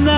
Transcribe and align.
Good 0.00 0.08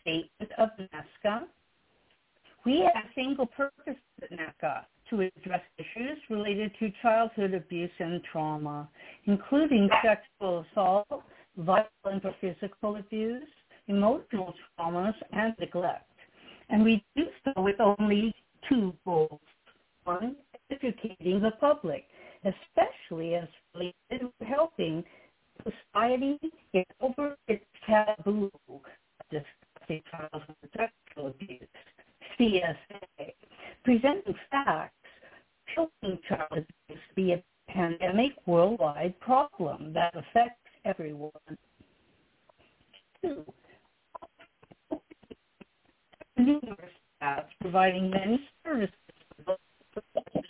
statement 0.00 0.52
of 0.58 0.68
NAASCA. 0.78 1.42
We 2.64 2.80
have 2.80 3.04
a 3.04 3.14
single 3.14 3.46
purpose 3.46 3.96
at 4.22 4.30
NAASCA 4.30 4.84
to 5.10 5.20
address 5.20 5.62
issues 5.78 6.18
related 6.28 6.72
to 6.80 6.90
childhood 7.02 7.54
abuse 7.54 7.90
and 8.00 8.20
trauma, 8.30 8.88
including 9.26 9.88
sexual 10.02 10.66
assault, 10.72 11.22
violent 11.56 12.24
or 12.24 12.34
physical 12.40 12.96
abuse, 12.96 13.48
emotional 13.86 14.54
traumas, 14.78 15.14
and 15.32 15.54
neglect. 15.60 16.10
And 16.68 16.82
we 16.82 17.04
do 17.14 17.24
so 17.44 17.62
with 17.62 17.80
only 17.80 18.34
two 18.68 18.92
goals. 19.04 19.40
One, 20.04 20.36
educating 20.70 21.40
the 21.40 21.52
public, 21.60 22.04
especially 22.44 23.34
as 23.34 23.48
related 23.74 23.94
to 24.38 24.44
helping 24.44 25.04
society 25.62 26.38
get 26.72 26.86
over 27.00 27.36
its 27.48 27.64
taboo 27.86 28.50
of 28.68 28.80
discussing 29.30 30.02
childhood 30.10 30.56
sexual 30.76 31.28
abuse. 31.28 31.68
CSA, 32.38 33.32
presenting 33.84 34.34
facts 34.50 34.92
showing 35.74 36.18
child 36.28 36.48
abuse 36.52 37.02
be 37.14 37.32
a 37.32 37.42
pandemic 37.68 38.32
worldwide 38.46 39.18
problem 39.20 39.92
that 39.92 40.14
affects 40.14 40.60
everyone. 40.84 41.30
Two, 43.22 43.44
numerous 46.36 46.92
staff 47.16 47.44
providing 47.60 48.10
many 48.10 48.40
services 48.64 48.94
and 50.34 50.42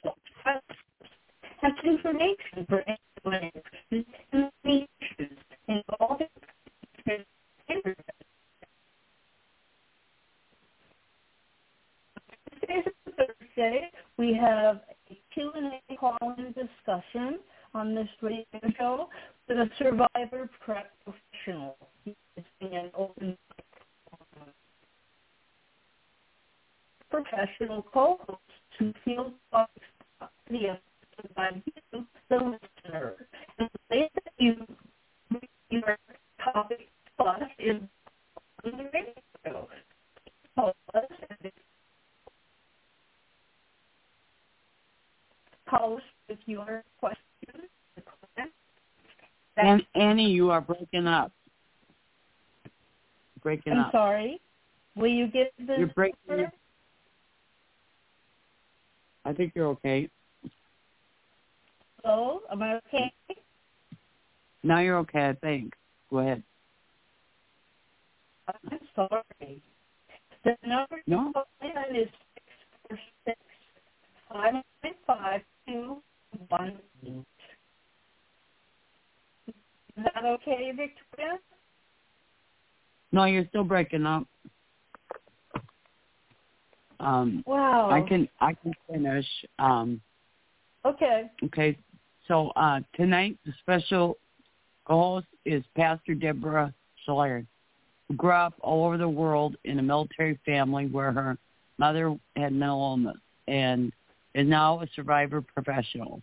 Thursday, 13.17 13.91
we 14.19 14.35
have 14.35 14.81
a 15.11 15.19
Q&A 15.33 15.97
call-in 15.97 16.47
discussion 16.55 17.41
on 17.75 17.95
this 17.95 18.09
radio 18.23 18.45
show 18.79 19.09
with 19.49 19.59
a 19.59 19.71
survivor 19.79 20.51
professional. 20.65 21.77
Using 22.05 22.77
an 22.77 22.91
open 22.97 23.37
professional 27.11 27.83
co-host 27.93 28.41
who 28.79 28.93
feels 29.05 29.33
the 30.51 30.79
by 31.35 31.51
you, 31.65 32.07
the 32.29 32.37
listener. 32.37 33.15
And 33.59 33.69
the 33.73 33.97
way 33.97 34.11
that 34.15 34.33
you 34.39 34.67
your 35.71 35.97
topic 36.43 36.89
plus 37.19 37.41
is 37.59 37.81
on 38.65 38.73
the 38.73 38.85
radio. 38.93 39.69
Call 40.55 40.73
us 40.95 41.05
at 41.31 41.53
call 45.69 45.97
us 45.97 46.03
with 46.29 46.39
your 46.47 46.85
questions. 47.01 47.69
An- 49.57 49.87
Annie, 49.95 50.31
you 50.31 50.51
are 50.51 50.61
breaking 50.61 51.07
up. 51.07 51.33
Breaking 53.43 53.73
up. 53.73 53.79
I'm 53.79 53.85
up. 53.87 53.93
sorry. 53.93 54.41
Will 54.97 55.09
you 55.09 55.27
get 55.29 55.53
the 55.59 55.77
You're 55.79 55.87
breaking 55.89 56.19
number? 56.29 56.53
I 59.27 59.33
think 59.33 59.53
you're 59.57 59.67
okay. 59.71 60.09
Hello? 62.05 62.41
Am 62.51 62.63
I 62.63 62.77
okay? 62.77 63.13
Now 64.63 64.79
you're 64.79 64.99
okay, 64.99 65.31
I 65.31 65.33
think. 65.35 65.75
Go 66.11 66.19
ahead. 66.21 66.45
I'm 68.47 68.79
sorry. 68.95 69.63
The 70.45 70.57
number 70.65 71.03
No. 71.09 71.27
to 71.27 71.33
call 71.33 71.47
in 71.63 71.97
is 71.97 72.09
six 72.35 72.47
four 72.89 72.99
six 73.27 73.39
five 74.33 74.55
nine 74.55 74.95
five 75.09 75.41
two 75.67 75.97
one 76.49 76.79
eight. 77.05 77.25
Is 79.97 80.05
that 80.05 80.25
okay, 80.25 80.71
Victoria? 80.71 81.39
No, 83.11 83.25
you're 83.25 83.47
still 83.49 83.65
breaking 83.65 84.07
up. 84.07 84.29
Um, 87.01 87.43
Wow. 87.47 87.91
I 87.91 88.01
can 88.03 88.29
I 88.41 88.55
can 88.55 88.73
finish. 88.91 89.27
Um, 89.59 90.01
Okay. 90.85 91.29
okay, 91.45 91.77
so 92.29 92.51
uh, 92.55 92.81
tonight 92.95 93.37
the 93.45 93.53
special 93.61 94.17
host 94.85 95.27
is 95.45 95.65
Pastor 95.77 96.15
Deborah 96.15 96.73
Schleich, 97.05 97.45
who 98.09 98.15
grew 98.15 98.31
up 98.31 98.55
all 98.61 98.87
over 98.87 98.97
the 98.97 99.09
world 99.09 99.57
in 99.65 99.81
a 99.81 99.83
military 99.83 100.39
family 100.47 100.87
where 100.87 101.11
her 101.11 101.37
mother 101.79 102.17
had 102.37 102.53
mental 102.53 102.79
illness 102.81 103.17
and 103.49 103.93
is 104.35 104.47
now 104.47 104.81
a 104.81 104.87
survivor 104.95 105.41
professional 105.43 106.23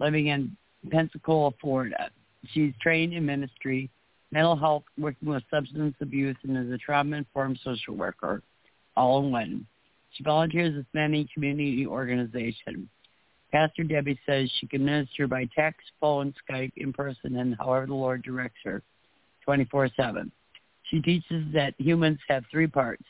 living 0.00 0.26
in 0.26 0.54
Pensacola, 0.90 1.52
Florida. 1.60 2.10
She's 2.52 2.74
trained 2.80 3.14
in 3.14 3.24
ministry, 3.24 3.88
mental 4.32 4.56
health, 4.56 4.84
working 4.98 5.28
with 5.28 5.42
substance 5.50 5.94
abuse, 6.00 6.36
and 6.42 6.56
is 6.56 6.72
a 6.72 6.78
trauma-informed 6.78 7.58
social 7.64 7.94
worker, 7.94 8.42
all 8.96 9.24
in 9.24 9.30
one. 9.32 9.66
She 10.14 10.22
volunteers 10.22 10.76
with 10.76 10.86
many 10.94 11.28
community 11.34 11.86
organizations. 11.86 12.88
Pastor 13.52 13.84
Debbie 13.84 14.18
says 14.26 14.50
she 14.58 14.66
can 14.66 14.84
minister 14.84 15.26
by 15.26 15.48
text, 15.56 15.90
phone, 16.00 16.34
Skype, 16.48 16.72
in 16.76 16.92
person, 16.92 17.36
and 17.36 17.56
however 17.56 17.86
the 17.86 17.94
Lord 17.94 18.22
directs 18.22 18.58
her, 18.64 18.82
24-7. 19.46 20.30
She 20.90 21.00
teaches 21.00 21.44
that 21.52 21.74
humans 21.78 22.18
have 22.28 22.44
three 22.50 22.66
parts, 22.66 23.04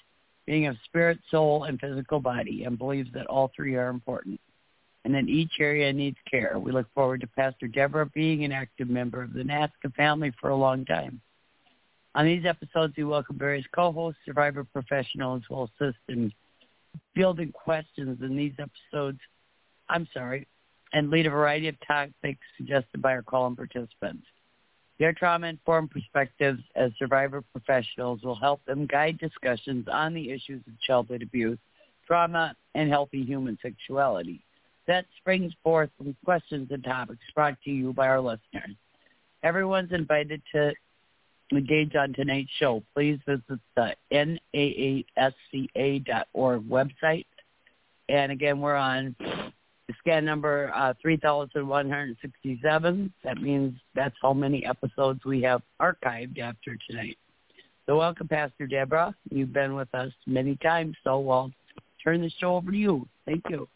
being 0.46 0.66
of 0.66 0.76
spirit, 0.84 1.18
soul, 1.30 1.64
and 1.64 1.80
physical 1.80 2.20
body, 2.20 2.64
and 2.64 2.78
believes 2.78 3.10
that 3.14 3.26
all 3.26 3.52
three 3.54 3.74
are 3.76 3.88
important, 3.88 4.40
and 5.04 5.14
that 5.14 5.28
each 5.28 5.52
area 5.60 5.92
needs 5.92 6.18
care. 6.30 6.58
We 6.58 6.72
look 6.72 6.92
forward 6.94 7.20
to 7.22 7.26
Pastor 7.26 7.66
Deborah 7.66 8.06
being 8.14 8.44
an 8.44 8.52
active 8.52 8.88
member 8.88 9.22
of 9.22 9.32
the 9.32 9.42
NAASCA 9.42 9.94
family 9.96 10.32
for 10.40 10.50
a 10.50 10.56
long 10.56 10.84
time. 10.84 11.20
On 12.14 12.24
these 12.24 12.44
episodes, 12.46 12.94
we 12.96 13.04
welcome 13.04 13.38
various 13.38 13.66
co-hosts, 13.74 14.20
survivor 14.24 14.64
professionals 14.64 15.42
will 15.50 15.70
assist 15.80 15.98
in 16.08 16.32
fielding 17.14 17.52
questions 17.52 18.18
in 18.22 18.36
these 18.36 18.54
episodes. 18.58 19.18
I'm 19.88 20.08
sorry, 20.12 20.46
and 20.92 21.10
lead 21.10 21.26
a 21.26 21.30
variety 21.30 21.68
of 21.68 21.76
topics 21.86 22.40
suggested 22.56 23.02
by 23.02 23.12
our 23.12 23.22
call-in 23.22 23.56
participants. 23.56 24.26
Their 24.98 25.12
trauma-informed 25.12 25.90
perspectives 25.90 26.60
as 26.76 26.92
survivor 26.98 27.42
professionals 27.52 28.22
will 28.22 28.36
help 28.36 28.64
them 28.64 28.86
guide 28.86 29.18
discussions 29.18 29.86
on 29.90 30.14
the 30.14 30.30
issues 30.30 30.62
of 30.68 30.80
childhood 30.80 31.22
abuse, 31.22 31.58
trauma, 32.06 32.54
and 32.74 32.88
healthy 32.88 33.24
human 33.24 33.58
sexuality. 33.60 34.44
That 34.86 35.06
springs 35.18 35.52
forth 35.62 35.90
from 35.96 36.16
questions 36.24 36.68
and 36.70 36.84
topics 36.84 37.24
brought 37.34 37.60
to 37.64 37.70
you 37.70 37.92
by 37.92 38.06
our 38.06 38.20
listeners. 38.20 38.76
Everyone's 39.42 39.92
invited 39.92 40.42
to 40.54 40.72
engage 41.56 41.94
on 41.94 42.12
tonight's 42.12 42.50
show. 42.58 42.82
Please 42.94 43.18
visit 43.26 43.60
the 43.76 43.94
NAASCA.org 44.12 45.08
website. 46.68 47.26
And 48.08 48.32
again, 48.32 48.60
we're 48.60 48.76
on 48.76 49.14
scan 50.00 50.24
number 50.24 50.72
uh, 50.74 50.94
3167. 51.02 53.12
That 53.22 53.40
means 53.40 53.74
that's 53.94 54.16
how 54.20 54.32
many 54.32 54.66
episodes 54.66 55.24
we 55.24 55.42
have 55.42 55.62
archived 55.80 56.38
after 56.38 56.76
tonight. 56.88 57.16
So 57.86 57.98
welcome, 57.98 58.28
Pastor 58.28 58.66
Deborah. 58.66 59.14
You've 59.30 59.52
been 59.52 59.74
with 59.74 59.94
us 59.94 60.12
many 60.26 60.56
times, 60.56 60.96
so 61.04 61.30
I'll 61.30 61.52
turn 62.02 62.22
the 62.22 62.30
show 62.40 62.56
over 62.56 62.70
to 62.70 62.76
you. 62.76 63.06
Thank 63.26 63.44
you. 63.50 63.68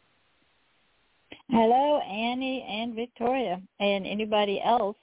Hello, 1.50 2.00
Annie 2.00 2.66
and 2.68 2.94
Victoria, 2.94 3.60
and 3.80 4.06
anybody 4.06 4.62
else 4.64 4.96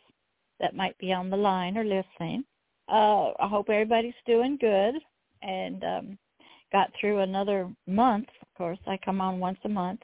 that 0.59 0.75
might 0.75 0.97
be 0.97 1.13
on 1.13 1.29
the 1.29 1.37
line 1.37 1.77
or 1.77 1.83
listening. 1.83 2.43
Uh, 2.87 3.31
I 3.39 3.47
hope 3.47 3.69
everybody's 3.69 4.13
doing 4.25 4.57
good 4.59 4.95
and 5.41 5.83
um, 5.83 6.17
got 6.71 6.91
through 6.99 7.19
another 7.19 7.69
month. 7.87 8.27
Of 8.41 8.47
course, 8.57 8.79
I 8.87 8.97
come 8.97 9.21
on 9.21 9.39
once 9.39 9.59
a 9.65 9.69
month. 9.69 10.01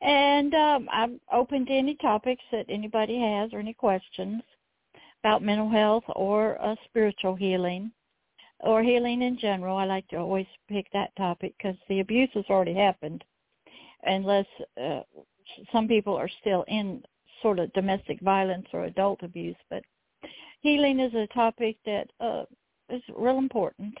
And 0.00 0.52
um, 0.54 0.88
I'm 0.90 1.20
open 1.32 1.64
to 1.66 1.72
any 1.72 1.94
topics 1.96 2.42
that 2.50 2.66
anybody 2.68 3.20
has 3.20 3.52
or 3.52 3.60
any 3.60 3.74
questions 3.74 4.42
about 5.22 5.42
mental 5.42 5.70
health 5.70 6.04
or 6.16 6.60
uh, 6.60 6.74
spiritual 6.86 7.36
healing 7.36 7.92
or 8.60 8.82
healing 8.82 9.22
in 9.22 9.38
general. 9.38 9.76
I 9.76 9.84
like 9.84 10.08
to 10.08 10.16
always 10.16 10.46
pick 10.68 10.86
that 10.92 11.14
topic 11.16 11.54
because 11.56 11.76
the 11.88 12.00
abuse 12.00 12.30
has 12.34 12.44
already 12.50 12.74
happened 12.74 13.22
unless 14.04 14.46
uh, 14.82 15.00
some 15.70 15.86
people 15.86 16.16
are 16.16 16.30
still 16.40 16.64
in 16.66 17.02
sort 17.40 17.60
of 17.60 17.72
domestic 17.72 18.20
violence 18.20 18.66
or 18.72 18.84
adult 18.84 19.22
abuse. 19.22 19.56
But 19.70 19.84
healing 20.62 21.00
is 21.00 21.12
a 21.14 21.26
topic 21.28 21.76
that 21.84 22.08
uh, 22.20 22.44
is 22.88 23.02
real 23.16 23.38
important. 23.38 23.94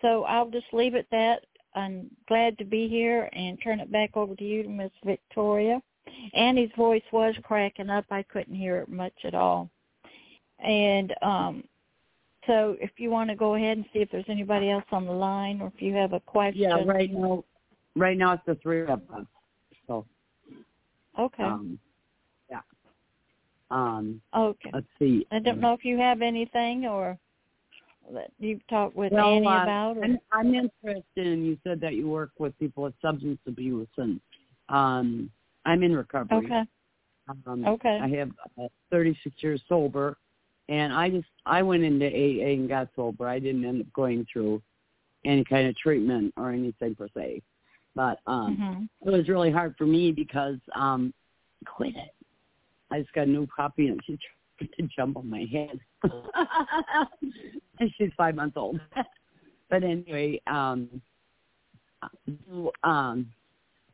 So 0.00 0.24
I'll 0.24 0.50
just 0.50 0.66
leave 0.72 0.94
it 0.94 1.06
that. 1.10 1.44
I'm 1.74 2.10
glad 2.28 2.58
to 2.58 2.64
be 2.64 2.88
here 2.88 3.28
and 3.32 3.58
turn 3.62 3.80
it 3.80 3.90
back 3.90 4.16
over 4.16 4.34
to 4.34 4.44
you, 4.44 4.68
Miss 4.68 4.92
Victoria. 5.04 5.80
Annie's 6.34 6.70
voice 6.76 7.02
was 7.12 7.34
cracking 7.42 7.90
up. 7.90 8.04
I 8.10 8.22
couldn't 8.22 8.54
hear 8.54 8.78
it 8.78 8.88
much 8.88 9.14
at 9.24 9.34
all. 9.34 9.70
And 10.60 11.14
um, 11.22 11.64
so 12.46 12.76
if 12.80 12.90
you 12.96 13.10
want 13.10 13.30
to 13.30 13.36
go 13.36 13.54
ahead 13.54 13.76
and 13.76 13.86
see 13.92 14.00
if 14.00 14.10
there's 14.10 14.24
anybody 14.28 14.70
else 14.70 14.84
on 14.92 15.06
the 15.06 15.12
line 15.12 15.60
or 15.60 15.72
if 15.74 15.82
you 15.82 15.94
have 15.94 16.12
a 16.12 16.20
question. 16.20 16.60
Yeah, 16.62 16.84
right 16.84 17.12
now, 17.12 17.44
right 17.96 18.16
now 18.16 18.34
it's 18.34 18.42
the 18.46 18.54
three 18.56 18.82
of 18.82 18.90
us. 18.90 19.26
So. 19.86 20.06
Okay. 21.18 21.42
Um. 21.42 21.78
Um, 23.70 24.20
okay. 24.36 24.70
Let's 24.72 24.86
see. 24.98 25.26
I 25.32 25.38
don't 25.38 25.60
know 25.60 25.72
if 25.72 25.84
you 25.84 25.98
have 25.98 26.22
anything 26.22 26.86
or 26.86 27.18
that 28.12 28.30
you've 28.38 28.66
talked 28.68 28.96
with 28.96 29.12
well, 29.12 29.28
Annie 29.28 29.46
uh, 29.46 29.62
about? 29.62 29.96
Or? 29.96 30.04
I'm, 30.04 30.18
I'm 30.32 30.54
interested 30.54 31.26
in, 31.26 31.44
you 31.44 31.58
said 31.64 31.80
that 31.80 31.94
you 31.94 32.08
work 32.08 32.30
with 32.38 32.58
people 32.58 32.84
with 32.84 32.94
substance 33.00 33.38
abuse, 33.46 33.88
and 33.96 34.20
um, 34.68 35.30
I'm 35.64 35.82
in 35.82 35.94
recovery. 35.94 36.44
Okay. 36.44 36.62
Um, 37.46 37.64
okay. 37.66 37.98
I 38.02 38.08
have 38.08 38.30
uh, 38.60 38.68
36 38.90 39.34
years 39.42 39.62
sober, 39.68 40.18
and 40.68 40.92
I 40.92 41.08
just 41.08 41.28
I 41.46 41.62
went 41.62 41.82
into 41.82 42.06
AA 42.06 42.52
and 42.52 42.68
got 42.68 42.88
sober. 42.94 43.26
I 43.26 43.38
didn't 43.38 43.64
end 43.64 43.80
up 43.80 43.92
going 43.94 44.26
through 44.30 44.60
any 45.24 45.44
kind 45.44 45.66
of 45.66 45.76
treatment 45.76 46.34
or 46.36 46.50
anything 46.50 46.94
per 46.94 47.08
se, 47.16 47.40
but 47.94 48.18
um, 48.26 48.88
mm-hmm. 49.00 49.08
it 49.08 49.12
was 49.12 49.28
really 49.28 49.50
hard 49.50 49.74
for 49.78 49.86
me 49.86 50.12
because 50.12 50.58
um, 50.74 51.14
quit 51.64 51.94
it. 51.96 52.13
I 52.94 53.00
just 53.00 53.12
got 53.12 53.26
a 53.26 53.30
new 53.30 53.46
puppy, 53.48 53.88
and 53.88 54.00
she 54.06 54.16
tried 54.58 54.70
to 54.76 54.88
jump 54.94 55.16
on 55.16 55.28
my 55.28 55.46
head. 55.50 55.80
and 57.80 57.90
she's 57.98 58.10
five 58.16 58.36
months 58.36 58.56
old. 58.56 58.78
but 59.70 59.82
anyway, 59.82 60.40
um, 60.46 60.88
um, 62.84 63.26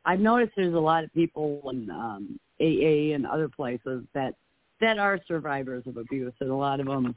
I've 0.05 0.19
noticed 0.19 0.53
there's 0.55 0.75
a 0.75 0.79
lot 0.79 1.03
of 1.03 1.11
people 1.13 1.61
in 1.71 1.89
um, 1.89 2.39
AA 2.59 3.15
and 3.15 3.25
other 3.25 3.49
places 3.49 4.03
that 4.13 4.35
that 4.81 4.97
are 4.97 5.19
survivors 5.27 5.83
of 5.87 5.97
abuse, 5.97 6.33
and 6.39 6.49
a 6.49 6.55
lot 6.55 6.79
of 6.79 6.87
them, 6.87 7.13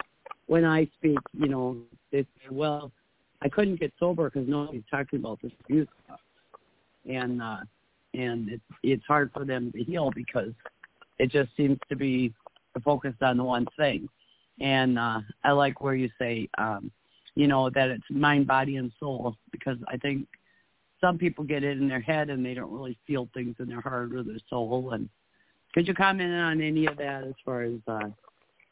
when 0.47 0.67
I 0.67 0.87
speak, 0.99 1.19
you 1.33 1.49
know, 1.49 1.79
they 2.13 2.23
say, 2.23 2.49
"Well, 2.51 2.93
I 3.43 3.49
couldn't 3.49 3.81
get 3.81 3.93
sober 3.99 4.31
because 4.31 4.49
nobody's 4.49 4.83
talking 4.91 5.19
about 5.19 5.41
this 5.43 5.53
abuse 5.65 5.89
stuff," 6.05 6.21
and 7.09 7.43
uh, 7.43 7.61
and 8.15 8.49
it's 8.49 8.63
it's 8.83 9.05
hard 9.07 9.31
for 9.33 9.45
them 9.45 9.71
to 9.73 9.83
heal 9.83 10.11
because 10.15 10.53
it 11.19 11.31
just 11.31 11.51
seems 11.57 11.79
to 11.89 11.97
be 11.97 12.33
focused 12.85 13.23
on 13.23 13.37
the 13.37 13.45
one 13.45 13.67
thing. 13.77 14.09
And 14.61 14.99
uh, 14.99 15.21
I 15.43 15.53
like 15.53 15.81
where 15.81 15.95
you 15.95 16.09
say, 16.19 16.49
um, 16.59 16.91
you 17.35 17.49
know, 17.49 17.71
that 17.71 17.91
it's 17.91 18.05
mind, 18.11 18.47
body, 18.47 18.77
and 18.77 18.93
soul 19.01 19.37
because 19.51 19.79
I 19.89 19.97
think 19.97 20.27
some 21.01 21.19
people 21.19 21.45
get 21.45 21.65
it 21.65 21.79
in 21.79 21.89
their 21.89 22.01
head 22.01 22.31
and 22.31 22.45
they 22.45 22.55
don't 22.55 22.73
really 22.73 22.97
feel 23.07 23.29
things 23.35 23.57
in 23.59 23.69
their 23.69 23.81
heart 23.81 24.15
or 24.15 24.23
their 24.23 24.39
soul. 24.49 24.93
And 24.93 25.09
could 25.73 25.89
you 25.89 25.95
comment 25.95 26.33
on 26.33 26.61
any 26.61 26.87
of 26.87 26.97
that 26.99 27.25
as 27.25 27.35
far 27.45 27.63
as 27.63 27.75
uh, 27.89 28.09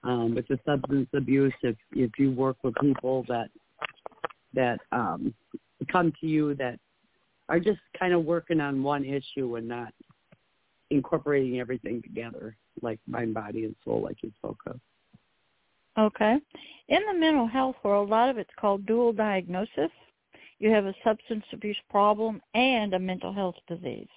um, 0.04 0.34
with 0.34 0.46
the 0.48 0.58
substance 0.64 1.08
abuse? 1.14 1.52
If 1.62 1.76
if 1.92 2.12
you 2.18 2.30
work 2.30 2.56
with 2.62 2.74
people 2.80 3.24
that 3.28 3.50
that 4.54 4.78
um, 4.92 5.34
come 5.90 6.12
to 6.20 6.26
you 6.26 6.54
that 6.54 6.78
are 7.48 7.58
just 7.58 7.80
kind 7.98 8.12
of 8.14 8.24
working 8.24 8.60
on 8.60 8.82
one 8.82 9.04
issue 9.04 9.56
and 9.56 9.66
not 9.66 9.92
incorporating 10.92 11.58
everything 11.58 12.02
together, 12.02 12.56
like 12.82 13.00
mind, 13.06 13.34
body, 13.34 13.64
and 13.64 13.74
soul, 13.84 14.02
like 14.02 14.22
you 14.22 14.30
spoke 14.38 14.58
of. 14.66 14.80
Okay. 15.98 16.38
In 16.88 17.00
the 17.06 17.18
mental 17.18 17.46
health 17.46 17.76
world, 17.82 18.08
a 18.08 18.10
lot 18.10 18.28
of 18.28 18.38
it's 18.38 18.50
called 18.58 18.86
dual 18.86 19.12
diagnosis. 19.12 19.90
You 20.58 20.70
have 20.70 20.86
a 20.86 20.94
substance 21.04 21.44
abuse 21.52 21.76
problem 21.90 22.40
and 22.54 22.94
a 22.94 22.98
mental 22.98 23.32
health 23.32 23.56
disease 23.68 24.08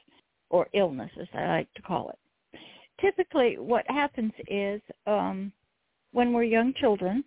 or 0.49 0.67
illness, 0.73 1.11
as 1.19 1.27
I 1.33 1.47
like 1.47 1.73
to 1.73 1.81
call 1.81 2.09
it. 2.09 2.59
Typically, 3.01 3.57
what 3.57 3.85
happens 3.89 4.31
is 4.47 4.81
um, 5.07 5.51
when 6.11 6.31
we're 6.31 6.43
young 6.43 6.73
children, 6.79 7.23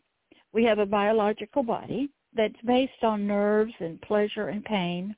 we 0.53 0.65
have 0.65 0.79
a 0.79 0.87
biological 0.87 1.63
body 1.63 2.09
that's 2.35 2.55
based 2.65 3.03
on 3.03 3.27
nerves 3.27 3.75
and 3.81 4.01
pleasure 4.03 4.49
and 4.49 4.65
pain 4.65 5.15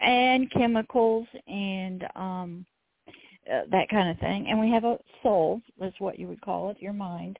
and 0.00 0.50
chemicals 0.50 1.26
and 1.46 2.04
um, 2.16 2.66
uh, 3.52 3.62
that 3.70 3.88
kind 3.88 4.10
of 4.10 4.18
thing. 4.18 4.46
And 4.48 4.58
we 4.60 4.70
have 4.70 4.84
a 4.84 4.98
soul, 5.22 5.60
that's 5.78 5.98
what 6.00 6.18
you 6.18 6.26
would 6.28 6.40
call 6.40 6.70
it, 6.70 6.80
your 6.80 6.92
mind. 6.92 7.38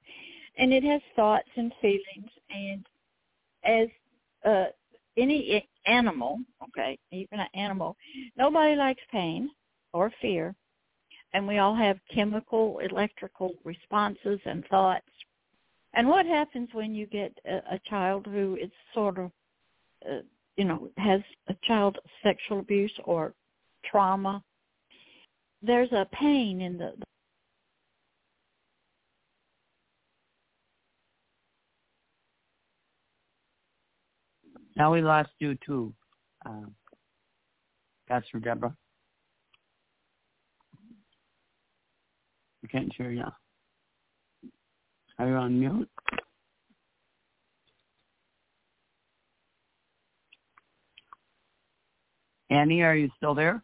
And 0.58 0.72
it 0.72 0.84
has 0.84 1.00
thoughts 1.16 1.48
and 1.56 1.72
feelings. 1.80 2.30
And 2.50 2.86
as 3.64 3.88
uh 4.44 4.66
any 5.16 5.68
animal 5.86 6.38
okay 6.62 6.98
even 7.12 7.40
an 7.40 7.48
animal 7.54 7.96
nobody 8.36 8.74
likes 8.74 9.02
pain 9.12 9.50
or 9.92 10.12
fear. 10.20 10.54
And 11.32 11.46
we 11.46 11.58
all 11.58 11.74
have 11.74 11.98
chemical 12.12 12.78
electrical 12.78 13.54
responses 13.64 14.40
and 14.44 14.64
thoughts. 14.66 15.06
And 15.94 16.08
what 16.08 16.26
happens 16.26 16.68
when 16.72 16.94
you 16.94 17.06
get 17.06 17.32
a, 17.44 17.56
a 17.74 17.80
child 17.88 18.26
who 18.26 18.56
is 18.60 18.70
sort 18.94 19.18
of 19.18 19.30
uh, 20.08 20.22
you 20.56 20.64
know 20.64 20.90
has 20.96 21.20
a 21.48 21.54
child 21.62 21.98
sexual 22.22 22.60
abuse 22.60 22.92
or 23.04 23.34
trauma 23.84 24.42
there's 25.62 25.92
a 25.92 26.06
pain 26.12 26.60
in 26.60 26.78
the, 26.78 26.92
Now 34.76 34.94
we 34.94 35.02
lost 35.02 35.28
you 35.38 35.58
too, 35.66 35.92
uh, 36.46 36.64
Pastor 38.08 38.38
Deborah. 38.38 38.74
We 42.62 42.68
can't 42.68 42.90
hear 42.96 43.10
you. 43.10 43.24
Are 45.18 45.28
you 45.28 45.34
on 45.34 45.60
mute? 45.60 45.90
Annie, 52.48 52.82
are 52.82 52.96
you 52.96 53.10
still 53.18 53.34
there? 53.34 53.62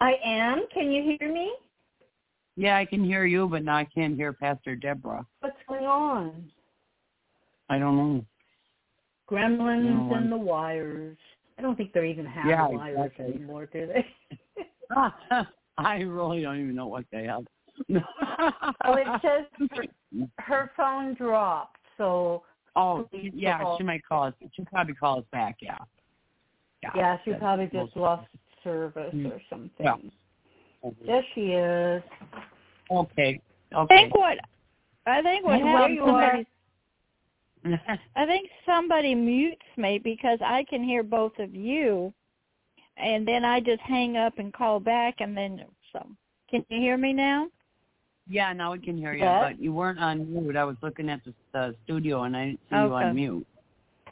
I 0.00 0.14
am. 0.24 0.66
Can 0.72 0.90
you 0.90 1.16
hear 1.18 1.32
me? 1.32 1.52
Yeah, 2.56 2.76
I 2.76 2.84
can 2.84 3.04
hear 3.04 3.24
you, 3.24 3.48
but 3.48 3.64
now 3.64 3.76
I 3.76 3.84
can't 3.84 4.14
hear 4.14 4.32
Pastor 4.32 4.76
Deborah. 4.76 5.26
What's 5.40 5.56
going 5.68 5.84
on? 5.84 6.50
I 7.68 7.78
don't 7.78 7.96
know. 7.96 8.24
Gremlins 9.28 10.08
No, 10.08 10.14
and 10.14 10.30
the 10.30 10.36
wires. 10.36 11.16
I 11.58 11.62
don't 11.62 11.76
think 11.76 11.92
they're 11.92 12.04
even 12.04 12.26
have 12.26 12.46
Yeah, 12.46 12.68
wires 12.68 13.06
exactly. 13.06 13.34
anymore, 13.34 13.66
do 13.66 13.86
they? 13.86 14.06
I 15.78 16.00
really 16.00 16.42
don't 16.42 16.60
even 16.60 16.74
know 16.74 16.86
what 16.86 17.04
they 17.10 17.24
have. 17.24 17.44
oh, 18.84 18.94
it 18.94 19.06
says 19.22 19.68
her, 19.70 19.84
her 20.38 20.70
phone 20.76 21.14
dropped, 21.14 21.78
so. 21.96 22.42
Oh, 22.76 23.06
yeah, 23.12 23.62
call. 23.62 23.78
she 23.78 23.84
might 23.84 24.04
call 24.04 24.24
us. 24.24 24.34
She 24.52 24.64
probably 24.64 24.94
call 24.94 25.20
us 25.20 25.24
back. 25.30 25.58
Yeah. 25.62 25.78
Yeah, 26.82 26.90
yeah 26.96 27.16
she 27.24 27.32
probably 27.34 27.70
just 27.72 27.96
lost 27.96 28.26
service 28.64 29.14
mm-hmm. 29.14 29.26
or 29.26 29.40
something. 29.48 29.70
Yeah. 29.80 29.94
Mm-hmm. 30.84 31.06
There 31.06 31.24
she 31.34 31.40
is. 31.52 32.02
Okay. 32.90 33.40
Okay. 33.74 33.94
I 33.94 33.98
think 33.98 34.14
what 34.14 34.38
I 35.06 35.22
think 35.22 35.44
what 35.44 35.60
happened 35.60 36.46
I 38.16 38.26
think 38.26 38.50
somebody 38.66 39.14
mutes 39.14 39.62
me 39.76 39.98
because 40.02 40.38
I 40.44 40.64
can 40.68 40.84
hear 40.84 41.02
both 41.02 41.32
of 41.38 41.54
you, 41.54 42.12
and 42.98 43.26
then 43.26 43.44
I 43.44 43.60
just 43.60 43.80
hang 43.80 44.18
up 44.18 44.38
and 44.38 44.52
call 44.52 44.80
back, 44.80 45.16
and 45.20 45.36
then 45.36 45.64
so. 45.92 46.06
Can 46.50 46.64
you 46.68 46.80
hear 46.80 46.96
me 46.98 47.12
now? 47.12 47.48
Yeah, 48.28 48.52
now 48.52 48.72
we 48.72 48.78
can 48.78 48.96
hear 48.96 49.12
you, 49.12 49.24
yes. 49.24 49.44
but 49.48 49.60
you 49.60 49.72
weren't 49.72 49.98
on 49.98 50.32
mute. 50.32 50.56
I 50.56 50.64
was 50.64 50.76
looking 50.82 51.10
at 51.10 51.20
the, 51.24 51.34
the 51.52 51.74
studio 51.84 52.22
and 52.22 52.36
I 52.36 52.46
didn't 52.46 52.60
see 52.70 52.76
okay. 52.76 52.86
you 52.86 52.94
on 52.94 53.14
mute. 53.14 53.46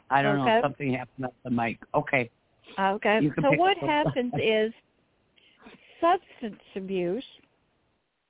I 0.09 0.21
don't 0.21 0.39
okay. 0.39 0.45
know 0.45 0.57
if 0.57 0.63
something 0.63 0.93
happened 0.93 1.25
with 1.25 1.31
the 1.43 1.49
mic. 1.49 1.79
Okay. 1.95 2.29
Okay. 2.79 3.29
So 3.41 3.51
what 3.51 3.77
happens 3.77 4.33
is 4.41 4.73
substance 6.01 6.61
abuse 6.75 7.23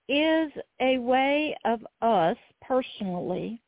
is 0.09 0.51
a 0.81 0.97
way 0.97 1.55
of 1.65 1.79
us 2.01 2.37
personally 2.61 3.61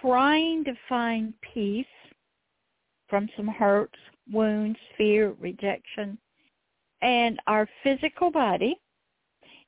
trying 0.00 0.64
to 0.64 0.72
find 0.88 1.32
peace 1.54 1.86
from 3.08 3.28
some 3.36 3.46
hurts, 3.46 3.98
wounds, 4.32 4.78
fear, 4.96 5.34
rejection, 5.38 6.18
and 7.02 7.38
our 7.46 7.68
physical 7.82 8.30
body 8.30 8.76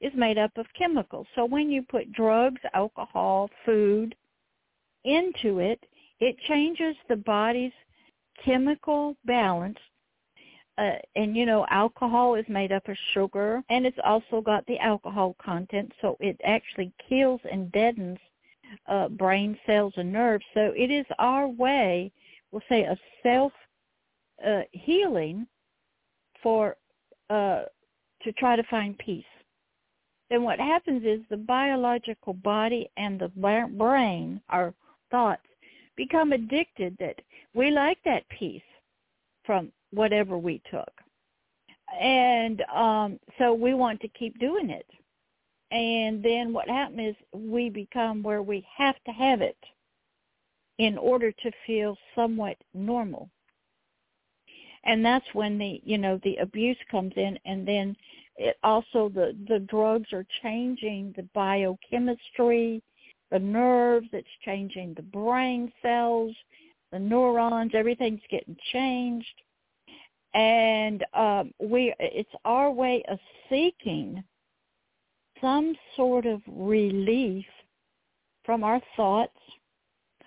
is 0.00 0.12
made 0.16 0.38
up 0.38 0.50
of 0.56 0.66
chemicals. 0.76 1.26
So 1.34 1.44
when 1.44 1.70
you 1.70 1.82
put 1.82 2.12
drugs, 2.12 2.60
alcohol, 2.74 3.50
food 3.64 4.14
into 5.04 5.60
it, 5.60 5.80
it 6.20 6.36
changes 6.48 6.96
the 7.08 7.16
body's 7.16 7.72
chemical 8.44 9.16
balance. 9.24 9.78
Uh, 10.76 10.92
and 11.16 11.36
you 11.36 11.44
know, 11.44 11.66
alcohol 11.70 12.36
is 12.36 12.44
made 12.48 12.70
up 12.70 12.88
of 12.88 12.96
sugar, 13.12 13.62
and 13.68 13.84
it's 13.84 13.98
also 14.04 14.40
got 14.40 14.64
the 14.66 14.78
alcohol 14.78 15.34
content, 15.42 15.90
so 16.00 16.16
it 16.20 16.40
actually 16.44 16.92
kills 17.08 17.40
and 17.50 17.72
deadens 17.72 18.18
uh, 18.86 19.08
brain 19.08 19.58
cells 19.66 19.92
and 19.96 20.12
nerves. 20.12 20.44
So 20.54 20.72
it 20.76 20.90
is 20.90 21.04
our 21.18 21.48
way, 21.48 22.12
we'll 22.52 22.62
say, 22.68 22.82
a 22.84 22.96
self 23.24 23.52
uh, 24.46 24.60
healing 24.70 25.48
for 26.42 26.76
uh, 27.28 27.62
to 28.22 28.32
try 28.38 28.54
to 28.54 28.62
find 28.70 28.96
peace 28.98 29.24
then 30.30 30.42
what 30.42 30.58
happens 30.58 31.04
is 31.04 31.20
the 31.30 31.36
biological 31.36 32.34
body 32.34 32.90
and 32.96 33.18
the 33.18 33.28
brain, 33.28 34.40
our 34.50 34.74
thoughts, 35.10 35.46
become 35.98 36.32
addicted 36.32 36.96
that 37.00 37.16
we 37.54 37.70
like 37.70 37.98
that 38.04 38.26
peace 38.30 38.62
from 39.44 39.70
whatever 39.90 40.38
we 40.38 40.62
took. 40.70 40.92
And 42.00 42.62
um, 42.74 43.18
so 43.36 43.52
we 43.52 43.74
want 43.74 44.00
to 44.00 44.08
keep 44.08 44.38
doing 44.38 44.70
it. 44.70 44.86
And 45.70 46.22
then 46.22 46.52
what 46.52 46.68
happens 46.68 47.16
is 47.16 47.40
we 47.50 47.68
become 47.68 48.22
where 48.22 48.42
we 48.42 48.64
have 48.76 48.94
to 49.06 49.10
have 49.10 49.42
it 49.42 49.58
in 50.78 50.96
order 50.96 51.32
to 51.32 51.50
feel 51.66 51.96
somewhat 52.14 52.56
normal. 52.72 53.28
And 54.84 55.04
that's 55.04 55.26
when 55.32 55.58
the, 55.58 55.80
you 55.84 55.98
know, 55.98 56.20
the 56.22 56.36
abuse 56.36 56.78
comes 56.90 57.12
in 57.16 57.38
and 57.44 57.66
then 57.66 57.96
it 58.36 58.56
also 58.62 59.10
the 59.12 59.36
the 59.48 59.58
drugs 59.58 60.12
are 60.12 60.24
changing 60.42 61.12
the 61.16 61.28
biochemistry 61.34 62.80
the 63.30 63.38
nerves 63.38 64.08
it's 64.12 64.28
changing 64.44 64.94
the 64.94 65.02
brain 65.02 65.72
cells 65.82 66.34
the 66.92 66.98
neurons 66.98 67.72
everything's 67.74 68.20
getting 68.30 68.56
changed 68.72 69.26
and 70.34 71.04
um 71.14 71.52
we 71.58 71.94
it's 71.98 72.30
our 72.44 72.70
way 72.70 73.02
of 73.08 73.18
seeking 73.48 74.22
some 75.40 75.74
sort 75.96 76.26
of 76.26 76.40
relief 76.46 77.46
from 78.44 78.64
our 78.64 78.80
thoughts 78.96 79.38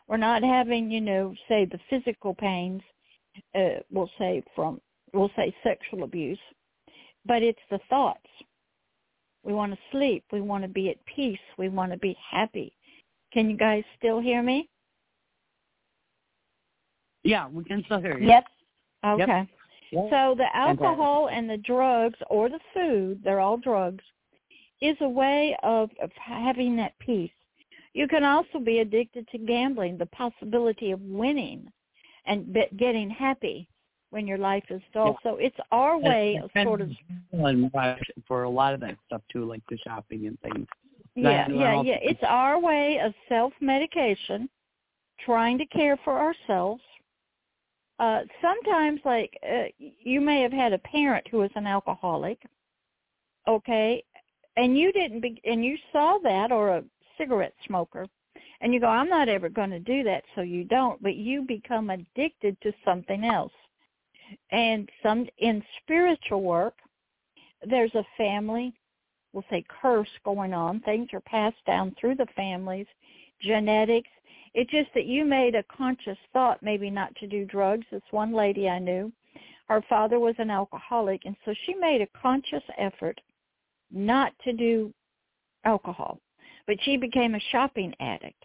we're 0.08 0.18
not 0.18 0.44
having 0.44 0.90
you 0.90 1.02
know 1.02 1.34
say 1.48 1.66
the 1.66 1.80
physical 1.90 2.34
pains 2.34 2.82
uh, 3.56 3.80
we'll 3.92 4.10
say 4.18 4.44
from 4.56 4.80
we'll 5.14 5.32
say 5.36 5.54
sexual 5.64 6.04
abuse 6.04 6.40
but 7.26 7.44
it's 7.44 7.60
the 7.70 7.80
thoughts. 7.90 8.26
We 9.44 9.54
want 9.54 9.74
to 9.74 9.80
sleep. 9.92 10.24
We 10.32 10.42
want 10.42 10.64
to 10.64 10.70
be 10.70 10.90
at 10.90 11.04
peace. 11.06 11.40
We 11.58 11.70
want 11.70 11.92
to 11.92 11.98
be 11.98 12.16
happy. 12.30 12.74
Can 13.32 13.50
you 13.50 13.58
guys 13.58 13.84
still 13.98 14.20
hear 14.20 14.42
me? 14.44 14.70
Yeah, 17.24 17.48
we 17.50 17.64
can 17.64 17.84
still 17.86 18.02
hear 18.02 18.18
you. 18.18 18.28
Yep. 18.28 18.44
Okay. 19.06 19.50
Yep. 19.92 20.08
So 20.10 20.36
the 20.38 20.48
alcohol 20.54 21.30
and 21.32 21.50
the 21.50 21.58
drugs 21.58 22.18
or 22.30 22.50
the 22.50 22.60
food, 22.74 23.22
they're 23.24 23.40
all 23.40 23.58
drugs, 23.58 24.04
is 24.82 24.98
a 25.02 25.10
way 25.10 25.56
of, 25.64 25.90
of 26.02 26.10
having 26.16 26.76
that 26.78 26.98
peace. 27.00 27.32
You 27.94 28.08
can 28.08 28.24
also 28.24 28.60
be 28.60 28.80
addicted 28.80 29.28
to 29.30 29.38
gambling, 29.38 29.98
the 29.98 30.06
possibility 30.08 30.92
of 30.92 31.02
winning 31.02 31.68
and 32.26 32.56
getting 32.78 33.10
happy 33.10 33.68
when 34.12 34.28
your 34.28 34.38
life 34.38 34.64
is 34.70 34.82
dull. 34.94 35.18
Yeah. 35.24 35.32
So 35.32 35.38
it's 35.38 35.58
our 35.72 35.98
way 35.98 36.40
of 36.42 36.50
sort 36.64 36.82
of 36.82 36.90
for 38.28 38.44
a 38.44 38.50
lot 38.50 38.74
of 38.74 38.80
that 38.80 38.98
stuff 39.08 39.22
too, 39.32 39.46
like 39.46 39.62
the 39.70 39.78
shopping 39.86 40.28
and 40.28 40.40
things. 40.40 40.68
Yeah, 41.16 41.48
yeah, 41.50 41.82
yeah. 41.82 41.98
It's 42.02 42.24
our 42.28 42.60
way 42.60 43.00
of 43.04 43.14
self-medication, 43.28 44.50
trying 45.26 45.58
to 45.58 45.66
care 45.68 45.98
for 46.04 46.18
ourselves. 46.20 46.82
Uh, 48.00 48.22
sometimes, 48.42 49.00
like 49.06 49.38
uh, 49.48 49.66
you 49.78 50.22
may 50.22 50.42
have 50.42 50.54
had 50.54 50.74
a 50.74 50.80
parent 50.80 51.28
who 51.30 51.38
was 51.38 51.52
an 51.56 51.68
alcoholic, 51.68 52.40
okay, 53.48 54.04
and 54.58 54.78
you 54.78 54.92
didn't, 54.92 55.22
be, 55.22 55.40
and 55.46 55.64
you 55.64 55.78
saw 55.92 56.18
that, 56.24 56.52
or 56.52 56.78
a 56.78 56.84
cigarette 57.18 57.54
smoker, 57.68 58.08
and 58.62 58.74
you 58.74 58.80
go, 58.80 58.88
"I'm 58.88 59.10
not 59.10 59.30
ever 59.30 59.50
going 59.50 59.70
to 59.72 59.80
do 59.80 60.04
that," 60.04 60.24
so 60.34 60.42
you 60.42 60.64
don't. 60.64 61.02
But 61.04 61.16
you 61.16 61.44
become 61.44 61.90
addicted 61.90 62.60
to 62.62 62.74
something 62.86 63.24
else 63.26 63.52
and 64.52 64.90
some 65.04 65.28
in 65.40 65.64
spiritual 65.82 66.42
work, 66.42 66.76
there's 67.68 67.94
a 67.96 68.06
family, 68.18 68.74
we'll 69.34 69.46
say 69.50 69.64
curse 69.82 70.10
going 70.24 70.54
on. 70.54 70.80
Things 70.82 71.10
are 71.14 71.22
passed 71.22 71.64
down 71.66 71.96
through 72.00 72.16
the 72.16 72.28
families, 72.36 72.88
genetics. 73.42 74.10
It's 74.54 74.72
just 74.72 74.90
that 74.94 75.06
you 75.06 75.26
made 75.26 75.56
a 75.56 75.64
conscious 75.64 76.18
thought 76.34 76.62
maybe 76.62 76.90
not 76.90 77.16
to 77.16 77.28
do 77.28 77.46
drugs. 77.46 77.86
This 77.92 78.02
one 78.12 78.34
lady 78.34 78.68
I 78.68 78.80
knew, 78.80 79.12
her 79.68 79.82
father 79.88 80.20
was 80.20 80.36
an 80.38 80.50
alcoholic, 80.50 81.22
and 81.26 81.36
so 81.46 81.54
she 81.66 81.74
made 81.74 82.02
a 82.02 82.20
conscious 82.22 82.64
effort 82.78 83.20
not 83.90 84.34
to 84.44 84.54
do 84.54 84.94
alcohol. 85.64 86.20
But 86.68 86.78
she 86.84 86.98
became 86.98 87.36
a 87.36 87.40
shopping 87.52 87.94
addict. 88.00 88.44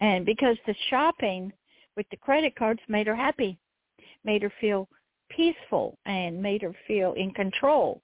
And 0.00 0.24
because 0.24 0.56
the 0.66 0.74
shopping 0.90 1.52
with 1.96 2.06
the 2.10 2.16
credit 2.16 2.54
cards 2.56 2.80
made 2.88 3.06
her 3.06 3.16
happy 3.16 3.58
made 4.24 4.42
her 4.42 4.52
feel 4.60 4.88
peaceful 5.30 5.98
and 6.06 6.40
made 6.40 6.62
her 6.62 6.74
feel 6.86 7.12
in 7.14 7.30
control. 7.32 8.02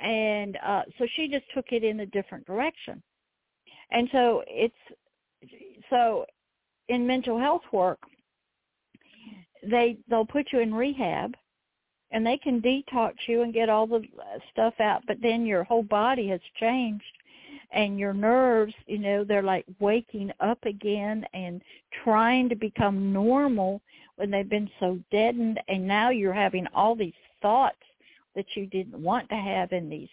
And 0.00 0.58
uh, 0.64 0.82
so 0.98 1.06
she 1.14 1.28
just 1.28 1.44
took 1.54 1.66
it 1.72 1.84
in 1.84 2.00
a 2.00 2.06
different 2.06 2.46
direction. 2.46 3.02
And 3.90 4.08
so 4.12 4.42
it's 4.46 4.74
so 5.90 6.24
in 6.88 7.06
mental 7.06 7.38
health 7.38 7.62
work, 7.72 7.98
they 9.68 9.98
they'll 10.08 10.24
put 10.24 10.46
you 10.52 10.60
in 10.60 10.72
rehab 10.72 11.34
and 12.12 12.26
they 12.26 12.36
can 12.36 12.60
detox 12.60 13.12
you 13.26 13.42
and 13.42 13.54
get 13.54 13.68
all 13.68 13.86
the 13.86 14.02
stuff 14.52 14.74
out, 14.80 15.02
but 15.06 15.18
then 15.22 15.46
your 15.46 15.64
whole 15.64 15.82
body 15.82 16.28
has 16.28 16.40
changed 16.58 17.04
and 17.72 17.98
your 17.98 18.12
nerves, 18.12 18.74
you 18.86 18.98
know, 18.98 19.22
they're 19.22 19.42
like 19.42 19.64
waking 19.78 20.32
up 20.40 20.58
again 20.64 21.24
and 21.34 21.62
trying 22.02 22.48
to 22.48 22.56
become 22.56 23.12
normal 23.12 23.80
when 24.16 24.30
they've 24.30 24.48
been 24.48 24.70
so 24.80 24.98
deadened 25.12 25.60
and 25.68 25.86
now 25.86 26.10
you're 26.10 26.32
having 26.32 26.66
all 26.74 26.96
these 26.96 27.12
thoughts 27.40 27.76
that 28.34 28.46
you 28.54 28.66
didn't 28.66 29.00
want 29.02 29.28
to 29.28 29.36
have 29.36 29.72
and 29.72 29.90
these 29.90 30.08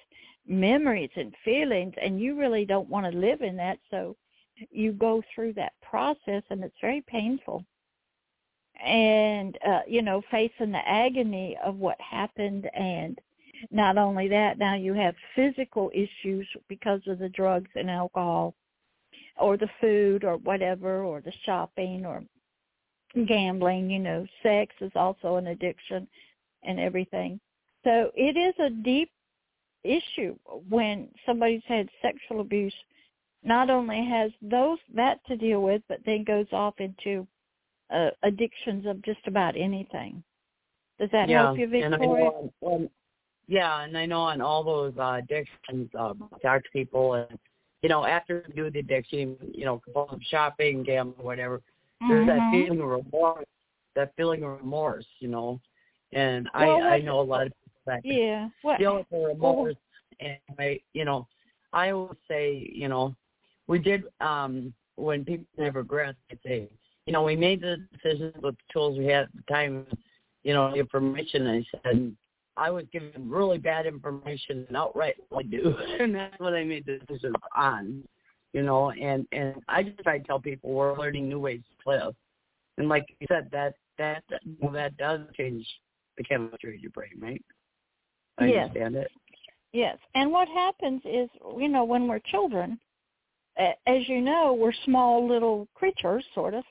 memories 0.47 1.09
and 1.15 1.33
feelings 1.43 1.93
and 2.01 2.19
you 2.21 2.37
really 2.37 2.65
don't 2.65 2.89
want 2.89 3.11
to 3.11 3.17
live 3.17 3.41
in 3.41 3.55
that. 3.57 3.79
So 3.91 4.15
you 4.71 4.93
go 4.93 5.21
through 5.33 5.53
that 5.53 5.73
process 5.81 6.43
and 6.49 6.63
it's 6.63 6.75
very 6.81 7.01
painful. 7.07 7.63
And 8.83 9.57
uh 9.67 9.81
you 9.87 10.01
know 10.01 10.21
facing 10.29 10.71
the 10.71 10.87
agony 10.87 11.57
of 11.63 11.77
what 11.77 11.99
happened 11.99 12.69
and 12.75 13.19
not 13.71 13.97
only 13.97 14.27
that 14.27 14.59
now 14.59 14.75
you 14.75 14.93
have 14.93 15.15
physical 15.35 15.91
issues 15.93 16.47
because 16.67 17.01
of 17.07 17.17
the 17.17 17.29
drugs 17.29 17.71
and 17.75 17.89
alcohol 17.89 18.53
or 19.39 19.57
the 19.57 19.69
food 19.81 20.23
or 20.23 20.37
whatever 20.37 21.03
or 21.03 21.21
the 21.21 21.33
shopping 21.43 22.05
or 22.05 22.23
gambling, 23.25 23.89
you 23.89 23.99
know, 23.99 24.25
sex 24.43 24.73
is 24.81 24.91
also 24.95 25.35
an 25.35 25.47
addiction 25.47 26.07
and 26.63 26.79
everything. 26.79 27.39
So 27.87 28.11
it 28.15 28.35
is 28.35 28.53
a 28.59 28.69
deep 28.69 29.09
issue 29.85 30.35
when 30.67 31.07
somebody's 31.25 31.61
had 31.67 31.87
sexual 32.01 32.41
abuse 32.41 32.73
not 33.43 33.69
only 33.69 34.05
has 34.05 34.31
those 34.41 34.77
that 34.93 35.19
to 35.27 35.37
deal 35.37 35.61
with 35.61 35.81
but 35.87 35.99
then 36.05 36.25
goes 36.25 36.47
off 36.51 36.73
into 36.79 37.25
uh, 37.93 38.09
addictions 38.23 38.85
of 38.85 39.01
just 39.03 39.25
about 39.25 39.55
anything 39.55 40.21
does 40.99 41.09
that 41.13 41.29
yeah, 41.29 41.45
help 41.45 41.57
you 41.57 41.65
and 41.65 41.93
victoria 41.93 42.25
know 42.25 42.51
on, 42.61 42.71
on, 42.73 42.89
yeah 43.47 43.83
and 43.83 43.97
i 43.97 44.05
know 44.05 44.19
on 44.21 44.41
all 44.41 44.63
those 44.65 44.93
uh, 44.99 45.19
addictions 45.23 45.89
uh, 45.97 46.13
talk 46.41 46.61
to 46.63 46.69
people 46.73 47.13
and 47.13 47.39
you 47.83 47.87
know 47.87 48.03
after 48.03 48.43
you 48.49 48.53
do 48.53 48.69
the 48.69 48.79
addiction 48.79 49.37
you 49.53 49.63
know 49.63 49.79
compulsive 49.85 50.19
shopping 50.29 50.83
gambling 50.83 51.25
whatever 51.25 51.61
there's 52.09 52.27
that 52.27 52.41
Mhm. 52.41 52.51
feeling 52.51 52.81
of 52.81 52.89
remorse 52.89 53.45
that 53.95 54.11
feeling 54.17 54.43
of 54.43 54.57
remorse 54.57 55.05
you 55.19 55.29
know 55.29 55.57
and 56.11 56.49
Well, 56.59 56.81
i 56.83 56.95
i 56.95 56.99
know 56.99 57.21
a 57.21 57.21
lot 57.21 57.45
of 57.47 57.53
that 57.87 58.01
yeah 58.03 58.47
what 58.61 58.79
deal 58.79 58.97
with 58.97 59.09
the 59.09 59.17
remorse 59.17 59.75
and 60.19 60.37
I 60.59 60.79
you 60.93 61.05
know 61.05 61.27
I 61.73 61.91
always 61.91 62.17
say, 62.27 62.69
you 62.73 62.87
know, 62.87 63.15
we 63.67 63.79
did 63.79 64.03
um 64.21 64.73
when 64.95 65.25
people 65.25 65.45
have 65.59 65.75
regrets 65.75 66.17
I 66.31 66.37
say, 66.45 66.69
you 67.05 67.13
know, 67.13 67.23
we 67.23 67.35
made 67.35 67.61
the 67.61 67.77
decisions 67.93 68.33
with 68.41 68.55
the 68.55 68.73
tools 68.73 68.97
we 68.97 69.05
had 69.05 69.25
at 69.25 69.35
the 69.35 69.53
time, 69.53 69.85
you 70.43 70.53
know, 70.53 70.71
the 70.71 70.79
information 70.79 71.47
I 71.47 71.63
said 71.83 72.15
I 72.55 72.71
was 72.71 72.85
given 72.91 73.29
really 73.29 73.59
bad 73.59 73.85
information 73.85 74.65
and 74.67 74.77
outright 74.77 75.15
I 75.35 75.43
do 75.43 75.75
and 75.99 76.15
that's 76.15 76.39
what 76.39 76.53
I 76.53 76.63
made 76.63 76.85
the 76.85 76.99
decisions 76.99 77.35
on. 77.55 78.03
You 78.53 78.63
know, 78.63 78.91
and 78.91 79.27
and 79.31 79.55
I 79.67 79.83
just 79.83 79.99
try 79.99 80.17
to 80.17 80.23
tell 80.23 80.39
people 80.39 80.71
we're 80.71 80.97
learning 80.97 81.29
new 81.29 81.39
ways 81.39 81.61
to 81.83 81.89
live. 81.89 82.15
And 82.77 82.87
like 82.87 83.05
you 83.19 83.27
said, 83.29 83.49
that 83.51 83.75
that 83.97 84.23
well, 84.59 84.71
that 84.71 84.97
does 84.97 85.19
change 85.35 85.67
the 86.17 86.23
chemistry 86.23 86.75
of 86.75 86.81
your 86.81 86.91
brain, 86.91 87.11
right? 87.19 87.43
I 88.37 88.47
Yes. 88.47 88.67
understand 88.69 88.95
it. 88.95 89.11
Yes, 89.73 89.97
and 90.15 90.31
what 90.31 90.47
happens 90.47 91.01
is, 91.05 91.29
you 91.57 91.67
know, 91.67 91.83
when 91.83 92.07
we're 92.07 92.19
children, 92.19 92.79
as 93.57 94.07
you 94.07 94.21
know, 94.21 94.53
we're 94.53 94.73
small 94.85 95.27
little 95.27 95.67
creatures, 95.75 96.25
sort 96.33 96.53
of, 96.53 96.63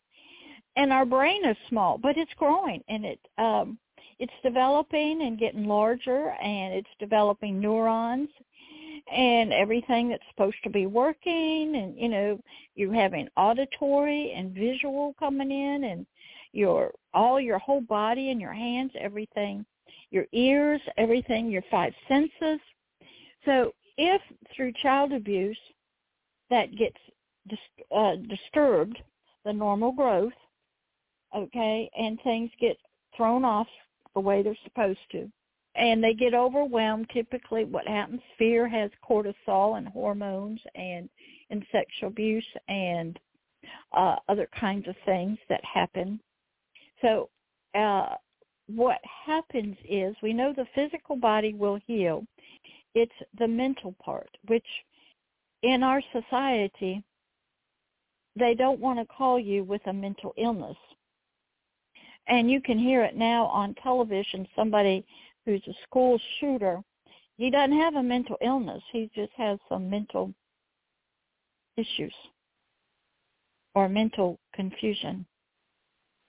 and 0.76 0.92
our 0.92 1.04
brain 1.04 1.44
is 1.44 1.56
small, 1.68 1.98
but 1.98 2.16
it's 2.16 2.32
growing 2.34 2.82
and 2.88 3.04
it 3.04 3.20
um, 3.38 3.78
it's 4.18 4.32
developing 4.42 5.22
and 5.22 5.38
getting 5.38 5.66
larger, 5.66 6.30
and 6.42 6.74
it's 6.74 6.88
developing 6.98 7.60
neurons 7.60 8.30
and 9.12 9.52
everything 9.52 10.08
that's 10.08 10.22
supposed 10.30 10.56
to 10.64 10.70
be 10.70 10.86
working, 10.86 11.76
and 11.76 11.98
you 11.98 12.08
know, 12.08 12.40
you're 12.76 12.94
having 12.94 13.28
auditory 13.36 14.32
and 14.32 14.52
visual 14.54 15.14
coming 15.18 15.50
in, 15.50 15.84
and 15.84 16.06
your 16.52 16.92
all 17.12 17.40
your 17.40 17.58
whole 17.58 17.82
body 17.82 18.30
and 18.30 18.40
your 18.40 18.54
hands, 18.54 18.90
everything, 18.98 19.66
your 20.10 20.26
ears, 20.32 20.80
everything, 20.96 21.50
your 21.50 21.64
five 21.70 21.92
senses 22.08 22.60
so 23.46 23.72
if 23.96 24.20
through 24.54 24.72
child 24.82 25.12
abuse 25.12 25.58
that 26.50 26.76
gets 26.76 26.98
dis- 27.48 27.86
uh, 27.94 28.16
disturbed, 28.28 28.98
the 29.44 29.52
normal 29.52 29.92
growth, 29.92 30.32
okay, 31.34 31.88
and 31.96 32.20
things 32.22 32.50
get 32.60 32.76
thrown 33.16 33.44
off 33.44 33.68
the 34.14 34.20
way 34.20 34.42
they're 34.42 34.58
supposed 34.64 34.98
to, 35.12 35.30
and 35.76 36.02
they 36.02 36.12
get 36.12 36.34
overwhelmed, 36.34 37.08
typically 37.12 37.64
what 37.64 37.86
happens, 37.86 38.20
fear 38.36 38.68
has 38.68 38.90
cortisol 39.08 39.78
and 39.78 39.88
hormones 39.88 40.60
and 40.74 41.08
in 41.50 41.64
sexual 41.70 42.08
abuse 42.08 42.46
and 42.68 43.18
uh, 43.96 44.16
other 44.28 44.48
kinds 44.58 44.88
of 44.88 44.96
things 45.04 45.38
that 45.48 45.64
happen. 45.64 46.20
So 47.00 47.28
uh, 47.74 48.16
what 48.68 49.00
happens 49.26 49.76
is 49.88 50.14
we 50.22 50.32
know 50.32 50.52
the 50.52 50.66
physical 50.74 51.16
body 51.16 51.54
will 51.54 51.78
heal 51.86 52.24
it's 52.96 53.12
the 53.38 53.46
mental 53.46 53.94
part, 54.02 54.30
which 54.46 54.64
in 55.62 55.82
our 55.82 56.00
society, 56.12 57.02
they 58.36 58.54
don't 58.54 58.80
want 58.80 58.98
to 58.98 59.04
call 59.04 59.38
you 59.38 59.64
with 59.64 59.82
a 59.86 59.92
mental 59.92 60.32
illness. 60.38 60.76
And 62.26 62.50
you 62.50 62.62
can 62.62 62.78
hear 62.78 63.02
it 63.04 63.14
now 63.14 63.44
on 63.46 63.74
television, 63.82 64.48
somebody 64.56 65.04
who's 65.44 65.62
a 65.68 65.74
school 65.84 66.18
shooter, 66.40 66.80
he 67.36 67.50
doesn't 67.50 67.78
have 67.78 67.96
a 67.96 68.02
mental 68.02 68.36
illness. 68.40 68.82
He 68.92 69.10
just 69.14 69.32
has 69.36 69.58
some 69.68 69.90
mental 69.90 70.32
issues 71.76 72.14
or 73.74 73.90
mental 73.90 74.38
confusion. 74.54 75.26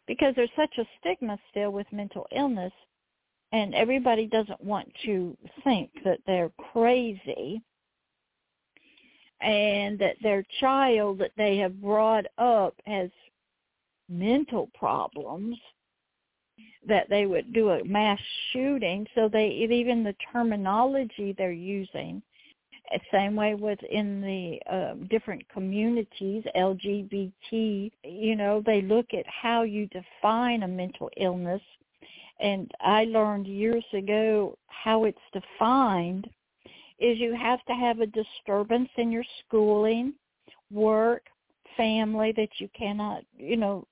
Because 0.08 0.34
there's 0.36 0.50
such 0.56 0.78
a 0.78 0.88
stigma 1.00 1.38
still 1.52 1.72
with 1.72 1.92
mental 1.92 2.28
illness 2.36 2.74
and 3.52 3.74
everybody 3.76 4.28
doesn't 4.28 4.64
want 4.64 4.92
to 5.06 5.38
think 5.64 5.90
that 6.04 6.20
they're 6.26 6.52
crazy 6.72 7.62
and 9.42 10.00
that 10.00 10.16
their 10.22 10.44
child 10.60 11.20
that 11.20 11.32
they 11.38 11.58
have 11.58 11.82
brought 11.82 12.26
up 12.38 12.74
has 12.86 13.10
mental 14.10 14.70
problems 14.78 15.58
that 16.88 17.10
they 17.10 17.26
would 17.26 17.54
do 17.54 17.70
a 17.70 17.84
mass 17.84 18.20
shooting. 18.52 19.06
So 19.14 19.30
they 19.32 19.50
even 19.50 20.04
the 20.04 20.16
terminology 20.32 21.36
they're 21.38 21.52
using 21.52 22.22
same 23.12 23.36
way 23.36 23.56
with 23.56 23.80
in 23.84 24.22
the 24.22 24.60
um, 24.74 25.08
different 25.10 25.48
communities 25.50 26.44
lgbt 26.56 27.92
you 28.04 28.36
know 28.36 28.62
they 28.66 28.82
look 28.82 29.08
at 29.14 29.26
how 29.28 29.64
you 29.64 29.88
define 29.88 30.64
a 30.64 30.68
mental 30.68 31.10
illness 31.18 31.62
and 32.40 32.72
I 32.82 33.06
learned 33.06 33.48
years 33.48 33.86
ago 33.94 34.58
how 34.68 35.06
it's 35.06 35.18
defined 35.34 36.30
is 37.00 37.20
you 37.20 37.36
have 37.36 37.64
to 37.66 37.74
have 37.74 38.00
a 38.00 38.08
disturbance 38.08 38.90
in 38.98 39.12
your 39.12 39.24
schooling, 39.46 40.14
work, 40.72 41.24
family 41.76 42.34
that 42.36 42.50
you 42.58 42.70
cannot, 42.78 43.24
you 43.38 43.58
know, 43.58 43.88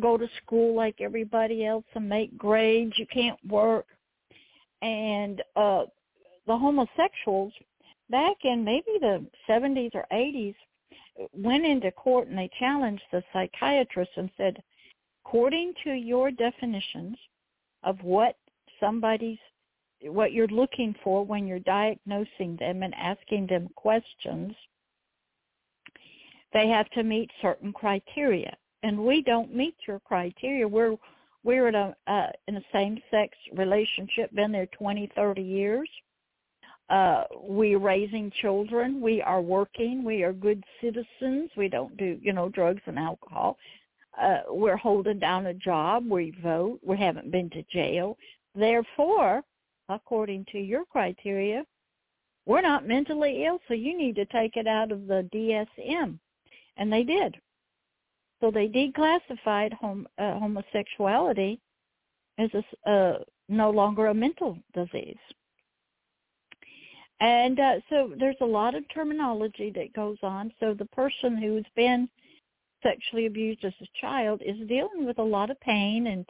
go 0.00 0.16
to 0.18 0.28
school 0.42 0.74
like 0.74 0.96
everybody 1.00 1.64
else 1.64 1.84
and 1.94 2.08
make 2.08 2.36
grades. 2.36 2.92
You 2.96 3.06
can't 3.06 3.38
work. 3.48 3.86
And 4.82 5.42
uh 5.56 5.84
the 6.46 6.56
homosexuals 6.56 7.52
back 8.10 8.36
in 8.44 8.64
maybe 8.64 8.98
the 9.00 9.24
70s 9.48 9.94
or 9.94 10.06
80s 10.12 10.54
went 11.32 11.64
into 11.64 11.90
court 11.92 12.28
and 12.28 12.38
they 12.38 12.50
challenged 12.58 13.02
the 13.12 13.22
psychiatrists 13.32 14.14
and 14.16 14.30
said, 14.36 14.62
according 15.24 15.72
to 15.84 15.92
your 15.92 16.30
definitions, 16.30 17.16
of 17.82 17.98
what 18.02 18.36
somebody's 18.80 19.38
what 20.02 20.32
you're 20.32 20.48
looking 20.48 20.94
for 21.02 21.24
when 21.24 21.46
you're 21.46 21.60
diagnosing 21.60 22.56
them 22.58 22.82
and 22.82 22.94
asking 22.94 23.46
them 23.46 23.68
questions 23.74 24.54
they 26.54 26.68
have 26.68 26.88
to 26.90 27.02
meet 27.02 27.30
certain 27.42 27.72
criteria. 27.72 28.56
And 28.82 28.98
we 28.98 29.22
don't 29.22 29.54
meet 29.54 29.74
your 29.86 30.00
criteria. 30.00 30.66
We're 30.66 30.96
we're 31.42 31.68
in 31.68 31.74
a 31.74 31.94
uh, 32.06 32.28
in 32.48 32.56
a 32.56 32.62
same 32.72 32.98
sex 33.10 33.36
relationship 33.54 34.34
been 34.34 34.52
there 34.52 34.66
20 34.66 35.10
30 35.14 35.42
years 35.42 35.88
uh 36.90 37.24
we're 37.42 37.78
raising 37.78 38.30
children 38.42 39.00
we 39.00 39.22
are 39.22 39.40
working 39.40 40.04
we 40.04 40.22
are 40.22 40.32
good 40.32 40.62
citizens 40.82 41.50
we 41.56 41.68
don't 41.68 41.96
do 41.96 42.18
you 42.20 42.32
know 42.32 42.48
drugs 42.48 42.82
and 42.86 42.98
alcohol 42.98 43.56
uh, 44.20 44.42
we're 44.48 44.76
holding 44.76 45.18
down 45.18 45.46
a 45.46 45.54
job, 45.54 46.08
we 46.08 46.32
vote, 46.42 46.78
we 46.82 46.96
haven't 46.96 47.30
been 47.30 47.50
to 47.50 47.62
jail. 47.64 48.16
Therefore, 48.54 49.42
according 49.88 50.46
to 50.52 50.58
your 50.58 50.84
criteria, 50.84 51.64
we're 52.46 52.60
not 52.60 52.86
mentally 52.86 53.44
ill, 53.44 53.58
so 53.66 53.74
you 53.74 53.96
need 53.96 54.14
to 54.16 54.26
take 54.26 54.56
it 54.56 54.66
out 54.66 54.92
of 54.92 55.06
the 55.06 55.28
DSM. 55.32 56.18
And 56.76 56.92
they 56.92 57.02
did. 57.02 57.36
So 58.40 58.50
they 58.50 58.68
declassified 58.68 59.72
hom- 59.74 60.08
uh, 60.18 60.38
homosexuality 60.38 61.58
as 62.38 62.50
a, 62.54 62.90
uh, 62.90 63.18
no 63.48 63.70
longer 63.70 64.08
a 64.08 64.14
mental 64.14 64.58
disease. 64.74 65.16
And 67.24 67.58
uh, 67.58 67.76
so 67.88 68.12
there's 68.18 68.36
a 68.42 68.46
lot 68.46 68.74
of 68.74 68.84
terminology 68.92 69.72
that 69.74 69.94
goes 69.94 70.18
on. 70.22 70.52
So 70.60 70.74
the 70.74 70.84
person 70.84 71.38
who's 71.38 71.64
been 71.74 72.06
sexually 72.82 73.24
abused 73.24 73.64
as 73.64 73.72
a 73.80 73.86
child 73.98 74.42
is 74.44 74.56
dealing 74.68 75.06
with 75.06 75.18
a 75.18 75.22
lot 75.22 75.48
of 75.48 75.58
pain 75.60 76.08
and 76.08 76.26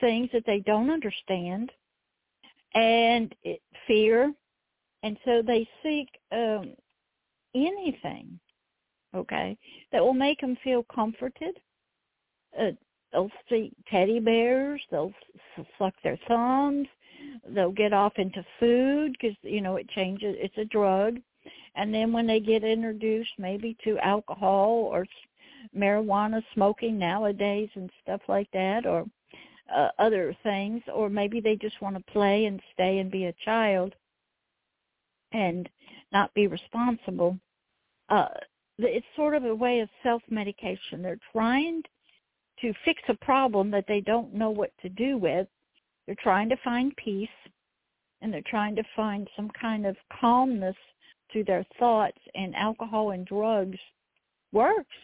things 0.00 0.30
that 0.32 0.44
they 0.46 0.60
don't 0.60 0.88
understand 0.88 1.70
and 2.74 3.34
it, 3.42 3.60
fear 3.86 4.32
and 5.02 5.18
so 5.26 5.42
they 5.46 5.68
seek 5.82 6.08
um 6.32 6.72
anything 7.54 8.38
okay 9.14 9.58
that 9.92 10.02
will 10.02 10.14
make 10.14 10.40
them 10.40 10.56
feel 10.62 10.84
comforted 10.94 11.58
uh, 12.58 12.70
they'll 13.12 13.30
see 13.50 13.72
teddy 13.90 14.20
bears 14.20 14.80
they'll 14.90 15.12
suck 15.78 15.94
their 16.02 16.18
thumbs 16.28 16.86
they'll 17.48 17.72
get 17.72 17.92
off 17.92 18.12
into 18.16 18.44
food 18.58 19.12
because 19.12 19.36
you 19.42 19.60
know 19.60 19.76
it 19.76 19.88
changes 19.90 20.34
it's 20.38 20.56
a 20.58 20.64
drug 20.66 21.16
and 21.74 21.92
then 21.92 22.12
when 22.12 22.26
they 22.26 22.40
get 22.40 22.64
introduced 22.64 23.30
maybe 23.38 23.76
to 23.84 23.98
alcohol 23.98 24.88
or 24.90 25.06
marijuana 25.76 26.42
smoking 26.54 26.98
nowadays 26.98 27.68
and 27.74 27.90
stuff 28.02 28.20
like 28.28 28.50
that 28.52 28.86
or 28.86 29.04
uh, 29.74 29.88
other 29.98 30.36
things 30.42 30.82
or 30.94 31.08
maybe 31.10 31.40
they 31.40 31.56
just 31.56 31.80
want 31.82 31.96
to 31.96 32.12
play 32.12 32.46
and 32.46 32.60
stay 32.72 32.98
and 32.98 33.10
be 33.10 33.26
a 33.26 33.34
child 33.44 33.94
and 35.32 35.68
not 36.12 36.32
be 36.34 36.46
responsible. 36.46 37.38
Uh, 38.08 38.28
it's 38.78 39.06
sort 39.16 39.34
of 39.34 39.44
a 39.44 39.54
way 39.54 39.80
of 39.80 39.88
self-medication. 40.02 41.02
They're 41.02 41.18
trying 41.32 41.82
to 42.60 42.72
fix 42.84 43.02
a 43.08 43.14
problem 43.14 43.70
that 43.70 43.86
they 43.88 44.00
don't 44.00 44.34
know 44.34 44.50
what 44.50 44.70
to 44.82 44.88
do 44.88 45.18
with. 45.18 45.46
They're 46.06 46.16
trying 46.22 46.48
to 46.50 46.56
find 46.62 46.94
peace, 46.96 47.28
and 48.20 48.32
they're 48.32 48.42
trying 48.46 48.76
to 48.76 48.84
find 48.94 49.28
some 49.36 49.50
kind 49.60 49.86
of 49.86 49.96
calmness 50.20 50.76
through 51.32 51.44
their 51.44 51.64
thoughts, 51.78 52.18
and 52.34 52.54
alcohol 52.54 53.10
and 53.10 53.26
drugs 53.26 53.78
works 54.52 54.94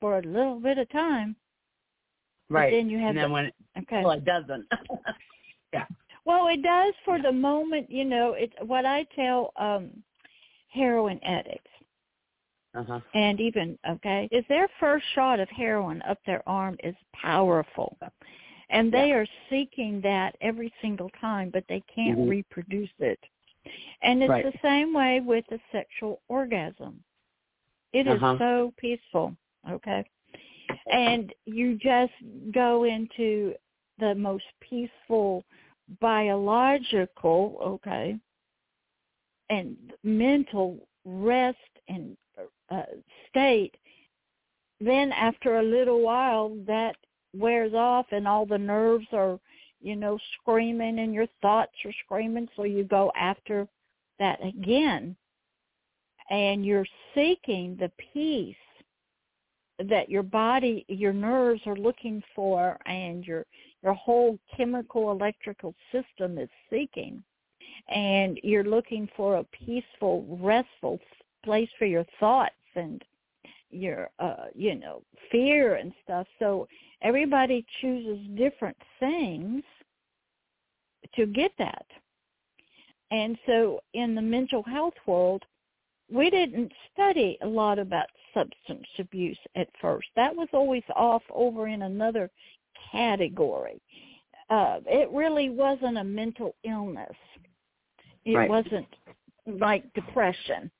for 0.00 0.18
a 0.18 0.22
little 0.22 0.58
bit 0.58 0.78
of 0.78 0.90
time. 0.90 1.36
Right. 2.48 2.70
But 2.70 2.76
then 2.76 2.88
you 2.90 2.98
have 2.98 3.10
and 3.10 3.18
then 3.18 3.28
the, 3.28 3.32
when 3.32 3.44
it, 3.46 3.54
okay. 3.78 4.02
well, 4.02 4.12
it 4.12 4.24
doesn't. 4.24 4.66
yeah. 5.72 5.86
Well, 6.24 6.48
it 6.48 6.62
does 6.62 6.94
for 7.04 7.20
the 7.20 7.32
moment. 7.32 7.90
You 7.90 8.04
know, 8.04 8.34
it's 8.36 8.54
what 8.64 8.84
I 8.86 9.06
tell 9.14 9.52
um 9.56 9.90
heroin 10.72 11.20
addicts 11.22 11.70
Uh-huh. 12.74 13.00
and 13.14 13.40
even 13.40 13.78
okay 13.88 14.28
is 14.32 14.44
their 14.48 14.68
first 14.80 15.04
shot 15.14 15.38
of 15.38 15.48
heroin 15.50 16.02
up 16.08 16.18
their 16.24 16.42
arm 16.48 16.76
is 16.82 16.94
powerful 17.14 17.96
and 18.72 18.92
they 18.92 19.12
are 19.12 19.26
seeking 19.50 20.00
that 20.02 20.36
every 20.40 20.72
single 20.82 21.10
time 21.20 21.50
but 21.50 21.64
they 21.68 21.82
can't 21.94 22.18
Mhm. 22.18 22.28
reproduce 22.30 22.92
it 22.98 23.20
and 24.02 24.22
it's 24.22 24.30
Right. 24.30 24.44
the 24.44 24.58
same 24.62 24.92
way 24.94 25.20
with 25.20 25.46
the 25.48 25.60
sexual 25.72 26.20
orgasm 26.28 27.04
It 27.92 28.06
is 28.08 28.14
Uh-huh. 28.14 28.38
so 28.38 28.74
peaceful 28.78 29.36
okay 29.70 30.04
and 30.92 31.32
you 31.46 31.76
just 31.76 32.14
go 32.52 32.84
into 32.84 33.54
the 33.98 34.14
most 34.14 34.46
peaceful 34.60 35.44
biological 36.00 37.58
okay 37.62 38.18
and 39.50 39.76
mental 40.02 40.88
rest 41.04 41.58
and 41.88 42.16
uh, 42.70 42.82
state, 43.28 43.74
then 44.80 45.12
after 45.12 45.58
a 45.58 45.62
little 45.62 46.00
while 46.00 46.56
that 46.66 46.96
wears 47.34 47.74
off 47.74 48.06
and 48.12 48.26
all 48.26 48.46
the 48.46 48.58
nerves 48.58 49.06
are, 49.12 49.38
you 49.80 49.96
know, 49.96 50.18
screaming 50.40 50.98
and 51.00 51.14
your 51.14 51.26
thoughts 51.40 51.72
are 51.84 51.92
screaming, 52.04 52.48
so 52.56 52.64
you 52.64 52.84
go 52.84 53.12
after 53.16 53.66
that 54.18 54.38
again. 54.44 55.16
And 56.30 56.64
you're 56.64 56.86
seeking 57.14 57.76
the 57.78 57.90
peace 58.12 58.56
that 59.88 60.08
your 60.08 60.22
body, 60.22 60.84
your 60.88 61.12
nerves 61.12 61.60
are 61.66 61.76
looking 61.76 62.22
for 62.34 62.78
and 62.86 63.24
your 63.24 63.44
your 63.82 63.94
whole 63.94 64.38
chemical 64.56 65.10
electrical 65.10 65.74
system 65.90 66.38
is 66.38 66.48
seeking 66.70 67.22
and 67.88 68.38
you're 68.42 68.64
looking 68.64 69.08
for 69.16 69.36
a 69.36 69.44
peaceful, 69.44 70.24
restful 70.40 71.00
place 71.44 71.68
for 71.78 71.86
your 71.86 72.06
thoughts 72.20 72.54
and 72.76 73.02
your 73.72 74.10
uh 74.18 74.46
you 74.54 74.74
know 74.76 75.02
fear 75.30 75.76
and 75.76 75.92
stuff. 76.04 76.26
So 76.38 76.68
everybody 77.02 77.64
chooses 77.80 78.26
different 78.36 78.76
things 79.00 79.62
to 81.16 81.26
get 81.26 81.52
that. 81.58 81.86
And 83.10 83.38
so 83.46 83.80
in 83.94 84.14
the 84.14 84.22
mental 84.22 84.62
health 84.62 84.94
world 85.06 85.42
we 86.10 86.30
didn't 86.30 86.72
study 86.92 87.38
a 87.42 87.46
lot 87.46 87.78
about 87.78 88.06
substance 88.34 88.86
abuse 88.98 89.38
at 89.56 89.68
first. 89.80 90.08
That 90.16 90.34
was 90.34 90.48
always 90.52 90.82
off 90.94 91.22
over 91.30 91.68
in 91.68 91.82
another 91.82 92.30
category. 92.90 93.80
Uh 94.50 94.80
it 94.86 95.10
really 95.10 95.50
wasn't 95.50 95.98
a 95.98 96.04
mental 96.04 96.54
illness. 96.64 97.16
It 98.24 98.36
Right. 98.36 98.50
wasn't 98.50 98.86
like 99.46 99.92
depression 99.94 100.70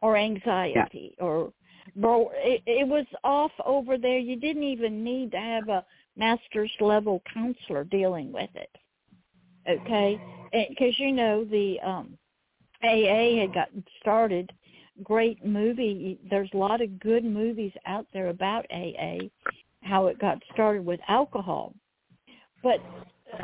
or 0.00 0.16
anxiety 0.16 1.14
or 1.18 1.52
bro 1.94 2.30
it, 2.34 2.62
it 2.66 2.88
was 2.88 3.06
off 3.22 3.52
over 3.64 3.96
there. 3.96 4.18
You 4.18 4.36
didn't 4.36 4.64
even 4.64 5.04
need 5.04 5.30
to 5.32 5.38
have 5.38 5.68
a 5.68 5.84
master's 6.16 6.72
level 6.80 7.22
counselor 7.32 7.84
dealing 7.84 8.32
with 8.32 8.50
it 8.54 8.70
okay? 9.68 10.20
Because 10.68 10.98
you 10.98 11.12
know 11.12 11.44
the 11.44 11.78
um 11.80 12.16
aa 12.84 13.40
had 13.40 13.54
gotten 13.54 13.84
started. 14.00 14.52
Great 15.02 15.44
movie. 15.44 16.18
There's 16.30 16.50
a 16.54 16.56
lot 16.56 16.80
of 16.80 17.00
good 17.00 17.24
movies 17.24 17.72
out 17.86 18.06
there 18.12 18.28
about 18.28 18.66
aa 18.72 19.18
how 19.82 20.06
it 20.06 20.18
got 20.18 20.42
started 20.52 20.84
with 20.84 21.00
alcohol. 21.08 21.74
But 22.62 22.80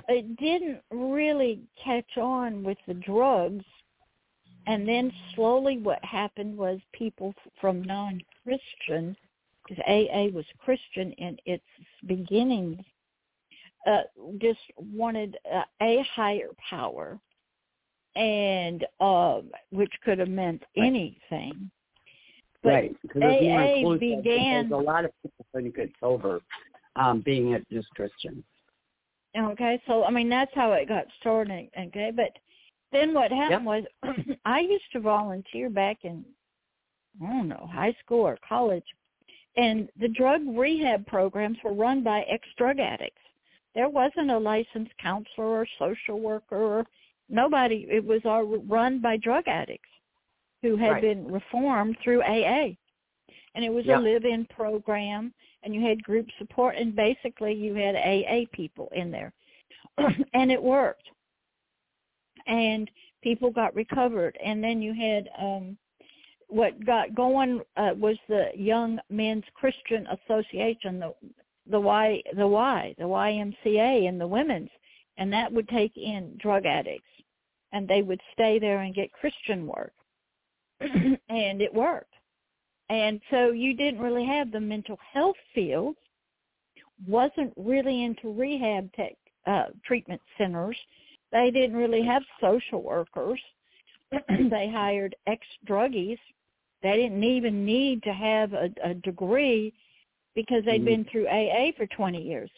it 0.09 0.37
didn't 0.37 0.81
really 0.91 1.61
catch 1.83 2.17
on 2.17 2.63
with 2.63 2.79
the 2.87 2.95
drugs 2.95 3.65
and 4.67 4.89
then 4.89 5.13
slowly 5.35 5.79
what 5.79 6.05
happened 6.05 6.57
was 6.57 6.79
people 6.93 7.35
from 7.61 7.83
non-Christian, 7.83 9.17
because 9.67 9.83
AA 9.87 10.27
was 10.35 10.45
Christian 10.59 11.13
in 11.13 11.37
its 11.47 11.65
beginnings, 12.07 12.79
uh, 13.87 14.03
just 14.39 14.61
wanted 14.77 15.37
uh, 15.53 15.63
a 15.81 16.05
higher 16.15 16.51
power, 16.71 17.19
and 18.15 18.87
um, 19.01 19.51
which 19.71 19.93
could 20.05 20.19
have 20.19 20.29
meant 20.29 20.63
Right. 20.77 20.87
anything. 20.87 21.71
But 22.63 22.69
right. 22.69 22.97
Because 23.03 23.23
it's 23.25 23.83
AA 23.83 23.99
began- 23.99 24.73
a 24.73 24.77
lot 24.77 25.05
of 25.05 25.11
people 25.23 25.47
couldn't 25.53 25.75
get 25.75 25.91
sober 25.99 26.41
um, 26.95 27.21
being 27.21 27.55
a 27.55 27.61
just 27.73 27.91
Christian. 27.91 28.45
Okay, 29.37 29.83
so 29.87 30.05
I 30.05 30.11
mean 30.11 30.29
that's 30.29 30.55
how 30.55 30.73
it 30.73 30.89
got 30.89 31.07
started. 31.21 31.71
Okay, 31.79 32.13
but 32.15 32.37
then 32.93 33.15
what 33.15 33.33
happened 33.33 33.67
was 33.67 33.85
I 34.45 34.61
used 34.61 34.91
to 34.93 35.01
volunteer 35.01 35.71
back 35.71 35.99
in 36.05 36.25
I 37.23 37.27
don't 37.27 37.49
know 37.49 37.69
high 37.73 37.95
school 38.05 38.21
or 38.27 38.39
college, 38.49 38.85
and 39.57 39.89
the 40.01 40.09
drug 40.09 40.43
rehab 40.47 41.07
programs 41.07 41.59
were 41.63 41.75
run 41.75 42.03
by 42.03 42.23
ex-drug 42.23 42.79
addicts. 42.79 43.21
There 43.75 43.89
wasn't 43.89 44.31
a 44.31 44.39
licensed 44.39 44.97
counselor 44.99 45.47
or 45.47 45.67
social 45.79 46.21
worker 46.21 46.57
or 46.57 46.87
nobody. 47.29 47.87
It 47.91 48.05
was 48.05 48.21
all 48.25 48.45
run 48.45 49.01
by 49.01 49.17
drug 49.19 49.45
addicts 49.49 49.89
who 50.63 50.77
had 50.77 50.93
Right. 50.93 51.03
been 51.03 51.31
reformed 51.31 51.97
through 52.03 52.23
AA, 52.23 52.77
and 53.55 53.65
it 53.65 53.73
was 53.73 53.85
Yep. 53.85 53.99
a 53.99 54.03
live-in 54.03 54.47
program 54.47 55.35
and 55.63 55.75
you 55.75 55.81
had 55.81 56.03
group 56.03 56.27
support 56.39 56.77
and 56.77 56.95
basically 56.95 57.53
you 57.53 57.75
had 57.75 57.95
AA 57.97 58.47
people 58.53 58.89
in 58.95 59.11
there. 59.11 59.33
and 60.35 60.51
it 60.51 60.63
worked. 60.63 61.09
And 62.47 62.91
people 63.23 63.51
got 63.51 63.75
recovered 63.75 64.37
and 64.45 64.63
then 64.63 64.83
you 64.83 64.93
had 64.95 65.29
um 65.39 65.79
what 66.49 66.85
got 66.85 67.15
going 67.15 67.61
uh, 67.77 67.93
was 67.97 68.17
the 68.29 68.51
Young 68.55 68.99
Men's 69.09 69.45
Christian 69.55 70.07
Association, 70.09 70.99
the 70.99 71.15
the 71.71 71.81
Y 71.81 72.23
the 72.37 72.47
Y, 72.47 72.95
the 72.99 73.05
YMCA 73.05 74.09
and 74.09 74.21
the 74.21 74.27
women's 74.27 74.71
and 75.19 75.33
that 75.33 75.53
would 75.53 75.69
take 75.69 75.97
in 75.97 76.37
drug 76.41 76.67
addicts 76.67 77.07
and 77.73 77.89
they 77.89 78.03
would 78.03 78.21
stay 78.33 78.59
there 78.59 78.81
and 78.81 78.95
get 78.95 79.13
Christian 79.13 79.67
work. 79.67 79.93
and 80.81 81.63
it 81.63 81.73
worked. 81.73 82.13
And 82.89 83.21
so 83.31 83.53
you 83.53 83.75
didn't 83.75 84.01
really 84.01 84.27
have 84.27 84.53
the 84.53 84.61
mental 84.61 84.99
health 85.13 85.37
field, 85.55 85.97
wasn't 87.07 87.53
really 87.57 88.05
into 88.05 88.33
rehab 88.33 88.93
tech, 88.93 89.15
uh, 89.47 89.67
treatment 89.85 90.21
centers. 90.37 90.77
They 91.33 91.51
didn't 91.51 91.77
really 91.77 92.03
have 92.05 92.23
social 92.41 92.83
workers. 92.83 93.41
they 94.29 94.69
hired 94.71 95.17
ex-druggies. 95.27 96.19
They 96.83 96.97
didn't 96.97 97.25
even 97.25 97.65
need 97.65 98.03
to 98.03 98.13
have 98.13 98.53
a, 98.53 98.71
a 98.85 98.95
degree 98.95 99.73
because 100.35 100.65
they 100.65 100.73
had 100.73 100.83
Mhm. 100.83 100.85
been 100.87 101.05
through 101.07 101.29
AA 101.29 101.73
for 101.77 101.87
20 101.87 102.21
years. 102.23 102.51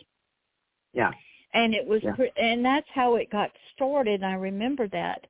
Yeah. 0.92 1.12
And 1.52 1.74
it 1.74 1.86
was, 1.86 2.02
Yeah. 2.02 2.14
pre- 2.16 2.32
and 2.36 2.64
that's 2.64 2.88
how 2.92 3.14
it 3.16 3.30
got 3.30 3.52
started. 3.74 4.22
I 4.24 4.34
remember 4.34 4.88
that. 4.88 5.26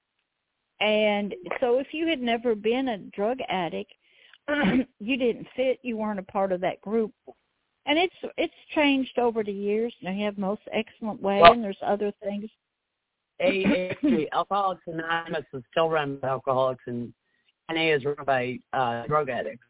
And 0.80 1.35
so 1.61 1.78
if 1.78 1.92
you 1.92 2.07
had 2.07 2.20
never 2.20 2.54
been 2.54 2.88
a 2.88 2.98
drug 2.98 3.40
addict, 3.48 3.92
you 5.00 5.16
didn't 5.16 5.46
fit, 5.57 5.78
you 5.83 5.96
weren't 5.96 6.18
a 6.18 6.22
part 6.24 6.52
of 6.52 6.61
that 6.62 6.80
group. 6.80 7.12
And 7.87 7.98
it's 7.98 8.14
it's 8.38 8.54
changed 8.74 9.18
over 9.18 9.42
the 9.44 9.52
years. 9.52 9.94
Now 10.02 10.11
you 10.12 10.24
have 10.24 10.38
most 10.38 10.62
excellent 10.72 11.20
way 11.20 11.40
Well- 11.42 11.52
and 11.52 11.62
there's 11.62 11.76
other 11.83 12.12
things. 12.22 12.50
AA, 13.40 14.27
Alcoholics 14.33 14.83
Anonymous 14.87 15.44
is 15.53 15.62
still 15.70 15.88
run 15.90 16.16
by 16.16 16.29
alcoholics, 16.29 16.85
and 16.87 17.12
NA 17.70 17.94
is 17.94 18.05
run 18.05 18.25
by 18.27 18.59
uh, 18.73 19.07
drug 19.07 19.29
addicts. 19.31 19.66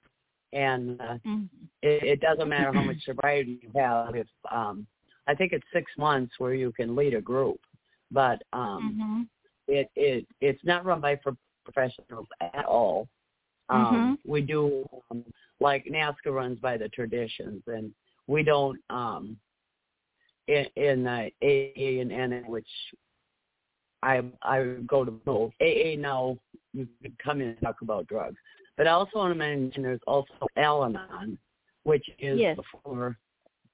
And 0.53 1.01
uh, 1.01 1.19
Mhm. 1.27 1.49
it, 1.83 2.03
it 2.05 2.21
doesn't 2.21 2.49
matter 2.49 2.73
how 2.73 2.83
much 2.83 3.03
sobriety 3.05 3.59
you 3.63 3.71
have. 3.75 4.15
If 4.15 4.29
um, 4.51 4.87
I 5.27 5.35
think 5.35 5.53
it's 5.53 5.65
six 5.73 5.91
months 5.97 6.35
where 6.39 6.55
you 6.55 6.73
can 6.73 6.95
lead 6.95 7.15
a 7.15 7.21
group, 7.21 7.61
but 8.11 8.43
um, 8.53 8.99
Mhm. 9.01 9.29
it 9.69 9.91
it 9.97 10.27
it's 10.41 10.63
not 10.65 10.85
run 10.85 11.01
by 11.01 11.17
pro- 11.17 11.37
professionals 11.65 12.27
at 12.41 12.65
all. 12.67 13.09
Um, 13.71 14.19
We 14.27 14.43
do 14.43 14.87
um, 15.11 15.25
like 15.61 15.87
NAASCA 15.87 16.31
runs 16.31 16.59
by 16.59 16.77
the 16.77 16.89
traditions, 16.91 17.63
and 17.67 17.93
we 18.27 18.43
don't 18.43 18.79
um, 18.91 19.39
in, 20.47 20.67
in 20.77 21.07
uh, 21.07 21.29
AA 21.43 22.01
and 22.01 22.11
NA, 22.11 22.41
which 22.49 22.69
I 24.05 24.23
I 24.43 24.77
go 24.87 25.05
to 25.05 25.11
both. 25.11 25.53
AA 25.61 25.97
now 25.97 26.37
you 26.73 26.87
could 27.03 27.17
come 27.19 27.41
in 27.41 27.49
and 27.49 27.61
talk 27.61 27.77
about 27.83 28.07
drugs. 28.07 28.37
But 28.77 28.87
I 28.87 28.91
also 28.91 29.19
want 29.19 29.33
to 29.33 29.39
mention 29.39 29.83
there's 29.83 30.01
also 30.07 30.33
Al-Anon, 30.57 31.39
which 31.85 32.05
is 32.19 32.41
Yes. 32.41 32.59
for 32.83 33.17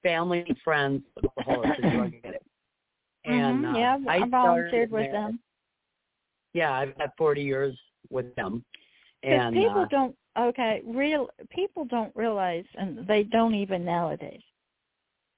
family 0.03 0.43
and 0.47 0.57
friends 0.63 1.03
of 1.17 1.25
alcoholics 1.25 1.79
and 1.79 1.91
drug 1.91 2.13
addicts. 2.23 2.47
And 3.25 3.65
Mhm, 3.65 3.75
uh, 3.75 3.77
yeah, 3.79 3.97
I 4.07 4.15
I 4.17 4.27
volunteered 4.29 4.89
with 4.91 5.11
there. 5.11 5.21
them. 5.21 5.39
Yeah, 6.53 6.71
I've 6.73 6.95
had 6.97 7.11
40 7.17 7.41
years 7.43 7.77
with 8.09 8.33
them. 8.35 8.63
And 9.23 9.55
people 9.55 9.81
uh, 9.83 9.87
don't 9.91 10.15
okay, 10.39 10.81
real 10.85 11.29
people 11.49 11.85
don't 11.85 12.15
realize, 12.15 12.65
and 12.79 13.05
they 13.07 13.23
don't 13.23 13.53
even 13.53 13.85
nowadays, 13.85 14.41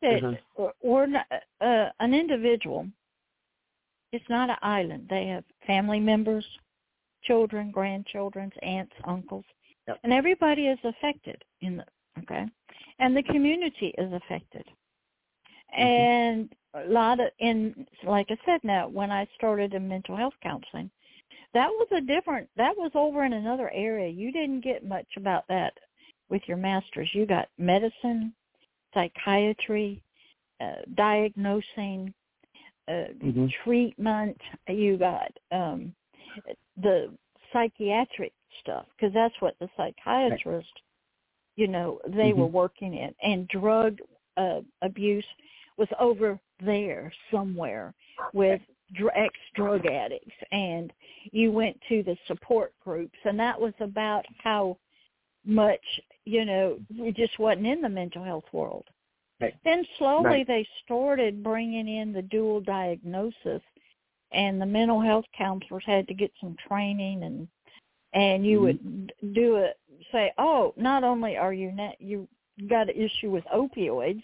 that 0.01 0.21
Mhm. 0.21 0.37
we're 0.81 1.07
not, 1.07 1.25
uh, 1.59 1.89
an 1.99 2.13
individual. 2.13 2.87
It's 4.13 4.29
not 4.29 4.49
an 4.49 4.55
island. 4.61 5.07
They 5.09 5.27
have 5.27 5.43
family 5.67 5.99
members, 5.99 6.45
children, 7.23 7.71
grandchildren, 7.71 8.51
aunts, 8.61 8.93
uncles, 9.03 9.45
Yep. 9.87 9.99
and 10.03 10.13
everybody 10.13 10.67
is 10.67 10.79
affected 10.85 11.43
in 11.59 11.77
the 11.77 11.85
okay, 12.19 12.45
and 12.99 13.17
the 13.17 13.23
community 13.23 13.93
is 13.97 14.13
affected. 14.13 14.65
Mm-hmm. 15.77 15.81
And 15.81 16.55
a 16.73 16.89
lot 16.89 17.19
of 17.19 17.27
in 17.39 17.85
like 18.05 18.27
I 18.29 18.37
said 18.45 18.61
now, 18.63 18.87
when 18.87 19.11
I 19.11 19.27
started 19.35 19.73
in 19.73 19.87
mental 19.89 20.15
health 20.15 20.35
counseling, 20.41 20.89
that 21.53 21.69
was 21.69 21.87
a 21.91 22.01
different 22.01 22.49
that 22.57 22.75
was 22.77 22.91
over 22.95 23.25
in 23.25 23.33
another 23.33 23.71
area 23.71 24.09
you 24.09 24.31
didn't 24.31 24.61
get 24.61 24.85
much 24.85 25.07
about 25.17 25.43
that 25.49 25.73
with 26.29 26.41
your 26.47 26.57
masters 26.57 27.09
you 27.13 27.25
got 27.25 27.47
medicine 27.57 28.33
psychiatry 28.93 30.01
uh, 30.61 30.81
diagnosing 30.95 32.13
uh, 32.87 33.07
Mhm. 33.21 33.51
treatment. 33.63 34.39
You 34.67 34.97
got 34.97 35.31
um 35.51 35.95
the 36.77 37.15
psychiatric 37.51 38.33
stuff 38.59 38.87
because 38.95 39.13
that's 39.13 39.39
what 39.39 39.57
the 39.59 39.69
psychiatrist 39.77 40.81
you 41.55 41.67
know 41.67 41.99
they 42.07 42.31
Mhm. 42.31 42.37
were 42.37 42.47
working 42.47 42.93
in. 42.93 43.13
And 43.21 43.47
drug 43.47 43.99
uh, 44.37 44.61
abuse 44.81 45.25
was 45.77 45.87
over 45.99 46.39
there 46.59 47.11
somewhere 47.31 47.93
with 48.33 48.61
dr- 48.93 49.15
ex-drug 49.15 49.85
addicts. 49.85 50.35
And 50.51 50.91
you 51.31 51.51
went 51.51 51.79
to 51.89 52.03
the 52.03 52.17
support 52.27 52.73
groups 52.79 53.17
and 53.25 53.39
that 53.39 53.59
was 53.59 53.73
about 53.79 54.25
how 54.43 54.77
much 55.45 55.83
you 56.25 56.45
know 56.45 56.79
it 56.89 57.15
just 57.15 57.37
wasn't 57.37 57.67
in 57.67 57.81
the 57.81 57.89
mental 57.89 58.23
health 58.23 58.45
world 58.53 58.85
Right. 59.41 59.55
then 59.63 59.85
slowly 59.97 60.23
Right. 60.23 60.47
they 60.47 60.67
started 60.83 61.43
bringing 61.43 61.87
in 61.87 62.13
the 62.13 62.21
dual 62.21 62.61
diagnosis 62.61 63.61
and 64.31 64.59
the 64.61 64.65
mental 64.65 64.99
health 64.99 65.25
counselors 65.37 65.83
had 65.85 66.07
to 66.07 66.13
get 66.13 66.31
some 66.39 66.55
training 66.67 67.23
and 67.23 67.47
and 68.13 68.45
you 68.45 68.59
Mhm. 68.59 68.63
would 68.63 69.13
do 69.33 69.55
it 69.55 69.79
say 70.11 70.31
oh 70.37 70.73
not 70.77 71.03
only 71.03 71.35
are 71.35 71.53
you 71.53 71.71
not 71.71 71.99
you 71.99 72.27
got 72.67 72.89
an 72.89 72.95
issue 72.95 73.31
with 73.31 73.43
opioids 73.45 74.23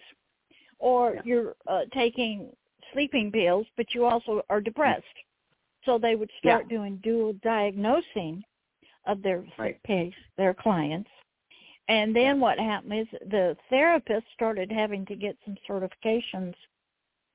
or 0.78 1.16
Yeah. 1.16 1.22
you're 1.26 1.56
uh, 1.68 1.86
taking 1.92 2.56
sleeping 2.94 3.32
pills 3.32 3.68
but 3.76 3.94
you 3.96 4.06
also 4.06 4.44
are 4.50 4.62
depressed 4.62 5.06
so 5.86 5.98
they 5.98 6.16
would 6.16 6.32
start 6.38 6.68
doing 6.70 6.98
dual 6.98 7.34
diagnosing 7.42 8.44
of 9.06 9.22
their 9.22 9.44
Right. 9.58 9.82
case 9.84 10.14
their 10.38 10.54
clients 10.54 11.10
and 11.90 12.16
then 12.16 12.40
what 12.40 12.58
happened 12.60 12.94
is 13.02 13.08
the 13.30 13.58
therapist 13.70 14.26
started 14.34 14.72
having 14.72 15.06
to 15.08 15.16
get 15.16 15.36
some 15.44 15.56
certifications 15.70 16.54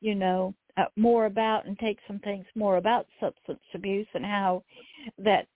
you 0.01 0.15
know 0.15 0.55
uh, 0.77 0.85
more 0.97 1.27
about 1.27 1.67
and 1.67 1.79
take 1.79 1.99
some 2.07 2.19
things 2.21 2.47
more 2.55 2.77
about 2.79 3.07
substance 3.21 3.61
abuse 3.75 4.07
and 4.15 4.25
how 4.25 4.63
that 5.19 5.47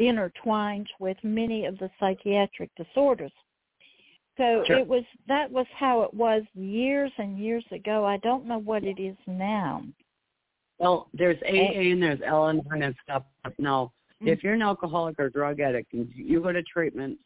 intertwines 0.00 0.86
with 0.98 1.16
many 1.22 1.64
of 1.66 1.78
the 1.78 1.90
psychiatric 2.00 2.70
disorders 2.76 3.32
so 4.36 4.62
Sure. 4.66 4.78
it 4.78 4.86
was 4.86 5.04
that 5.28 5.50
was 5.50 5.66
how 5.74 6.02
it 6.02 6.12
was 6.12 6.42
years 6.54 7.12
and 7.18 7.38
years 7.38 7.64
ago 7.72 8.04
i 8.04 8.16
don't 8.18 8.46
know 8.46 8.58
what 8.58 8.82
it 8.84 8.98
is 9.00 9.16
now 9.26 9.82
Well, 10.78 11.08
there's 11.14 11.40
AA 11.42 11.90
and 11.92 12.02
there's 12.02 12.20
Al-Anon 12.20 12.82
and 12.82 12.94
stuff. 13.02 13.22
Now, 13.58 13.92
Mm. 14.22 14.28
if 14.28 14.42
you're 14.42 14.52
an 14.54 14.62
alcoholic 14.62 15.18
or 15.18 15.28
drug 15.30 15.60
addict 15.60 15.92
and 15.94 16.10
you 16.14 16.40
go 16.42 16.52
to 16.52 16.62
treatment, 16.62 17.18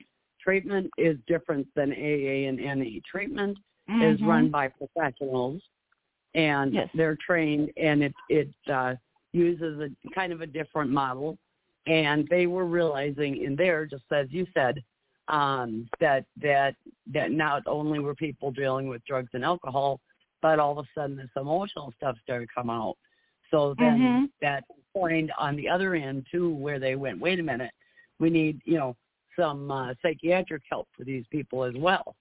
treatment 0.42 0.90
is 0.98 1.16
different 1.26 1.66
than 1.74 1.92
AA 1.92 2.48
and 2.48 2.58
NA. 2.58 3.00
Treatment 3.10 3.58
is 4.00 4.20
Mhm. 4.20 4.26
run 4.26 4.50
by 4.50 4.68
professionals, 4.68 5.62
and 6.34 6.72
Yes. 6.72 6.90
they're 6.94 7.16
trained, 7.16 7.72
and 7.76 8.02
it 8.02 8.14
it 8.28 8.54
uh, 8.68 8.94
uses 9.32 9.80
a 9.80 10.10
kind 10.14 10.32
of 10.32 10.40
a 10.40 10.46
different 10.46 10.90
model. 10.90 11.38
And 11.86 12.28
they 12.28 12.46
were 12.46 12.66
realizing 12.66 13.38
in 13.38 13.56
there, 13.56 13.86
just 13.86 14.04
as 14.12 14.30
you 14.30 14.46
said, 14.54 14.82
um, 15.28 15.88
that 15.98 16.24
that 16.40 16.76
that 17.12 17.30
not 17.30 17.62
only 17.66 17.98
were 17.98 18.14
people 18.14 18.50
dealing 18.50 18.88
with 18.88 19.04
drugs 19.04 19.30
and 19.32 19.44
alcohol, 19.44 20.00
but 20.42 20.58
all 20.58 20.78
of 20.78 20.84
a 20.84 20.88
sudden 20.94 21.16
this 21.16 21.30
emotional 21.36 21.92
stuff 21.96 22.16
started 22.22 22.48
coming 22.54 22.76
out. 22.76 22.96
So 23.50 23.74
then 23.78 24.00
Mhm. 24.00 24.30
that 24.40 24.64
point 24.92 25.30
on 25.38 25.56
the 25.56 25.68
other 25.68 25.94
end 25.94 26.26
too, 26.30 26.50
where 26.54 26.78
they 26.78 26.96
went, 26.96 27.20
wait 27.20 27.40
a 27.40 27.42
minute, 27.42 27.72
we 28.18 28.30
need 28.30 28.60
you 28.64 28.78
know 28.78 28.96
some 29.40 29.70
uh, 29.70 29.94
psychiatric 30.02 30.62
help 30.70 30.88
for 30.96 31.04
these 31.04 31.24
people 31.30 31.64
as 31.64 31.74
well. 31.76 32.14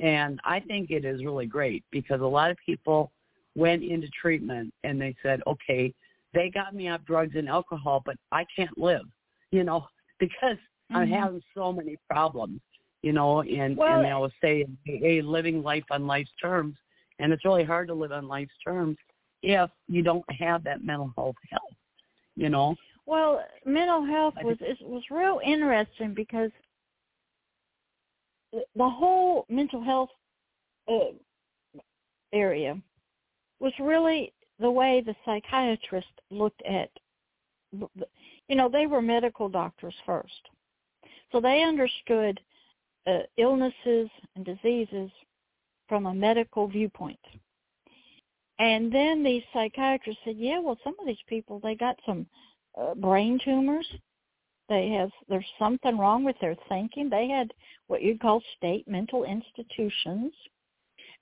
And 0.00 0.40
I 0.44 0.60
think 0.60 0.90
it 0.90 1.04
is 1.04 1.24
really 1.24 1.46
great 1.46 1.84
because 1.90 2.20
a 2.20 2.24
lot 2.26 2.50
of 2.50 2.56
people 2.64 3.12
went 3.54 3.82
into 3.82 4.08
treatment 4.20 4.72
and 4.84 5.00
they 5.00 5.14
said, 5.22 5.40
okay, 5.46 5.94
they 6.34 6.50
got 6.50 6.74
me 6.74 6.88
off 6.88 7.00
drugs 7.06 7.34
and 7.36 7.48
alcohol, 7.48 8.02
but 8.04 8.16
I 8.32 8.44
can't 8.54 8.76
live, 8.76 9.06
you 9.52 9.64
know, 9.64 9.86
because 10.18 10.58
I'm 10.90 11.08
Mhm. 11.08 11.20
having 11.20 11.42
so 11.54 11.72
many 11.72 11.96
problems, 12.10 12.60
you 13.02 13.12
know, 13.12 13.40
and, 13.42 13.76
Well- 13.76 13.94
and 13.94 14.04
they 14.04 14.10
always 14.10 14.32
say, 14.42 14.66
hey, 14.84 15.22
living 15.22 15.62
life 15.62 15.84
on 15.90 16.06
life's 16.06 16.32
terms. 16.40 16.76
And 17.18 17.32
it's 17.32 17.44
really 17.46 17.64
hard 17.64 17.88
to 17.88 17.94
live 17.94 18.12
on 18.12 18.28
life's 18.28 18.52
terms 18.62 18.98
if 19.42 19.70
you 19.88 20.02
don't 20.02 20.24
have 20.30 20.62
that 20.64 20.84
mental 20.84 21.10
health 21.16 21.36
help, 21.50 21.72
you 22.36 22.50
know. 22.50 22.76
Well, 23.06 23.42
mental 23.64 24.04
health 24.04 24.34
was 24.42 24.56
it 24.60 24.78
was 24.82 25.02
real 25.10 25.40
interesting 25.44 26.12
because 26.14 26.50
the- 28.52 28.66
the 28.74 28.88
whole 28.88 29.46
mental 29.48 29.80
health 29.80 30.10
uh, 30.88 31.12
area 32.32 32.80
was 33.60 33.72
really 33.78 34.32
the 34.58 34.70
way 34.70 35.00
the 35.00 35.14
psychiatrist 35.24 36.20
looked 36.30 36.62
at 36.62 36.90
you 37.72 38.54
know 38.56 38.68
they 38.68 38.86
were 38.86 39.02
medical 39.02 39.48
doctors 39.48 39.94
first. 40.04 40.48
So 41.32 41.40
they 41.40 41.62
understood 41.62 42.40
uh, 43.06 43.20
illnesses 43.36 44.08
and 44.34 44.44
diseases 44.44 45.10
from 45.88 46.06
a 46.06 46.14
medical 46.14 46.66
viewpoint. 46.68 47.20
And 48.58 48.92
then 48.92 49.22
these 49.22 49.42
psychiatrists 49.52 50.22
said 50.24 50.36
yeah 50.38 50.58
well 50.60 50.78
some 50.82 50.94
of 50.98 51.06
these 51.06 51.22
people 51.28 51.60
they 51.60 51.74
got 51.74 51.98
some 52.06 52.26
uh, 52.76 52.94
brain 52.94 53.38
tumors. 53.44 53.86
They 54.68 54.88
have 54.90 55.10
there's 55.28 55.46
something 55.58 55.96
wrong 55.96 56.24
with 56.24 56.36
their 56.40 56.56
thinking. 56.68 57.08
They 57.08 57.28
had 57.28 57.52
what 57.86 58.02
you'd 58.02 58.20
call 58.20 58.42
state 58.56 58.86
mental 58.88 59.24
institutions. 59.24 60.32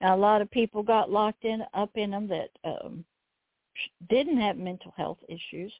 And 0.00 0.10
a 0.12 0.16
lot 0.16 0.40
of 0.42 0.50
people 0.50 0.82
got 0.82 1.10
locked 1.10 1.44
in 1.44 1.62
up 1.74 1.90
in 1.94 2.10
them 2.12 2.28
that 2.28 2.50
um 2.64 3.04
didn't 4.08 4.40
have 4.40 4.56
mental 4.56 4.92
health 4.96 5.18
issues. 5.28 5.72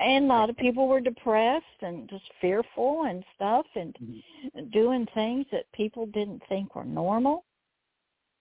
And 0.00 0.24
a 0.24 0.28
lot 0.28 0.50
of 0.50 0.56
people 0.56 0.88
were 0.88 1.00
depressed 1.00 1.64
and 1.82 2.08
just 2.08 2.24
fearful 2.40 3.04
and 3.04 3.24
stuff 3.34 3.66
and 3.74 3.94
Mhm. 3.94 4.72
doing 4.72 5.06
things 5.14 5.46
that 5.50 5.70
people 5.72 6.06
didn't 6.06 6.42
think 6.48 6.74
were 6.74 6.84
normal. 6.84 7.44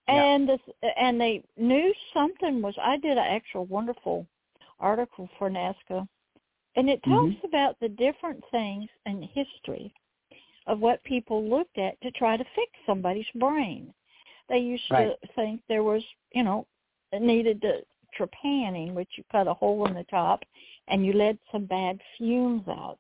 Yeah. 0.07 0.23
and 0.25 0.49
this 0.49 0.59
and 0.97 1.21
they 1.21 1.43
knew 1.57 1.93
something 2.13 2.61
was 2.61 2.75
i 2.81 2.97
did 2.97 3.17
an 3.17 3.19
actual 3.19 3.65
wonderful 3.65 4.25
article 4.79 5.29
for 5.37 5.49
NAASCA 5.49 6.07
and 6.75 6.89
it 6.89 7.03
talks 7.03 7.35
Mhm. 7.35 7.43
about 7.43 7.79
the 7.79 7.89
different 7.89 8.43
things 8.51 8.89
in 9.05 9.21
history 9.21 9.93
of 10.67 10.79
what 10.79 11.03
people 11.03 11.43
looked 11.43 11.77
at 11.77 11.99
to 12.01 12.11
try 12.11 12.37
to 12.37 12.43
fix 12.55 12.71
somebody's 12.85 13.29
brain. 13.35 13.93
They 14.47 14.59
used 14.59 14.89
Right. 14.89 15.19
to 15.19 15.27
think 15.35 15.61
there 15.67 15.83
was, 15.83 16.03
you 16.33 16.43
know, 16.43 16.67
it 17.11 17.21
needed 17.21 17.61
to 17.61 17.85
trepanning, 18.17 18.93
which 18.93 19.17
you 19.17 19.23
cut 19.31 19.47
a 19.47 19.53
hole 19.53 19.85
in 19.87 19.93
the 19.93 20.03
top 20.05 20.43
and 20.87 21.05
you 21.05 21.13
let 21.13 21.37
some 21.51 21.65
bad 21.65 22.01
fumes 22.17 22.67
out. 22.67 22.99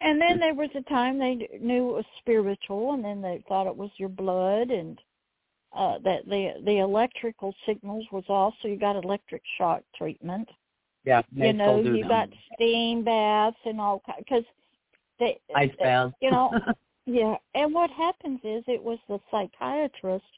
And 0.00 0.20
then 0.20 0.40
there 0.40 0.54
was 0.54 0.70
a 0.74 0.82
time 0.82 1.18
they 1.18 1.48
knew 1.60 1.90
it 1.90 1.92
was 1.92 2.04
spiritual, 2.18 2.92
and 2.92 3.04
then 3.04 3.22
they 3.22 3.42
thought 3.46 3.68
it 3.68 3.76
was 3.76 3.90
your 3.98 4.08
blood, 4.08 4.70
and 4.70 5.00
uh, 5.72 5.98
that 6.00 6.26
the 6.26 6.60
the 6.64 6.78
electrical 6.78 7.54
signals 7.66 8.04
was 8.10 8.24
also 8.28 8.66
you 8.68 8.76
got 8.76 8.96
electric 8.96 9.42
shock 9.56 9.82
treatment 9.96 10.48
Yeah, 11.04 11.22
you 11.34 11.52
know, 11.52 11.80
you 11.80 12.00
them. 12.00 12.08
got 12.08 12.28
steam 12.54 13.02
baths 13.04 13.56
and 13.64 13.80
all 13.80 14.02
because 14.18 14.44
they 15.18 15.38
ice 15.54 15.70
uh, 15.80 15.84
baths. 15.84 16.14
you 16.20 16.30
know, 16.30 16.52
yeah. 17.06 17.34
And 17.54 17.74
what 17.74 17.90
happens 17.90 18.40
is 18.44 18.62
it 18.68 18.82
was 18.82 18.98
the 19.08 19.18
psychiatrists 19.30 20.28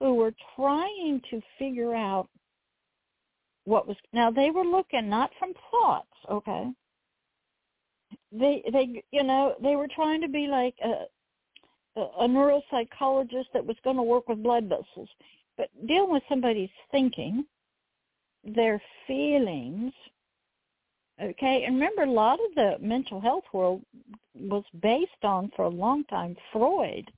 who 0.00 0.14
were 0.14 0.34
trying 0.54 1.22
to 1.30 1.40
figure 1.58 1.94
out 1.94 2.28
what 3.64 3.88
was 3.88 3.96
now 4.12 4.30
they 4.30 4.50
were 4.50 4.64
looking 4.64 5.08
not 5.08 5.30
from 5.38 5.52
thoughts, 5.70 6.06
okay. 6.30 6.70
they 8.32 8.62
they 8.72 9.02
you 9.10 9.22
know 9.22 9.54
they 9.62 9.76
were 9.76 9.88
trying 9.94 10.20
to 10.20 10.28
be 10.28 10.46
like 10.46 10.74
a 10.84 11.06
a 11.96 12.28
neuropsychologist 12.28 13.46
that 13.54 13.64
was 13.64 13.76
going 13.82 13.96
to 13.96 14.02
work 14.02 14.28
with 14.28 14.42
blood 14.42 14.64
vessels, 14.64 15.08
but 15.56 15.68
dealing 15.86 16.12
with 16.12 16.22
somebody's 16.28 16.68
thinking, 16.90 17.44
their 18.54 18.80
feelings. 19.06 19.92
Okay, 21.22 21.64
and 21.64 21.76
remember, 21.76 22.02
a 22.02 22.10
lot 22.10 22.38
of 22.40 22.54
the 22.54 22.76
mental 22.80 23.20
health 23.20 23.44
world 23.52 23.82
was 24.34 24.64
based 24.82 25.24
on 25.24 25.50
for 25.56 25.64
a 25.64 25.70
long 25.70 26.04
time 26.04 26.36
Freud, 26.52 27.10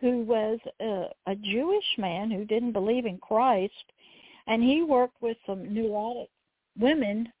who 0.00 0.22
was 0.22 0.58
a, 0.80 1.06
a 1.26 1.34
Jewish 1.34 1.84
man 1.98 2.30
who 2.30 2.44
didn't 2.44 2.72
believe 2.72 3.04
in 3.04 3.18
Christ, 3.18 3.92
and 4.46 4.62
he 4.62 4.82
worked 4.82 5.20
with 5.20 5.36
some 5.46 5.74
neurotic 5.74 6.28
women 6.78 7.32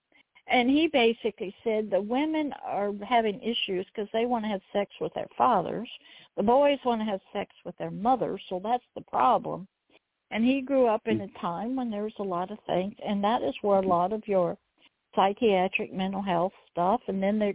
and 0.48 0.70
he 0.70 0.86
basically 0.86 1.54
said 1.64 1.90
the 1.90 2.00
women 2.00 2.52
are 2.64 2.92
having 3.06 3.40
issues 3.42 3.84
because 3.86 4.08
they 4.12 4.26
want 4.26 4.44
to 4.44 4.48
have 4.48 4.60
sex 4.72 4.92
with 5.00 5.12
their 5.14 5.26
fathers. 5.36 5.88
The 6.36 6.42
boys 6.42 6.78
want 6.84 7.00
to 7.00 7.04
have 7.04 7.20
sex 7.32 7.50
with 7.64 7.76
their 7.78 7.90
mothers, 7.90 8.40
so 8.48 8.60
that's 8.62 8.84
the 8.94 9.02
problem. 9.02 9.66
And 10.30 10.44
he 10.44 10.60
grew 10.60 10.86
up 10.86 11.02
in 11.06 11.18
mm. 11.18 11.30
a 11.30 11.38
time 11.38 11.76
when 11.76 11.90
there 11.90 12.02
was 12.02 12.12
a 12.18 12.24
lot 12.24 12.50
of 12.50 12.58
things, 12.66 12.94
and 13.06 13.22
that 13.22 13.42
is 13.42 13.54
where 13.62 13.78
a 13.78 13.80
mm-hmm. 13.80 13.90
lot 13.90 14.12
of 14.12 14.26
your 14.26 14.56
psychiatric 15.14 15.92
mental 15.92 16.22
health 16.22 16.52
stuff. 16.70 17.00
And 17.08 17.22
then 17.22 17.38
there, 17.38 17.54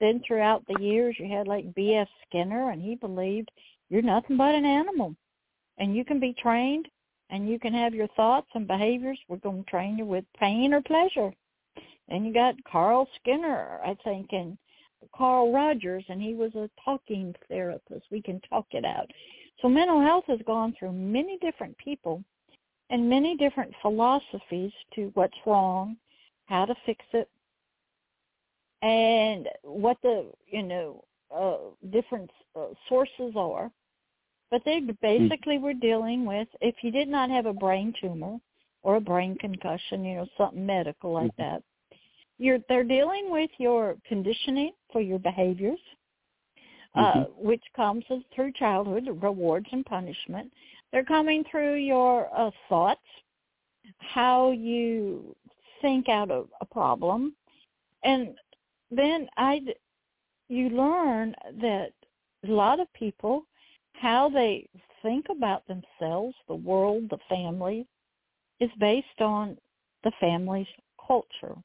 then 0.00 0.20
throughout 0.26 0.64
the 0.66 0.82
years, 0.82 1.16
you 1.18 1.28
had 1.28 1.46
like 1.46 1.74
B.F. 1.74 2.08
Skinner, 2.28 2.70
and 2.70 2.82
he 2.82 2.96
believed 2.96 3.50
you're 3.88 4.02
nothing 4.02 4.36
but 4.36 4.54
an 4.54 4.64
animal, 4.64 5.14
and 5.78 5.94
you 5.94 6.04
can 6.04 6.20
be 6.20 6.34
trained, 6.42 6.88
and 7.30 7.48
you 7.48 7.58
can 7.58 7.72
have 7.72 7.94
your 7.94 8.08
thoughts 8.08 8.48
and 8.54 8.66
behaviors. 8.66 9.18
We're 9.28 9.36
going 9.36 9.64
to 9.64 9.70
train 9.70 9.98
you 9.98 10.04
with 10.04 10.24
pain 10.38 10.74
or 10.74 10.82
pleasure 10.82 11.32
and 12.08 12.26
you 12.26 12.32
got 12.32 12.54
Carl 12.64 13.08
Skinner, 13.20 13.80
I 13.84 13.96
think, 14.02 14.28
and 14.32 14.56
Carl 15.14 15.52
Rogers, 15.52 16.04
and 16.08 16.20
he 16.20 16.34
was 16.34 16.54
a 16.54 16.70
talking 16.84 17.34
therapist. 17.48 18.06
We 18.10 18.22
can 18.22 18.40
talk 18.48 18.66
it 18.72 18.84
out. 18.84 19.10
So 19.60 19.68
mental 19.68 20.00
health 20.00 20.24
has 20.28 20.38
gone 20.46 20.74
through 20.78 20.92
many 20.92 21.38
different 21.38 21.76
people 21.78 22.22
and 22.90 23.08
many 23.08 23.36
different 23.36 23.72
philosophies 23.82 24.72
to 24.94 25.10
what's 25.14 25.36
wrong, 25.44 25.96
how 26.46 26.64
to 26.64 26.74
fix 26.86 27.04
it, 27.12 27.28
and 28.82 29.48
what 29.62 29.98
the 30.02 30.30
you 30.46 30.62
know 30.62 31.04
uh, 31.34 31.56
different 31.90 32.30
uh, 32.56 32.68
sources 32.88 33.32
are. 33.36 33.70
But 34.50 34.62
they 34.64 34.80
hmm. 34.80 34.92
basically 35.02 35.58
were 35.58 35.74
dealing 35.74 36.24
with 36.24 36.48
if 36.60 36.76
you 36.82 36.90
did 36.90 37.08
not 37.08 37.30
have 37.30 37.46
a 37.46 37.52
brain 37.52 37.92
tumor 38.00 38.38
or 38.82 38.96
a 38.96 39.00
brain 39.00 39.36
concussion, 39.38 40.04
you 40.04 40.16
know, 40.16 40.26
something 40.38 40.64
medical 40.64 41.12
like 41.12 41.32
mm-hmm. 41.32 41.42
that, 41.42 41.62
you're 42.38 42.58
they're 42.68 42.84
dealing 42.84 43.30
with 43.30 43.50
your 43.58 43.96
conditioning 44.06 44.72
for 44.92 45.00
your 45.00 45.18
behaviors, 45.18 45.80
mm-hmm. 46.96 47.20
uh, 47.20 47.24
which 47.36 47.62
comes 47.76 48.04
through 48.34 48.52
childhood 48.52 49.08
rewards 49.22 49.66
and 49.72 49.84
punishment. 49.84 50.50
They're 50.92 51.04
coming 51.04 51.44
through 51.50 51.76
your 51.76 52.28
uh, 52.36 52.50
thoughts, 52.68 53.00
how 53.98 54.52
you 54.52 55.36
think 55.80 56.08
out 56.08 56.30
of 56.30 56.48
a 56.60 56.66
problem, 56.66 57.34
and 58.04 58.34
then 58.90 59.28
I 59.36 59.60
you 60.48 60.70
learn 60.70 61.34
that 61.60 61.92
a 62.46 62.50
lot 62.50 62.80
of 62.80 62.92
people 62.94 63.44
how 64.00 64.28
they 64.28 64.68
think 65.02 65.26
about 65.30 65.64
themselves, 65.66 66.34
the 66.46 66.54
world, 66.54 67.04
the 67.10 67.18
family, 67.28 67.86
is 68.60 68.70
based 68.78 69.20
on 69.20 69.56
the 70.04 70.12
family's 70.20 70.66
culture 71.06 71.56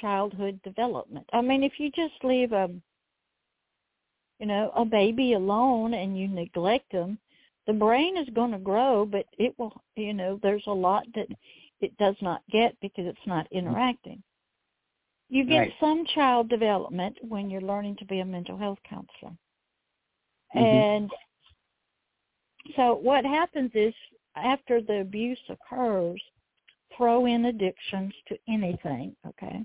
childhood 0.00 0.60
development. 0.62 1.26
I 1.32 1.40
mean, 1.40 1.62
if 1.62 1.72
you 1.78 1.90
just 1.90 2.22
leave 2.22 2.52
a 2.52 2.68
you 4.38 4.46
know, 4.46 4.70
a 4.76 4.84
baby 4.84 5.34
alone 5.34 5.94
and 5.94 6.18
you 6.18 6.28
neglect 6.28 6.90
them, 6.92 7.18
the 7.66 7.72
brain 7.72 8.16
is 8.16 8.28
going 8.34 8.52
to 8.52 8.58
grow, 8.58 9.04
but 9.04 9.26
it 9.38 9.54
will, 9.58 9.72
you 9.96 10.14
know, 10.14 10.38
there's 10.42 10.62
a 10.66 10.72
lot 10.72 11.04
that 11.14 11.26
it 11.80 11.96
does 11.98 12.14
not 12.20 12.42
get 12.50 12.76
because 12.80 13.06
it's 13.06 13.26
not 13.26 13.46
interacting. 13.50 14.22
You 15.28 15.44
get 15.44 15.58
right. 15.58 15.72
some 15.80 16.04
child 16.14 16.48
development 16.48 17.16
when 17.28 17.50
you're 17.50 17.60
learning 17.60 17.96
to 17.96 18.04
be 18.04 18.20
a 18.20 18.24
mental 18.24 18.56
health 18.56 18.78
counselor. 18.88 19.36
Mm-hmm. 20.54 20.58
And 20.58 21.10
so 22.76 22.94
what 22.94 23.24
happens 23.24 23.72
is 23.74 23.92
after 24.36 24.80
the 24.80 25.00
abuse 25.00 25.38
occurs, 25.48 26.20
throw 26.96 27.26
in 27.26 27.46
addictions 27.46 28.12
to 28.28 28.36
anything, 28.48 29.16
okay? 29.26 29.64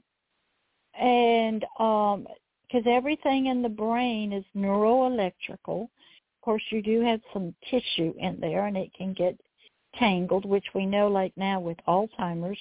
and 0.99 1.65
um 1.79 2.27
because 2.71 2.87
everything 2.89 3.47
in 3.47 3.61
the 3.61 3.69
brain 3.69 4.31
is 4.31 4.45
neuroelectrical. 4.55 5.83
Of 5.83 6.41
course, 6.41 6.63
you 6.69 6.81
do 6.81 7.01
have 7.01 7.19
some 7.33 7.53
tissue 7.69 8.13
in 8.17 8.39
there, 8.39 8.67
and 8.67 8.77
it 8.77 8.93
can 8.93 9.13
get 9.13 9.37
tangled, 9.95 10.45
which 10.45 10.65
we 10.73 10.85
know, 10.85 11.07
like 11.07 11.33
now 11.35 11.59
with 11.59 11.77
Alzheimer's, 11.87 12.59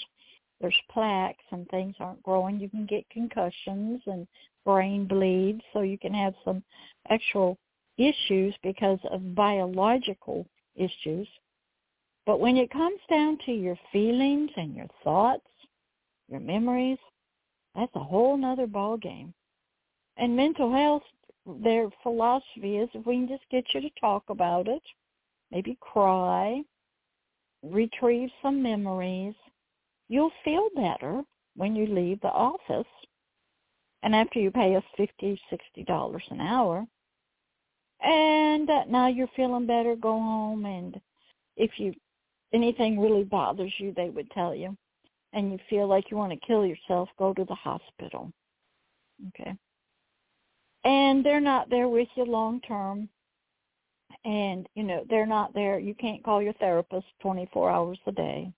there's 0.60 0.76
plaques 0.90 1.44
and 1.52 1.66
things 1.68 1.94
aren't 2.00 2.22
growing. 2.22 2.60
You 2.60 2.68
can 2.68 2.86
get 2.86 3.08
concussions 3.08 4.02
and 4.06 4.26
brain 4.64 5.06
bleeds, 5.06 5.62
so 5.72 5.80
you 5.80 5.96
can 5.96 6.12
have 6.12 6.34
some 6.44 6.62
actual 7.08 7.56
issues 7.96 8.54
because 8.62 8.98
of 9.10 9.34
biological 9.34 10.46
issues. 10.74 11.28
But 12.26 12.40
when 12.40 12.56
it 12.56 12.70
comes 12.70 13.00
down 13.08 13.38
to 13.46 13.52
your 13.52 13.78
feelings 13.92 14.50
and 14.56 14.74
your 14.74 14.88
thoughts, 15.02 15.46
your 16.28 16.40
memories, 16.40 16.98
that's 17.74 17.94
a 17.94 18.04
whole 18.04 18.36
nother 18.36 18.66
ball 18.66 18.96
game. 18.96 19.32
And 20.20 20.36
mental 20.36 20.70
health, 20.70 21.02
their 21.46 21.88
philosophy 22.02 22.76
is 22.76 22.90
if 22.92 23.06
we 23.06 23.16
can 23.16 23.26
just 23.26 23.48
get 23.50 23.64
you 23.72 23.80
to 23.80 23.90
talk 23.98 24.22
about 24.28 24.68
it, 24.68 24.82
maybe 25.50 25.78
cry, 25.80 26.62
retrieve 27.62 28.28
some 28.42 28.62
memories, 28.62 29.34
you'll 30.08 30.32
feel 30.44 30.68
better 30.76 31.22
when 31.56 31.74
you 31.74 31.86
leave 31.86 32.20
the 32.20 32.28
office. 32.28 32.86
And 34.02 34.14
after 34.14 34.38
you 34.38 34.50
pay 34.50 34.76
us 34.76 34.84
fifty, 34.94 35.40
sixty 35.48 35.84
dollars 35.84 36.24
an 36.30 36.40
hour, 36.40 36.86
and 38.02 38.68
uh, 38.68 38.84
now 38.88 39.08
you're 39.08 39.28
feeling 39.34 39.66
better, 39.66 39.96
go 39.96 40.12
home. 40.12 40.66
And 40.66 41.00
if 41.56 41.70
you 41.78 41.94
anything 42.52 43.00
really 43.00 43.24
bothers 43.24 43.72
you, 43.78 43.94
they 43.96 44.10
would 44.10 44.30
tell 44.32 44.54
you 44.54 44.76
and 45.32 45.50
you 45.50 45.58
feel 45.70 45.86
like 45.86 46.10
you 46.10 46.16
want 46.18 46.32
to 46.32 46.46
kill 46.46 46.66
yourself, 46.66 47.08
go 47.18 47.32
to 47.32 47.44
the 47.44 47.54
hospital. 47.54 48.30
Okay. 49.28 49.54
And 50.84 51.24
they're 51.24 51.40
not 51.40 51.68
there 51.70 51.88
with 51.88 52.08
you 52.14 52.24
long 52.24 52.60
term. 52.62 53.08
And, 54.24 54.68
you 54.74 54.82
know, 54.82 55.04
they're 55.08 55.26
not 55.26 55.54
there. 55.54 55.78
You 55.78 55.94
can't 55.94 56.22
call 56.22 56.42
your 56.42 56.52
therapist 56.54 57.06
24 57.22 57.70
hours 57.70 57.98
a 58.06 58.12
day. 58.12 58.52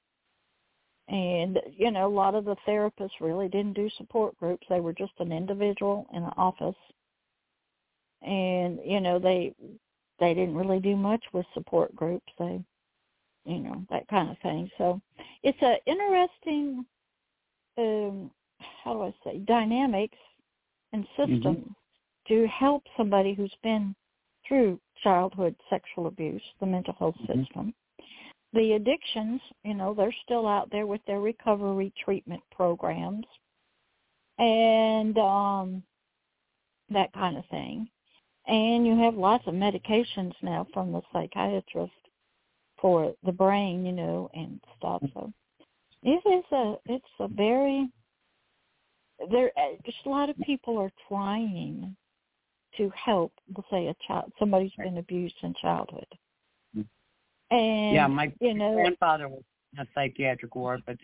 And, 1.08 1.58
you 1.76 1.90
know, 1.90 2.06
a 2.06 2.08
lot 2.08 2.34
of 2.34 2.44
the 2.44 2.56
therapists 2.66 3.20
really 3.20 3.48
didn't 3.48 3.74
do 3.74 3.90
support 3.96 4.36
groups. 4.38 4.66
They 4.68 4.80
were 4.80 4.92
just 4.92 5.12
an 5.18 5.32
individual 5.32 6.06
in 6.12 6.22
an 6.22 6.32
office. 6.36 6.76
And, 8.22 8.78
you 8.84 9.00
know, 9.00 9.18
they 9.18 9.54
they 10.20 10.34
didn't 10.34 10.54
really 10.54 10.78
do 10.78 10.94
much 10.94 11.24
with 11.32 11.44
support 11.52 11.94
groups. 11.96 12.32
They 12.38 12.60
you 13.44 13.58
know 13.58 13.84
that 13.90 14.06
kind 14.08 14.30
of 14.30 14.38
thing. 14.38 14.70
So 14.78 15.00
it's 15.42 15.60
a 15.62 15.76
interesting, 15.86 16.84
um, 17.76 18.30
how 18.84 18.94
do 18.94 19.02
I 19.02 19.14
say, 19.24 19.38
dynamics 19.38 20.18
and 20.92 21.04
system 21.16 21.42
mm-hmm. 21.42 21.70
To 22.32 22.46
help 22.48 22.82
somebody 22.96 23.34
who's 23.34 23.54
been 23.62 23.94
through 24.48 24.80
childhood 25.02 25.54
sexual 25.68 26.06
abuse, 26.06 26.42
the 26.60 26.66
mental 26.66 26.94
health 26.98 27.14
mm-hmm. 27.22 27.42
system. 27.42 27.74
The 28.54 28.72
addictions, 28.72 29.40
you 29.64 29.74
know, 29.74 29.94
they're 29.94 30.14
still 30.24 30.46
out 30.46 30.70
there 30.70 30.86
with 30.86 31.00
their 31.06 31.20
recovery 31.20 31.92
treatment 32.04 32.42
programs 32.54 33.26
and 34.38 35.16
um 35.18 35.82
that 36.90 37.12
kind 37.12 37.36
of 37.36 37.44
thing. 37.46 37.88
And 38.46 38.86
you 38.86 38.98
have 38.98 39.14
lots 39.14 39.44
of 39.46 39.54
medications 39.54 40.32
now 40.42 40.66
from 40.72 40.92
the 40.92 41.00
psychiatrist 41.12 41.92
for 42.80 43.14
the 43.24 43.32
brain, 43.32 43.86
you 43.86 43.92
know, 43.92 44.28
and 44.34 44.60
stuff. 44.78 45.02
So 45.14 45.32
it 46.02 46.22
is 46.26 46.44
a 46.52 46.74
it's 46.86 47.04
a 47.20 47.28
very 47.28 47.88
there 49.30 49.52
uh, 49.56 49.76
just 49.84 49.98
a 50.06 50.10
lot 50.10 50.30
of 50.30 50.36
people 50.38 50.78
are 50.78 50.92
trying 51.08 51.94
to 52.76 52.90
help 52.90 53.32
let's 53.56 53.68
say 53.70 53.88
a 53.88 53.94
child 54.06 54.32
somebody's 54.38 54.72
been 54.78 54.98
abused 54.98 55.36
in 55.42 55.54
childhood. 55.60 56.06
And 57.50 57.94
yeah, 57.94 58.06
my 58.06 58.32
you 58.40 58.54
know, 58.54 58.74
grandfather 58.74 59.28
was 59.28 59.42
in 59.74 59.80
a 59.80 59.86
psychiatric 59.94 60.54
ward, 60.54 60.82
but 60.86 60.96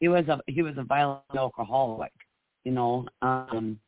he 0.00 0.08
was 0.08 0.26
a 0.28 0.40
he 0.46 0.62
was 0.62 0.74
a 0.78 0.82
violent 0.82 1.22
alcoholic, 1.36 2.12
you 2.64 2.72
know. 2.72 3.06
Um 3.22 3.78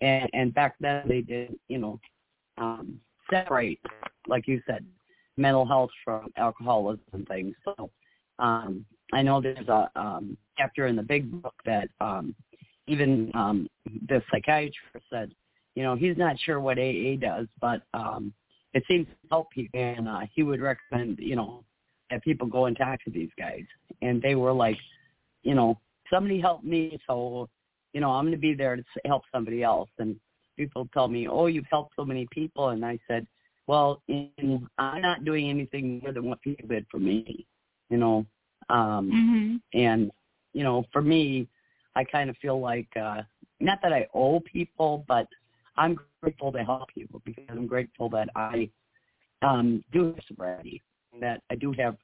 and 0.00 0.28
and 0.32 0.54
back 0.54 0.74
then 0.80 1.04
they 1.06 1.20
did, 1.20 1.54
you 1.68 1.78
know, 1.78 2.00
um 2.58 3.00
separate, 3.30 3.78
like 4.26 4.46
you 4.48 4.60
said, 4.66 4.84
mental 5.36 5.66
health 5.66 5.90
from 6.04 6.28
alcoholism 6.36 7.04
and 7.12 7.26
things. 7.28 7.54
So 7.64 7.90
um, 8.38 8.84
I 9.12 9.22
know 9.22 9.40
there's 9.40 9.68
a 9.68 9.90
um, 9.96 10.36
chapter 10.58 10.86
in 10.86 10.96
the 10.96 11.02
big 11.02 11.30
book 11.42 11.54
that 11.64 11.88
um, 12.00 12.34
even 12.86 13.30
um, 13.34 13.68
the 14.08 14.22
psychiatrist 14.30 15.06
said 15.10 15.30
you 15.74 15.82
know, 15.82 15.94
he's 15.94 16.16
not 16.16 16.38
sure 16.40 16.60
what 16.60 16.78
AA 16.78 17.16
does, 17.20 17.46
but 17.60 17.82
um, 17.94 18.32
it 18.74 18.82
seems 18.88 19.06
to 19.06 19.14
help 19.30 19.50
people. 19.50 19.80
And 19.80 20.08
uh, 20.08 20.20
he 20.34 20.42
would 20.42 20.60
recommend, 20.60 21.18
you 21.18 21.36
know, 21.36 21.64
that 22.10 22.22
people 22.22 22.46
go 22.46 22.66
and 22.66 22.76
talk 22.76 23.02
to 23.04 23.10
these 23.10 23.30
guys. 23.38 23.64
And 24.02 24.20
they 24.20 24.34
were 24.34 24.52
like, 24.52 24.78
you 25.42 25.54
know, 25.54 25.78
somebody 26.12 26.40
helped 26.40 26.64
me, 26.64 26.98
so 27.06 27.48
you 27.92 28.00
know, 28.00 28.10
I'm 28.10 28.24
going 28.24 28.32
to 28.32 28.40
be 28.40 28.54
there 28.54 28.76
to 28.76 28.84
help 29.04 29.22
somebody 29.32 29.62
else. 29.62 29.90
And 29.98 30.16
people 30.56 30.88
tell 30.92 31.08
me, 31.08 31.28
oh, 31.28 31.46
you've 31.46 31.66
helped 31.70 31.94
so 31.96 32.04
many 32.04 32.26
people, 32.30 32.70
and 32.70 32.84
I 32.84 32.98
said, 33.08 33.26
well, 33.66 34.02
in, 34.08 34.66
I'm 34.78 35.02
not 35.02 35.24
doing 35.24 35.48
anything 35.48 36.00
more 36.02 36.12
than 36.12 36.24
what 36.24 36.42
people 36.42 36.68
did 36.68 36.86
for 36.90 36.98
me, 36.98 37.46
you 37.90 37.96
know. 37.96 38.26
Um, 38.68 39.60
mm-hmm. 39.74 39.78
And 39.78 40.10
you 40.52 40.64
know, 40.64 40.84
for 40.92 41.02
me, 41.02 41.48
I 41.94 42.04
kind 42.04 42.28
of 42.28 42.36
feel 42.38 42.60
like 42.60 42.88
uh, 42.96 43.22
not 43.60 43.78
that 43.82 43.92
I 43.92 44.06
owe 44.14 44.40
people, 44.40 45.04
but 45.08 45.26
I'm 45.76 45.98
grateful 46.20 46.52
to 46.52 46.64
help 46.64 46.88
people 46.94 47.22
because 47.24 47.44
I'm 47.48 47.66
grateful 47.66 48.08
that 48.10 48.28
I 48.36 48.68
um, 49.42 49.82
do 49.92 50.06
have 50.06 50.24
sobriety, 50.26 50.82
that 51.20 51.42
I 51.50 51.54
do 51.54 51.72
have 51.78 51.96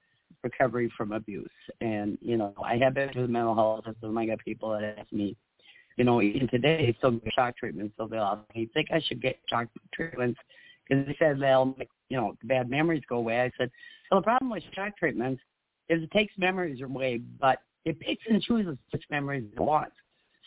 recovery 0.43 0.93
from 0.97 1.13
abuse, 1.13 1.49
and 1.81 2.19
you 2.21 2.37
know, 2.37 2.55
I 2.65 2.77
have 2.79 2.95
been 2.95 3.13
to 3.13 3.23
the 3.23 3.29
mental 3.29 3.55
health 3.55 3.85
system. 3.85 4.17
I 4.17 4.27
got 4.27 4.39
people 4.39 4.71
that 4.71 4.99
ask 4.99 5.13
me, 5.13 5.37
you 5.97 6.05
know, 6.05 6.23
even 6.23 6.49
today, 6.49 6.95
still 6.99 7.13
get 7.13 7.33
shock 7.35 7.57
treatment, 7.57 7.93
so 7.97 8.07
they'll 8.07 8.23
ask 8.23 8.57
me, 8.57 8.69
think 8.73 8.89
I 8.93 9.01
should 9.01 9.21
get 9.21 9.39
shock 9.49 9.69
treatments 9.93 10.39
because 10.89 11.07
they 11.07 11.17
said 11.19 11.41
they'll 11.41 11.75
make, 11.77 11.89
you 12.09 12.17
know, 12.17 12.35
bad 12.45 12.71
memories 12.71 13.03
go 13.09 13.17
away. 13.17 13.41
I 13.41 13.51
said, 13.59 13.71
well, 14.11 14.21
the 14.21 14.25
problem 14.25 14.51
with 14.51 14.63
shock 14.75 14.97
treatments 14.97 15.43
is 15.89 16.03
it 16.03 16.11
takes 16.11 16.33
memories 16.39 16.83
away, 16.83 17.21
but 17.41 17.59
it 17.85 17.99
picks 18.01 18.25
and 18.29 18.43
chooses 18.43 18.77
which 18.91 19.05
memories 19.11 19.45
it 19.53 19.61
wants. 19.61 19.97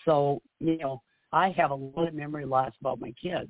So, 0.05 0.41
you 0.59 0.77
know, 0.77 1.01
I 1.33 1.49
have 1.57 1.71
a 1.71 1.75
lot 1.75 2.07
of 2.07 2.13
memory 2.13 2.45
loss 2.45 2.71
about 2.79 2.99
my 2.99 3.13
kids, 3.21 3.49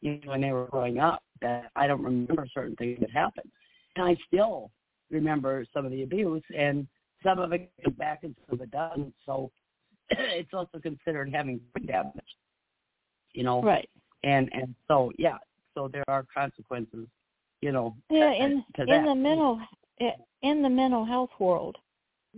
you 0.00 0.20
know, 0.24 0.30
when 0.30 0.40
they 0.40 0.52
were 0.52 0.66
growing 0.66 0.98
up 0.98 1.22
that 1.40 1.70
I 1.76 1.86
don't 1.86 2.02
remember 2.02 2.46
certain 2.52 2.76
things 2.76 2.98
that 3.00 3.10
happened. 3.10 3.50
And 3.96 4.06
I 4.06 4.16
still 4.26 4.70
remember 5.10 5.64
some 5.74 5.84
of 5.84 5.90
the 5.90 6.02
abuse 6.02 6.42
and 6.56 6.86
some 7.24 7.38
of 7.38 7.52
it 7.52 7.70
comes 7.82 7.96
back 7.96 8.20
and 8.22 8.34
some 8.46 8.58
of 8.58 8.62
it 8.62 8.70
doesn't. 8.70 9.14
So 9.26 9.50
it's 10.10 10.52
also 10.52 10.78
considered 10.78 11.30
having 11.32 11.60
brain 11.72 11.86
damage, 11.86 12.36
you 13.32 13.42
know. 13.42 13.62
Right. 13.62 13.88
And 14.22 14.50
and 14.52 14.74
so 14.86 15.12
yeah, 15.18 15.38
so 15.74 15.88
there 15.88 16.04
are 16.08 16.24
consequences, 16.32 17.06
you 17.62 17.72
know. 17.72 17.96
Yeah, 18.10 18.32
in 18.32 18.64
in 18.78 18.86
that. 18.86 19.04
the 19.06 19.14
mental 19.14 19.60
in 20.42 20.62
the 20.62 20.68
mental 20.68 21.04
health 21.04 21.30
world, 21.38 21.76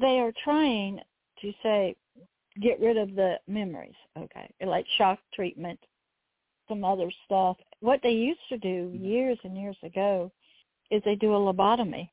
they 0.00 0.18
are 0.18 0.32
trying 0.44 1.00
to 1.40 1.52
say 1.62 1.96
get 2.61 2.80
rid 2.80 2.96
of 2.96 3.14
the 3.14 3.36
memories. 3.46 3.94
Okay, 4.18 4.53
like 4.64 4.86
shock 4.98 5.18
treatment, 5.32 5.78
some 6.68 6.84
other 6.84 7.11
stuff. 7.24 7.57
What 7.80 8.00
they 8.03 8.11
used 8.11 8.40
to 8.50 8.59
do 8.59 8.90
Mm-hmm. 8.94 9.05
years 9.05 9.38
and 9.44 9.57
years 9.57 9.76
ago 9.82 10.30
is 10.90 11.03
they 11.05 11.14
do 11.14 11.34
a 11.34 11.38
lobotomy. 11.38 12.11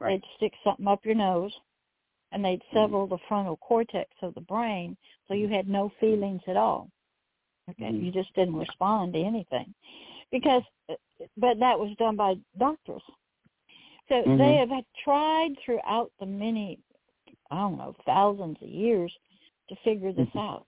Right. 0.00 0.20
They'd 0.22 0.28
stick 0.36 0.52
something 0.64 0.86
up 0.86 1.04
your 1.04 1.14
nose, 1.16 1.52
and 2.32 2.44
they'd 2.44 2.62
Mm-hmm. 2.72 2.76
sever 2.94 3.06
the 3.06 3.18
frontal 3.28 3.56
cortex 3.58 4.10
of 4.22 4.34
the 4.34 4.40
brain, 4.42 4.96
so 5.26 5.34
you 5.34 5.48
had 5.48 5.68
no 5.68 5.90
feelings 6.00 6.42
at 6.46 6.56
all. 6.56 6.88
Okay, 7.70 7.90
Mhm. 7.90 8.02
you 8.04 8.12
just 8.12 8.32
didn't 8.34 8.56
respond 8.56 9.12
to 9.12 9.20
anything, 9.20 9.74
because, 10.30 10.62
but 11.36 11.58
that 11.58 11.78
was 11.78 11.94
done 11.98 12.16
by 12.16 12.34
doctors. 12.58 13.02
So 14.08 14.22
Mhm. 14.22 14.38
they 14.38 14.56
have 14.56 14.84
tried 15.04 15.58
throughout 15.58 16.10
the 16.18 16.24
many, 16.26 16.78
I 17.50 17.56
don't 17.56 17.78
know, 17.78 17.94
thousands 18.04 18.58
of 18.60 18.68
years 18.68 19.12
to 19.68 19.76
figure 19.76 20.12
this 20.12 20.28
Mhm. 20.28 20.40
out. 20.40 20.66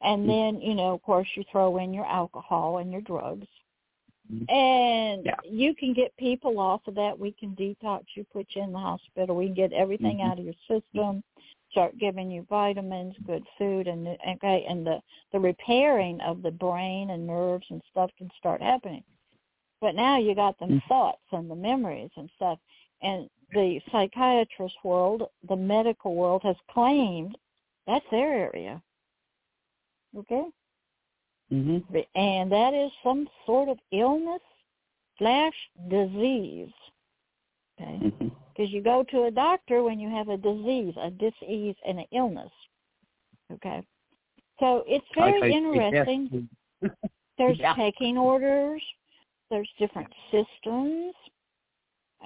And 0.00 0.28
then, 0.28 0.60
you 0.60 0.74
know, 0.74 0.92
of 0.94 1.02
course, 1.02 1.28
you 1.34 1.44
throw 1.44 1.78
in 1.78 1.94
your 1.94 2.06
alcohol 2.06 2.78
and 2.78 2.92
your 2.92 3.00
drugs. 3.00 3.48
Mhm. 4.30 4.50
And 4.50 5.24
Yeah. 5.24 5.40
you 5.44 5.74
can 5.74 5.92
get 5.92 6.16
people 6.16 6.58
off 6.58 6.86
of 6.86 6.94
that. 6.94 7.18
We 7.18 7.32
can 7.32 7.56
detox 7.56 8.04
you, 8.14 8.24
put 8.24 8.54
you 8.54 8.62
in 8.62 8.72
the 8.72 8.78
hospital. 8.78 9.36
We 9.36 9.46
can 9.46 9.54
get 9.54 9.72
everything 9.72 10.18
Mhm. 10.18 10.30
out 10.30 10.38
of 10.38 10.44
your 10.44 10.54
system, 10.68 11.24
start 11.70 11.98
giving 11.98 12.30
you 12.30 12.42
vitamins, 12.42 13.16
good 13.26 13.46
food, 13.58 13.88
and 13.88 14.06
the- 14.06 14.30
okay, 14.30 14.64
and 14.66 14.86
the 14.86 15.02
the 15.32 15.40
repairing 15.40 16.20
of 16.20 16.42
the 16.42 16.50
brain 16.50 17.10
and 17.10 17.26
nerves 17.26 17.66
and 17.70 17.82
stuff 17.90 18.14
can 18.16 18.30
start 18.38 18.62
happening. 18.62 19.04
But 19.80 19.94
now 19.94 20.16
you 20.18 20.34
got 20.34 20.58
them 20.58 20.70
Mhm. 20.70 20.88
thoughts 20.88 21.26
and 21.32 21.50
the 21.50 21.56
memories 21.56 22.10
and 22.16 22.30
stuff. 22.30 22.58
And 23.02 23.28
the 23.52 23.80
psychiatrist 23.90 24.74
world, 24.84 25.22
the 25.48 25.56
medical 25.56 26.14
world 26.14 26.42
has 26.42 26.56
claimed 26.70 27.36
that's 27.86 28.04
their 28.10 28.32
area. 28.34 28.82
Okay? 30.16 30.44
Mhm. 31.52 32.06
And 32.14 32.50
that 32.50 32.74
is 32.74 32.90
some 33.02 33.28
sort 33.44 33.68
of 33.68 33.78
illness 33.92 34.42
slash 35.18 35.54
disease. 35.88 36.72
Okay? 37.80 38.12
Because 38.48 38.72
you 38.72 38.82
go 38.82 39.02
to 39.04 39.24
a 39.24 39.30
doctor 39.30 39.82
when 39.82 40.00
you 40.00 40.08
have 40.08 40.28
a 40.28 40.36
disease, 40.36 40.94
a 40.96 41.10
disease, 41.10 41.76
and 41.86 42.00
an 42.00 42.06
illness. 42.10 42.52
Okay? 43.52 43.86
So 44.58 44.82
it's 44.86 45.06
very 45.14 45.52
interesting. 45.52 46.48
There's 47.38 47.58
Yeah. 47.60 47.74
taking 47.74 48.18
orders. 48.18 48.82
There's 49.50 49.70
different 49.78 50.12
systems. 50.30 51.14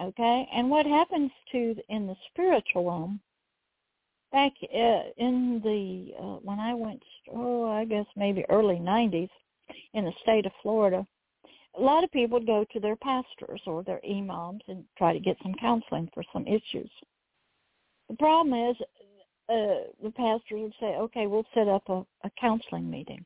Okay, 0.01 0.49
and 0.53 0.70
what 0.70 0.86
happens 0.86 1.30
to 1.53 1.76
in 1.88 2.07
the 2.07 2.16
spiritual 2.30 2.86
realm? 2.86 3.20
Back 4.32 4.53
uh, 4.62 5.03
in 5.16 5.61
the 5.64 6.14
uh, 6.18 6.38
when 6.43 6.61
I 6.61 6.74
went, 6.74 7.03
oh, 7.32 7.68
I 7.68 7.84
guess 7.84 8.07
maybe 8.16 8.45
early 8.49 8.76
'90s, 8.76 9.28
in 9.95 10.05
the 10.05 10.12
state 10.22 10.47
of 10.47 10.53
Florida, 10.62 11.07
a 11.76 11.80
lot 11.80 12.05
of 12.05 12.12
people 12.12 12.38
would 12.38 12.47
go 12.47 12.64
to 12.72 12.80
their 12.80 12.97
pastors 12.97 13.61
or 13.66 13.82
their 13.82 14.01
imams 14.09 14.62
and 14.68 14.84
try 14.97 15.12
to 15.12 15.20
get 15.20 15.36
some 15.43 15.55
counseling 15.55 16.09
for 16.14 16.22
some 16.32 16.47
issues. 16.47 16.91
The 18.09 18.16
problem 18.16 18.70
is, 18.70 18.76
uh, 19.49 19.91
the 20.03 20.12
pastors 20.16 20.61
would 20.62 20.74
say, 20.80 20.97
"Okay, 20.97 21.26
we'll 21.26 21.47
set 21.53 21.68
up 21.68 21.88
a, 21.88 22.07
a 22.24 22.30
counseling 22.41 22.88
meeting." 22.91 23.24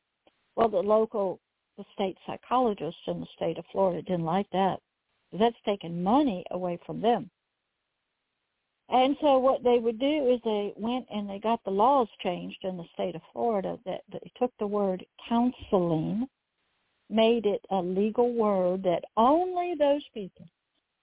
Well, 0.56 0.68
the 0.68 0.78
local 0.78 1.40
the 1.76 1.84
state 1.92 2.16
psychologist 2.26 2.96
in 3.06 3.20
the 3.20 3.26
state 3.34 3.58
of 3.58 3.64
Florida 3.72 4.00
didn't 4.02 4.24
like 4.24 4.48
that. 4.50 4.80
That's 5.38 5.56
taking 5.64 6.02
money 6.02 6.44
away 6.50 6.78
from 6.86 7.00
them. 7.00 7.30
And 8.90 9.16
so 9.20 9.38
what 9.38 9.64
they 9.64 9.78
would 9.78 9.98
do 9.98 10.28
is 10.28 10.40
they 10.44 10.72
went 10.76 11.06
and 11.12 11.28
they 11.28 11.38
got 11.38 11.62
the 11.64 11.70
laws 11.70 12.08
changed 12.22 12.58
in 12.64 12.76
the 12.76 12.84
state 12.92 13.14
of 13.14 13.22
Florida 13.32 13.78
that 13.86 14.02
they 14.12 14.30
took 14.38 14.52
the 14.58 14.66
word 14.66 15.04
counseling, 15.28 16.28
made 17.08 17.46
it 17.46 17.64
a 17.70 17.80
legal 17.80 18.32
word 18.32 18.82
that 18.82 19.04
only 19.16 19.74
those 19.74 20.04
people 20.12 20.46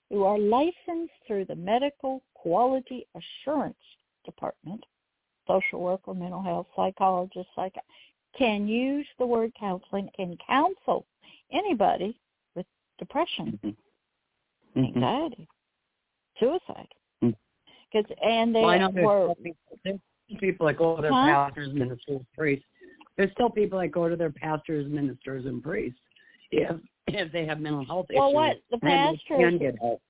who 0.10 0.24
are 0.24 0.38
licensed 0.38 1.14
through 1.26 1.46
the 1.46 1.56
Medical 1.56 2.22
Quality 2.36 3.08
Assurance 3.16 3.76
Department, 4.26 4.84
social 5.48 5.82
worker, 5.82 6.14
mental 6.14 6.44
health, 6.44 6.68
psychologist, 6.76 7.48
psych 7.56 7.76
can 8.38 8.68
use 8.68 9.08
the 9.18 9.26
word 9.26 9.52
counseling 9.60 10.10
and 10.20 10.40
counsel 10.46 11.06
anybody 11.52 12.18
with 12.56 12.66
depression, 12.98 13.60
Mhm. 13.64 13.76
Mhm. 14.76 14.96
anxiety, 14.96 15.48
suicide. 16.40 16.88
Mm. 17.24 17.36
Cause, 17.92 18.06
and 18.24 18.56
they 18.56 18.62
Well, 18.62 18.70
I 18.70 18.78
know 18.78 18.90
were 18.90 19.36
people, 19.36 19.80
there's 19.84 20.00
people 20.40 20.68
that 20.68 20.78
go 20.78 20.96
to 20.96 21.02
their 21.02 21.12
Huh? 21.12 21.26
pastors, 21.26 21.74
ministers, 21.74 22.22
priests. 22.38 22.66
There's 23.18 23.32
still 23.34 23.50
people 23.50 23.80
that 23.80 23.90
go 23.90 24.08
to 24.08 24.16
their 24.16 24.32
pastors, 24.32 24.88
ministers, 24.88 25.46
and 25.46 25.62
priests 25.62 26.00
if 26.52 26.80
if 27.08 27.32
they 27.32 27.46
have 27.46 27.60
mental 27.60 27.84
health 27.84 28.06
Well, 28.14 28.28
issues. 28.30 28.36
what 28.36 28.62
the 28.70 28.78
pastors- 28.80 29.22
can 29.28 29.58
get 29.58 29.78
help. 29.80 30.02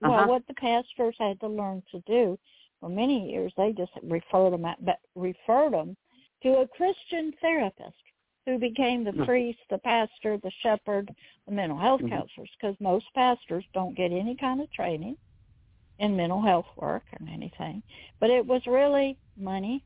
well, 0.00 0.12
Uh-huh. 0.14 0.26
what 0.28 0.46
the 0.46 0.54
pastors 0.54 1.16
had 1.18 1.38
to 1.40 1.48
learn 1.48 1.82
to 1.90 2.00
do 2.00 2.38
for 2.80 2.88
many 2.88 3.30
years, 3.30 3.52
they 3.56 3.72
just 3.72 3.92
referred 4.02 4.50
them 4.52 4.64
out, 4.64 4.82
but 4.84 5.00
referred 5.16 5.72
them 5.72 5.96
to 6.42 6.58
a 6.60 6.68
Christian 6.68 7.32
therapist 7.40 8.00
who 8.46 8.58
became 8.58 9.04
the 9.04 9.24
priest, 9.24 9.58
the 9.70 9.78
pastor, 9.78 10.36
the 10.38 10.50
shepherd, 10.62 11.14
the 11.46 11.52
mental 11.52 11.78
health 11.78 12.02
Mhm. 12.02 12.10
counselors. 12.10 12.50
Because 12.60 12.78
most 12.80 13.06
pastors 13.14 13.64
don't 13.72 13.94
get 13.94 14.12
any 14.12 14.36
kind 14.36 14.60
of 14.60 14.70
training 14.72 15.16
in 15.98 16.16
mental 16.16 16.42
health 16.42 16.66
work 16.76 17.04
or 17.12 17.28
anything, 17.28 17.82
but 18.20 18.30
it 18.30 18.44
was 18.44 18.66
really 18.66 19.16
money, 19.36 19.84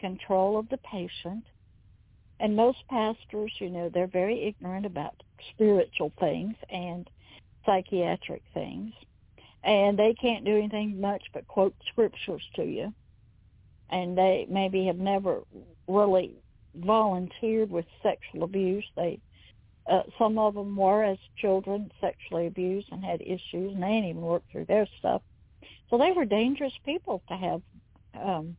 control 0.00 0.58
of 0.58 0.68
the 0.70 0.78
patient, 0.78 1.44
and 2.40 2.56
most 2.56 2.78
pastors, 2.88 3.52
you 3.60 3.70
know, 3.70 3.88
they're 3.88 4.08
very 4.08 4.42
ignorant 4.42 4.84
about 4.84 5.14
spiritual 5.50 6.12
things 6.18 6.56
and 6.70 7.08
psychiatric 7.64 8.42
things. 8.52 8.92
And 9.62 9.96
they 9.96 10.12
can't 10.14 10.44
do 10.44 10.56
anything 10.56 11.00
much 11.00 11.22
but 11.32 11.46
quote 11.46 11.74
scriptures 11.86 12.42
to 12.56 12.64
you. 12.64 12.92
And 13.90 14.18
they 14.18 14.46
maybe 14.48 14.86
have 14.86 14.98
never 14.98 15.42
really 15.86 16.41
volunteered 16.74 17.70
with 17.70 17.86
sexual 18.02 18.44
abuse. 18.44 18.84
They 18.96 19.20
uh, 19.90 20.02
some 20.18 20.38
of 20.38 20.54
them 20.54 20.76
were 20.76 21.04
as 21.04 21.18
children 21.36 21.90
sexually 22.00 22.46
abused 22.46 22.88
and 22.92 23.04
had 23.04 23.20
issues, 23.22 23.74
and 23.74 23.82
they 23.82 23.88
didn't 23.88 24.10
even 24.10 24.22
work 24.22 24.44
through 24.52 24.66
their 24.66 24.86
stuff. 24.98 25.22
So 25.90 25.98
they 25.98 26.12
were 26.12 26.24
dangerous 26.24 26.72
people 26.84 27.22
to 27.28 27.36
have, 27.36 27.62
um, 28.14 28.56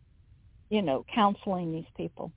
you 0.70 0.82
know, 0.82 1.06
counseling 1.14 1.72
these 1.72 1.90
people. 1.98 2.32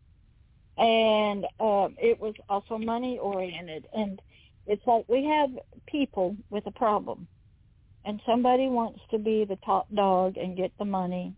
and 0.78 1.46
um, 1.60 1.96
it 1.98 2.20
was 2.20 2.34
also 2.48 2.78
money 2.78 3.18
oriented. 3.18 3.86
And 3.94 4.20
it's 4.66 4.86
like 4.86 5.04
we 5.08 5.24
have 5.24 5.50
people 5.86 6.36
with 6.50 6.66
a 6.66 6.70
problem, 6.70 7.28
and 8.04 8.20
somebody 8.26 8.68
wants 8.68 9.00
to 9.10 9.18
be 9.18 9.44
the 9.44 9.56
top 9.64 9.86
dog 9.94 10.36
and 10.36 10.56
get 10.56 10.72
the 10.78 10.84
money, 10.84 11.34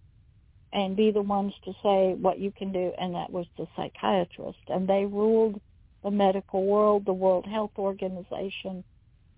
and 0.73 0.97
be 0.97 1.11
the 1.11 1.23
ones 1.23 1.55
to 1.65 1.73
say 1.83 2.15
what 2.21 2.39
you 2.39 2.51
can 2.51 2.73
do, 2.73 2.93
and 2.99 3.15
that 3.15 3.31
was 3.31 3.47
the 3.57 3.67
psychiatrist, 3.75 4.59
and 4.69 4.87
they 4.89 5.07
ruled 5.07 5.61
the 6.03 6.11
medical 6.11 6.65
world, 6.65 7.05
the 7.05 7.13
World 7.13 7.47
Health 7.47 7.79
Organization. 7.79 8.83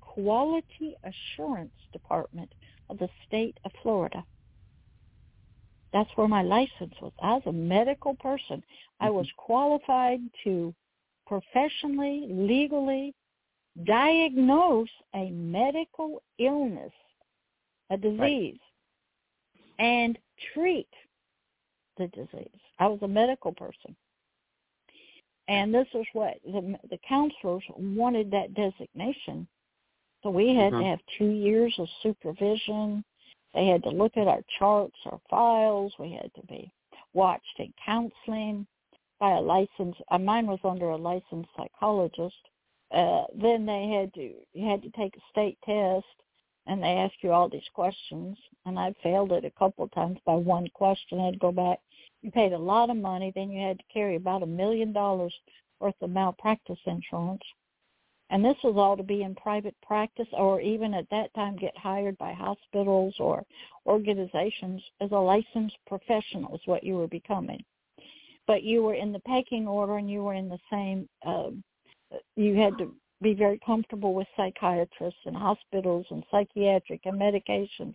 Quality 0.00 0.96
Assurance 1.04 1.74
Department 1.92 2.50
of 2.88 2.98
the 2.98 3.10
state 3.26 3.58
of 3.64 3.72
Florida. 3.82 4.24
That's 5.92 6.10
where 6.16 6.28
my 6.28 6.42
license 6.42 6.94
was. 7.00 7.12
I 7.22 7.34
was 7.34 7.42
a 7.46 7.52
medical 7.52 8.14
person. 8.14 8.58
Mm-hmm. 8.58 9.06
I 9.06 9.10
was 9.10 9.26
qualified 9.36 10.20
to 10.44 10.74
professionally, 11.26 12.26
legally 12.28 13.14
diagnose 13.84 14.88
a 15.14 15.30
medical 15.30 16.22
illness, 16.38 16.92
a 17.90 17.96
disease, 17.96 18.18
right. 18.18 19.86
and 19.86 20.18
treat 20.54 20.88
the 21.98 22.08
disease. 22.08 22.48
I 22.78 22.86
was 22.86 22.98
a 23.02 23.08
medical 23.08 23.52
person. 23.52 23.96
And 25.48 25.74
this 25.74 25.88
is 25.94 26.06
what 26.12 26.34
the, 26.44 26.78
the 26.90 26.98
counselors 27.06 27.64
wanted 27.76 28.30
that 28.30 28.54
designation. 28.54 29.46
So 30.22 30.30
we 30.30 30.54
had 30.54 30.72
mm-hmm. 30.72 30.82
to 30.82 30.86
have 30.88 30.98
two 31.18 31.30
years 31.30 31.74
of 31.78 31.88
supervision. 32.02 33.04
They 33.54 33.66
had 33.66 33.82
to 33.84 33.90
look 33.90 34.16
at 34.16 34.28
our 34.28 34.42
charts, 34.58 34.96
our 35.06 35.20
files. 35.28 35.92
We 35.98 36.12
had 36.12 36.32
to 36.34 36.46
be 36.46 36.72
watched 37.12 37.58
in 37.58 37.72
counseling 37.84 38.66
by 39.20 39.32
a 39.32 39.40
licensed, 39.40 40.00
uh, 40.10 40.18
mine 40.18 40.46
was 40.46 40.58
under 40.64 40.90
a 40.90 40.96
licensed 40.96 41.50
psychologist. 41.56 42.34
Uh, 42.90 43.24
then 43.34 43.64
they 43.64 43.88
had 43.88 44.12
to, 44.14 44.32
you 44.52 44.68
had 44.68 44.82
to 44.82 44.90
take 44.90 45.16
a 45.16 45.30
state 45.30 45.58
test 45.64 46.06
and 46.66 46.82
they 46.82 46.88
asked 46.88 47.22
you 47.22 47.30
all 47.30 47.48
these 47.48 47.62
questions 47.74 48.36
and 48.66 48.78
I 48.78 48.94
failed 49.02 49.32
it 49.32 49.44
a 49.44 49.50
couple 49.58 49.84
of 49.84 49.92
times 49.92 50.18
by 50.26 50.34
one 50.34 50.66
question. 50.74 51.20
I'd 51.20 51.38
go 51.38 51.52
back 51.52 51.78
you 52.22 52.30
paid 52.30 52.52
a 52.52 52.58
lot 52.58 52.88
of 52.88 52.96
money. 52.96 53.32
Then 53.34 53.50
you 53.50 53.66
had 53.66 53.78
to 53.78 53.84
carry 53.92 54.16
about 54.16 54.42
a 54.42 54.46
million 54.46 54.92
dollars 54.92 55.34
worth 55.80 56.00
of 56.00 56.10
malpractice 56.10 56.78
insurance. 56.86 57.42
And 58.32 58.44
this 58.44 58.56
was 58.64 58.74
all 58.76 58.96
to 58.96 59.02
be 59.02 59.22
in 59.22 59.34
private 59.34 59.76
practice 59.82 60.26
or 60.32 60.60
even 60.60 60.94
at 60.94 61.08
that 61.10 61.32
time 61.34 61.54
get 61.56 61.76
hired 61.76 62.18
by 62.18 62.32
hospitals 62.32 63.14
or 63.20 63.44
organizations 63.86 64.82
as 65.00 65.12
a 65.12 65.16
licensed 65.16 65.76
professional 65.86 66.54
is 66.54 66.60
what 66.64 66.82
you 66.82 66.96
were 66.96 67.08
becoming. 67.08 67.62
But 68.48 68.64
you 68.64 68.82
were 68.82 68.94
in 68.94 69.12
the 69.12 69.20
pecking 69.20 69.68
order 69.68 69.98
and 69.98 70.10
you 70.10 70.24
were 70.24 70.34
in 70.34 70.48
the 70.48 70.58
same, 70.70 71.08
uh, 71.24 71.50
you 72.34 72.56
had 72.56 72.76
to 72.78 72.92
be 73.20 73.34
very 73.34 73.60
comfortable 73.64 74.14
with 74.14 74.26
psychiatrists 74.36 75.20
and 75.26 75.36
hospitals 75.36 76.06
and 76.10 76.24
psychiatric 76.30 77.02
and 77.04 77.20
medications. 77.20 77.94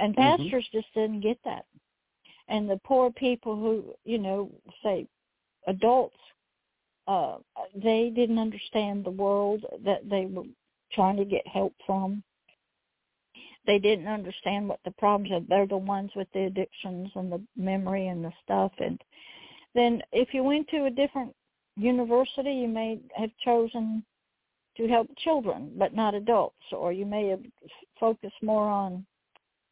And 0.00 0.16
mm-hmm. 0.16 0.42
pastors 0.42 0.66
just 0.72 0.92
didn't 0.94 1.20
get 1.20 1.38
that 1.44 1.66
and 2.48 2.68
the 2.68 2.80
poor 2.84 3.10
people 3.10 3.56
who 3.56 3.94
you 4.04 4.18
know 4.18 4.50
say 4.82 5.06
adults 5.66 6.16
uh 7.06 7.36
they 7.74 8.10
didn't 8.14 8.38
understand 8.38 9.04
the 9.04 9.10
world 9.10 9.64
that 9.84 10.08
they 10.08 10.26
were 10.26 10.44
trying 10.92 11.16
to 11.16 11.24
get 11.24 11.46
help 11.46 11.74
from. 11.86 12.22
They 13.66 13.78
didn't 13.78 14.08
understand 14.08 14.68
what 14.68 14.80
the 14.84 14.90
problems 14.92 15.32
are. 15.32 15.40
They're 15.48 15.66
the 15.66 15.76
ones 15.76 16.10
with 16.14 16.28
the 16.34 16.44
addictions 16.44 17.10
and 17.14 17.32
the 17.32 17.42
memory 17.56 18.08
and 18.08 18.24
the 18.24 18.32
stuff. 18.44 18.72
And 18.78 19.00
then 19.74 20.02
if 20.12 20.34
you 20.34 20.42
went 20.42 20.68
to 20.68 20.84
a 20.84 20.90
different 20.90 21.34
university 21.76 22.52
you 22.52 22.68
may 22.68 23.00
have 23.16 23.30
chosen 23.44 24.04
to 24.76 24.86
help 24.86 25.08
children 25.18 25.72
but 25.76 25.92
not 25.92 26.14
adults 26.14 26.54
or 26.70 26.92
you 26.92 27.04
may 27.04 27.26
have 27.26 27.40
focused 27.98 28.40
more 28.42 28.68
on 28.68 29.04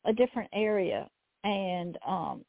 a 0.05 0.12
different 0.12 0.51
area 0.53 1.09
and 1.45 1.97
um 2.05 2.45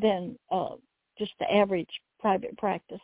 than 0.00 0.36
uh, 0.50 0.76
just 1.18 1.32
the 1.38 1.52
average 1.52 1.88
private 2.20 2.56
practice. 2.58 3.00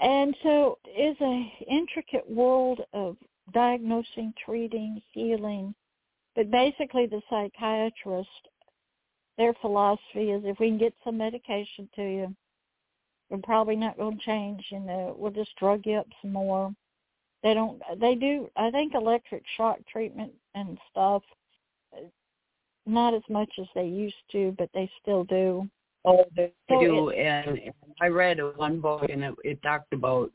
And 0.00 0.36
so 0.42 0.78
it's 0.86 1.20
a 1.20 1.72
intricate 1.72 2.28
world 2.28 2.80
of 2.92 3.16
diagnosing, 3.52 4.32
treating, 4.44 5.00
healing. 5.12 5.74
But 6.34 6.50
basically 6.50 7.06
the 7.06 7.22
psychiatrist, 7.30 8.28
their 9.38 9.54
philosophy 9.60 10.30
is 10.30 10.42
if 10.44 10.58
we 10.58 10.68
can 10.68 10.78
get 10.78 10.94
some 11.04 11.18
medication 11.18 11.88
to 11.94 12.02
you, 12.02 12.36
we're 13.30 13.38
probably 13.38 13.76
not 13.76 13.96
going 13.96 14.18
to 14.18 14.24
change, 14.24 14.64
you 14.70 14.80
know, 14.80 15.14
we'll 15.18 15.30
just 15.30 15.56
drug 15.56 15.82
you 15.84 15.96
up 15.96 16.06
some 16.20 16.32
more. 16.32 16.74
They 17.42 17.54
don't, 17.54 17.80
they 18.00 18.14
do, 18.14 18.48
I 18.56 18.70
think 18.70 18.94
electric 18.94 19.44
shock 19.56 19.78
treatment 19.90 20.32
and 20.54 20.78
stuff 20.90 21.22
not 22.86 23.14
as 23.14 23.22
much 23.28 23.50
as 23.58 23.66
they 23.74 23.86
used 23.86 24.14
to, 24.32 24.54
but 24.58 24.68
they 24.74 24.90
still 25.00 25.24
do. 25.24 25.68
Oh, 26.04 26.24
they 26.36 26.52
do. 26.68 27.10
And, 27.10 27.58
and 27.58 27.74
I 28.00 28.08
read 28.08 28.38
one 28.56 28.80
book, 28.80 29.06
and 29.08 29.24
it, 29.24 29.34
it 29.44 29.62
talked 29.62 29.92
about 29.92 30.30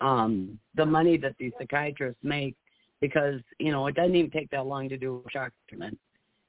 um 0.00 0.58
the 0.76 0.86
money 0.86 1.16
that 1.16 1.34
these 1.40 1.50
psychiatrists 1.58 2.20
make 2.22 2.54
because 3.00 3.40
you 3.58 3.72
know 3.72 3.88
it 3.88 3.96
doesn't 3.96 4.14
even 4.14 4.30
take 4.30 4.48
that 4.50 4.64
long 4.64 4.88
to 4.88 4.96
do 4.96 5.24
a 5.26 5.30
shock 5.30 5.52
treatment, 5.68 5.98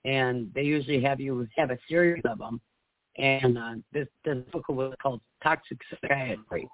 and 0.05 0.51
they 0.53 0.63
usually 0.63 1.01
have 1.01 1.19
you 1.19 1.47
have 1.57 1.71
a 1.71 1.77
series 1.87 2.23
of 2.25 2.37
them. 2.39 2.61
And 3.17 3.57
uh, 3.57 3.73
this 3.91 4.07
this 4.23 4.37
book 4.51 4.69
was 4.69 4.93
called 5.01 5.21
Toxic 5.43 5.79
Psychiatry, 5.89 6.67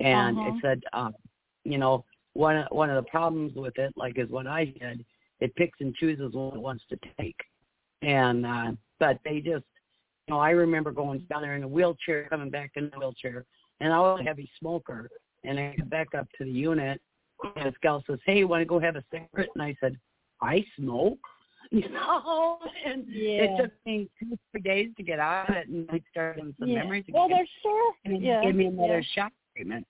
and 0.00 0.38
uh-huh. 0.38 0.48
it 0.48 0.54
said, 0.60 0.82
um, 0.92 1.14
you 1.64 1.78
know, 1.78 2.04
one 2.34 2.64
one 2.70 2.90
of 2.90 2.96
the 3.02 3.08
problems 3.08 3.54
with 3.54 3.78
it, 3.78 3.92
like 3.96 4.18
is 4.18 4.28
what 4.28 4.46
I 4.46 4.64
did, 4.64 5.04
it 5.40 5.54
picks 5.54 5.80
and 5.80 5.94
chooses 5.94 6.34
what 6.34 6.54
it 6.54 6.60
wants 6.60 6.84
to 6.90 6.98
take 7.18 7.36
and 8.02 8.46
uh 8.46 8.72
but 8.98 9.18
they 9.24 9.40
just 9.40 9.64
you 10.28 10.34
know, 10.34 10.40
I 10.40 10.50
remember 10.50 10.92
going 10.92 11.20
down 11.30 11.42
there 11.42 11.54
in 11.54 11.62
a 11.62 11.68
wheelchair, 11.68 12.28
coming 12.28 12.50
back 12.50 12.72
in 12.74 12.90
the 12.90 12.98
wheelchair, 12.98 13.46
and 13.80 13.92
I 13.92 13.98
was 13.98 14.20
a 14.20 14.24
heavy 14.24 14.50
smoker. 14.58 15.08
And 15.44 15.58
I 15.58 15.74
get 15.74 15.88
back 15.88 16.08
up 16.14 16.28
to 16.36 16.44
the 16.44 16.50
unit, 16.50 17.00
and 17.56 17.66
this 17.66 17.74
gal 17.80 18.04
says, 18.06 18.18
"Hey, 18.26 18.38
you 18.38 18.48
want 18.48 18.60
to 18.60 18.66
go 18.66 18.78
have 18.78 18.96
a 18.96 19.04
cigarette?" 19.10 19.48
And 19.54 19.62
I 19.62 19.74
said, 19.80 19.98
"I 20.42 20.64
smoke." 20.76 21.18
You 21.70 21.86
know, 21.90 22.60
and 22.86 23.04
yeah. 23.08 23.42
it 23.42 23.60
took 23.60 23.72
me 23.84 24.08
two, 24.18 24.38
three 24.52 24.62
days 24.62 24.88
to 24.96 25.02
get 25.02 25.18
out 25.18 25.50
of 25.50 25.56
it, 25.56 25.68
and 25.68 25.86
I 25.90 26.00
started 26.10 26.38
having 26.38 26.54
some 26.58 26.68
yeah. 26.68 26.76
memories 26.76 27.04
again. 27.06 27.20
Well, 27.20 27.28
there's 27.28 27.48
sure, 27.60 27.92
and 28.06 28.22
yeah, 28.22 28.42
gave 28.42 28.54
me 28.54 28.66
another 28.66 29.00
yeah. 29.00 29.14
shock 29.14 29.32
treatment. 29.54 29.86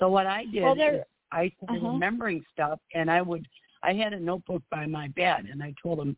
So 0.00 0.08
what 0.08 0.26
I 0.26 0.46
did 0.46 0.64
well, 0.64 0.72
is 0.72 1.04
I 1.30 1.52
started 1.62 1.84
uh-huh. 1.84 1.92
remembering 1.92 2.44
stuff, 2.52 2.80
and 2.94 3.08
I 3.08 3.22
would 3.22 3.46
I 3.84 3.92
had 3.92 4.14
a 4.14 4.18
notebook 4.18 4.62
by 4.68 4.86
my 4.86 5.08
bed, 5.08 5.46
and 5.48 5.62
I 5.62 5.72
told 5.80 6.00
them 6.00 6.16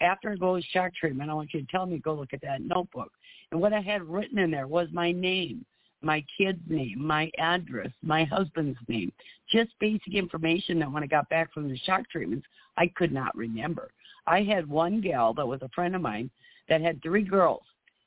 after 0.00 0.32
I 0.32 0.36
go 0.36 0.56
to 0.56 0.62
shock 0.68 0.94
treatment, 0.94 1.30
I 1.30 1.34
want 1.34 1.52
you 1.52 1.60
to 1.60 1.66
tell 1.66 1.86
me 1.86 1.98
go 1.98 2.14
look 2.14 2.32
at 2.32 2.40
that 2.42 2.62
notebook. 2.62 3.12
And 3.50 3.60
what 3.60 3.72
I 3.72 3.80
had 3.80 4.02
written 4.02 4.38
in 4.38 4.50
there 4.50 4.66
was 4.66 4.88
my 4.92 5.12
name, 5.12 5.64
my 6.02 6.24
kid's 6.36 6.60
name, 6.68 6.96
my 6.98 7.30
address, 7.38 7.90
my 8.02 8.24
husband's 8.24 8.78
name, 8.88 9.12
just 9.50 9.70
basic 9.78 10.14
information 10.14 10.78
that 10.78 10.90
when 10.90 11.02
I 11.02 11.06
got 11.06 11.28
back 11.28 11.52
from 11.52 11.68
the 11.68 11.76
shock 11.78 12.08
treatments, 12.10 12.46
I 12.76 12.86
could 12.88 13.12
not 13.12 13.36
remember. 13.36 13.90
I 14.26 14.42
had 14.42 14.68
one 14.68 15.00
gal 15.00 15.34
that 15.34 15.46
was 15.46 15.60
a 15.62 15.68
friend 15.70 15.94
of 15.94 16.02
mine 16.02 16.30
that 16.68 16.80
had 16.80 17.02
three 17.02 17.22
girls, 17.22 17.62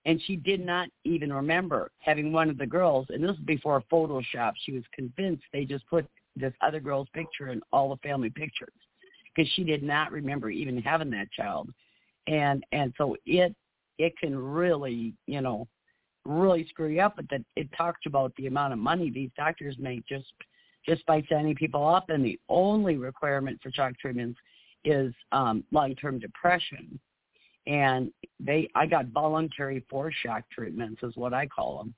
and 0.06 0.22
she 0.26 0.36
did 0.36 0.66
not 0.66 0.89
even 1.04 1.32
remember 1.32 1.91
having 2.00 2.32
one 2.32 2.50
of 2.50 2.58
the 2.58 2.66
girls. 2.66 3.08
And 3.10 3.24
this 3.24 3.32
was 3.32 3.39
before 3.46 3.84
Photoshop. 3.91 4.54
She 4.64 4.72
was 4.72 4.84
convinced 4.94 5.44
they 5.52 5.66
just 5.66 5.88
put 5.88 6.08
this 6.36 6.54
other 6.62 6.80
girl's 6.80 7.10
picture 7.14 7.50
in 7.50 7.62
all 7.72 7.89
the 7.89 7.98
family 7.98 8.30
pictures 8.30 8.74
because 9.36 9.52
she 9.54 9.64
did 9.64 9.84
not 9.84 10.12
remember 10.12 10.50
even 10.50 10.82
having 10.82 11.10
that 11.12 11.32
child. 11.32 11.70
And 12.28 12.64
and 12.72 12.94
so 12.98 13.16
it 13.26 13.56
it 13.98 14.14
can 14.18 14.38
really 14.38 15.14
you 15.28 15.42
know 15.42 15.68
really 16.26 16.66
screw 16.70 16.88
you 16.88 17.02
up 17.02 17.18
but 17.18 17.30
that 17.30 17.44
it 17.58 17.68
talks 17.78 18.00
about 18.06 18.34
the 18.38 18.48
amount 18.48 18.72
of 18.72 18.80
money 18.80 19.10
these 19.10 19.30
doctors 19.36 19.76
make 19.78 20.06
just 20.08 20.32
just 20.86 21.06
by 21.06 21.24
signing 21.30 21.56
people 21.56 21.88
up. 21.88 22.10
And 22.10 22.24
the 22.24 22.40
only 22.50 22.98
requirement 22.98 23.60
for 23.62 23.72
shock 23.72 23.98
treatments 24.00 24.40
is 24.86 25.14
um 25.32 25.64
long 25.72 25.96
term 25.96 26.20
depression. 26.20 27.00
And 27.68 28.12
they 28.40 28.70
i 28.76 28.86
got 28.86 29.08
voluntary 29.08 29.86
force 29.90 30.16
shock 30.24 30.44
treatments 30.52 31.02
is 31.04 31.16
what 31.16 31.34
i 31.34 31.46
call 31.46 31.78
them 31.78 31.94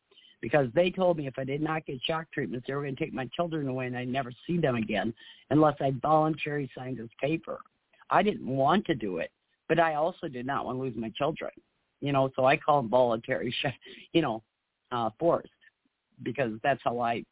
because 0.45 0.67
they 0.75 0.91
told 0.91 1.17
me 1.17 1.25
if 1.25 1.39
i 1.39 1.43
did 1.43 1.61
not 1.61 1.83
get 1.85 1.99
shock 2.03 2.25
treatments 2.31 2.67
they 2.67 2.75
were 2.75 2.83
going 2.83 2.95
to 2.95 3.03
take 3.03 3.13
my 3.13 3.25
children 3.35 3.67
away 3.67 3.87
and 3.87 3.97
i'd 3.97 4.07
never 4.07 4.31
see 4.45 4.57
them 4.57 4.75
again 4.75 5.11
unless 5.49 5.75
i 5.81 5.91
voluntarily 6.01 6.69
signed 6.77 6.97
this 6.97 7.09
paper 7.19 7.57
i 8.09 8.21
didn't 8.21 8.45
want 8.45 8.85
to 8.85 8.93
do 8.93 9.17
it 9.17 9.31
but 9.67 9.79
I 9.79 9.95
also 9.95 10.27
did 10.27 10.45
not 10.45 10.65
want 10.65 10.77
to 10.77 10.81
lose 10.81 10.95
my 10.95 11.09
children. 11.09 11.51
You 12.01 12.11
know, 12.11 12.29
so 12.35 12.45
I 12.45 12.57
call 12.57 12.81
them 12.81 12.89
voluntary, 12.89 13.53
you 14.13 14.21
know, 14.21 14.43
uh, 14.91 15.09
forced 15.19 15.49
because 16.23 16.53
that's 16.63 16.81
how 16.83 16.99
I 16.99 17.23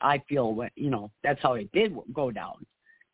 I 0.00 0.22
feel 0.28 0.54
what 0.54 0.72
you 0.76 0.90
know 0.90 1.10
that's 1.22 1.40
how 1.42 1.54
it 1.54 1.70
did 1.72 1.94
go 2.12 2.30
down. 2.30 2.64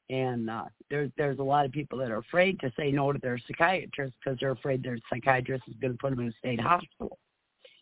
And 0.08 0.50
uh, 0.50 0.64
there's 0.88 1.10
there's 1.16 1.38
a 1.38 1.42
lot 1.42 1.64
of 1.64 1.72
people 1.72 1.98
that 1.98 2.10
are 2.10 2.18
afraid 2.18 2.60
to 2.60 2.72
say 2.76 2.90
no 2.90 3.12
to 3.12 3.18
their 3.18 3.38
psychiatrist 3.46 4.14
because 4.22 4.38
they're 4.40 4.52
afraid 4.52 4.82
their 4.82 4.98
psychiatrist 5.12 5.64
is 5.68 5.74
going 5.80 5.92
to 5.92 5.98
put 5.98 6.10
them 6.10 6.20
in 6.20 6.28
a 6.28 6.32
state 6.38 6.60
hospital. 6.60 7.18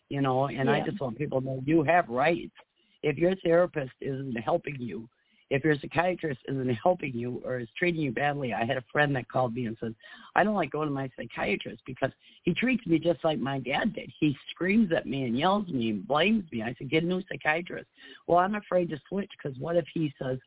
You 0.09 0.21
know, 0.21 0.47
and 0.47 0.67
Yeah. 0.67 0.73
I 0.73 0.81
just 0.81 0.99
want 0.99 1.17
people 1.17 1.39
to 1.41 1.45
know 1.45 1.63
you 1.65 1.83
have 1.83 2.09
rights. 2.09 2.55
If 3.03 3.17
your 3.17 3.35
therapist 3.37 3.93
isn't 4.01 4.35
helping 4.37 4.79
you, 4.79 5.07
if 5.49 5.63
your 5.63 5.75
psychiatrist 5.79 6.41
isn't 6.47 6.69
helping 6.69 7.13
you 7.13 7.41
or 7.43 7.59
is 7.59 7.67
treating 7.77 8.01
you 8.01 8.11
badly, 8.11 8.53
I 8.53 8.65
had 8.65 8.77
a 8.77 8.83
friend 8.91 9.15
that 9.15 9.27
called 9.29 9.55
me 9.55 9.65
and 9.65 9.75
said, 9.79 9.95
I 10.35 10.43
don't 10.43 10.53
like 10.53 10.71
going 10.71 10.87
to 10.87 10.93
my 10.93 11.09
psychiatrist 11.15 11.81
because 11.85 12.11
he 12.43 12.53
treats 12.53 12.85
me 12.85 12.99
just 12.99 13.23
like 13.23 13.39
my 13.39 13.59
dad 13.59 13.93
did. 13.93 14.11
He 14.19 14.37
screams 14.51 14.91
at 14.91 15.07
me 15.07 15.23
and 15.23 15.37
yells 15.37 15.65
at 15.67 15.73
me 15.73 15.89
and 15.89 16.07
blames 16.07 16.43
me. 16.51 16.61
I 16.61 16.75
said, 16.77 16.89
get 16.89 17.03
a 17.03 17.07
new 17.07 17.23
psychiatrist. 17.29 17.87
Well, 18.27 18.37
I'm 18.37 18.55
afraid 18.55 18.89
to 18.89 19.01
switch 19.09 19.31
because 19.41 19.57
what 19.59 19.75
if 19.75 19.85
he 19.93 20.13
says 20.21 20.37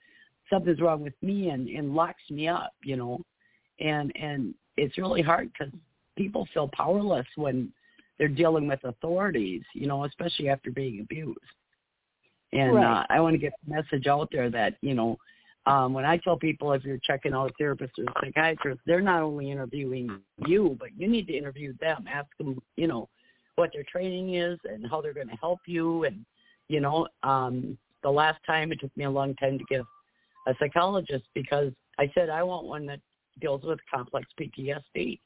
something's 0.48 0.80
wrong 0.80 1.02
with 1.02 1.14
me 1.20 1.48
and, 1.50 1.68
and 1.68 1.94
locks 1.94 2.22
me 2.30 2.46
up, 2.46 2.74
you 2.84 2.96
know? 2.96 3.20
And, 3.80 4.12
and 4.14 4.54
it's 4.76 4.98
really 4.98 5.22
hard 5.22 5.50
because 5.52 5.72
people 6.16 6.46
feel 6.54 6.68
powerless 6.68 7.26
when 7.34 7.72
they're 8.22 8.28
dealing 8.28 8.68
with 8.68 8.78
authorities, 8.84 9.62
you 9.74 9.88
know, 9.88 10.04
especially 10.04 10.48
after 10.48 10.70
being 10.70 11.00
abused. 11.00 11.40
And 12.52 12.76
Right. 12.76 13.00
uh, 13.00 13.06
I 13.10 13.18
want 13.18 13.34
to 13.34 13.38
get 13.38 13.52
the 13.66 13.74
message 13.74 14.06
out 14.06 14.28
there 14.30 14.48
that, 14.48 14.76
you 14.80 14.94
know, 14.94 15.18
um, 15.66 15.92
when 15.92 16.04
I 16.04 16.18
tell 16.18 16.36
people 16.38 16.72
if 16.72 16.84
you're 16.84 16.98
checking 16.98 17.34
out 17.34 17.50
a 17.50 17.54
therapist 17.58 17.98
or 17.98 18.04
a 18.04 18.12
psychiatrist, 18.20 18.80
they're 18.86 19.00
not 19.00 19.22
only 19.22 19.50
interviewing 19.50 20.20
you, 20.46 20.76
but 20.78 20.90
you 20.96 21.08
need 21.08 21.26
to 21.26 21.36
interview 21.36 21.74
them. 21.80 22.04
Ask 22.08 22.28
them, 22.38 22.62
you 22.76 22.86
know, 22.86 23.08
what 23.56 23.70
their 23.72 23.82
training 23.90 24.36
is 24.36 24.56
and 24.66 24.88
how 24.88 25.00
they're 25.00 25.12
going 25.12 25.28
to 25.28 25.36
help 25.36 25.58
you. 25.66 26.04
And, 26.04 26.24
you 26.68 26.78
know, 26.78 27.08
um, 27.24 27.76
the 28.04 28.10
last 28.10 28.38
time 28.46 28.70
it 28.70 28.78
took 28.78 28.96
me 28.96 29.02
a 29.02 29.10
long 29.10 29.34
time 29.34 29.58
to 29.58 29.64
get 29.64 29.80
a 30.46 30.54
psychologist 30.60 31.24
because 31.34 31.72
I 31.98 32.08
said 32.14 32.30
I 32.30 32.44
want 32.44 32.66
one 32.66 32.86
that 32.86 33.00
deals 33.40 33.64
with 33.64 33.80
complex 33.92 34.28
PTSD. 34.40 35.18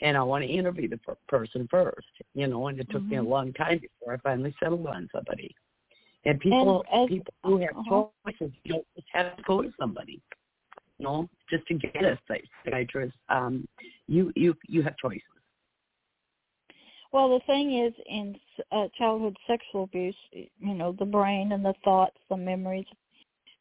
And 0.00 0.16
I 0.16 0.22
want 0.22 0.44
to 0.44 0.48
interview 0.50 0.88
the 0.88 0.98
per- 0.98 1.16
person 1.28 1.66
first, 1.70 2.06
you 2.34 2.46
know, 2.46 2.68
and 2.68 2.78
it 2.78 2.88
took 2.90 3.08
me 3.10 3.16
a 3.18 3.22
Mhm. 3.22 3.28
long 3.28 3.52
time 3.54 3.78
before 3.80 4.14
I 4.14 4.18
finally 4.18 4.54
settled 4.60 4.86
on 4.86 5.08
somebody. 5.12 5.54
And 6.24 6.38
people, 6.40 6.84
And 6.88 6.88
as- 6.92 7.08
people 7.08 7.34
who 7.44 7.58
have 7.58 7.76
uh-huh. 7.76 8.04
choices, 8.24 8.52
you 8.64 8.72
don't 8.74 8.86
just 8.96 9.08
have 9.12 9.36
to 9.36 9.42
go 9.42 9.62
to 9.62 9.72
somebody, 9.78 10.20
you 10.98 11.04
know, 11.04 11.28
just 11.50 11.66
to 11.68 11.74
get 11.74 12.04
a 12.04 12.18
psychiatrist. 12.26 13.14
Um, 13.28 13.66
you, 14.06 14.32
you, 14.36 14.54
you 14.68 14.82
have 14.82 14.96
choices. 14.96 15.22
Well, 17.12 17.28
the 17.30 17.40
thing 17.46 17.78
is, 17.78 17.94
in 18.06 18.36
uh, 18.72 18.88
childhood 18.98 19.36
sexual 19.46 19.84
abuse, 19.84 20.16
you 20.32 20.74
know, 20.74 20.92
the 20.92 21.04
brain 21.06 21.52
and 21.52 21.64
the 21.64 21.74
thoughts, 21.84 22.16
the 22.28 22.36
memories, 22.36 22.86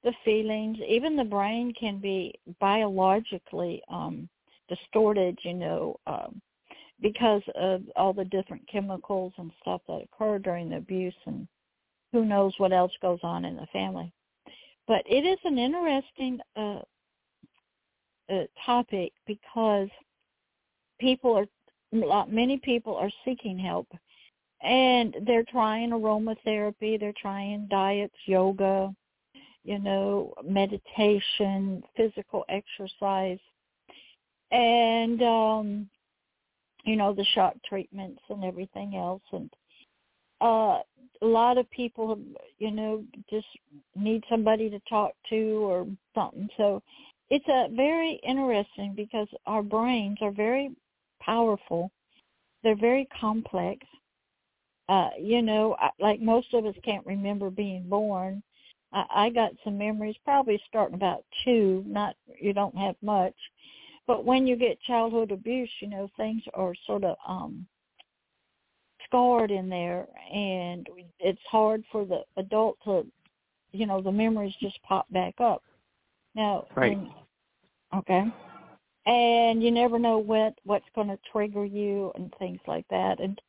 the 0.04 0.14
feelings, 0.24 0.78
even 0.88 1.16
the 1.16 1.24
brain 1.24 1.74
can 1.80 2.00
be 2.00 2.34
biologically 2.60 3.82
um, 3.90 4.30
distorted, 4.68 5.38
you 5.44 5.54
know, 5.54 6.00
um, 6.08 6.42
because 7.02 7.44
of 7.56 7.84
all 7.96 8.14
the 8.14 8.26
different 8.26 8.68
chemicals 8.72 9.34
and 9.38 9.52
stuff 9.62 9.82
that 9.88 10.04
occur 10.04 10.40
during 10.40 10.70
the 10.70 10.78
abuse 10.78 11.14
and 11.26 11.48
who 12.12 12.26
knows 12.26 12.54
what 12.58 12.74
else 12.74 12.94
goes 13.02 13.20
on 13.24 13.46
in 13.46 13.56
the 13.56 13.68
family. 13.72 14.12
But 14.88 15.04
it 15.06 15.26
is 15.26 15.40
an 15.44 15.58
interesting 15.58 16.40
uh, 16.56 16.80
uh, 18.30 18.44
topic 18.66 19.12
because 19.26 19.90
people 21.00 21.36
are 21.36 22.28
many 22.28 22.58
people 22.58 22.96
are 22.96 23.12
seeking 23.24 23.58
help 23.58 23.88
and 24.62 25.16
they're 25.26 25.46
trying 25.50 25.92
aromatherapy 25.92 27.00
they're 27.00 27.14
trying 27.22 27.66
diets 27.70 28.16
yoga 28.26 28.94
you 29.64 29.80
know 29.80 30.34
meditation 30.44 31.82
physical 31.96 32.44
exercise 32.50 33.40
and 34.52 35.22
um 35.22 35.90
you 36.86 36.96
know 36.96 37.14
the 37.14 37.26
shock 37.34 37.56
treatments 37.68 38.22
and 38.30 38.44
everything 38.44 38.96
else 38.96 39.24
and 39.34 39.50
uh 40.42 40.80
a 41.22 41.26
lot 41.26 41.58
of 41.58 41.70
people 41.72 42.18
you 42.60 42.72
know 42.72 43.04
just 43.30 43.48
need 43.96 44.24
somebody 44.30 44.70
to 44.70 44.80
talk 44.90 45.12
to 45.30 45.66
or 45.66 45.88
something 46.16 46.48
so 46.58 46.82
it's 47.30 47.48
a 47.50 47.68
very 47.76 48.20
interesting 48.24 48.94
because 48.96 49.28
our 49.46 49.62
brains 49.62 50.18
are 50.22 50.32
very 50.32 50.72
powerful. 51.20 51.92
They're 52.64 52.76
very 52.76 53.08
complex. 53.20 53.86
Uh, 54.90 55.10
you 55.20 55.42
know, 55.42 55.76
I- 55.80 55.92
like 56.00 56.22
most 56.22 56.54
of 56.54 56.66
us 56.66 56.76
can't 56.84 57.06
remember 57.06 57.50
being 57.50 57.88
born. 57.90 58.42
I, 58.94 59.06
I 59.10 59.30
got 59.30 59.52
some 59.64 59.78
memories, 59.78 60.16
probably 60.24 60.62
starting 60.68 60.96
about 60.96 61.26
two. 61.44 61.84
Not 61.86 62.16
you 62.40 62.54
don't 62.54 62.78
have 62.78 62.96
much, 63.02 63.36
but 64.08 64.26
when 64.26 64.48
you 64.48 64.56
get 64.56 64.82
childhood 64.82 65.32
abuse, 65.32 65.70
you 65.80 65.90
know 65.90 66.10
things 66.18 66.42
are 66.54 66.74
sort 66.86 67.04
of 67.04 67.16
um 67.28 67.68
scarred 69.06 69.52
in 69.52 69.70
there, 69.70 70.08
and 70.34 70.88
it's 71.20 71.42
hard 71.50 71.84
for 71.92 72.04
the 72.06 72.22
adult 72.36 72.78
to, 72.84 73.06
you 73.72 73.86
know, 73.86 74.02
the 74.02 74.12
memories 74.12 74.54
just 74.60 74.82
pop 74.84 75.06
back 75.12 75.36
up. 75.40 75.64
Now, 76.36 76.66
Right. 76.76 76.98
when- 76.98 77.14
okay 77.94 78.26
and 79.06 79.64
you 79.64 79.72
never 79.72 79.98
know 79.98 80.18
what 80.18 80.54
what's 80.66 80.90
going 80.94 81.08
to 81.08 81.18
trigger 81.32 81.66
you 81.66 82.12
and 82.16 82.34
things 82.38 82.60
like 82.68 82.86
that 82.90 83.20
and 83.20 83.42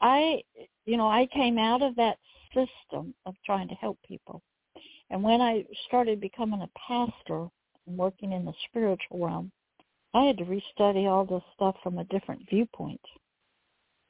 i 0.00 0.42
you 0.84 0.96
know 0.96 1.08
i 1.08 1.26
came 1.26 1.56
out 1.56 1.82
of 1.82 1.94
that 1.94 2.18
system 2.52 3.14
of 3.24 3.34
trying 3.46 3.68
to 3.68 3.74
help 3.76 3.96
people 4.06 4.42
and 5.10 5.22
when 5.22 5.40
i 5.40 5.64
started 5.86 6.20
becoming 6.20 6.62
a 6.62 6.70
pastor 6.76 7.48
and 7.86 7.96
working 7.96 8.32
in 8.32 8.44
the 8.44 8.52
spiritual 8.68 9.24
realm 9.24 9.52
i 10.14 10.24
had 10.24 10.38
to 10.38 10.44
restudy 10.44 11.06
all 11.06 11.24
this 11.24 11.42
stuff 11.54 11.76
from 11.82 11.98
a 11.98 12.04
different 12.04 12.42
viewpoint. 12.48 13.00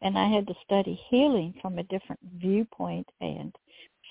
And 0.00 0.16
i 0.18 0.28
had 0.28 0.46
to 0.46 0.54
study 0.64 1.00
healing 1.08 1.54
from 1.60 1.78
a 1.78 1.82
different 1.84 2.20
viewpoint 2.36 3.08
and 3.20 3.54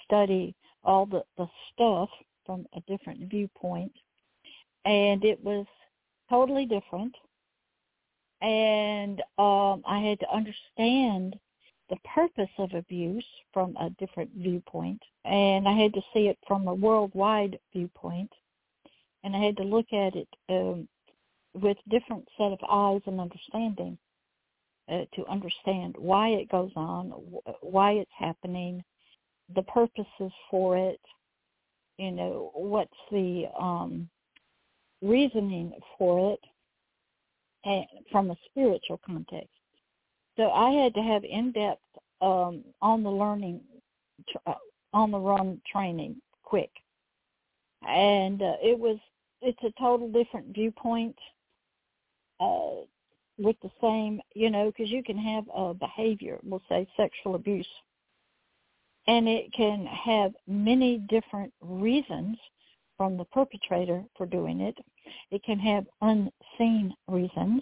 study 0.04 0.56
all 0.84 1.06
the 1.06 1.24
the 1.38 1.48
stuff 1.74 2.10
from 2.46 2.66
a 2.76 2.82
different 2.88 3.30
viewpoint. 3.30 3.92
And 4.86 5.24
it 5.26 5.44
was 5.44 5.66
totally 6.30 6.66
different. 6.66 7.16
And 8.42 9.22
um 9.38 9.84
i 9.88 10.00
had 10.00 10.20
to 10.20 10.34
understand 10.34 11.38
the 11.90 11.98
purpose 12.14 12.50
of 12.58 12.74
abuse 12.74 13.26
from 13.54 13.78
a 13.78 13.90
different 13.92 14.32
viewpoint. 14.36 15.02
And 15.26 15.68
i 15.68 15.74
had 15.74 15.94
to 15.94 16.02
see 16.14 16.28
it 16.28 16.38
from 16.48 16.68
a 16.68 16.74
worldwide 16.74 17.58
viewpoint. 17.74 18.32
And 19.24 19.36
i 19.36 19.40
had 19.40 19.58
to 19.58 19.64
look 19.64 19.94
at 19.94 20.16
it 20.16 20.28
um 20.50 20.88
with 21.62 21.78
different 21.90 22.28
set 22.38 22.52
of 22.52 22.60
eyes 22.70 23.02
and 23.06 23.20
understanding 23.20 23.98
uh, 24.92 25.04
to 25.14 25.26
understand 25.28 25.96
why 25.98 26.30
it 26.30 26.50
goes 26.50 26.72
on 26.76 27.10
why 27.62 27.92
it's 27.92 28.12
happening 28.18 28.84
the 29.56 29.64
purposes 29.64 30.32
for 30.50 30.78
it 30.78 31.00
you 31.98 32.12
know 32.12 32.52
what's 32.54 32.92
the 33.12 33.46
um 33.60 34.10
reasoning 35.02 35.72
for 35.98 36.34
it 36.34 36.40
and 37.66 37.86
from 38.12 38.32
a 38.32 38.38
spiritual 38.50 39.00
context. 39.06 39.50
So 40.38 40.52
I 40.52 40.72
had 40.72 40.94
to 40.96 41.02
have 41.02 41.24
in-depth 41.24 41.82
um, 42.22 42.64
on 42.82 43.04
the 43.04 43.10
learning, 43.10 43.62
uh, 44.46 44.54
on 44.94 45.12
the 45.12 45.20
run 45.20 45.62
training 45.72 46.22
quick, 46.44 46.70
and 47.88 48.42
uh, 48.42 48.54
it 48.64 48.78
was 48.78 48.98
it's 49.42 49.62
a 49.64 49.80
total 49.80 50.12
different 50.12 50.48
viewpoint 50.54 51.16
uh, 52.40 52.84
with 53.38 53.56
the 53.62 53.72
same, 53.82 54.22
you 54.34 54.50
know, 54.50 54.68
because 54.68 54.92
you 54.92 55.04
can 55.04 55.18
have 55.18 55.46
a 55.56 55.74
behavior, 55.74 56.40
we'll 56.44 56.62
say 56.70 56.88
sexual 56.98 57.36
abuse, 57.36 57.68
and 59.08 59.28
it 59.28 59.52
can 59.54 59.86
have 59.86 60.34
many 60.48 60.98
different 61.10 61.54
reasons 61.62 62.38
from 62.98 63.16
the 63.16 63.26
perpetrator 63.26 64.04
for 64.18 64.26
doing 64.26 64.60
it. 64.62 64.78
It 65.32 65.44
can 65.44 65.60
have 65.60 65.86
unseen 66.02 66.94
reasons. 67.08 67.62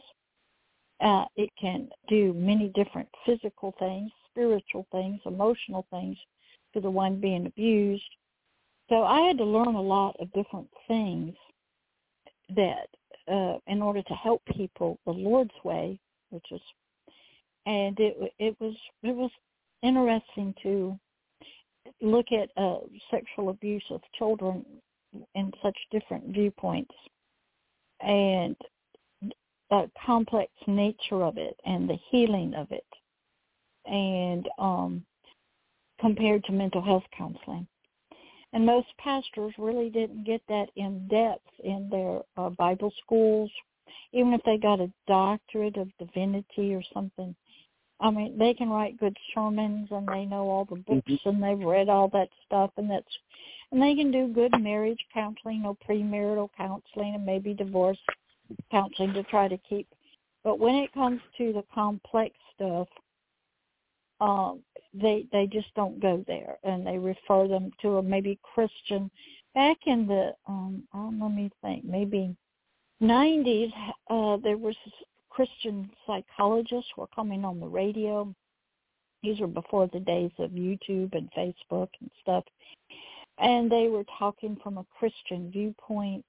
Uh, 1.01 1.25
it 1.35 1.49
can 1.59 1.89
do 2.07 2.33
many 2.33 2.69
different 2.69 3.09
physical 3.25 3.75
things, 3.77 4.09
spiritual 4.31 4.87
things, 4.91 5.19
emotional 5.25 5.85
things 5.91 6.17
to 6.73 6.79
the 6.79 6.89
one 6.89 7.19
being 7.19 7.45
abused. 7.45 8.03
So 8.89 9.03
I 9.03 9.21
had 9.21 9.37
to 9.39 9.45
learn 9.45 9.75
a 9.75 9.81
lot 9.81 10.15
of 10.19 10.31
different 10.33 10.69
things 10.87 11.35
that 12.55 12.87
uh, 13.31 13.57
in 13.67 13.81
order 13.81 14.01
to 14.03 14.13
help 14.13 14.41
people 14.55 14.99
the 15.05 15.11
Lord's 15.11 15.53
way, 15.63 15.99
which 16.29 16.45
is, 16.51 16.61
and 17.65 17.97
it 17.99 18.33
it 18.39 18.55
was 18.59 18.75
it 19.03 19.15
was 19.15 19.31
interesting 19.81 20.53
to 20.63 20.97
look 22.01 22.27
at 22.31 22.49
uh, 22.61 22.79
sexual 23.11 23.49
abuse 23.49 23.83
of 23.91 24.01
children 24.17 24.65
in 25.35 25.51
such 25.63 25.77
different 25.91 26.25
viewpoints 26.27 26.93
and 28.01 28.55
the 29.69 29.89
complex 30.05 30.51
nature 30.67 31.23
of 31.23 31.37
it 31.37 31.55
and 31.65 31.89
the 31.89 31.97
healing 32.11 32.53
of 32.53 32.67
it 32.71 32.85
and 33.85 34.47
um 34.59 35.05
compared 35.99 36.43
to 36.43 36.51
mental 36.51 36.81
health 36.81 37.03
counseling 37.17 37.65
And 38.55 38.65
most 38.65 38.87
pastors 38.99 39.53
really 39.57 39.89
didn't 39.89 40.23
get 40.23 40.41
that 40.47 40.69
in 40.77 41.09
depth 41.09 41.45
in 41.63 41.89
their 41.91 42.21
uh, 42.37 42.49
Bible 42.51 42.91
schools, 43.03 43.51
even 44.13 44.31
if 44.33 44.41
they 44.45 44.57
got 44.57 44.79
a 44.79 44.89
doctorate 45.07 45.75
of 45.75 45.89
divinity 45.97 46.73
or 46.73 46.81
something. 46.93 47.35
I 47.99 48.11
mean, 48.11 48.37
they 48.37 48.53
can 48.53 48.69
write 48.69 48.97
good 48.97 49.15
sermons 49.33 49.89
and 49.91 50.07
they 50.07 50.25
know 50.25 50.49
all 50.49 50.63
the 50.65 50.77
books 50.77 51.05
Mhm. 51.05 51.25
and 51.25 51.43
they've 51.43 51.67
read 51.67 51.89
all 51.89 52.07
that 52.09 52.29
stuff 52.45 52.71
and 52.77 52.89
that's 52.89 53.19
and 53.71 53.81
they 53.81 53.93
can 53.93 54.09
do 54.11 54.27
good 54.27 54.57
marriage 54.61 55.05
counseling 55.13 55.65
or 55.65 55.75
premarital 55.75 56.49
counseling 56.55 57.15
and 57.15 57.25
maybe 57.25 57.53
divorce 57.53 57.99
counseling 58.71 59.11
to 59.13 59.23
try 59.23 59.47
to 59.47 59.57
keep 59.57 59.87
but 60.43 60.59
when 60.59 60.75
it 60.75 60.93
comes 60.93 61.19
to 61.37 61.51
the 61.51 61.63
complex 61.73 62.35
stuff 62.53 62.87
um 64.21 64.61
they 64.93 65.25
they 65.31 65.47
just 65.47 65.73
don't 65.75 65.99
go 66.01 66.23
there 66.27 66.57
and 66.63 66.85
they 66.85 66.97
refer 66.97 67.47
them 67.47 67.71
to 67.81 67.97
a 67.97 68.03
maybe 68.03 68.39
christian. 68.53 69.11
Back 69.53 69.77
in 69.85 70.07
the 70.07 70.33
um 70.47 70.83
oh, 70.93 71.13
let 71.19 71.31
me 71.31 71.51
think 71.61 71.83
maybe 71.83 72.35
90s 73.01 73.71
uh 74.09 74.37
there 74.41 74.57
was 74.57 74.75
christian 75.29 75.89
psychologists 76.07 76.89
who 76.95 77.01
were 77.01 77.07
coming 77.15 77.43
on 77.43 77.59
the 77.59 77.67
radio. 77.67 78.33
These 79.21 79.39
were 79.39 79.47
before 79.47 79.89
the 79.91 79.99
days 79.99 80.31
of 80.39 80.51
youtube 80.51 81.13
and 81.13 81.29
facebook 81.37 81.89
and 81.99 82.09
stuff. 82.21 82.43
And 83.37 83.69
they 83.69 83.89
were 83.89 84.05
talking 84.17 84.57
from 84.63 84.77
a 84.77 84.85
christian 84.97 85.51
viewpoint 85.51 86.25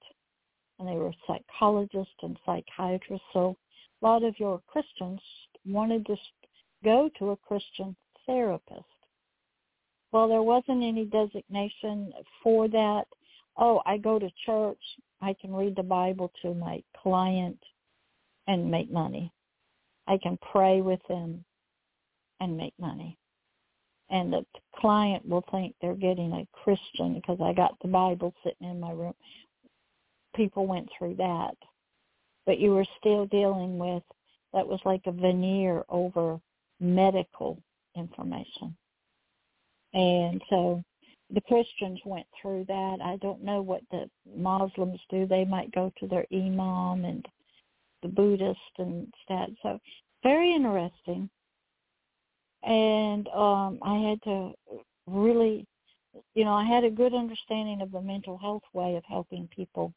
and 0.79 0.87
they 0.87 0.95
were 0.95 1.13
psychologists 1.25 2.13
and 2.21 2.37
psychiatrists. 2.45 3.25
So 3.33 3.55
a 4.01 4.05
lot 4.05 4.23
of 4.23 4.37
your 4.39 4.61
christians 4.67 5.21
wanted 5.65 6.05
to 6.07 6.17
go 6.83 7.09
to 7.19 7.31
a 7.31 7.37
christian 7.37 7.95
therapist. 8.25 8.83
Well 10.11 10.27
there 10.27 10.41
wasn't 10.41 10.83
any 10.83 11.05
designation 11.05 12.13
for 12.43 12.67
that. 12.69 13.05
Oh 13.57 13.81
i 13.85 13.97
go 13.97 14.19
to 14.19 14.29
church. 14.45 14.81
I 15.21 15.35
can 15.39 15.53
read 15.53 15.75
the 15.75 15.83
bible 15.83 16.31
to 16.41 16.53
my 16.53 16.83
client 17.01 17.59
and 18.47 18.71
make 18.71 18.91
money. 18.91 19.31
I 20.07 20.17
can 20.17 20.37
pray 20.51 20.81
with 20.81 21.01
them 21.09 21.43
and 22.39 22.55
make 22.55 22.73
money. 22.79 23.17
And 24.09 24.31
the 24.31 24.45
client 24.75 25.27
will 25.27 25.43
think 25.51 25.75
they're 25.81 25.95
getting 25.95 26.31
a 26.31 26.47
christian 26.63 27.15
because 27.15 27.39
i 27.41 27.51
got 27.53 27.77
the 27.81 27.89
bible 27.89 28.33
sitting 28.43 28.69
in 28.69 28.79
my 28.79 28.91
room. 28.91 29.15
People 30.35 30.67
went 30.67 30.87
through 30.97 31.15
that. 31.15 31.55
But 32.45 32.59
you 32.59 32.73
were 32.73 32.85
still 32.99 33.25
dealing 33.25 33.77
with 33.77 34.03
that 34.53 34.65
was 34.65 34.79
like 34.85 35.01
a 35.05 35.11
veneer 35.11 35.83
over 35.89 36.39
medical 36.79 37.61
information 37.95 38.75
and 39.93 40.41
so 40.49 40.83
the 41.33 41.41
Christians 41.41 41.99
went 42.05 42.25
through 42.41 42.65
that. 42.67 42.99
I 43.03 43.17
don't 43.17 43.43
know 43.43 43.61
what 43.61 43.81
the 43.91 44.09
Muslims 44.35 44.99
do. 45.09 45.25
They 45.25 45.43
might 45.43 45.71
go 45.73 45.91
to 45.99 46.07
their 46.07 46.25
imam 46.31 47.03
and 47.03 47.25
the 48.01 48.07
Buddhist 48.07 48.59
and 48.77 49.11
that. 49.27 49.49
So 49.61 49.79
very 50.23 50.53
interesting. 50.53 51.29
And 52.63 53.27
um 53.29 53.79
I 53.81 53.97
had 54.09 54.21
to 54.23 54.53
really 55.07 55.65
you 56.33 56.45
know, 56.45 56.53
I 56.53 56.63
had 56.63 56.83
a 56.83 56.89
good 56.89 57.13
understanding 57.13 57.81
of 57.81 57.91
the 57.91 58.01
mental 58.01 58.37
health 58.37 58.63
way 58.73 58.95
of 58.95 59.03
helping 59.05 59.47
people 59.55 59.93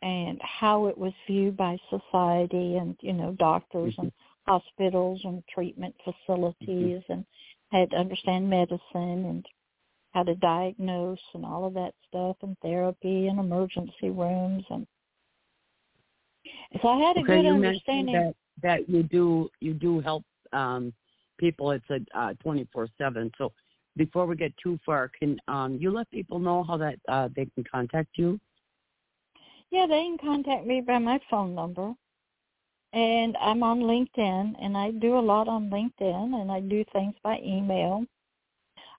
and 0.00 0.40
how 0.42 0.86
it 0.86 0.96
was 0.96 1.12
viewed 1.26 1.56
by 1.56 1.76
society 1.90 2.76
and, 2.76 2.96
you 3.00 3.12
know, 3.12 3.32
doctors 3.38 3.94
and 3.98 4.12
hospitals 4.48 5.20
and 5.24 5.42
treatment 5.52 5.94
facilities 6.04 7.02
and 7.08 7.24
had 7.70 7.90
to 7.90 7.96
understand 7.96 8.48
medicine 8.48 8.80
and 8.94 9.46
how 10.12 10.22
to 10.22 10.34
diagnose 10.36 11.20
and 11.34 11.44
all 11.44 11.66
of 11.66 11.74
that 11.74 11.94
stuff 12.08 12.36
and 12.42 12.56
therapy 12.62 13.28
and 13.28 13.38
emergency 13.38 14.10
rooms 14.10 14.64
and 14.70 14.86
so 16.82 16.88
I 16.88 16.98
had 16.98 17.16
a 17.16 17.20
okay, 17.20 17.36
good 17.36 17.44
you 17.44 17.52
understanding. 17.52 18.14
that 18.14 18.34
that 18.62 18.88
you 18.88 19.02
do 19.02 19.48
you 19.60 19.74
do 19.74 20.00
help 20.00 20.24
um, 20.52 20.92
people. 21.38 21.70
It's 21.70 21.84
a 21.90 22.34
twenty 22.42 22.66
four 22.72 22.88
seven. 22.98 23.30
So 23.38 23.52
before 23.96 24.26
we 24.26 24.36
get 24.36 24.52
too 24.62 24.78
far, 24.84 25.10
can 25.18 25.38
um, 25.48 25.76
you 25.80 25.90
let 25.90 26.10
people 26.10 26.38
know 26.38 26.62
how 26.62 26.76
that 26.76 26.98
uh, 27.08 27.28
they 27.34 27.46
can 27.54 27.64
contact 27.70 28.10
you? 28.16 28.38
Yeah, 29.70 29.86
they 29.86 30.02
can 30.02 30.18
contact 30.18 30.66
me 30.66 30.80
by 30.80 30.98
my 30.98 31.20
phone 31.30 31.54
number. 31.54 31.92
And 32.92 33.36
I'm 33.36 33.62
on 33.62 33.80
LinkedIn, 33.80 34.54
and 34.62 34.76
I 34.76 34.92
do 34.92 35.18
a 35.18 35.20
lot 35.20 35.46
on 35.46 35.68
LinkedIn, 35.68 36.40
and 36.40 36.50
I 36.50 36.60
do 36.60 36.84
things 36.92 37.14
by 37.22 37.38
email. 37.44 38.04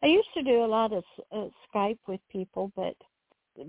I 0.04 0.08
used 0.08 0.30
to 0.36 0.44
do 0.44 0.64
a 0.64 0.68
lot 0.68 0.94
of 0.94 1.04
uh, 1.32 1.48
Skype 1.74 1.98
with 2.08 2.22
people, 2.30 2.72
but 2.76 2.96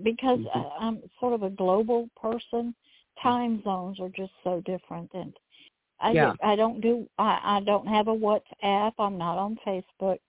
because 0.03 0.39
Mhm. 0.39 0.55
I, 0.55 0.85
I'm 0.85 1.01
sort 1.19 1.33
of 1.33 1.43
a 1.43 1.49
global 1.49 2.07
person, 2.15 2.75
time 3.21 3.61
zones 3.63 3.99
are 3.99 4.09
just 4.09 4.31
so 4.43 4.61
different, 4.61 5.11
and 5.13 5.33
I 5.99 6.11
Yeah. 6.13 6.33
I 6.41 6.55
don't 6.55 6.81
do 6.81 7.07
I, 7.17 7.39
I 7.57 7.59
don't 7.61 7.87
have 7.87 8.07
a 8.07 8.15
WhatsApp. 8.15 8.93
I'm 8.99 9.17
not 9.17 9.37
on 9.37 9.55
Facebook, 9.65 10.19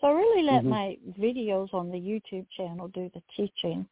so 0.00 0.06
I 0.08 0.12
really 0.12 0.42
let 0.42 0.64
Mhm. 0.64 0.68
my 0.70 0.98
videos 1.18 1.72
on 1.74 1.90
the 1.90 1.98
YouTube 2.00 2.48
channel 2.50 2.88
do 2.88 3.10
the 3.14 3.22
teaching. 3.36 3.86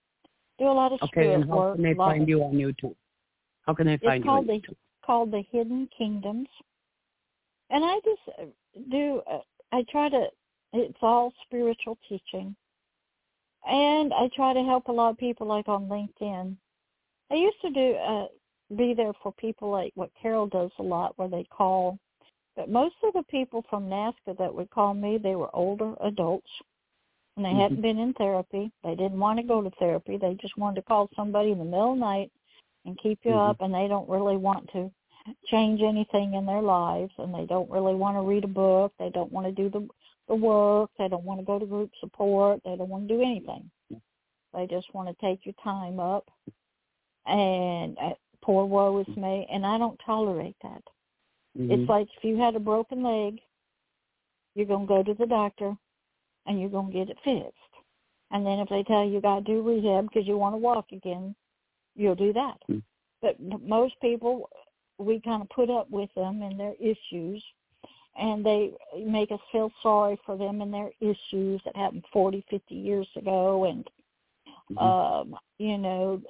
Do 0.59 0.66
a 0.68 0.72
lot 0.80 0.92
of 0.92 1.03
Okay, 1.03 1.09
spirit 1.22 1.34
and 1.40 1.50
how 1.50 1.57
work. 1.59 1.74
can 1.74 1.82
they 1.82 1.94
find 1.94 2.22
of- 2.22 2.28
you 2.28 2.42
on 2.42 2.53
YouTube? 2.55 2.96
How 3.66 3.74
can 3.74 3.86
they 3.86 3.98
find 3.98 4.24
you 4.24 4.30
called 4.30 4.48
on 4.50 4.57
the 4.57 4.61
YouTube? 4.61 4.76
Called 5.05 5.30
the 5.32 5.42
Hidden 5.50 5.88
Kingdoms, 5.96 6.48
and 7.70 7.84
I 7.84 7.96
just 8.05 8.38
uh, 8.40 8.44
do. 8.90 9.22
Uh, 9.30 9.40
I 9.72 9.84
try 9.90 10.09
to. 10.09 10.26
It's 10.72 10.98
all 11.03 11.32
spiritual 11.44 11.98
teaching, 12.09 12.55
and 13.68 14.12
I 14.14 14.28
try 14.34 14.53
to 14.55 14.62
help 14.62 14.88
a 14.88 14.92
lot 14.92 15.11
of 15.11 15.18
people, 15.18 15.46
like 15.46 15.68
on 15.68 15.88
LinkedIn. 15.88 16.57
I 17.30 17.34
used 17.34 17.61
to 17.62 17.70
do 17.70 17.94
uh, 17.94 18.26
be 18.76 18.94
there 18.94 19.12
for 19.22 19.32
people 19.32 19.70
like 19.70 19.92
what 19.94 20.11
Carol 20.20 20.46
does 20.46 20.70
a 20.78 20.82
lot, 20.82 21.18
where 21.18 21.28
they 21.28 21.44
call. 21.44 21.98
But 22.55 22.70
most 22.70 22.96
of 23.03 23.14
the 23.14 23.22
people 23.24 23.64
from 23.68 23.88
NAASCA 23.88 24.36
that 24.38 24.55
would 24.55 24.70
call 24.70 24.92
me, 24.94 25.18
they 25.18 25.36
were 25.36 25.55
older 25.55 25.94
adults, 26.03 26.50
and 27.36 27.44
they 27.44 27.50
Mhm. 27.50 27.61
hadn't 27.61 27.80
been 27.80 27.98
in 27.98 28.12
therapy. 28.14 28.70
They 28.84 28.94
didn't 28.94 29.18
want 29.18 29.38
to 29.38 29.42
go 29.42 29.62
to 29.62 29.70
therapy. 29.70 30.16
They 30.18 30.34
just 30.34 30.57
wanted 30.59 30.76
to 30.76 30.86
call 30.86 31.09
somebody 31.16 31.53
in 31.53 31.59
the 31.59 31.64
middle 31.64 31.92
of 31.92 31.98
the 31.98 32.05
night 32.05 32.30
and 32.85 32.99
keep 32.99 33.24
you 33.24 33.33
Mhm. 33.33 33.49
up, 33.51 33.61
and 33.61 33.72
they 33.72 33.89
don't 33.89 34.09
really 34.09 34.37
want 34.37 34.68
to 34.70 34.91
change 35.47 35.83
anything 35.83 36.35
in 36.35 36.45
their 36.47 36.62
lives, 36.62 37.12
and 37.18 37.33
they 37.33 37.47
don't 37.47 37.70
really 37.70 37.95
want 37.95 38.16
to 38.16 38.22
read 38.22 38.45
a 38.45 38.49
book. 38.49 38.93
They 38.99 39.11
don't 39.11 39.33
want 39.33 39.47
to 39.47 39.53
do 39.53 39.68
the 39.68 39.89
the 40.28 40.35
work. 40.37 40.91
They 40.99 41.09
don't 41.09 41.24
want 41.24 41.41
to 41.41 41.47
go 41.47 41.59
to 41.59 41.66
group 41.66 41.91
support. 42.01 42.62
They 42.64 42.76
don't 42.76 42.89
want 42.89 43.09
to 43.09 43.14
do 43.16 43.22
anything. 43.22 43.70
They 44.55 44.66
just 44.66 44.93
want 44.95 45.09
to 45.09 45.14
take 45.26 45.45
your 45.45 45.55
time 45.55 45.99
up. 45.99 46.30
And 47.26 47.99
uh, 47.99 48.14
poor 48.41 48.64
woe 48.64 48.99
is 48.99 49.16
me, 49.16 49.47
and 49.51 49.66
I 49.66 49.78
don't 49.78 49.99
tolerate 50.01 50.57
that. 50.62 50.83
Mhm. 51.57 51.70
It's 51.70 51.89
like 51.89 52.09
if 52.16 52.24
you 52.24 52.37
had 52.37 52.57
a 52.57 52.61
broken 52.61 53.03
leg, 53.03 53.41
you're 54.55 54.66
gonna 54.66 54.87
go 54.87 55.03
to 55.03 55.14
the 55.14 55.26
doctor, 55.26 55.76
and 56.47 56.61
you're 56.61 56.70
gonna 56.70 56.93
get 56.93 57.11
it 57.11 57.18
fixed. 57.20 57.59
And 58.30 58.47
then 58.47 58.59
if 58.61 58.68
they 58.68 58.83
tell 58.85 59.05
you 59.05 59.12
you 59.12 59.20
got 59.20 59.45
to 59.45 59.53
do 59.53 59.62
rehab 59.62 60.09
because 60.09 60.26
you 60.26 60.39
want 60.39 60.55
to 60.55 60.59
walk 60.59 60.93
again, 60.93 61.35
you'll 61.95 62.14
do 62.14 62.32
that. 62.32 62.59
Mm. 62.70 62.82
But 63.20 63.36
most 63.62 63.95
people, 64.01 64.49
we 64.99 65.20
kind 65.20 65.43
of 65.43 65.49
put 65.51 65.70
up 65.70 65.90
with 65.90 66.11
them 66.14 66.43
and 66.43 66.59
their 66.59 66.74
issues, 66.80 67.43
and 68.16 68.45
they 68.45 68.72
make 69.07 69.30
us 69.30 69.40
feel 69.51 69.70
sorry 69.82 70.18
for 70.26 70.36
them 70.36 70.61
and 70.61 70.72
their 70.72 70.90
issues 71.01 71.61
that 71.64 71.76
happened 71.76 72.05
40, 72.12 72.45
50 72.51 72.74
years 72.74 73.09
ago, 73.16 73.64
and 73.64 73.88
Mhm. 74.70 74.82
um, 74.82 75.38
you 75.59 75.78
know, 75.78 76.20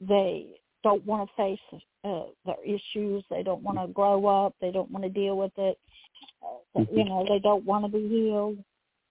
they 0.00 0.60
don't 0.82 1.04
want 1.06 1.28
to 1.28 1.36
face 1.36 1.82
uh, 2.04 2.26
their 2.44 2.62
issues. 2.64 3.24
They 3.30 3.42
don't 3.42 3.62
want 3.62 3.78
to 3.78 3.88
grow 3.88 4.26
up. 4.26 4.54
They 4.60 4.70
don't 4.70 4.90
want 4.90 5.04
to 5.04 5.10
deal 5.10 5.36
with 5.36 5.56
it. 5.58 5.78
Uh, 6.42 6.80
You 6.90 7.04
Mhm. 7.04 7.08
know, 7.08 7.24
they 7.24 7.38
don't 7.38 7.64
want 7.64 7.84
to 7.84 7.88
be 7.90 8.06
healed. 8.08 8.62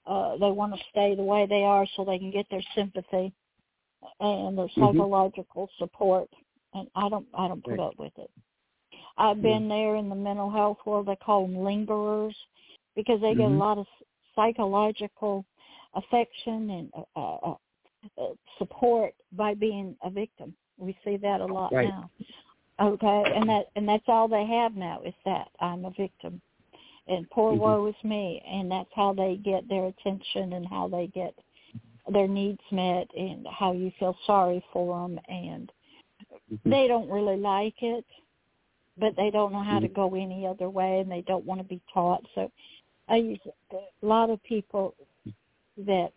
Uh, 0.05 0.37
they 0.37 0.51
want 0.51 0.75
to 0.75 0.83
stay 0.89 1.15
the 1.15 1.23
way 1.23 1.45
they 1.45 1.63
are 1.63 1.85
so 1.87 2.05
they 2.05 2.19
can 2.19 2.29
get 2.31 2.47
their 2.49 2.61
sympathy 2.75 3.33
and 4.19 4.57
their 4.57 4.67
Mhm. 4.67 4.93
psychological 4.97 5.69
support. 5.77 6.29
And 6.73 6.89
I 6.95 7.09
don't, 7.09 7.27
I 7.33 7.47
don't 7.47 7.63
put 7.63 7.79
Right. 7.79 7.87
up 7.87 7.97
with 7.97 8.17
it. 8.17 8.29
I've 9.17 9.41
been 9.41 9.69
there 9.69 9.95
in 9.95 10.09
the 10.09 10.15
mental 10.15 10.49
health 10.49 10.79
world. 10.85 11.05
They 11.05 11.15
call 11.15 11.47
them 11.47 11.57
lingerers 11.57 12.35
because 12.95 13.21
they 13.21 13.33
get 13.33 13.45
a 13.45 13.53
Mhm. 13.53 13.59
lot 13.59 13.77
of 13.77 13.87
psychological 14.35 15.45
affection 15.93 16.69
and 16.69 16.93
uh, 17.15 17.35
uh, 17.35 17.55
uh, 18.17 18.33
support 18.57 19.15
by 19.31 19.53
being 19.53 19.97
a 20.03 20.09
victim. 20.09 20.55
We 20.77 20.97
see 21.03 21.17
that 21.17 21.41
a 21.41 21.45
lot 21.45 21.71
Right. 21.71 21.87
now. 21.87 22.09
Okay, 22.81 23.23
and 23.33 23.47
that 23.47 23.67
and 23.77 23.87
that's 23.87 24.03
all 24.09 24.27
they 24.27 24.45
have 24.45 24.75
now 24.75 25.01
is 25.01 25.13
that 25.23 25.49
I'm 25.61 25.85
a 25.85 25.91
victim, 25.91 26.41
and 27.07 27.29
poor 27.29 27.53
Mhm. 27.53 27.59
woe 27.59 27.85
is 27.87 28.03
me, 28.03 28.41
and 28.45 28.69
that's 28.69 28.89
how 28.93 29.13
they 29.13 29.37
get 29.37 29.67
their 29.69 29.85
attention 29.85 30.53
and 30.53 30.67
how 30.67 30.89
they 30.89 31.07
get 31.07 31.33
their 32.11 32.27
needs 32.27 32.61
met 32.71 33.07
and 33.15 33.47
how 33.47 33.71
you 33.71 33.91
feel 33.99 34.15
sorry 34.25 34.63
for 34.71 35.01
them 35.01 35.19
and 35.27 35.71
Mhm. 36.51 36.71
they 36.71 36.87
don't 36.87 37.09
really 37.09 37.37
like 37.37 37.81
it, 37.81 38.05
but 38.97 39.15
they 39.15 39.29
don't 39.29 39.51
know 39.51 39.63
how 39.63 39.79
to 39.79 39.87
Mhm. 39.87 39.93
go 39.93 40.15
any 40.15 40.45
other 40.45 40.69
way, 40.69 40.99
and 40.99 41.11
they 41.11 41.21
don't 41.21 41.45
want 41.45 41.59
to 41.59 41.67
be 41.67 41.81
taught. 41.93 42.25
So, 42.35 42.51
I 43.07 43.17
use 43.17 43.39
a 43.71 43.81
lot 44.01 44.29
of 44.29 44.41
people 44.43 44.95
that 45.77 46.13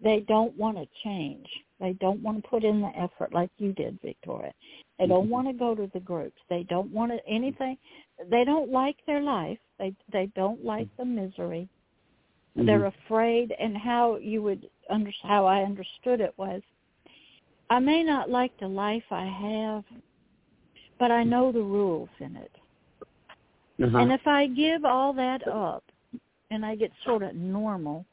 they 0.00 0.20
don't 0.20 0.56
want 0.56 0.76
to 0.76 0.86
change. 1.02 1.46
They 1.78 1.92
don't 1.94 2.22
want 2.22 2.42
to 2.42 2.48
put 2.48 2.64
in 2.64 2.80
the 2.80 2.88
effort 2.98 3.32
like 3.32 3.50
you 3.58 3.72
did, 3.72 4.00
Victoria. 4.00 4.52
They 4.98 5.06
don't 5.06 5.30
want 5.30 5.46
to 5.46 5.52
go 5.52 5.74
to 5.74 5.86
the 5.88 6.00
groups. 6.00 6.40
They 6.48 6.64
don't 6.64 6.90
want 6.90 7.12
to, 7.12 7.24
anything. 7.26 7.78
They 8.28 8.44
don't 8.44 8.70
like 8.70 8.96
their 9.06 9.20
life. 9.20 9.58
They 9.78 9.94
they 10.10 10.26
don't 10.34 10.64
like 10.64 10.88
the 10.96 11.04
misery. 11.04 11.68
Mm-hmm. 12.56 12.66
They're 12.66 12.86
afraid, 12.86 13.54
and 13.58 13.76
how 13.76 14.16
you 14.16 14.42
would 14.42 14.68
under 14.88 15.10
how 15.22 15.46
I 15.46 15.62
understood 15.62 16.20
it 16.20 16.32
was, 16.36 16.62
I 17.68 17.78
may 17.80 18.02
not 18.02 18.30
like 18.30 18.58
the 18.58 18.68
life 18.68 19.02
I 19.10 19.26
have, 19.26 19.84
but 20.98 21.10
I 21.10 21.22
know 21.24 21.52
the 21.52 21.60
rules 21.60 22.08
in 22.20 22.36
it. 22.36 22.52
Uh-huh. 23.82 23.98
And 23.98 24.12
if 24.12 24.26
I 24.26 24.46
give 24.46 24.84
all 24.84 25.12
that 25.14 25.46
up, 25.46 25.84
and 26.50 26.64
I 26.64 26.76
get 26.76 26.92
sort 27.04 27.22
of 27.22 27.34
normal, 27.34 28.06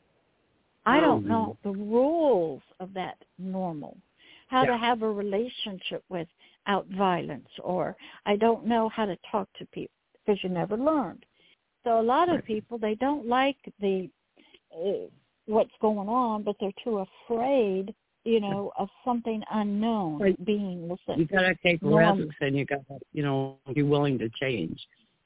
I 0.85 0.99
don't 0.99 1.25
know 1.25 1.55
the 1.63 1.71
rules 1.71 2.61
of 2.79 2.93
that 2.93 3.17
normal. 3.37 3.97
How 4.47 4.63
Yeah. 4.63 4.71
to 4.71 4.77
have 4.77 5.01
a 5.01 5.11
relationship 5.11 6.03
without 6.09 6.85
violence, 6.87 7.49
or 7.59 7.95
I 8.25 8.35
don't 8.35 8.65
know 8.65 8.89
how 8.89 9.05
to 9.05 9.15
talk 9.31 9.47
to 9.53 9.65
people 9.67 9.95
because 10.13 10.43
you 10.43 10.49
never 10.49 10.75
learned. 10.75 11.25
So 11.83 11.99
a 11.99 12.01
lot 12.01 12.29
of 12.29 12.43
people 12.45 12.77
they 12.77 12.95
don't 12.95 13.25
like 13.27 13.57
the 13.79 14.09
what's 15.45 15.71
going 15.81 16.07
on, 16.09 16.43
but 16.43 16.55
they're 16.59 16.71
too 16.83 17.05
afraid, 17.27 17.93
you 18.23 18.39
know, 18.39 18.71
of 18.79 18.89
something 19.03 19.41
unknown 19.51 20.19
Right. 20.21 20.45
being 20.45 20.83
listened. 20.89 21.19
you 21.19 21.25
gotta 21.25 21.55
take 21.63 21.79
risks 21.81 22.35
and 22.41 22.55
you 22.55 22.65
gotta 22.65 22.99
you 23.13 23.23
know 23.23 23.57
be 23.73 23.83
willing 23.83 24.17
to 24.19 24.29
change 24.41 24.79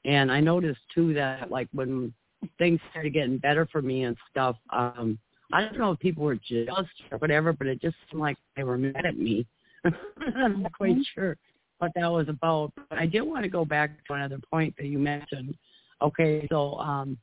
and 0.04 0.30
i 0.30 0.40
noticed 0.40 0.80
too 0.94 1.12
that 1.14 1.50
like 1.50 1.68
when 1.72 2.12
things 2.58 2.78
started 2.90 3.12
getting 3.12 3.38
better 3.38 3.66
for 3.70 3.80
me 3.82 4.04
and 4.04 4.16
stuff 4.30 4.56
um 4.70 5.18
i 5.52 5.60
don't 5.60 5.78
know 5.78 5.92
if 5.92 5.98
people 5.98 6.24
were 6.24 6.36
jealous 6.36 6.86
or 7.10 7.18
whatever 7.18 7.52
but 7.52 7.66
it 7.66 7.80
just 7.80 7.96
seemed 8.10 8.20
like 8.20 8.36
they 8.56 8.62
were 8.64 8.78
mad 8.78 9.04
at 9.04 9.16
me 9.18 9.46
i'm 9.84 10.62
not 10.62 10.72
quite 10.72 10.96
Mhm. 10.96 11.04
sure 11.14 11.36
what 11.78 11.92
that 11.94 12.10
was 12.10 12.28
about 12.28 12.72
but 12.88 12.98
i 12.98 13.06
did 13.06 13.22
want 13.22 13.42
to 13.42 13.48
go 13.48 13.64
back 13.64 14.04
to 14.06 14.12
another 14.14 14.38
point 14.50 14.74
that 14.78 14.86
you 14.86 14.98
mentioned 14.98 15.54
okay 16.02 16.46
so 16.50 16.74
um 16.78 17.16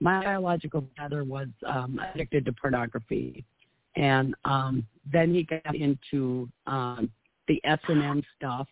my 0.00 0.22
biological 0.24 0.84
father 0.96 1.24
was 1.24 1.48
um 1.66 2.00
addicted 2.14 2.44
to 2.46 2.52
pornography. 2.52 3.44
And 3.96 4.34
um 4.44 4.86
then 5.12 5.34
he 5.34 5.42
got 5.42 5.74
into 5.74 6.48
um 6.66 7.10
the 7.48 7.60
S 7.64 7.80
and 7.88 8.02
M 8.02 8.22
stuff, 8.36 8.68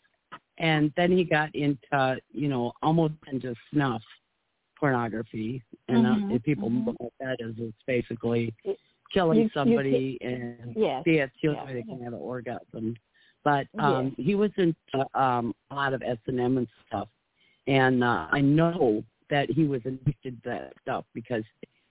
and 0.58 0.92
then 0.96 1.10
he 1.10 1.24
got 1.24 1.54
into 1.54 2.18
you 2.32 2.48
know 2.48 2.72
almost 2.82 3.14
into 3.32 3.54
snuff 3.72 4.02
pornography, 4.78 5.62
and 5.88 6.04
Mhm, 6.04 6.30
uh, 6.30 6.34
if 6.34 6.42
people 6.42 6.68
mhm. 6.70 6.86
know 6.86 6.94
what 6.98 7.12
that 7.20 7.36
is, 7.40 7.54
it's 7.58 7.76
basically 7.86 8.52
killing 9.12 9.38
you- 9.38 9.44
you 9.44 9.50
somebody 9.50 10.18
and 10.20 10.74
Yes. 10.76 11.02
yeah, 11.06 11.24
it's 11.24 11.34
the 11.42 11.48
only 11.48 11.64
way 11.64 11.72
they 11.74 11.82
can 11.82 12.02
have 12.02 12.12
an 12.12 12.18
orgasm. 12.20 12.94
But 13.44 13.66
um 13.78 14.14
he 14.18 14.34
was 14.34 14.50
into 14.56 15.18
um 15.18 15.54
a 15.70 15.74
lot 15.74 15.94
of 15.94 16.02
S 16.02 16.18
and 16.26 16.38
M 16.40 16.58
and 16.58 16.68
stuff, 16.86 17.08
and 17.66 18.04
uh, 18.04 18.28
I 18.30 18.40
know 18.40 19.02
that 19.30 19.50
he 19.50 19.64
was 19.64 19.80
addicted 19.84 20.42
to 20.42 20.50
that 20.50 20.72
stuff 20.82 21.04
because 21.14 21.44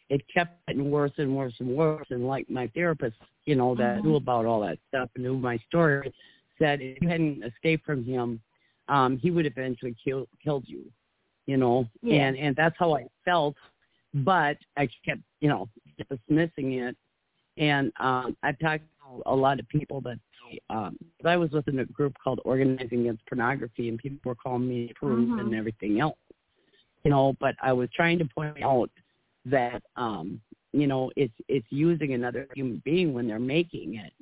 it 0.09 0.21
kept 0.33 0.65
getting 0.67 0.91
worse 0.91 1.11
and 1.17 1.35
worse 1.35 1.53
and 1.59 1.69
worse. 1.69 2.07
And 2.09 2.27
like 2.27 2.49
my 2.49 2.67
therapist, 2.75 3.17
you 3.45 3.55
know, 3.55 3.75
that 3.75 3.97
Mhm. 3.97 4.03
knew 4.05 4.15
about 4.15 4.45
all 4.45 4.61
that 4.61 4.79
stuff 4.87 5.09
and 5.15 5.23
knew 5.23 5.37
my 5.37 5.57
story, 5.69 6.13
said 6.59 6.81
if 6.81 7.01
you 7.01 7.07
hadn't 7.09 7.43
escaped 7.43 7.85
from 7.85 8.03
him, 8.03 8.41
um, 8.87 9.17
he 9.17 9.31
would 9.31 9.45
eventually 9.45 9.95
kill 10.03 10.27
killed 10.43 10.67
you. 10.67 10.91
You 11.47 11.57
know, 11.57 11.87
Yeah. 12.01 12.27
and 12.27 12.37
and 12.37 12.55
that's 12.55 12.77
how 12.77 12.95
I 12.95 13.07
felt. 13.23 13.55
But 14.13 14.57
I 14.77 14.87
kept, 15.03 15.21
you 15.41 15.49
know, 15.49 15.67
dismissing 16.09 16.73
it. 16.73 16.95
And 17.57 17.91
um, 17.99 18.37
I've 18.43 18.57
talked 18.59 18.83
to 18.83 19.23
a 19.25 19.35
lot 19.35 19.59
of 19.59 19.67
people 19.67 20.01
that 20.01 20.19
um, 20.69 20.97
I 21.25 21.35
was 21.35 21.51
within 21.51 21.79
a 21.79 21.85
group 21.85 22.15
called 22.23 22.39
Organizing 22.45 23.01
Against 23.01 23.25
Pornography, 23.25 23.89
and 23.89 23.97
people 23.97 24.19
were 24.23 24.35
calling 24.35 24.67
me 24.67 24.93
prude 24.95 25.29
Mhm. 25.29 25.39
and 25.39 25.55
everything 25.55 25.99
else. 25.99 26.17
You 27.05 27.11
know, 27.11 27.35
but 27.39 27.55
I 27.61 27.73
was 27.73 27.89
trying 27.95 28.19
to 28.19 28.25
point 28.25 28.63
out 28.63 28.89
that 29.45 29.81
um, 29.95 30.41
you 30.73 30.87
know 30.87 31.11
it's 31.15 31.33
it's 31.47 31.67
using 31.71 32.13
another 32.13 32.47
human 32.55 32.81
being 32.85 33.13
when 33.13 33.27
they're 33.27 33.39
making 33.39 33.95
it. 33.95 34.13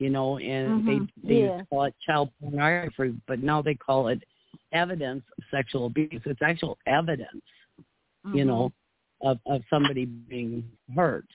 You 0.00 0.10
know, 0.10 0.38
and 0.38 0.82
Mhm. 0.84 1.08
they 1.24 1.28
they 1.28 1.40
Yeah. 1.48 1.64
call 1.70 1.84
it 1.84 1.94
child 2.06 2.30
pornography, 2.40 3.14
but 3.28 3.42
now 3.42 3.62
they 3.62 3.74
call 3.74 4.08
it 4.08 4.22
evidence 4.72 5.24
of 5.38 5.44
sexual 5.50 5.86
abuse. 5.86 6.22
It's 6.24 6.42
actual 6.42 6.78
evidence 6.86 7.42
you 8.32 8.44
know, 8.44 8.72
of 9.22 9.38
of 9.46 9.62
somebody 9.70 10.06
being 10.06 10.64
hurt. 10.94 11.26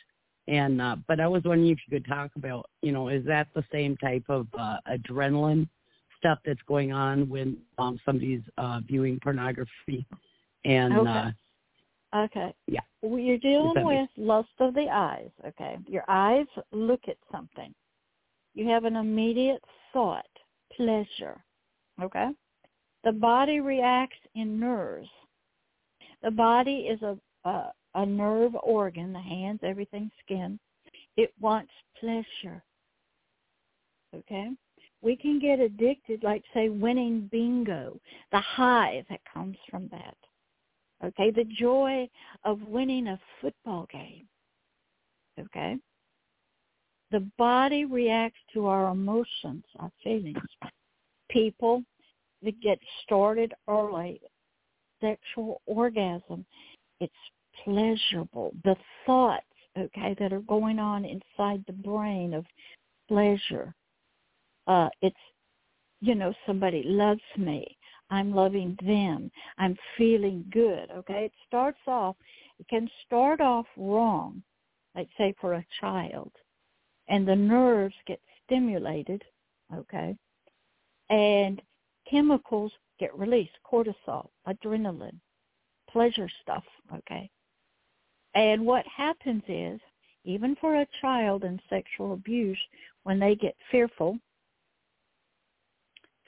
And 0.48 0.82
uh 0.82 0.98
but 1.08 1.20
I 1.20 1.28
was 1.28 1.44
wondering 1.44 1.72
if 1.72 1.80
you 1.88 2.00
could 2.00 2.08
talk 2.08 2.32
about, 2.36 2.70
you 2.82 2.92
know, 2.92 3.10
is 3.10 3.26
that 3.26 3.48
the 3.56 3.64
same 3.72 3.98
type 3.98 4.24
of 4.30 4.48
uh 4.58 4.78
adrenaline 4.90 5.68
stuff 6.20 6.40
that's 6.46 6.62
going 6.68 6.92
on 6.94 7.30
when 7.30 7.58
um 7.78 8.00
somebody's 8.06 8.42
uh 8.58 8.80
viewing 8.88 9.20
pornography 9.22 10.06
and 10.66 10.94
Okay. 10.94 11.10
uh 11.10 11.32
Okay. 12.14 12.54
Yeah. 12.68 12.82
Well, 13.02 13.20
you're 13.20 13.38
dealing 13.38 13.86
with 13.86 14.10
lust 14.18 14.50
of 14.60 14.74
the 14.74 14.88
eyes, 14.90 15.30
okay? 15.46 15.78
Your 15.88 16.04
eyes 16.08 16.48
look 16.72 17.02
at 17.08 17.18
something. 17.32 17.74
You 18.54 18.68
have 18.70 18.86
an 18.86 18.96
immediate 18.96 19.64
thought, 19.92 20.26
pleasure, 20.76 21.44
okay? 22.02 22.30
The 23.04 23.12
body 23.12 23.60
reacts 23.60 24.18
in 24.34 24.60
nerves. 24.60 25.10
The 26.24 26.32
body 26.32 26.88
is 26.90 27.02
a, 27.02 27.18
a, 27.44 27.74
a 27.96 28.06
nerve 28.06 28.56
organ, 28.64 29.14
the 29.14 29.20
hands, 29.20 29.60
everything, 29.62 30.10
skin. 30.24 30.58
It 31.18 31.34
wants 31.40 31.72
pleasure, 32.00 32.64
okay? 34.16 34.50
We 35.02 35.16
can 35.16 35.40
get 35.40 35.60
addicted, 35.60 36.24
like, 36.24 36.44
say, 36.54 36.70
winning 36.70 37.30
bingo, 37.32 38.00
the 38.32 38.40
high 38.40 39.06
that 39.10 39.20
comes 39.32 39.58
from 39.70 39.90
that 39.90 40.16
okay? 41.04 41.32
The 41.32 41.46
joy 41.58 42.10
of 42.44 42.62
winning 42.68 43.08
a 43.08 43.20
football 43.42 43.88
game 43.92 44.28
okay? 45.40 45.78
The 47.12 47.28
body 47.38 47.86
reacts 47.86 48.40
to 48.54 48.66
our 48.68 48.92
emotions 48.92 49.64
our 49.80 49.92
feelings. 50.04 50.38
People 51.30 51.84
that 52.44 52.60
get 52.62 52.80
started 53.04 53.54
early 53.68 54.22
sexual 55.02 55.62
orgasm 55.66 56.46
it's 57.00 57.14
pleasurable. 57.64 58.54
The 58.64 58.76
thoughts 59.06 59.46
okay 59.78 60.16
that 60.20 60.32
are 60.32 60.42
going 60.42 60.80
on 60.80 61.06
inside 61.06 61.64
the 61.68 61.74
brain 61.74 62.34
of 62.34 62.46
pleasure 63.08 63.74
uh 64.68 64.90
it's 65.02 65.16
you 66.02 66.16
know 66.16 66.34
somebody 66.48 66.82
loves 66.86 67.22
me 67.38 67.78
I'm 68.10 68.34
loving 68.34 68.78
them. 68.86 69.32
I'm 69.58 69.78
feeling 69.98 70.46
good. 70.52 70.92
Okay. 70.92 71.26
It 71.26 71.32
starts 71.48 71.80
off, 71.88 72.16
it 72.60 72.68
can 72.68 72.90
start 73.06 73.42
off 73.42 73.66
wrong, 73.78 74.44
like 74.96 75.10
say 75.18 75.34
for 75.42 75.56
a 75.56 75.66
child, 75.82 76.32
and 77.08 77.28
the 77.28 77.36
nerves 77.36 77.96
get 78.08 78.20
stimulated. 78.46 79.24
Okay. 79.74 80.16
And 81.10 81.62
chemicals 82.10 82.72
get 83.00 83.18
released, 83.18 83.58
cortisol, 83.70 84.30
adrenaline, 84.48 85.20
pleasure 85.90 86.30
stuff. 86.42 86.64
Okay. 86.94 87.30
And 88.36 88.66
what 88.66 88.86
happens 88.86 89.44
is, 89.48 89.80
even 90.24 90.56
for 90.60 90.76
a 90.76 90.88
child 91.02 91.44
in 91.44 91.60
sexual 91.70 92.14
abuse, 92.14 92.58
when 93.04 93.20
they 93.20 93.36
get 93.36 93.56
fearful, 93.72 94.18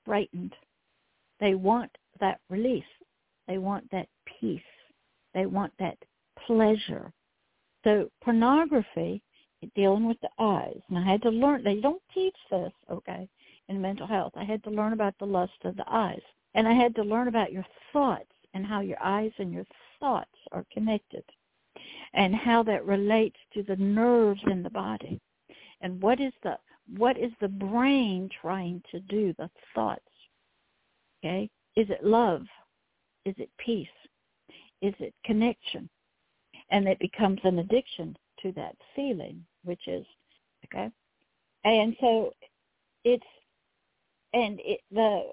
frightened, 0.06 0.54
they 1.40 1.56
want 1.56 1.92
that 2.20 2.40
release. 2.50 2.84
They 3.48 3.58
want 3.58 3.90
that 3.92 4.08
peace. 4.40 4.62
They 5.34 5.46
want 5.46 5.74
that 5.80 5.98
pleasure. 6.46 7.12
So 7.84 8.10
pornography, 8.24 9.22
dealing 9.76 10.08
with 10.08 10.18
the 10.22 10.30
eyes, 10.40 10.80
and 10.90 10.98
I 10.98 11.04
had 11.04 11.22
to 11.24 11.30
learn, 11.30 11.64
they 11.64 11.80
don't 11.80 12.02
teach 12.14 12.36
this, 12.52 12.72
okay, 12.92 13.28
in 13.70 13.82
mental 13.82 14.08
health. 14.08 14.34
I 14.36 14.44
had 14.44 14.64
to 14.64 14.70
learn 14.70 14.94
about 14.94 15.16
the 15.20 15.26
lust 15.26 15.54
of 15.64 15.76
the 15.76 15.86
eyes. 15.88 16.22
And 16.54 16.68
I 16.68 16.74
had 16.74 16.96
to 16.96 17.04
learn 17.04 17.28
about 17.28 17.52
your 17.52 17.66
thoughts 17.94 18.32
and 18.54 18.66
how 18.66 18.82
your 18.82 19.02
eyes 19.02 19.32
and 19.38 19.54
your 19.54 19.66
thoughts 20.00 20.36
are 20.52 20.66
connected 20.74 21.24
and 22.14 22.34
how 22.34 22.64
that 22.64 22.86
relates 22.86 23.38
to 23.54 23.64
the 23.64 23.76
nerves 23.76 24.42
in 24.48 24.64
the 24.64 24.70
body. 24.70 25.20
And 25.82 26.02
what 26.02 26.20
is 26.20 26.34
the 26.44 26.58
what 26.96 27.18
is 27.18 27.32
the 27.42 27.50
brain 27.50 28.30
trying 28.42 28.82
to 28.92 29.02
do, 29.02 29.34
the 29.38 29.50
thoughts? 29.76 30.02
Okay? 31.26 31.50
Is 31.78 31.88
it 31.90 32.04
love? 32.06 32.44
Is 33.26 33.36
it 33.40 33.50
peace? 33.64 33.88
Is 34.82 34.96
it 35.00 35.14
connection? 35.26 35.90
And 36.72 36.88
it 36.88 37.00
becomes 37.00 37.40
an 37.44 37.60
addiction 37.60 38.18
to 38.44 38.52
that 38.54 38.76
feeling, 38.96 39.46
which 39.66 39.88
is 39.88 40.06
okay. 40.66 40.90
And 41.66 41.96
so 42.02 42.34
it's 43.06 43.26
and 44.34 44.60
it 44.64 44.82
the 44.92 45.24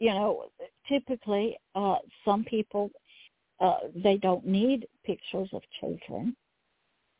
you 0.00 0.10
know 0.10 0.46
typically 0.88 1.58
uh 1.76 1.96
some 2.24 2.44
people 2.44 2.90
uh 3.60 3.78
they 4.04 4.18
don't 4.18 4.46
need 4.46 4.86
pictures 5.04 5.48
of 5.52 5.62
children 5.80 6.32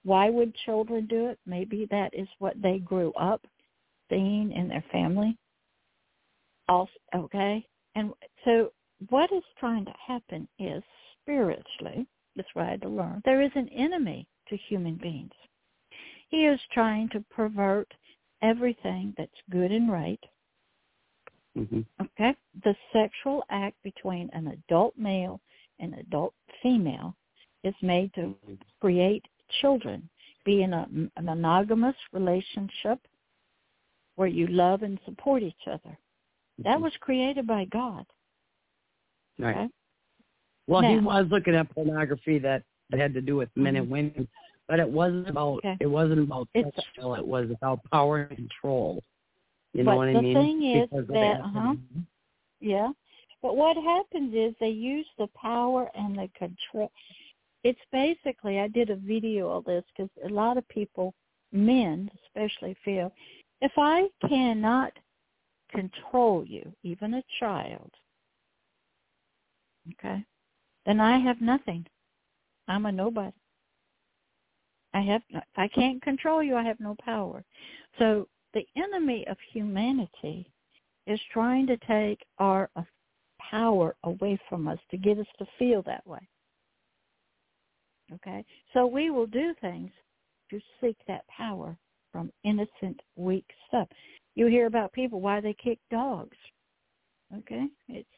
Why 0.05 0.31
would 0.31 0.55
children 0.67 1.07
do 1.09 1.29
it? 1.29 1.41
Maybe 1.47 1.87
that 1.93 2.15
is 2.15 2.29
what 2.41 2.61
they 2.63 2.79
grew 2.81 3.13
up 3.15 3.47
seeing 4.11 4.53
in 4.53 4.69
their 4.69 4.85
family. 4.93 5.39
Also, 6.69 6.93
okay, 7.14 7.64
and 7.95 8.12
so 8.45 8.73
what 9.09 9.31
is 9.33 9.43
trying 9.59 9.85
to 9.85 9.95
happen 10.07 10.49
is 10.59 10.83
spiritually. 11.23 12.07
That's 12.35 12.49
what 12.55 12.67
I 12.67 12.71
had 12.71 12.83
to 12.83 12.89
learn. 12.89 13.23
There 13.25 13.43
is 13.43 13.53
an 13.55 13.69
enemy 13.71 14.27
to 14.49 14.57
human 14.57 14.97
beings. 14.97 15.33
He 16.29 16.47
is 16.47 16.61
trying 16.73 17.09
to 17.11 17.25
pervert 17.31 17.93
everything 18.43 19.14
that's 19.17 19.31
good 19.51 19.73
and 19.73 19.91
right. 19.91 20.21
Mm-hmm. 21.57 21.81
Okay? 22.03 22.35
The 22.64 22.75
sexual 22.93 23.43
act 23.51 23.77
between 23.83 24.29
an 24.33 24.49
adult 24.49 24.97
male 24.99 25.41
and 25.79 25.95
adult 25.95 26.35
female 26.62 27.14
is 27.64 27.75
made 27.83 28.12
to 28.14 28.35
create 28.81 29.25
children, 29.61 30.09
be 30.45 30.62
in 30.62 30.73
a, 30.73 30.87
a 31.17 31.23
monogamous 31.23 31.97
relationship 32.12 32.99
where 34.17 34.29
you 34.29 34.47
love 34.47 34.83
and 34.83 34.99
support 35.05 35.43
each 35.43 35.55
other. 35.67 35.99
That 36.59 36.81
was 36.81 36.93
created 37.01 37.47
by 37.47 37.67
God. 37.67 38.07
Right. 39.39 39.57
Okay? 39.57 39.69
Well, 40.67 40.83
he 40.83 40.99
was 40.99 41.27
looking 41.31 41.55
at 41.55 41.73
pornography 41.75 42.39
that 42.41 42.63
that 42.91 43.01
had 43.01 43.15
to 43.15 43.21
do 43.21 43.37
with 43.37 43.49
men 43.57 43.77
and 43.77 43.91
women, 43.91 44.29
but 44.69 44.79
it 44.81 44.89
wasn't 44.89 45.29
about 45.29 45.59
Okay. 45.59 45.77
it 45.81 45.87
wasn't 45.87 46.21
about 46.21 46.49
It's- 46.55 46.73
sexual. 46.75 47.15
It 47.15 47.27
was 47.27 47.51
about 47.51 47.81
power 47.91 48.23
and 48.23 48.37
control. 48.37 49.03
You 49.75 49.85
know 49.85 49.97
what 49.97 50.09
I 50.09 50.21
mean? 50.21 50.35
But 50.35 50.41
the 50.41 50.47
thing 50.47 50.63
is 50.63 50.89
Because 50.89 51.07
that- 51.09 51.41
uh-huh. 51.41 51.75
Yeah. 52.61 52.93
But 53.43 53.57
what 53.57 53.77
happens 53.77 54.35
is 54.35 54.55
they 54.59 54.71
use 54.71 55.07
the 55.19 55.27
power 55.29 55.91
and 55.95 56.17
the 56.17 56.29
control. 56.29 56.91
It's 57.63 57.85
basically, 57.93 58.61
I 58.61 58.69
did 58.69 58.91
a 58.91 58.97
video 58.97 59.51
of 59.51 59.65
this 59.65 59.85
because 59.95 60.11
a 60.25 60.29
lot 60.29 60.57
of 60.57 60.67
people, 60.69 61.15
men 61.53 62.11
especially, 62.25 62.75
feel 62.85 63.13
if 63.61 63.73
I 63.77 64.09
cannot 64.29 64.93
control 65.77 66.45
you, 66.45 66.72
even 66.83 67.14
a 67.14 67.22
child, 67.39 67.91
okay, 69.93 70.24
then 70.87 71.01
I 71.01 71.18
have 71.18 71.41
nothing. 71.41 71.87
I'm 72.68 72.87
a 72.87 72.93
nobody. 72.93 73.33
I 74.95 75.01
have, 75.03 75.22
no, 75.31 75.41
I 75.57 75.68
can't 75.68 76.01
control 76.03 76.43
you, 76.43 76.57
I 76.57 76.62
have 76.64 76.81
no 76.81 76.97
power. 77.05 77.45
So 77.99 78.27
the 78.55 78.66
enemy 78.77 79.27
of 79.29 79.37
humanity 79.53 80.51
is 81.07 81.20
trying 81.33 81.66
to 81.66 81.77
take 81.87 82.24
our 82.39 82.70
power 83.39 83.95
away 84.05 84.39
from 84.49 84.66
us 84.68 84.79
to 84.91 84.97
get 84.97 85.18
us 85.18 85.27
to 85.39 85.47
feel 85.59 85.83
that 85.83 86.07
way. 86.07 86.27
Okay? 88.14 88.45
So 88.72 88.87
we 88.87 89.11
will 89.11 89.27
do 89.27 89.55
things 89.61 89.91
to 90.51 90.61
seek 90.81 90.97
that 91.07 91.27
power 91.29 91.77
from 92.12 92.33
innocent, 92.45 93.01
weak 93.16 93.45
stuff. 93.68 93.89
You 94.37 94.47
hear 94.47 94.66
about 94.66 94.93
people 94.93 95.20
why 95.20 95.41
they 95.41 95.55
kick 95.55 95.78
dogs. 95.91 96.37
Okay? 97.37 97.66
It's 97.89 98.09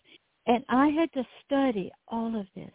and 0.46 0.64
I 0.68 0.88
had 0.88 1.12
to 1.12 1.24
study 1.44 1.90
all 2.08 2.38
of 2.38 2.46
this. 2.54 2.72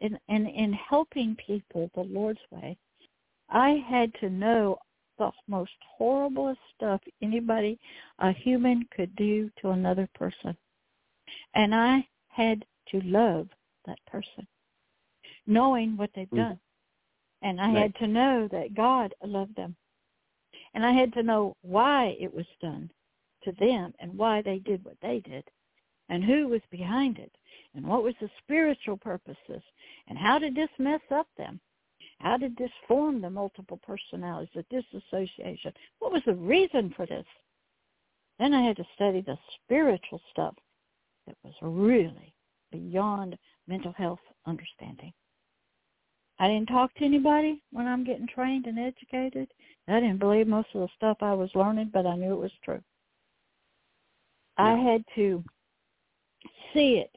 and 0.00 0.18
and 0.28 0.48
in 0.48 0.72
helping 0.72 1.36
people 1.36 1.90
the 1.94 2.02
Lord's 2.02 2.40
way, 2.50 2.76
I 3.50 3.70
had 3.88 4.12
to 4.20 4.30
know 4.30 4.78
the 5.18 5.30
most 5.48 5.72
horriblest 5.98 6.58
stuff 6.74 7.00
anybody, 7.22 7.78
a 8.18 8.32
human, 8.32 8.86
could 8.94 9.14
do 9.16 9.50
to 9.60 9.70
another 9.70 10.08
person. 10.14 10.56
And 11.54 11.74
I 11.74 12.06
had 12.28 12.64
to 12.90 13.00
love 13.00 13.48
that 13.86 13.98
person, 14.06 14.46
knowing 15.46 15.96
what 15.96 16.10
they've 16.14 16.28
Mm. 16.30 16.36
done. 16.36 16.60
And 17.42 17.60
I 17.60 17.72
Right. 17.72 17.82
had 17.82 17.94
to 17.96 18.06
know 18.06 18.48
that 18.48 18.74
God 18.74 19.14
loved 19.22 19.54
them. 19.56 19.76
And 20.76 20.86
I 20.86 20.92
had 20.92 21.12
to 21.14 21.24
know 21.24 21.56
why 21.62 22.16
it 22.20 22.32
was 22.32 22.46
done 22.60 22.88
to 23.42 23.52
them 23.58 23.92
and 23.98 24.16
why 24.16 24.42
they 24.42 24.58
did 24.58 24.84
what 24.84 24.96
they 25.02 25.20
did 25.20 25.42
and 26.08 26.22
who 26.22 26.46
was 26.46 26.60
behind 26.70 27.18
it 27.18 27.32
and 27.74 27.84
what 27.84 28.04
was 28.04 28.14
the 28.20 28.30
spiritual 28.44 28.96
purposes 28.96 29.62
and 30.06 30.16
how 30.16 30.38
did 30.38 30.54
this 30.54 30.70
mess 30.78 31.00
up 31.10 31.26
them 31.36 31.60
how 32.18 32.36
did 32.36 32.56
this 32.56 32.70
form 32.88 33.20
the 33.20 33.30
multiple 33.30 33.78
personalities, 33.78 34.48
the 34.54 34.64
disassociation? 34.70 35.72
What 35.98 36.12
was 36.12 36.22
the 36.24 36.34
reason 36.34 36.92
for 36.96 37.06
this? 37.06 37.26
Then 38.38 38.54
I 38.54 38.62
had 38.62 38.76
to 38.76 38.86
study 38.94 39.20
the 39.20 39.38
spiritual 39.54 40.20
stuff 40.30 40.54
that 41.26 41.36
was 41.42 41.54
really 41.60 42.34
beyond 42.72 43.36
mental 43.66 43.92
health 43.92 44.20
understanding. 44.46 45.12
I 46.38 46.48
didn't 46.48 46.68
talk 46.68 46.94
to 46.94 47.04
anybody 47.04 47.62
when 47.72 47.86
I'm 47.86 48.04
getting 48.04 48.26
trained 48.28 48.66
and 48.66 48.78
educated. 48.78 49.48
I 49.88 50.00
didn't 50.00 50.18
believe 50.18 50.46
most 50.46 50.68
of 50.74 50.80
the 50.82 50.88
stuff 50.96 51.18
I 51.20 51.32
was 51.32 51.50
learning, 51.54 51.90
but 51.92 52.06
I 52.06 52.16
knew 52.16 52.32
it 52.32 52.40
was 52.40 52.52
true. 52.62 52.82
I 54.58 54.76
had 54.76 55.04
to 55.14 55.42
see 56.72 56.96
it 56.98 57.14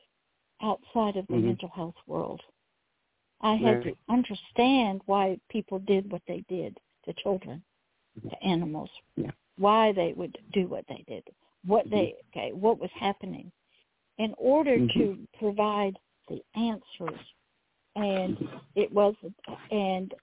outside 0.61 1.15
of 1.17 1.26
the 1.28 1.36
Mhm. 1.36 1.43
mental 1.45 1.70
health 1.70 1.95
world. 2.07 2.41
I 3.41 3.55
had 3.55 3.82
to 3.84 3.97
understand 4.09 5.01
why 5.05 5.39
people 5.49 5.80
did 5.80 6.11
what 6.11 6.22
they 6.26 6.41
did 6.41 6.80
to 7.05 7.13
children, 7.13 7.63
to 8.30 8.43
animals, 8.43 8.89
Yeah. 9.15 9.32
why 9.57 9.93
they 9.93 10.13
would 10.13 10.38
do 10.51 10.67
what 10.67 10.86
they 10.88 11.03
did, 11.07 11.24
what 11.65 11.89
they 11.89 12.15
okay, 12.30 12.51
what 12.51 12.80
was 12.80 12.91
happening, 12.91 13.51
in 14.17 14.34
order 14.38 14.78
to 14.93 15.28
provide 15.38 15.97
the 16.28 16.43
answers. 16.55 17.20
And 18.01 18.37
it 18.75 18.91
was, 18.91 19.15
and 19.71 20.13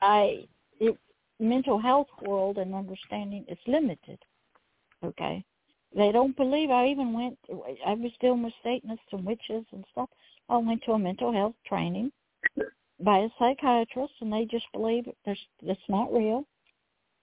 I, 0.00 0.46
it, 0.78 0.96
mental 1.40 1.78
health 1.78 2.08
world 2.22 2.58
and 2.58 2.74
understanding 2.74 3.44
is 3.48 3.58
limited. 3.66 4.18
Okay, 5.04 5.44
they 5.94 6.12
don't 6.12 6.36
believe. 6.36 6.70
I 6.70 6.86
even 6.86 7.12
went. 7.12 7.38
I 7.86 7.94
was 7.94 8.12
dealing 8.20 8.42
with 8.42 8.54
Satanists 8.62 9.12
and 9.12 9.24
witches 9.24 9.64
and 9.72 9.84
stuff. 9.92 10.08
I 10.48 10.56
went 10.58 10.82
to 10.84 10.92
a 10.92 10.98
mental 10.98 11.32
health 11.32 11.54
training 11.66 12.12
by 13.00 13.18
a 13.18 13.28
psychiatrist, 13.38 14.14
and 14.20 14.32
they 14.32 14.44
just 14.46 14.66
believe 14.72 15.06
it. 15.06 15.16
It's 15.62 15.80
not 15.88 16.12
real. 16.12 16.44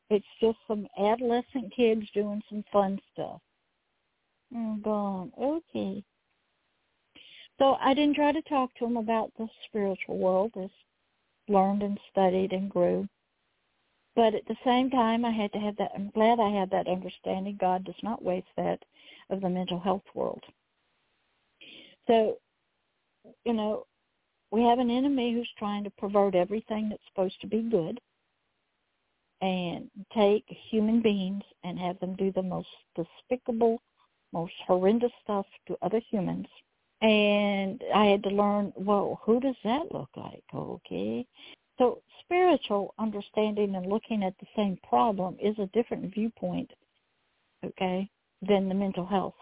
It's 0.10 0.26
just 0.40 0.58
some 0.68 0.88
adolescent 1.00 1.74
kids 1.76 2.06
doing 2.14 2.42
some 2.50 2.64
fun 2.72 3.00
stuff. 3.14 3.42
Oh, 4.56 4.58
I'm 4.58 4.82
going, 4.82 5.32
okay. 5.42 6.04
So 7.60 7.78
I 7.80 7.94
didn't 7.94 8.16
try 8.16 8.32
to 8.32 8.42
talk 8.44 8.74
to 8.76 8.86
him 8.86 8.98
about 8.98 9.32
the 9.38 9.48
spiritual 9.68 10.18
world. 10.18 10.52
as 10.58 10.70
learned 11.48 11.84
and 11.84 12.00
studied 12.10 12.54
and 12.54 12.70
grew. 12.70 13.08
But 14.16 14.36
at 14.36 14.46
the 14.48 14.56
same 14.64 14.90
time, 14.90 15.26
I 15.26 15.32
had 15.32 15.52
to 15.54 15.60
have 15.60 15.76
that. 15.78 15.92
I'm 15.96 16.12
glad 16.12 16.40
I 16.40 16.50
had 16.50 16.70
that 16.70 16.88
understanding. 16.88 17.58
God 17.60 17.84
does 17.84 18.02
not 18.04 18.24
waste 18.24 18.48
that 18.58 18.80
of 19.30 19.42
the 19.42 19.50
mental 19.50 19.80
health 19.80 20.04
world. 20.14 20.44
So, 22.08 22.38
you 23.44 23.54
know, 23.54 23.86
we 24.52 24.62
have 24.62 24.80
an 24.80 24.92
enemy 24.92 25.34
who's 25.34 25.50
trying 25.58 25.84
to 25.84 25.90
pervert 25.92 26.36
everything 26.36 26.90
that's 26.90 27.02
supposed 27.08 27.40
to 27.42 27.48
be 27.48 27.62
good 27.62 28.00
and 29.42 29.90
take 30.14 30.46
human 30.70 31.02
beings 31.02 31.44
and 31.64 31.80
have 31.80 32.00
them 32.00 32.16
do 32.16 32.32
the 32.32 32.44
most 32.44 32.68
despicable, 32.96 33.82
most 34.32 34.54
horrendous 34.68 35.12
stuff 35.24 35.46
to 35.68 35.78
other 35.82 36.02
humans. 36.12 36.48
And 37.04 37.84
I 37.94 38.06
had 38.06 38.24
to 38.24 38.30
learn, 38.30 38.72
well, 38.78 39.20
who 39.24 39.42
does 39.42 39.58
that 39.66 39.92
look 39.92 40.10
like? 40.16 40.44
Okay. 40.56 41.26
So 41.78 42.02
spiritual 42.22 42.94
understanding 42.98 43.76
and 43.76 43.86
looking 43.88 44.24
at 44.24 44.34
the 44.40 44.48
same 44.56 44.78
problem 44.88 45.36
is 45.42 45.58
a 45.60 45.70
different 45.74 46.14
viewpoint, 46.14 46.72
okay, 47.66 48.10
than 48.42 48.70
the 48.70 48.76
mental 48.76 49.06
health. 49.06 49.36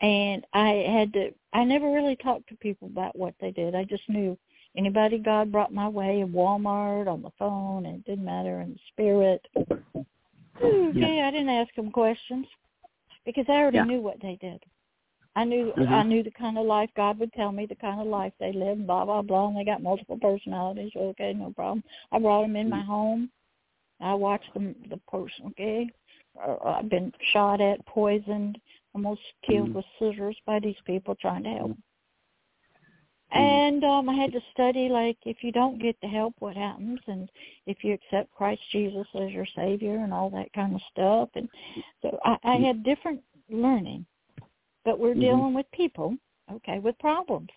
And 0.00 0.46
I 0.52 0.84
had 0.88 1.12
to, 1.14 1.34
I 1.52 1.64
never 1.64 1.90
really 1.90 2.16
talked 2.16 2.48
to 2.50 2.56
people 2.56 2.86
about 2.88 3.16
what 3.16 3.34
they 3.40 3.50
did. 3.50 3.74
I 3.74 3.82
just 3.84 4.08
knew 4.08 4.38
anybody 4.76 5.18
God 5.18 5.50
brought 5.50 5.72
my 5.72 5.88
way 5.88 6.20
in 6.20 6.32
Walmart, 6.32 7.08
on 7.08 7.22
the 7.22 7.32
phone, 7.38 7.86
and 7.86 7.96
it 7.96 8.04
didn't 8.04 8.24
matter 8.24 8.60
in 8.60 8.74
the 8.74 8.80
spirit. 8.92 9.44
Okay, 10.62 11.22
I 11.22 11.30
didn't 11.32 11.48
ask 11.48 11.74
them 11.74 11.90
questions 11.90 12.46
because 13.24 13.46
I 13.48 13.54
already 13.54 13.78
Yeah. 13.78 13.84
knew 13.84 14.00
what 14.00 14.20
they 14.20 14.36
did. 14.36 14.62
I 15.36 15.44
knew 15.44 15.72
Mhm. 15.76 15.88
I 15.88 16.02
knew 16.04 16.22
the 16.22 16.30
kind 16.30 16.58
of 16.58 16.66
life 16.66 16.90
God 16.94 17.18
would 17.18 17.32
tell 17.32 17.50
me, 17.52 17.66
the 17.66 17.74
kind 17.74 18.00
of 18.00 18.06
life 18.06 18.32
they 18.38 18.52
live, 18.52 18.86
blah 18.86 19.04
blah 19.04 19.22
blah, 19.22 19.48
and 19.48 19.56
they 19.56 19.64
got 19.64 19.82
multiple 19.82 20.18
personalities. 20.18 20.92
Okay, 20.94 21.32
no 21.32 21.52
problem. 21.52 21.82
I 22.12 22.18
brought 22.20 22.42
them 22.42 22.56
in 22.56 22.70
my 22.70 22.82
home. 22.82 23.30
I 24.00 24.14
watched 24.14 24.52
them, 24.54 24.74
the 24.90 24.98
person. 25.10 25.46
Okay, 25.48 25.88
uh, 26.40 26.56
I've 26.64 26.88
been 26.88 27.12
shot 27.32 27.60
at, 27.60 27.84
poisoned, 27.86 28.60
almost 28.94 29.22
killed 29.42 29.70
Mhm. 29.70 29.74
with 29.74 29.86
scissors 29.98 30.36
by 30.46 30.58
these 30.60 30.80
people 30.84 31.14
trying 31.16 31.44
to 31.44 31.50
help. 31.50 31.70
Mhm. 31.70 31.82
And 33.30 33.84
um 33.84 34.08
I 34.08 34.14
had 34.14 34.32
to 34.32 34.40
study 34.52 34.88
like 34.88 35.18
if 35.26 35.42
you 35.42 35.50
don't 35.50 35.78
get 35.78 36.00
the 36.00 36.08
help, 36.08 36.34
what 36.38 36.56
happens, 36.56 37.00
and 37.08 37.28
if 37.66 37.82
you 37.82 37.92
accept 37.94 38.30
Christ 38.30 38.62
Jesus 38.70 39.06
as 39.14 39.32
your 39.32 39.46
Savior 39.46 39.96
and 39.98 40.12
all 40.12 40.30
that 40.30 40.52
kind 40.52 40.74
of 40.74 40.82
stuff. 40.92 41.28
And 41.34 41.48
so 42.02 42.18
I, 42.24 42.38
I 42.44 42.56
had 42.58 42.84
different 42.84 43.20
learning, 43.48 44.06
but 44.84 44.98
we're 44.98 45.14
Mhm. 45.14 45.20
dealing 45.20 45.54
with 45.54 45.70
people, 45.72 46.16
okay, 46.52 46.78
with 46.78 46.98
problems. 46.98 47.50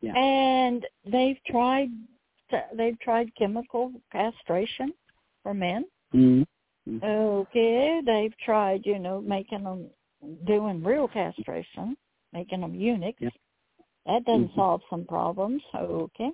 Yeah. 0.00 0.14
And 0.16 0.86
they've 1.04 1.42
tried 1.44 1.90
they've 2.74 2.98
tried 3.00 3.34
chemical 3.34 3.92
castration 4.10 4.92
for 5.42 5.54
men. 5.54 5.86
Mm-hmm. 6.12 7.02
Okay, 7.02 8.00
they've 8.04 8.36
tried, 8.38 8.84
you 8.84 8.98
know, 8.98 9.20
making 9.22 9.64
them 9.64 9.88
doing 10.44 10.82
real 10.84 11.08
castration, 11.08 11.96
making 12.32 12.60
them 12.60 12.74
eunuchs. 12.74 13.22
Yeah. 13.22 13.30
That 14.06 14.24
doesn't 14.24 14.50
Mhm. 14.50 14.54
solve 14.54 14.82
some 14.90 15.06
problems. 15.06 15.62
Okay, 15.74 16.30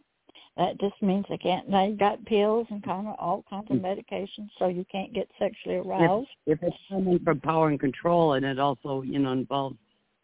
that 0.59 0.79
just 0.81 1.01
means 1.01 1.25
they 1.31 1.39
can't. 1.39 1.71
They 1.71 1.93
got 1.99 2.23
pills 2.27 2.67
and 2.71 2.83
kind 2.83 3.09
of 3.09 3.15
all 3.19 3.45
kinds 3.49 3.71
of 3.71 3.79
Mm. 3.79 3.83
medications, 3.83 4.51
so 4.59 4.67
you 4.69 4.85
can't 4.93 5.13
get 5.15 5.31
sexually 5.39 5.77
aroused. 5.77 6.29
If 6.47 6.63
it's 6.63 6.77
coming 6.89 7.19
from 7.21 7.41
power 7.41 7.69
and 7.69 7.81
control, 7.81 8.33
and 8.35 8.45
it 8.45 8.59
also, 8.59 9.03
you 9.03 9.19
know, 9.21 9.33
involves 9.33 9.77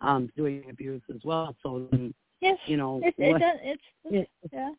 um 0.03 0.30
doing 0.37 0.68
abuse 0.68 1.03
as 1.14 1.24
well. 1.24 1.55
So, 1.62 1.89
then, 1.91 2.12
Yes, 2.41 2.59
you 2.66 2.76
know, 2.76 3.01
it, 3.03 3.14
it 3.16 3.32
what- 3.32 3.41
does. 3.41 3.59
It's, 3.62 3.82
it- 4.05 4.30
yeah. 4.53 4.72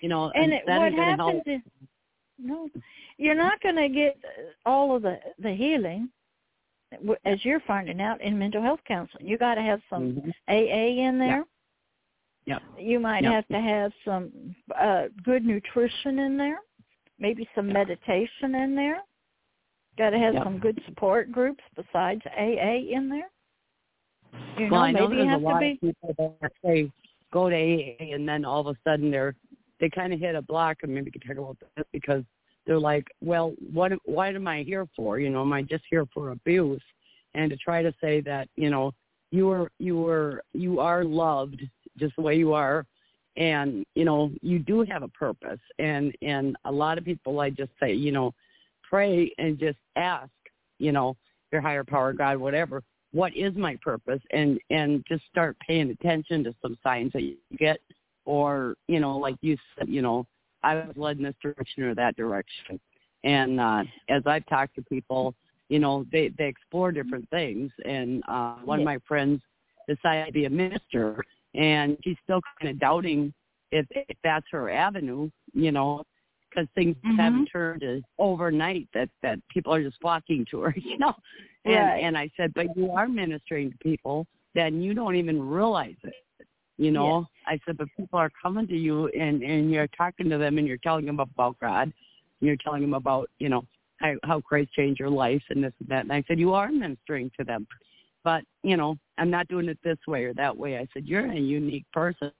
you 0.00 0.08
know, 0.08 0.30
and 0.34 0.52
it, 0.52 0.62
what 0.66 0.92
happens 0.92 1.18
help. 1.18 1.48
is 1.48 1.60
no 2.38 2.68
you're 3.16 3.34
not 3.34 3.58
going 3.62 3.76
to 3.76 3.88
get 3.88 4.18
all 4.66 4.94
of 4.94 5.00
the 5.02 5.18
the 5.38 5.50
healing 5.52 6.10
as 7.24 7.42
you're 7.46 7.60
finding 7.60 8.00
out 8.00 8.20
in 8.20 8.38
mental 8.38 8.60
health 8.62 8.80
counseling 8.86 9.26
you 9.26 9.38
got 9.38 9.54
to 9.54 9.62
have 9.62 9.80
some 9.88 10.12
Mhm. 10.12 10.32
aa 10.48 11.08
in 11.08 11.18
there 11.18 11.44
Yep. 12.46 12.62
you 12.78 13.00
might 13.00 13.24
Yep. 13.24 13.32
have 13.32 13.48
to 13.48 13.60
have 13.60 13.92
some 14.04 14.54
uh 14.78 15.04
good 15.24 15.44
nutrition 15.44 16.18
in 16.20 16.36
there 16.36 16.58
maybe 17.18 17.48
some 17.54 17.72
meditation 17.72 18.54
in 18.54 18.74
there 18.74 18.98
got 19.98 20.10
to 20.10 20.18
have 20.18 20.34
Yep. 20.34 20.44
some 20.44 20.58
good 20.58 20.80
support 20.86 21.32
groups 21.32 21.62
besides 21.74 22.22
aa 22.26 22.76
in 22.96 23.08
there 23.08 23.30
you 24.58 24.70
well, 24.70 24.80
know 24.80 24.86
I 24.86 24.92
know 24.92 25.08
maybe 25.08 25.16
there's 25.16 25.28
have 25.28 25.40
a 25.40 25.44
to 25.44 25.48
lot 25.50 25.60
be 25.60 25.72
of 25.72 25.80
people 25.80 26.36
that 26.40 26.52
say 26.64 26.90
go 27.32 27.50
to 27.50 27.56
AA, 27.56 28.14
and 28.14 28.28
then 28.28 28.44
all 28.44 28.60
of 28.60 28.74
a 28.74 28.78
sudden 28.84 29.10
they're 29.10 29.34
they 29.78 29.90
kind 29.90 30.12
of 30.12 30.20
hit 30.20 30.34
a 30.34 30.42
block, 30.42 30.78
and 30.82 30.94
maybe 30.94 31.06
we 31.06 31.10
can 31.10 31.20
talk 31.20 31.36
about 31.36 31.58
this 31.76 31.84
because 31.92 32.24
they're 32.66 32.78
like, 32.80 33.06
well, 33.20 33.54
what? 33.72 33.92
Why 34.04 34.28
am 34.28 34.48
I 34.48 34.62
here 34.62 34.86
for? 34.96 35.18
You 35.18 35.30
know, 35.30 35.42
am 35.42 35.52
I 35.52 35.62
just 35.62 35.84
here 35.90 36.06
for 36.14 36.30
abuse? 36.30 36.82
And 37.34 37.50
to 37.50 37.56
try 37.56 37.82
to 37.82 37.92
say 38.00 38.20
that, 38.22 38.48
you 38.56 38.70
know, 38.70 38.92
you 39.30 39.50
are 39.50 39.70
you 39.78 40.06
are 40.06 40.42
you 40.54 40.80
are 40.80 41.04
loved 41.04 41.62
just 41.98 42.16
the 42.16 42.22
way 42.22 42.36
you 42.36 42.52
are, 42.52 42.86
and 43.36 43.84
you 43.94 44.04
know 44.04 44.30
you 44.42 44.58
do 44.58 44.82
have 44.82 45.02
a 45.02 45.08
purpose. 45.08 45.60
And 45.78 46.14
and 46.22 46.56
a 46.64 46.72
lot 46.72 46.98
of 46.98 47.04
people, 47.04 47.40
I 47.40 47.50
just 47.50 47.72
say, 47.80 47.92
you 47.92 48.12
know, 48.12 48.32
pray 48.88 49.32
and 49.38 49.58
just 49.58 49.78
ask, 49.96 50.30
you 50.78 50.92
know, 50.92 51.16
your 51.52 51.60
higher 51.60 51.84
power, 51.84 52.12
God, 52.12 52.38
whatever 52.38 52.82
what 53.16 53.34
is 53.34 53.54
my 53.56 53.76
purpose? 53.82 54.20
And 54.30 54.60
and 54.70 55.02
just 55.08 55.24
start 55.30 55.56
paying 55.66 55.90
attention 55.90 56.44
to 56.44 56.54
some 56.60 56.76
signs 56.82 57.12
that 57.12 57.22
you 57.22 57.36
get. 57.58 57.78
Or 58.26 58.74
you 58.88 59.00
know 59.00 59.16
like 59.16 59.36
you 59.40 59.56
said 59.78 59.88
you 59.88 60.02
know 60.02 60.26
i 60.64 60.74
was 60.74 60.96
led 60.96 61.16
in 61.16 61.22
this 61.22 61.34
direction 61.42 61.84
or 61.84 61.94
that 61.94 62.16
direction. 62.16 62.78
And 63.24 63.60
uh 63.60 63.84
as 64.08 64.22
i've 64.26 64.46
talked 64.46 64.74
to 64.76 64.82
people 64.82 65.34
you 65.68 65.78
know 65.78 66.04
they 66.12 66.28
they 66.36 66.46
explore 66.46 66.92
different 66.92 67.28
things. 67.30 67.70
And 67.84 68.22
uh 68.28 68.56
one 68.64 68.80
of 68.80 68.84
my 68.84 68.98
friends 69.08 69.40
decided 69.88 70.26
to 70.26 70.32
be 70.32 70.44
a 70.44 70.50
minister 70.50 71.24
and 71.56 71.96
she's 72.04 72.16
still 72.24 72.40
kind 72.60 72.70
of 72.70 72.78
doubting 72.78 73.32
if 73.72 73.86
if 73.90 74.16
that's 74.22 74.46
her 74.50 74.70
avenue 74.70 75.28
you 75.52 75.72
know 75.72 76.02
because 76.48 76.68
things 76.74 76.96
Mhm. 77.04 77.16
haven't 77.18 77.46
turned 77.46 77.82
as 77.82 78.02
overnight 78.18 78.88
that 78.94 79.08
that 79.22 79.38
people 79.48 79.74
are 79.74 79.82
just 79.82 80.00
flocking 80.00 80.44
to 80.50 80.60
her 80.60 80.74
you 80.76 80.98
know 80.98 81.14
and 81.66 81.88
Right. 81.88 82.02
and 82.04 82.16
I 82.16 82.30
said, 82.36 82.54
but 82.54 82.66
you 82.76 82.92
are 82.92 83.08
ministering 83.08 83.72
to 83.72 83.76
people, 83.78 84.26
then 84.54 84.80
you 84.80 84.94
don't 84.94 85.16
even 85.16 85.42
realize 85.42 85.96
it. 86.04 86.14
You 86.78 86.92
know, 86.92 87.26
I 87.46 87.58
said, 87.66 87.76
but 87.76 87.88
people 87.96 88.18
are 88.18 88.30
coming 88.40 88.66
to 88.68 88.76
you 88.76 89.08
and 89.08 89.42
and 89.42 89.70
you're 89.72 89.88
talking 89.88 90.28
to 90.30 90.38
them 90.38 90.58
and 90.58 90.66
you're 90.66 90.76
telling 90.78 91.06
them 91.06 91.18
about 91.20 91.58
God, 91.60 91.84
and 91.84 91.92
you're 92.40 92.56
telling 92.56 92.82
them 92.82 92.94
about 92.94 93.28
you 93.38 93.48
know 93.48 93.66
how 93.96 94.14
how 94.22 94.40
Christ 94.40 94.72
changed 94.74 95.00
your 95.00 95.10
life 95.10 95.42
and 95.50 95.64
this 95.64 95.72
and 95.80 95.88
that. 95.88 96.02
And 96.02 96.12
I 96.12 96.22
said, 96.28 96.38
you 96.38 96.54
are 96.54 96.70
ministering 96.70 97.30
to 97.38 97.44
them, 97.44 97.66
but 98.26 98.42
you 98.64 98.76
know, 98.76 98.98
I'm 99.18 99.30
not 99.30 99.46
doing 99.46 99.68
it 99.68 99.78
this 99.84 99.98
way 100.08 100.24
or 100.24 100.34
that 100.34 100.54
way. 100.54 100.78
I 100.78 100.88
said, 100.92 101.06
you're 101.06 101.30
a 101.30 101.38
unique 101.38 101.86
person, 101.92 102.32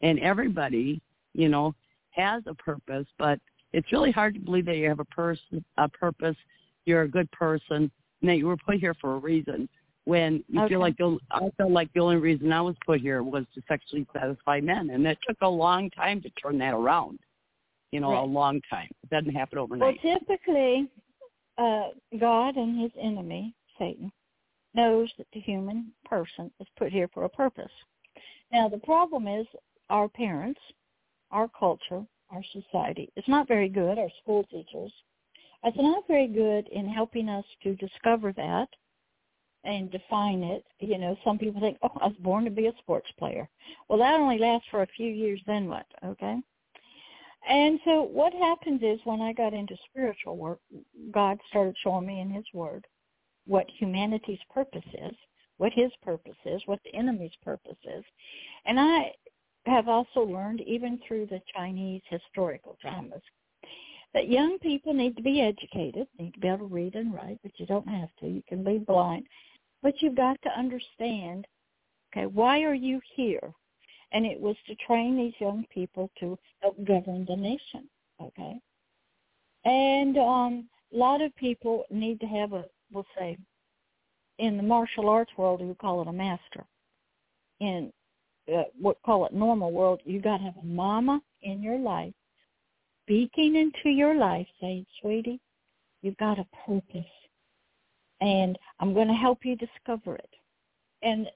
and 0.00 0.18
everybody, 0.20 1.02
you 1.34 1.50
know, 1.50 1.74
has 2.12 2.42
a 2.46 2.54
purpose, 2.54 3.06
but 3.18 3.38
it's 3.74 3.92
really 3.92 4.10
hard 4.10 4.32
to 4.32 4.40
believe 4.40 4.64
that 4.64 4.78
you 4.78 4.88
have 4.88 5.00
a 5.00 5.04
person 5.04 5.62
a 5.76 5.86
purpose. 5.86 6.36
You're 6.86 7.02
a 7.02 7.08
good 7.08 7.30
person 7.30 7.90
and 8.22 8.30
that 8.30 8.38
you 8.38 8.46
were 8.46 8.56
put 8.56 8.76
here 8.76 8.94
for 8.94 9.16
a 9.16 9.18
reason. 9.18 9.68
When 10.06 10.42
you 10.48 10.62
Okay. 10.62 10.70
feel 10.70 10.80
like 10.80 10.96
the, 10.96 11.18
I 11.30 11.50
felt 11.58 11.72
like 11.72 11.92
the 11.92 12.00
only 12.00 12.16
reason 12.16 12.50
I 12.50 12.62
was 12.62 12.74
put 12.86 13.02
here 13.02 13.22
was 13.22 13.44
to 13.54 13.62
sexually 13.68 14.06
satisfy 14.14 14.60
men, 14.62 14.88
and 14.88 15.06
it 15.06 15.18
took 15.28 15.36
a 15.42 15.48
long 15.48 15.90
time 15.90 16.22
to 16.22 16.30
turn 16.42 16.56
that 16.58 16.72
around. 16.72 17.18
You 17.92 18.00
know, 18.00 18.22
a 18.22 18.24
long 18.24 18.62
time. 18.70 18.88
It 19.02 19.10
doesn't 19.10 19.34
happen 19.34 19.58
overnight. 19.58 19.98
Well, 20.02 20.18
typically, 20.18 20.88
uh, 21.58 21.88
God 22.18 22.56
and 22.56 22.80
his 22.80 22.92
enemy, 22.98 23.54
Satan, 23.78 24.10
knows 24.74 25.10
that 25.18 25.26
the 25.32 25.40
human 25.40 25.92
person 26.04 26.50
is 26.60 26.66
put 26.76 26.92
here 26.92 27.08
for 27.12 27.24
a 27.24 27.28
purpose. 27.28 27.72
Now, 28.52 28.68
the 28.68 28.78
problem 28.78 29.26
is 29.26 29.46
our 29.90 30.08
parents, 30.08 30.60
our 31.30 31.48
culture, 31.58 32.04
our 32.30 32.42
society 32.52 33.10
is 33.16 33.24
not 33.28 33.48
very 33.48 33.68
good, 33.68 33.98
our 33.98 34.10
school 34.22 34.44
teachers, 34.44 34.92
it's 35.64 35.76
not 35.76 36.06
very 36.06 36.28
good 36.28 36.68
in 36.68 36.88
helping 36.88 37.28
us 37.28 37.44
to 37.62 37.74
discover 37.76 38.32
that 38.32 38.68
and 39.64 39.90
define 39.90 40.42
it. 40.42 40.64
You 40.78 40.98
know, 40.98 41.16
some 41.24 41.38
people 41.38 41.60
think, 41.60 41.78
oh, 41.82 41.90
I 42.00 42.06
was 42.06 42.16
born 42.20 42.44
to 42.44 42.50
be 42.50 42.66
a 42.66 42.72
sports 42.78 43.08
player. 43.18 43.48
Well, 43.88 43.98
that 43.98 44.20
only 44.20 44.38
lasts 44.38 44.68
for 44.70 44.82
a 44.82 44.86
few 44.96 45.10
years, 45.10 45.40
then 45.46 45.68
what? 45.68 45.86
Okay? 46.04 46.36
And 47.48 47.80
so 47.84 48.02
what 48.02 48.32
happens 48.34 48.82
is 48.82 49.00
when 49.04 49.20
I 49.20 49.32
got 49.32 49.54
into 49.54 49.76
spiritual 49.90 50.36
work, 50.36 50.60
God 51.10 51.38
started 51.48 51.76
showing 51.82 52.06
me 52.06 52.20
in 52.20 52.30
his 52.30 52.44
word 52.52 52.86
what 53.48 53.66
humanity's 53.78 54.38
purpose 54.52 54.84
is, 54.94 55.16
what 55.56 55.72
his 55.72 55.90
purpose 56.02 56.36
is, 56.44 56.62
what 56.66 56.80
the 56.84 56.94
enemy's 56.94 57.34
purpose 57.42 57.76
is. 57.84 58.04
And 58.64 58.78
I 58.78 59.12
have 59.66 59.88
also 59.88 60.20
learned, 60.20 60.60
even 60.60 61.00
through 61.06 61.26
the 61.26 61.42
Chinese 61.54 62.02
historical 62.08 62.76
dramas, 62.80 63.22
that 64.14 64.28
young 64.28 64.58
people 64.60 64.94
need 64.94 65.16
to 65.16 65.22
be 65.22 65.40
educated, 65.40 66.06
need 66.18 66.34
to 66.34 66.40
be 66.40 66.48
able 66.48 66.68
to 66.68 66.74
read 66.74 66.94
and 66.94 67.12
write, 67.12 67.38
but 67.42 67.52
you 67.56 67.66
don't 67.66 67.88
have 67.88 68.08
to. 68.20 68.28
You 68.28 68.42
can 68.48 68.62
be 68.62 68.78
blind. 68.78 69.26
But 69.82 70.00
you've 70.00 70.16
got 70.16 70.40
to 70.42 70.58
understand, 70.58 71.46
okay, 72.12 72.26
why 72.26 72.62
are 72.62 72.74
you 72.74 73.00
here? 73.16 73.52
and 74.12 74.24
it 74.24 74.40
was 74.40 74.56
to 74.66 74.74
train 74.86 75.16
these 75.16 75.34
young 75.38 75.64
people 75.72 76.10
to 76.20 76.38
help 76.60 76.76
govern 76.84 77.26
the 77.28 77.36
nation. 77.36 77.88
Okay, 78.20 78.60
and 79.64 80.16
um, 80.18 80.68
a 80.92 80.96
lot 80.96 81.22
of 81.22 81.34
people 81.36 81.84
need 81.90 82.20
to 82.20 82.26
have 82.26 82.52
a, 82.52 82.64
we'll 82.92 83.06
say, 83.18 83.36
in 84.38 84.56
the 84.56 84.62
martial 84.62 85.08
arts 85.08 85.32
world, 85.36 85.60
you 85.60 85.76
call 85.80 86.02
it 86.02 86.08
a 86.08 86.12
master. 86.12 86.64
In 87.60 87.92
uh, 88.52 88.62
what 88.80 88.96
call 89.04 89.26
it 89.26 89.32
normal 89.32 89.72
world, 89.72 90.00
you 90.04 90.20
got 90.20 90.38
to 90.38 90.44
have 90.44 90.56
a 90.62 90.66
mama 90.66 91.20
in 91.42 91.62
your 91.62 91.78
life, 91.78 92.14
speaking 93.04 93.56
into 93.56 93.90
your 93.90 94.14
life, 94.14 94.46
saying, 94.60 94.86
"Sweetie, 95.00 95.40
you've 96.02 96.16
got 96.18 96.38
a 96.38 96.46
purpose, 96.66 97.04
and 98.20 98.58
I'm 98.80 98.94
going 98.94 99.08
to 99.08 99.14
help 99.14 99.44
you 99.44 99.56
discover 99.56 100.14
it." 100.14 100.30
And 101.02 101.26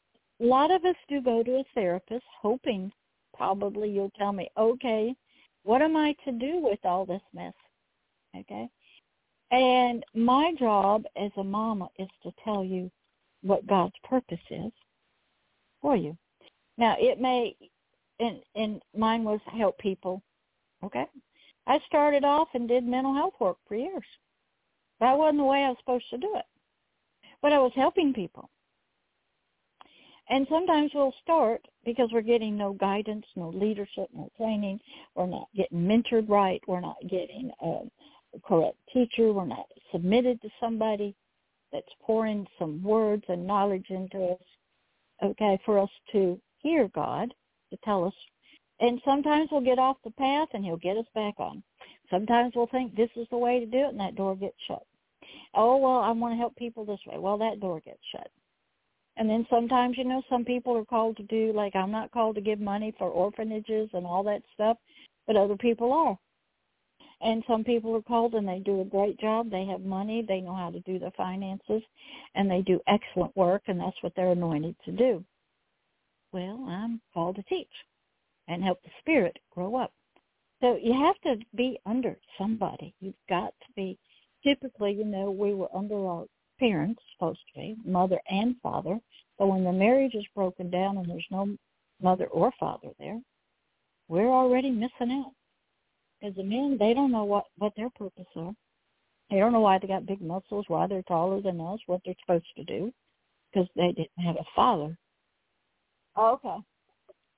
a 0.40 0.44
lot 0.44 0.70
of 0.70 0.84
us 0.84 0.96
do 1.08 1.20
go 1.20 1.42
to 1.42 1.56
a 1.56 1.64
therapist 1.74 2.24
hoping 2.40 2.92
probably 3.34 3.90
you'll 3.90 4.12
tell 4.18 4.32
me, 4.32 4.48
okay, 4.56 5.14
what 5.64 5.82
am 5.82 5.96
I 5.96 6.14
to 6.24 6.32
do 6.32 6.60
with 6.62 6.78
all 6.84 7.04
this 7.04 7.22
mess? 7.32 7.54
Okay. 8.36 8.68
And 9.52 10.02
my 10.14 10.54
job 10.58 11.04
as 11.14 11.30
a 11.36 11.44
mama 11.44 11.88
is 11.98 12.08
to 12.22 12.32
tell 12.42 12.64
you 12.64 12.90
what 13.42 13.66
God's 13.66 13.94
purpose 14.02 14.40
is 14.50 14.72
for 15.82 15.94
you. 15.94 16.16
Now 16.78 16.96
it 16.98 17.20
may 17.20 17.54
and 18.18 18.40
and 18.54 18.82
mine 18.96 19.24
was 19.24 19.40
help 19.46 19.78
people. 19.78 20.22
Okay. 20.82 21.04
I 21.66 21.78
started 21.86 22.24
off 22.24 22.48
and 22.54 22.66
did 22.66 22.84
mental 22.84 23.14
health 23.14 23.34
work 23.40 23.58
for 23.68 23.76
years. 23.76 24.02
That 25.00 25.16
wasn't 25.16 25.38
the 25.38 25.44
way 25.44 25.58
I 25.58 25.68
was 25.68 25.76
supposed 25.80 26.08
to 26.10 26.18
do 26.18 26.32
it. 26.36 26.46
But 27.42 27.52
I 27.52 27.58
was 27.58 27.72
helping 27.74 28.14
people. 28.14 28.48
And 30.30 30.46
sometimes 30.48 30.92
we'll 30.94 31.14
start 31.22 31.60
because 31.84 32.08
we're 32.12 32.22
getting 32.22 32.56
no 32.56 32.72
guidance, 32.72 33.26
no 33.36 33.50
leadership, 33.50 34.08
no 34.14 34.30
training. 34.36 34.80
We're 35.14 35.26
not 35.26 35.48
getting 35.54 35.86
mentored 35.86 36.28
right. 36.28 36.62
We're 36.66 36.80
not 36.80 36.96
getting 37.02 37.50
a 37.60 37.80
correct 38.40 38.76
teacher. 38.92 39.32
We're 39.32 39.46
not 39.46 39.66
submitted 39.90 40.40
to 40.42 40.48
somebody 40.60 41.14
that's 41.72 41.86
pouring 42.02 42.46
some 42.58 42.82
words 42.82 43.24
and 43.28 43.46
knowledge 43.46 43.86
into 43.88 44.32
us, 44.32 44.42
okay, 45.22 45.58
for 45.64 45.78
us 45.78 45.90
to 46.12 46.40
hear 46.58 46.88
God, 46.88 47.32
to 47.70 47.78
tell 47.84 48.04
us. 48.04 48.14
And 48.80 49.00
sometimes 49.04 49.48
we'll 49.50 49.60
get 49.60 49.78
off 49.78 49.96
the 50.04 50.10
path 50.12 50.48
and 50.52 50.64
he'll 50.64 50.76
get 50.76 50.96
us 50.96 51.06
back 51.14 51.34
on. 51.38 51.62
Sometimes 52.10 52.52
we'll 52.54 52.66
think 52.66 52.94
this 52.94 53.10
is 53.16 53.26
the 53.30 53.38
way 53.38 53.60
to 53.60 53.66
do 53.66 53.78
it 53.78 53.88
and 53.88 54.00
that 54.00 54.16
door 54.16 54.36
gets 54.36 54.56
shut. 54.66 54.84
Oh, 55.54 55.76
well, 55.76 55.98
I 55.98 56.10
want 56.10 56.32
to 56.32 56.38
help 56.38 56.56
people 56.56 56.84
this 56.84 57.00
way. 57.06 57.18
Well, 57.18 57.38
that 57.38 57.60
door 57.60 57.80
gets 57.80 58.00
shut. 58.10 58.30
And 59.16 59.28
then 59.28 59.46
sometimes, 59.50 59.96
you 59.98 60.04
know, 60.04 60.22
some 60.28 60.44
people 60.44 60.76
are 60.76 60.84
called 60.84 61.16
to 61.18 61.22
do, 61.24 61.52
like 61.54 61.76
I'm 61.76 61.90
not 61.90 62.10
called 62.10 62.34
to 62.36 62.40
give 62.40 62.60
money 62.60 62.94
for 62.98 63.08
orphanages 63.08 63.90
and 63.92 64.06
all 64.06 64.22
that 64.24 64.42
stuff. 64.54 64.78
but 65.26 65.36
other 65.36 65.56
people 65.56 65.92
are. 65.92 66.18
And 67.22 67.44
some 67.46 67.62
people 67.62 67.94
are 67.94 68.02
called 68.02 68.34
and 68.34 68.48
they 68.48 68.58
do 68.58 68.80
a 68.80 68.84
great 68.84 69.18
job. 69.20 69.50
They 69.50 69.64
have 69.66 69.82
money. 69.82 70.24
They 70.26 70.40
know 70.40 70.56
how 70.56 70.70
to 70.70 70.80
do 70.80 70.98
the 70.98 71.12
finances 71.16 71.82
and 72.34 72.50
they 72.50 72.62
do 72.62 72.80
excellent 72.88 73.36
work 73.36 73.62
and 73.68 73.78
that's 73.78 74.02
what 74.02 74.12
they're 74.16 74.32
anointed 74.32 74.74
to 74.84 74.92
do. 74.92 75.24
Well, 76.32 76.66
I'm 76.68 77.00
called 77.14 77.36
to 77.36 77.42
teach 77.44 77.68
and 78.48 78.62
help 78.62 78.82
the 78.82 78.90
spirit 79.00 79.38
grow 79.54 79.76
up. 79.76 79.92
So 80.60 80.78
you 80.82 80.92
have 80.92 81.20
to 81.22 81.44
be 81.56 81.78
under 81.86 82.16
somebody. 82.38 82.94
You've 83.00 83.14
got 83.28 83.52
to 83.60 83.72
be, 83.76 83.98
typically, 84.44 84.92
you 84.92 85.04
know, 85.04 85.30
we 85.30 85.54
were 85.54 85.68
under 85.74 86.06
our 86.06 86.24
parents, 86.58 87.02
supposed 87.14 87.40
to 87.52 87.60
be, 87.60 87.76
mother 87.84 88.20
and 88.30 88.56
father. 88.62 88.98
So 89.38 89.46
when 89.46 89.64
the 89.64 89.72
marriage 89.72 90.14
is 90.14 90.24
broken 90.34 90.70
down 90.70 90.98
and 90.98 91.08
there's 91.08 91.26
no 91.30 91.56
mother 92.00 92.26
or 92.26 92.52
father 92.58 92.88
there, 92.98 93.20
we're 94.08 94.30
already 94.30 94.70
missing 94.70 95.10
out. 95.10 95.32
Because 96.22 96.36
the 96.36 96.44
men, 96.44 96.76
they 96.78 96.94
don't 96.94 97.10
know 97.10 97.24
what, 97.24 97.46
what 97.58 97.72
their 97.76 97.90
purpose 97.90 98.26
are. 98.36 98.52
They 99.28 99.38
don't 99.38 99.52
know 99.52 99.60
why 99.60 99.78
they 99.78 99.88
got 99.88 100.06
big 100.06 100.20
muscles, 100.20 100.66
why 100.68 100.86
they're 100.86 101.02
taller 101.02 101.40
than 101.40 101.60
us, 101.60 101.80
what 101.86 102.00
they're 102.04 102.14
supposed 102.20 102.46
to 102.56 102.64
do, 102.64 102.92
because 103.52 103.68
they 103.74 103.88
didn't 103.88 104.24
have 104.24 104.36
a 104.36 104.44
father. 104.54 104.96
Oh, 106.14 106.34
okay. 106.34 106.62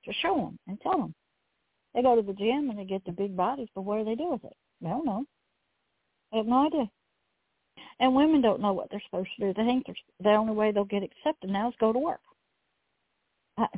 To 0.05 0.13
show 0.21 0.37
them 0.37 0.59
and 0.69 0.79
tell 0.83 0.99
them. 0.99 1.15
They 1.95 2.03
go 2.03 2.17
to 2.17 2.23
the 2.23 2.35
gym 2.35 2.69
and 2.69 2.79
they 2.79 2.85
get 2.85 3.05
the 3.07 3.13
big 3.13 3.37
bodies, 3.37 3.69
but 3.75 3.83
what 3.83 3.99
do 3.99 4.05
they 4.05 4.17
do 4.17 4.33
with 4.33 4.45
it? 4.45 4.57
They 4.83 4.89
don't 4.89 5.07
know. 5.07 5.25
They 6.33 6.39
have 6.39 6.47
no 6.47 6.67
idea. 6.67 6.91
And 8.01 8.15
women 8.15 8.43
don't 8.43 8.61
know 8.61 8.73
what 8.73 8.91
they're 8.91 9.03
supposed 9.07 9.31
to 9.39 9.47
do. 9.47 9.55
They 9.55 9.65
think 9.65 9.87
the 10.21 10.31
only 10.31 10.53
way 10.53 10.73
they'll 10.73 10.85
get 10.85 11.05
accepted 11.05 11.49
now 11.49 11.69
is 11.69 11.75
go 11.79 11.93
to 11.93 11.99
work. 11.99 12.21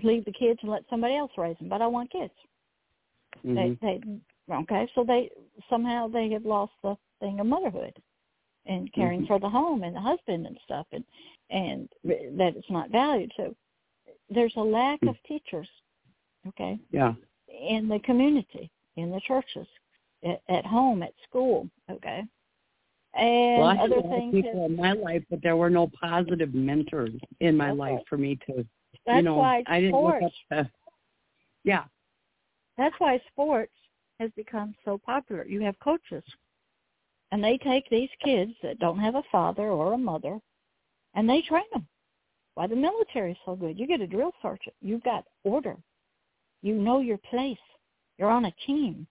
Leave 0.02 0.24
the 0.24 0.32
kids 0.32 0.58
and 0.62 0.70
let 0.70 0.82
somebody 0.88 1.16
else 1.16 1.30
raise 1.36 1.58
them. 1.58 1.68
But 1.68 1.82
I 1.82 1.86
want 1.86 2.10
kids. 2.10 2.32
Mm-hmm. 3.44 3.54
They, 3.54 3.78
they, 3.82 4.00
okay, 4.50 4.88
so 4.94 5.04
they 5.04 5.30
somehow 5.68 6.08
they 6.08 6.30
have 6.30 6.44
lost 6.44 6.72
the 6.82 6.96
thing 7.20 7.40
of 7.40 7.46
motherhood 7.46 7.96
and 8.66 8.92
caring 8.92 9.20
mm-hmm. 9.20 9.26
for 9.26 9.40
the 9.40 9.48
home 9.48 9.82
and 9.82 9.94
the 9.94 10.00
husband 10.00 10.46
and 10.46 10.58
stuff, 10.64 10.86
and 10.92 11.04
and 11.50 11.88
that 12.04 12.54
it's 12.56 12.70
not 12.70 12.90
valued. 12.90 13.32
So 13.36 13.54
there's 14.30 14.54
a 14.56 14.60
lack 14.60 15.00
mm. 15.00 15.10
of 15.10 15.16
teachers. 15.26 15.68
Okay. 16.48 16.78
Yeah. 16.90 17.14
In 17.48 17.88
the 17.88 17.98
community, 18.00 18.70
in 18.96 19.10
the 19.10 19.20
churches, 19.26 19.66
at, 20.24 20.42
at 20.48 20.66
home, 20.66 21.02
at 21.02 21.12
school. 21.28 21.68
Okay. 21.90 22.22
And 23.14 23.58
well, 23.58 23.68
I 23.68 23.76
other 23.78 24.02
things 24.02 24.32
people 24.32 24.62
have, 24.62 24.70
in 24.70 24.76
my 24.76 24.92
life, 24.92 25.22
but 25.30 25.42
there 25.42 25.56
were 25.56 25.70
no 25.70 25.90
positive 26.00 26.54
mentors 26.54 27.12
in 27.40 27.56
my 27.56 27.70
Okay. 27.70 27.78
life 27.78 28.00
for 28.08 28.18
me 28.18 28.38
to, 28.46 28.66
that's 29.06 29.16
you 29.16 29.22
know, 29.22 29.36
why 29.36 29.62
I 29.66 29.80
didn't 29.80 29.94
sports. 29.94 30.22
look 30.22 30.32
up 30.58 30.66
to. 30.66 30.70
Yeah. 31.64 31.84
That's 32.76 32.94
why 32.98 33.20
sports 33.32 33.72
has 34.18 34.30
become 34.36 34.74
so 34.84 34.98
popular. 34.98 35.44
You 35.46 35.60
have 35.62 35.78
coaches, 35.80 36.24
and 37.32 37.42
they 37.42 37.58
take 37.58 37.88
these 37.88 38.10
kids 38.22 38.52
that 38.62 38.78
don't 38.78 38.98
have 38.98 39.14
a 39.14 39.22
father 39.30 39.68
or 39.68 39.92
a 39.92 39.98
mother, 39.98 40.40
and 41.14 41.28
they 41.28 41.42
train 41.42 41.64
them. 41.72 41.86
Why 42.54 42.66
the 42.66 42.76
military 42.76 43.32
is 43.32 43.38
so 43.44 43.54
good? 43.54 43.78
You 43.78 43.86
get 43.86 44.00
a 44.00 44.06
drill 44.06 44.32
sergeant. 44.40 44.74
You've 44.80 45.02
got 45.02 45.24
order. 45.44 45.76
You 46.62 46.74
know 46.74 47.00
your 47.00 47.18
place. 47.18 47.58
You're 48.18 48.30
on 48.30 48.46
a 48.46 48.52
team. 48.66 49.06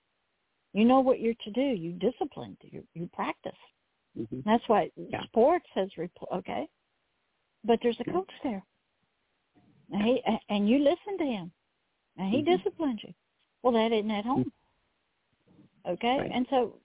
You 0.74 0.84
know 0.86 1.00
what 1.00 1.20
you're 1.22 1.36
to 1.44 1.52
do. 1.52 1.62
You 1.62 1.94
disciplined. 1.94 2.58
You 2.64 2.84
you 2.96 3.08
practice. 3.14 3.58
hmm 4.16 4.40
That's 4.46 4.68
why 4.68 4.92
Yeah. 4.98 5.24
sports 5.24 5.68
has 5.76 5.90
repl- 5.98 6.32
okay, 6.34 6.68
but 7.64 7.80
there's 7.82 8.00
a 8.00 8.12
coach 8.12 8.32
there, 8.44 8.66
and 9.92 10.02
he 10.04 10.22
and 10.50 10.68
you 10.70 10.80
listen 10.80 11.18
to 11.20 11.26
him, 11.26 11.52
and 12.18 12.30
he 12.32 12.42
Mhm. 12.42 12.58
disciplines 12.58 13.04
you. 13.04 13.14
Well, 13.62 13.74
that 13.74 13.92
isn't 13.94 14.12
at 14.12 14.26
home, 14.26 14.52
okay? 15.88 16.18
Right. 16.20 16.32
And 16.34 16.46
so 16.50 16.76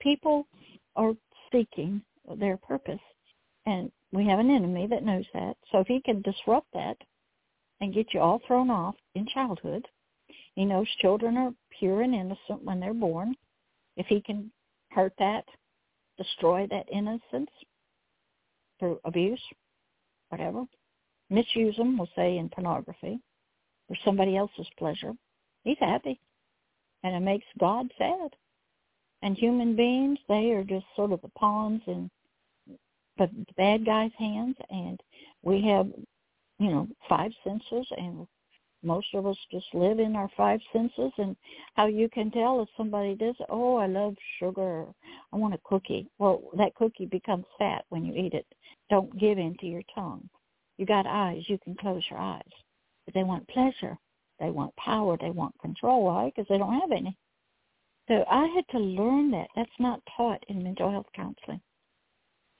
people 0.00 0.46
are 0.96 1.12
seeking 1.50 2.02
their 2.38 2.56
purpose, 2.56 3.00
and 3.66 3.90
we 4.12 4.26
have 4.26 4.38
an 4.38 4.50
enemy 4.50 4.86
that 4.88 5.04
knows 5.04 5.24
that. 5.34 5.56
So 5.70 5.78
if 5.78 5.86
he 5.86 6.00
can 6.00 6.22
disrupt 6.22 6.66
that 6.74 6.96
and 7.80 7.94
get 7.94 8.12
you 8.12 8.20
all 8.20 8.40
thrown 8.46 8.70
off 8.70 8.94
in 9.14 9.26
childhood, 9.26 9.86
he 10.54 10.64
knows 10.64 10.86
children 11.00 11.36
are 11.36 11.52
pure 11.78 12.02
and 12.02 12.14
innocent 12.14 12.62
when 12.62 12.78
they're 12.78 12.94
born. 12.94 13.34
If 13.96 14.06
he 14.06 14.20
can 14.20 14.50
hurt 14.90 15.14
that, 15.18 15.44
destroy 16.18 16.66
that 16.70 16.86
innocence 16.92 17.50
through 18.78 19.00
abuse, 19.04 19.42
whatever, 20.28 20.64
misuse 21.30 21.76
them, 21.76 21.96
we'll 21.96 22.08
say 22.14 22.36
in 22.36 22.48
pornography, 22.48 23.18
for 23.88 23.96
somebody 24.04 24.36
else's 24.36 24.66
pleasure, 24.78 25.12
he's 25.64 25.78
happy. 25.80 26.20
And 27.02 27.16
it 27.16 27.20
makes 27.20 27.46
God 27.58 27.90
sad. 27.98 28.36
And 29.22 29.38
human 29.38 29.76
beings, 29.76 30.18
they 30.28 30.50
are 30.50 30.64
just 30.64 30.84
sort 30.96 31.12
of 31.12 31.22
the 31.22 31.28
pawns 31.28 31.80
in 31.86 32.10
the 33.18 33.30
bad 33.56 33.86
guy's 33.86 34.10
hands. 34.18 34.56
And 34.68 35.00
we 35.42 35.62
have, 35.68 35.86
you 36.58 36.70
know, 36.70 36.88
five 37.08 37.30
senses 37.44 37.86
and 37.96 38.26
most 38.84 39.06
of 39.14 39.26
us 39.26 39.36
just 39.52 39.66
live 39.74 40.00
in 40.00 40.16
our 40.16 40.28
five 40.36 40.60
senses. 40.72 41.12
And 41.18 41.36
how 41.74 41.86
you 41.86 42.08
can 42.08 42.32
tell 42.32 42.60
if 42.62 42.68
somebody 42.76 43.14
does 43.14 43.36
oh 43.48 43.76
i 43.76 43.86
love 43.86 44.16
sugar. 44.40 44.86
I 45.32 45.36
want 45.36 45.54
a 45.54 45.60
cookie. 45.64 46.08
Well 46.18 46.42
that 46.58 46.74
cookie 46.74 47.06
becomes 47.06 47.44
fat 47.58 47.84
when 47.90 48.04
you 48.04 48.14
eat 48.14 48.34
it. 48.34 48.46
Don't 48.90 49.16
give 49.20 49.38
in 49.38 49.56
to 49.60 49.66
your 49.66 49.82
tongue. 49.94 50.28
You 50.78 50.86
got 50.86 51.06
eyes 51.06 51.44
you 51.46 51.58
can 51.62 51.76
close 51.76 52.02
your 52.10 52.18
eyes. 52.18 52.42
But 53.04 53.14
they 53.14 53.22
want 53.22 53.46
pleasure. 53.48 53.96
They 54.40 54.50
want 54.50 54.74
power. 54.74 55.16
They 55.16 55.30
want 55.30 55.56
control. 55.60 56.06
Why? 56.06 56.32
Because 56.34 56.48
they 56.48 56.58
don't 56.58 56.80
have 56.80 56.90
any 56.90 57.16
so 58.08 58.24
i 58.30 58.46
had 58.54 58.64
to 58.70 58.78
learn 58.78 59.30
that 59.30 59.48
that's 59.56 59.70
not 59.78 60.00
taught 60.16 60.42
in 60.48 60.62
mental 60.62 60.90
health 60.90 61.06
counseling 61.14 61.60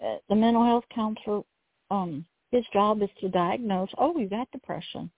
uh, 0.05 0.16
the 0.28 0.35
mental 0.35 0.64
health 0.64 0.85
counselor 0.94 1.43
um 1.90 2.24
his 2.51 2.64
job 2.73 3.02
is 3.02 3.10
to 3.20 3.28
diagnose 3.28 3.90
oh 3.98 4.16
you 4.19 4.28
got 4.28 4.51
depression 4.51 5.10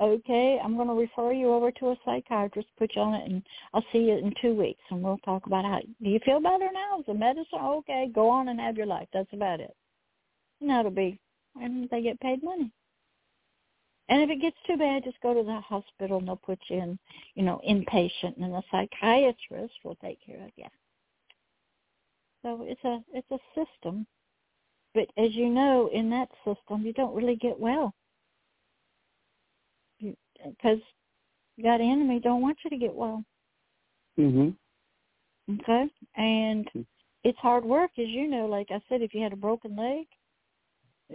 okay, 0.00 0.58
I'm 0.62 0.76
going 0.76 0.88
to 0.88 0.94
refer 0.94 1.32
you 1.32 1.52
over 1.52 1.70
to 1.70 1.90
a 1.90 1.96
psychiatrist, 2.04 2.68
put 2.78 2.94
you 2.96 3.02
on 3.02 3.14
it, 3.14 3.30
and 3.30 3.42
I'll 3.72 3.84
see 3.92 3.98
you 3.98 4.18
in 4.18 4.32
two 4.40 4.54
weeks, 4.54 4.82
and 4.90 5.02
we'll 5.02 5.18
talk 5.18 5.46
about 5.46 5.64
how, 5.64 5.80
do 5.80 6.10
you 6.10 6.18
feel 6.24 6.40
better 6.40 6.68
now? 6.72 7.00
Is 7.00 7.06
the 7.06 7.14
medicine 7.14 7.58
okay? 7.60 8.10
Go 8.12 8.28
on 8.28 8.48
and 8.48 8.60
have 8.60 8.76
your 8.76 8.86
life. 8.86 9.08
That's 9.12 9.32
about 9.32 9.60
it. 9.60 9.74
And 10.60 10.70
that'll 10.70 10.90
be, 10.90 11.18
and 11.60 11.88
they 11.90 12.02
get 12.02 12.20
paid 12.20 12.42
money. 12.42 12.70
And 14.08 14.20
if 14.22 14.30
it 14.30 14.40
gets 14.40 14.56
too 14.66 14.76
bad, 14.76 15.04
just 15.04 15.20
go 15.22 15.32
to 15.32 15.42
the 15.42 15.60
hospital 15.60 16.18
and 16.18 16.28
they'll 16.28 16.36
put 16.36 16.58
you 16.68 16.78
in, 16.78 16.98
you 17.34 17.42
know, 17.42 17.60
inpatient, 17.68 18.36
and 18.42 18.52
the 18.52 18.62
psychiatrist 18.70 19.74
will 19.84 19.96
take 19.96 20.18
care 20.24 20.44
of 20.44 20.50
you. 20.56 20.66
So 22.42 22.62
it's 22.62 22.82
a 22.84 23.02
it's 23.12 23.30
a 23.30 23.38
system, 23.54 24.06
but 24.94 25.08
as 25.16 25.32
you 25.34 25.48
know, 25.48 25.88
in 25.92 26.10
that 26.10 26.28
system, 26.44 26.84
you 26.84 26.92
don't 26.92 27.14
really 27.14 27.36
get 27.36 27.58
well 27.58 27.94
because 30.00 30.80
that 31.58 31.80
enemy 31.80 32.18
don't 32.18 32.42
want 32.42 32.58
you 32.64 32.70
to 32.70 32.76
get 32.76 32.94
well. 32.94 33.24
Mhm. 34.18 34.56
Okay, 35.60 35.88
and 36.16 36.68
Mm. 36.74 36.86
it's 37.24 37.38
hard 37.38 37.64
work, 37.64 37.96
as 37.98 38.08
you 38.08 38.26
know. 38.26 38.46
Like 38.46 38.70
I 38.70 38.80
said, 38.88 39.02
if 39.02 39.14
you 39.14 39.22
had 39.22 39.32
a 39.32 39.36
broken 39.36 39.76
leg, 39.76 40.08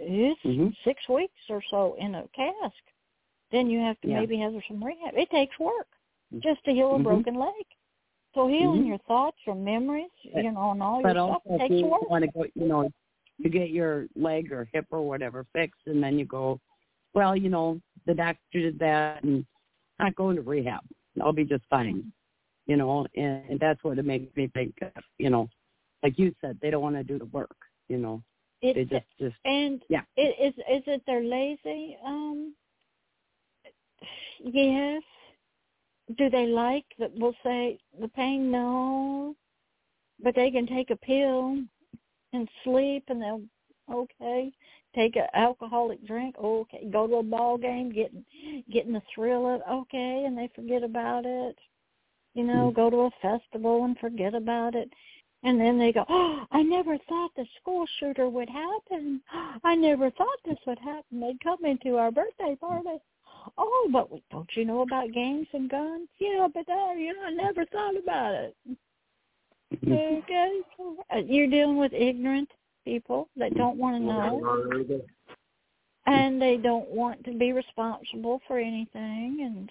it's 0.00 0.40
Mhm. 0.44 0.74
six 0.84 1.00
weeks 1.08 1.40
or 1.48 1.62
so 1.70 1.96
in 1.98 2.14
a 2.14 2.24
cast. 2.34 2.74
Then 3.50 3.70
you 3.70 3.80
have 3.80 4.00
to 4.02 4.08
Yeah. 4.08 4.20
maybe 4.20 4.38
have 4.38 4.52
some 4.68 4.82
rehab. 4.82 5.14
It 5.16 5.30
takes 5.30 5.58
work 5.58 5.88
Mm. 6.34 6.42
just 6.42 6.64
to 6.64 6.72
heal 6.72 6.96
a 6.96 6.98
Mhm. 6.98 7.04
broken 7.04 7.34
leg. 7.38 7.66
So 8.34 8.46
healing 8.46 8.82
Mhm. 8.82 8.88
your 8.88 8.98
thoughts, 8.98 9.38
your 9.46 9.54
memories, 9.56 10.10
you 10.22 10.52
know, 10.52 10.70
and 10.72 10.82
all 10.82 11.02
But 11.02 11.16
your 11.16 11.22
also, 11.22 11.40
stuff 11.46 11.60
takes 11.60 11.76
you 11.76 11.86
work. 11.86 12.08
want 12.08 12.24
to 12.24 12.30
go, 12.30 12.44
you 12.54 12.66
know, 12.66 12.90
you 13.38 13.50
get 13.50 13.70
your 13.70 14.06
leg 14.16 14.52
or 14.52 14.68
hip 14.72 14.86
or 14.90 15.06
whatever 15.06 15.44
fixed, 15.52 15.80
and 15.86 16.02
then 16.02 16.18
you 16.18 16.24
go, 16.26 16.60
well, 17.14 17.36
you 17.36 17.48
know, 17.48 17.80
the 18.06 18.14
doctor 18.14 18.60
did 18.60 18.78
that, 18.80 19.22
and 19.24 19.46
I'm 19.98 20.06
not 20.06 20.16
going 20.16 20.36
to 20.36 20.42
rehab. 20.42 20.80
I'll 21.22 21.32
be 21.32 21.44
just 21.44 21.64
fine. 21.70 22.12
You 22.66 22.76
know, 22.76 23.06
and, 23.16 23.42
and 23.50 23.60
that's 23.60 23.82
what 23.82 23.98
it 23.98 24.04
makes 24.04 24.34
me 24.36 24.48
think. 24.52 24.74
Of, 24.82 25.02
you 25.18 25.30
know, 25.30 25.48
like 26.02 26.18
you 26.18 26.34
said, 26.40 26.58
they 26.60 26.70
don't 26.70 26.82
want 26.82 26.96
to 26.96 27.02
do 27.04 27.18
the 27.18 27.24
work. 27.26 27.56
You 27.88 27.96
know, 27.98 28.22
they 28.62 28.84
just 28.84 29.06
just 29.18 29.36
and 29.44 29.82
Yeah. 29.88 30.02
it, 30.16 30.36
is 30.40 30.54
is 30.58 30.82
it 30.86 31.02
they're 31.06 31.22
lazy? 31.22 31.96
Um, 32.04 32.54
yes. 34.44 35.02
Do 36.16 36.30
they 36.30 36.46
like 36.46 36.86
that? 36.98 37.12
We'll 37.14 37.36
say 37.44 37.78
the 38.00 38.08
pain. 38.08 38.50
No, 38.50 39.36
but 40.22 40.34
they 40.34 40.50
can 40.50 40.66
take 40.66 40.90
a 40.90 40.96
pill 40.96 41.58
and 42.32 42.48
sleep, 42.64 43.04
and 43.08 43.20
they'll 43.20 43.42
okay. 43.92 44.52
Take 44.94 45.16
an 45.16 45.26
alcoholic 45.34 46.04
drink. 46.06 46.36
Okay, 46.38 46.88
go 46.90 47.06
to 47.06 47.16
a 47.16 47.22
ball 47.22 47.58
game, 47.58 47.92
getting 47.92 48.24
getting 48.72 48.92
the 48.92 49.02
thrill 49.14 49.46
of 49.54 49.60
okay, 49.70 50.24
and 50.26 50.36
they 50.36 50.50
forget 50.54 50.82
about 50.82 51.24
it. 51.26 51.58
You 52.34 52.44
know, 52.44 52.70
Mm. 52.70 52.74
go 52.74 52.90
to 52.90 52.96
a 53.02 53.10
festival 53.22 53.84
and 53.84 53.98
forget 53.98 54.34
about 54.34 54.74
it. 54.74 54.90
And 55.44 55.60
then 55.60 55.78
they 55.78 55.92
go, 55.92 56.04
oh, 56.08 56.44
I 56.50 56.62
never 56.62 56.98
thought 57.08 57.30
the 57.36 57.46
school 57.60 57.86
shooter 58.00 58.28
would 58.28 58.48
happen. 58.48 59.20
I 59.64 59.74
never 59.74 60.10
thought 60.10 60.38
this 60.44 60.58
would 60.66 60.78
happen. 60.80 61.20
They'd 61.20 61.40
come 61.42 61.64
into 61.64 61.96
our 61.96 62.10
birthday 62.10 62.56
party. 62.60 62.98
oh, 63.56 63.88
but 63.92 64.10
we, 64.10 64.22
don't 64.30 64.50
you 64.54 64.64
know 64.64 64.80
about 64.82 65.12
gangs 65.12 65.46
and 65.52 65.70
guns? 65.70 66.08
Yeah, 66.18 66.48
but 66.52 66.68
uh, 66.68 66.92
you 66.92 67.14
know, 67.14 67.22
I 67.26 67.30
never 67.30 67.64
thought 67.66 67.96
about 67.96 68.34
it. 68.34 68.56
Mm-hmm. 69.84 70.18
Okay, 71.12 71.26
you're 71.26 71.46
dealing 71.46 71.76
with 71.76 71.92
ignorant 71.92 72.50
people 72.84 73.28
that 73.36 73.54
don't 73.54 73.76
want 73.76 73.96
to 73.96 74.02
know, 74.02 75.02
and 76.06 76.40
they 76.40 76.56
don't 76.56 76.88
want 76.88 77.22
to 77.24 77.32
be 77.32 77.52
responsible 77.52 78.40
for 78.46 78.58
anything, 78.58 79.38
and 79.42 79.70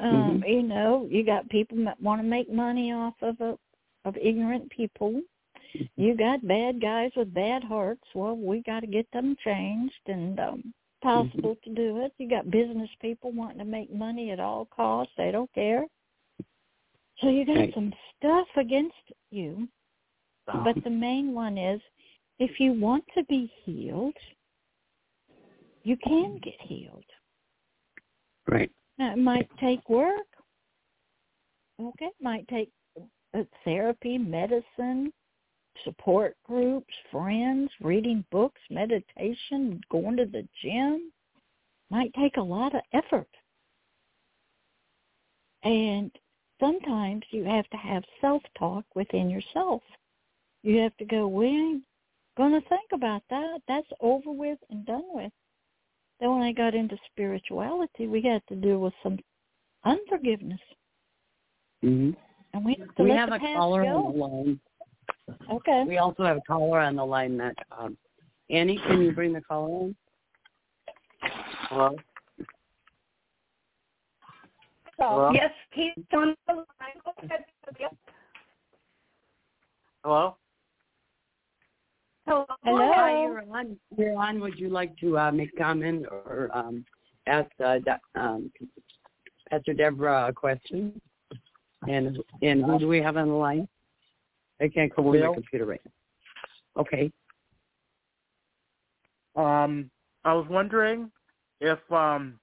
um, 0.00 0.40
Mhm. 0.42 0.48
you 0.48 0.62
know, 0.62 1.06
you 1.10 1.22
got 1.22 1.48
people 1.50 1.76
that 1.84 2.00
want 2.00 2.20
to 2.20 2.26
make 2.26 2.50
money 2.50 2.92
off 2.92 3.14
of 3.20 3.40
a, 3.40 3.58
of 4.04 4.16
ignorant 4.16 4.70
people. 4.70 5.20
You 5.96 6.16
got 6.16 6.46
bad 6.46 6.80
guys 6.80 7.10
with 7.16 7.34
bad 7.34 7.62
hearts. 7.62 8.02
Well, 8.14 8.36
we 8.36 8.62
got 8.62 8.80
to 8.80 8.86
get 8.86 9.06
them 9.12 9.36
changed 9.44 9.94
and 10.06 10.38
um 10.40 10.74
possible 11.02 11.56
to 11.62 11.74
do 11.74 12.02
it. 12.04 12.12
You 12.18 12.28
got 12.28 12.50
business 12.50 12.90
people 13.00 13.30
wanting 13.32 13.58
to 13.58 13.64
make 13.64 13.92
money 13.92 14.30
at 14.30 14.40
all 14.40 14.66
costs. 14.74 15.12
They 15.16 15.30
don't 15.30 15.52
care. 15.52 15.86
So 17.20 17.28
you 17.28 17.44
got 17.44 17.56
Right. 17.56 17.74
some 17.74 17.92
stuff 18.16 18.48
against 18.56 18.94
you. 19.30 19.68
But 20.64 20.82
the 20.82 20.90
main 20.90 21.34
one 21.34 21.58
is 21.58 21.80
if 22.38 22.58
you 22.58 22.72
want 22.72 23.04
to 23.16 23.24
be 23.24 23.52
healed, 23.64 24.16
you 25.84 25.96
can 25.98 26.38
get 26.38 26.60
healed. 26.60 27.04
Right. 28.46 28.70
Now, 28.98 29.12
it 29.12 29.18
might 29.18 29.48
take 29.58 29.88
work. 29.88 30.26
Okay, 31.80 32.06
it 32.06 32.14
might 32.20 32.48
take 32.48 32.70
therapy, 33.64 34.18
medicine, 34.18 35.12
support 35.84 36.36
groups, 36.44 36.92
friends, 37.10 37.70
reading 37.80 38.24
books, 38.30 38.60
meditation, 38.70 39.80
going 39.90 40.16
to 40.16 40.26
the 40.26 40.46
gym. 40.62 41.12
Might 41.90 42.12
take 42.14 42.36
a 42.36 42.42
lot 42.42 42.74
of 42.74 42.82
effort. 42.92 43.28
And 45.62 46.10
sometimes 46.60 47.24
you 47.30 47.44
have 47.44 47.68
to 47.70 47.76
have 47.76 48.04
self-talk 48.20 48.84
within 48.94 49.30
yourself. 49.30 49.82
You 50.62 50.78
have 50.78 50.96
to 50.98 51.04
go, 51.04 51.26
we 51.28 51.46
ain't 51.46 51.82
going 52.36 52.52
to 52.52 52.68
think 52.68 52.90
about 52.92 53.22
that. 53.30 53.60
That's 53.68 53.86
over 54.00 54.30
with 54.30 54.58
and 54.70 54.84
done 54.84 55.04
with. 55.10 55.32
Then 56.20 56.30
when 56.30 56.42
I 56.42 56.52
got 56.52 56.74
into 56.74 56.96
spirituality, 57.10 58.06
we 58.06 58.22
had 58.22 58.42
to 58.48 58.56
deal 58.56 58.78
with 58.78 58.94
some 59.02 59.18
unforgiveness. 59.84 60.60
hmm 61.80 62.10
And 62.54 62.64
we 62.64 62.76
have 62.78 62.88
We 62.98 63.10
have 63.10 63.32
a 63.32 63.38
caller 63.38 63.84
go. 63.84 64.06
on 64.06 64.12
the 64.12 64.18
line. 64.18 64.60
Okay. 65.50 65.84
We 65.86 65.98
also 65.98 66.24
have 66.24 66.38
a 66.38 66.42
caller 66.42 66.80
on 66.80 66.96
the 66.96 67.04
line 67.04 67.36
that 67.38 67.54
um 67.76 67.96
Annie, 68.50 68.80
can 68.86 69.02
you 69.02 69.12
bring 69.12 69.32
the 69.32 69.42
caller 69.42 69.70
on? 69.70 69.96
Hello? 71.68 71.90
So, 74.98 75.04
Hello? 75.04 75.30
Yes, 75.32 75.50
he's 75.72 75.92
on 76.12 76.34
the 76.46 76.54
line. 76.54 76.64
Go 77.04 77.12
ahead. 77.22 77.44
Hello? 80.02 80.36
Hello. 82.26 82.46
Hello? 82.64 82.92
Hi, 82.94 83.22
you're 83.22 83.44
on. 83.54 83.76
You're 83.96 84.16
on. 84.16 84.40
Would 84.40 84.58
you 84.58 84.70
like 84.70 84.96
to 84.98 85.18
uh, 85.18 85.30
make 85.30 85.56
comment 85.56 86.06
or 86.10 86.50
um, 86.52 86.84
ask 87.26 87.50
uh, 87.64 87.78
um, 88.14 88.50
Pastor 89.50 89.74
Deborah 89.74 90.28
a 90.28 90.32
question? 90.32 91.00
And 91.86 92.18
and 92.42 92.64
who 92.64 92.78
do 92.78 92.88
we 92.88 93.00
have 93.00 93.16
on 93.16 93.28
the 93.28 93.34
line? 93.34 93.68
I 94.60 94.68
can't 94.68 94.94
go 94.94 95.02
with 95.02 95.20
my 95.20 95.32
computer 95.32 95.64
right 95.64 95.80
now. 95.84 96.82
Okay. 96.82 97.12
Um, 99.36 99.90
I 100.24 100.34
was 100.34 100.46
wondering 100.50 101.10
if 101.60 101.78
um 101.92 102.38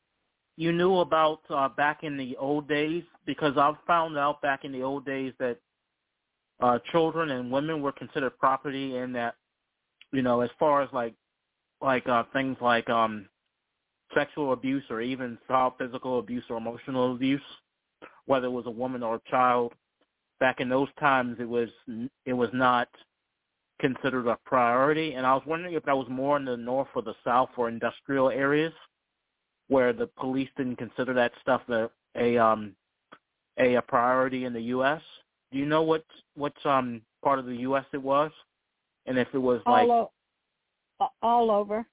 you 0.57 0.71
knew 0.71 0.99
about 0.99 1.41
uh, 1.49 1.67
back 1.67 2.03
in 2.03 2.15
the 2.17 2.37
old 2.37 2.69
days 2.69 3.03
because 3.25 3.57
I've 3.57 3.75
found 3.85 4.17
out 4.17 4.41
back 4.41 4.63
in 4.63 4.71
the 4.71 4.83
old 4.83 5.05
days 5.05 5.33
that 5.39 5.57
uh 6.61 6.79
children 6.91 7.31
and 7.31 7.51
women 7.51 7.81
were 7.81 7.91
considered 7.91 8.37
property 8.39 8.95
and 8.95 9.13
that 9.15 9.35
you 10.13 10.21
know 10.21 10.39
as 10.39 10.49
far 10.57 10.81
as 10.81 10.89
like 10.93 11.13
like 11.81 12.07
uh 12.07 12.23
things 12.31 12.55
like 12.61 12.89
um 12.89 13.27
sexual 14.13 14.53
abuse 14.53 14.83
or 14.89 15.01
even 15.01 15.37
child 15.47 15.73
physical 15.77 16.19
abuse 16.19 16.43
or 16.49 16.57
emotional 16.57 17.13
abuse 17.13 17.41
whether 18.25 18.47
it 18.47 18.51
was 18.51 18.65
a 18.67 18.71
woman 18.71 19.03
or 19.03 19.15
a 19.15 19.29
child 19.29 19.73
back 20.39 20.59
in 20.59 20.69
those 20.69 20.89
times 20.99 21.37
it 21.39 21.47
was 21.47 21.69
it 22.25 22.33
was 22.33 22.49
not 22.53 22.89
considered 23.79 24.27
a 24.27 24.37
priority 24.45 25.13
and 25.13 25.25
I 25.25 25.33
was 25.33 25.43
wondering 25.45 25.73
if 25.73 25.83
that 25.85 25.97
was 25.97 26.07
more 26.09 26.37
in 26.37 26.45
the 26.45 26.57
north 26.57 26.87
or 26.95 27.01
the 27.01 27.15
south 27.23 27.49
or 27.57 27.69
industrial 27.69 28.29
areas 28.29 28.73
where 29.67 29.93
the 29.93 30.07
police 30.07 30.49
didn't 30.57 30.77
consider 30.77 31.13
that 31.13 31.31
stuff 31.41 31.61
a 31.69 31.89
a 32.15 32.37
um 32.37 32.75
a, 33.59 33.75
a 33.75 33.81
priority 33.81 34.45
in 34.45 34.53
the 34.53 34.61
US. 34.61 35.01
Do 35.51 35.57
you 35.57 35.65
know 35.65 35.83
what 35.83 36.05
what 36.35 36.53
um 36.65 37.01
part 37.23 37.39
of 37.39 37.45
the 37.45 37.57
US 37.57 37.85
it 37.93 38.01
was? 38.01 38.31
And 39.05 39.17
if 39.17 39.27
it 39.33 39.37
was 39.39 39.61
like 39.65 39.87
all, 39.89 40.13
o- 40.99 41.09
all 41.21 41.51
over. 41.51 41.85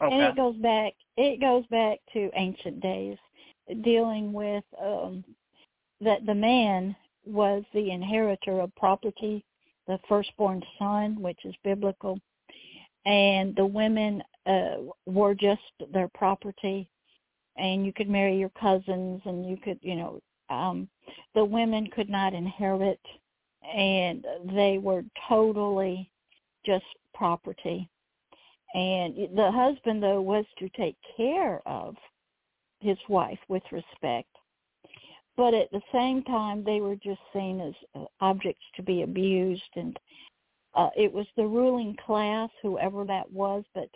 And 0.00 0.12
it 0.14 0.36
goes 0.36 0.56
back 0.56 0.94
it 1.16 1.40
goes 1.40 1.66
back 1.66 1.98
to 2.12 2.30
ancient 2.34 2.80
days 2.80 3.18
dealing 3.82 4.32
with 4.32 4.64
um 4.82 5.24
that 6.00 6.24
the 6.26 6.34
man 6.34 6.94
was 7.24 7.62
the 7.74 7.90
inheritor 7.90 8.60
of 8.60 8.74
property, 8.76 9.44
the 9.86 9.98
firstborn 10.08 10.62
son, 10.78 11.20
which 11.20 11.38
is 11.44 11.54
biblical, 11.64 12.18
and 13.06 13.54
the 13.56 13.66
women 13.66 14.22
uh 14.46 14.76
were 15.06 15.34
just 15.34 15.62
their 15.92 16.08
property. 16.14 16.88
And 17.56 17.84
you 17.84 17.92
could 17.92 18.08
marry 18.08 18.38
your 18.38 18.52
cousins 18.60 19.20
and 19.24 19.48
you 19.48 19.56
could, 19.56 19.78
you 19.82 19.96
know, 19.96 20.20
um 20.50 20.88
the 21.34 21.44
women 21.44 21.88
could 21.88 22.08
not 22.08 22.34
inherit 22.34 23.00
and 23.76 24.24
they 24.54 24.78
were 24.78 25.02
totally 25.28 26.10
just 26.64 26.84
property. 27.14 27.88
And 28.74 29.16
the 29.34 29.50
husband 29.50 30.02
though 30.02 30.20
was 30.20 30.44
to 30.58 30.68
take 30.70 30.96
care 31.16 31.60
of 31.66 31.96
his 32.80 32.98
wife 33.08 33.38
with 33.48 33.62
respect. 33.72 34.28
But 35.36 35.54
at 35.54 35.70
the 35.70 35.82
same 35.92 36.22
time 36.24 36.64
they 36.64 36.80
were 36.80 36.96
just 36.96 37.20
seen 37.32 37.60
as 37.60 37.74
uh, 37.94 38.04
objects 38.20 38.64
to 38.76 38.82
be 38.82 39.02
abused 39.02 39.62
and 39.76 39.98
uh 40.74 40.90
it 40.96 41.12
was 41.12 41.26
the 41.36 41.46
ruling 41.46 41.96
class 42.04 42.50
whoever 42.62 43.04
that 43.04 43.30
was 43.32 43.64
but 43.74 43.88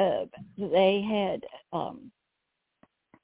uh 0.00 0.24
they 0.56 1.02
had 1.02 1.42
um 1.72 2.10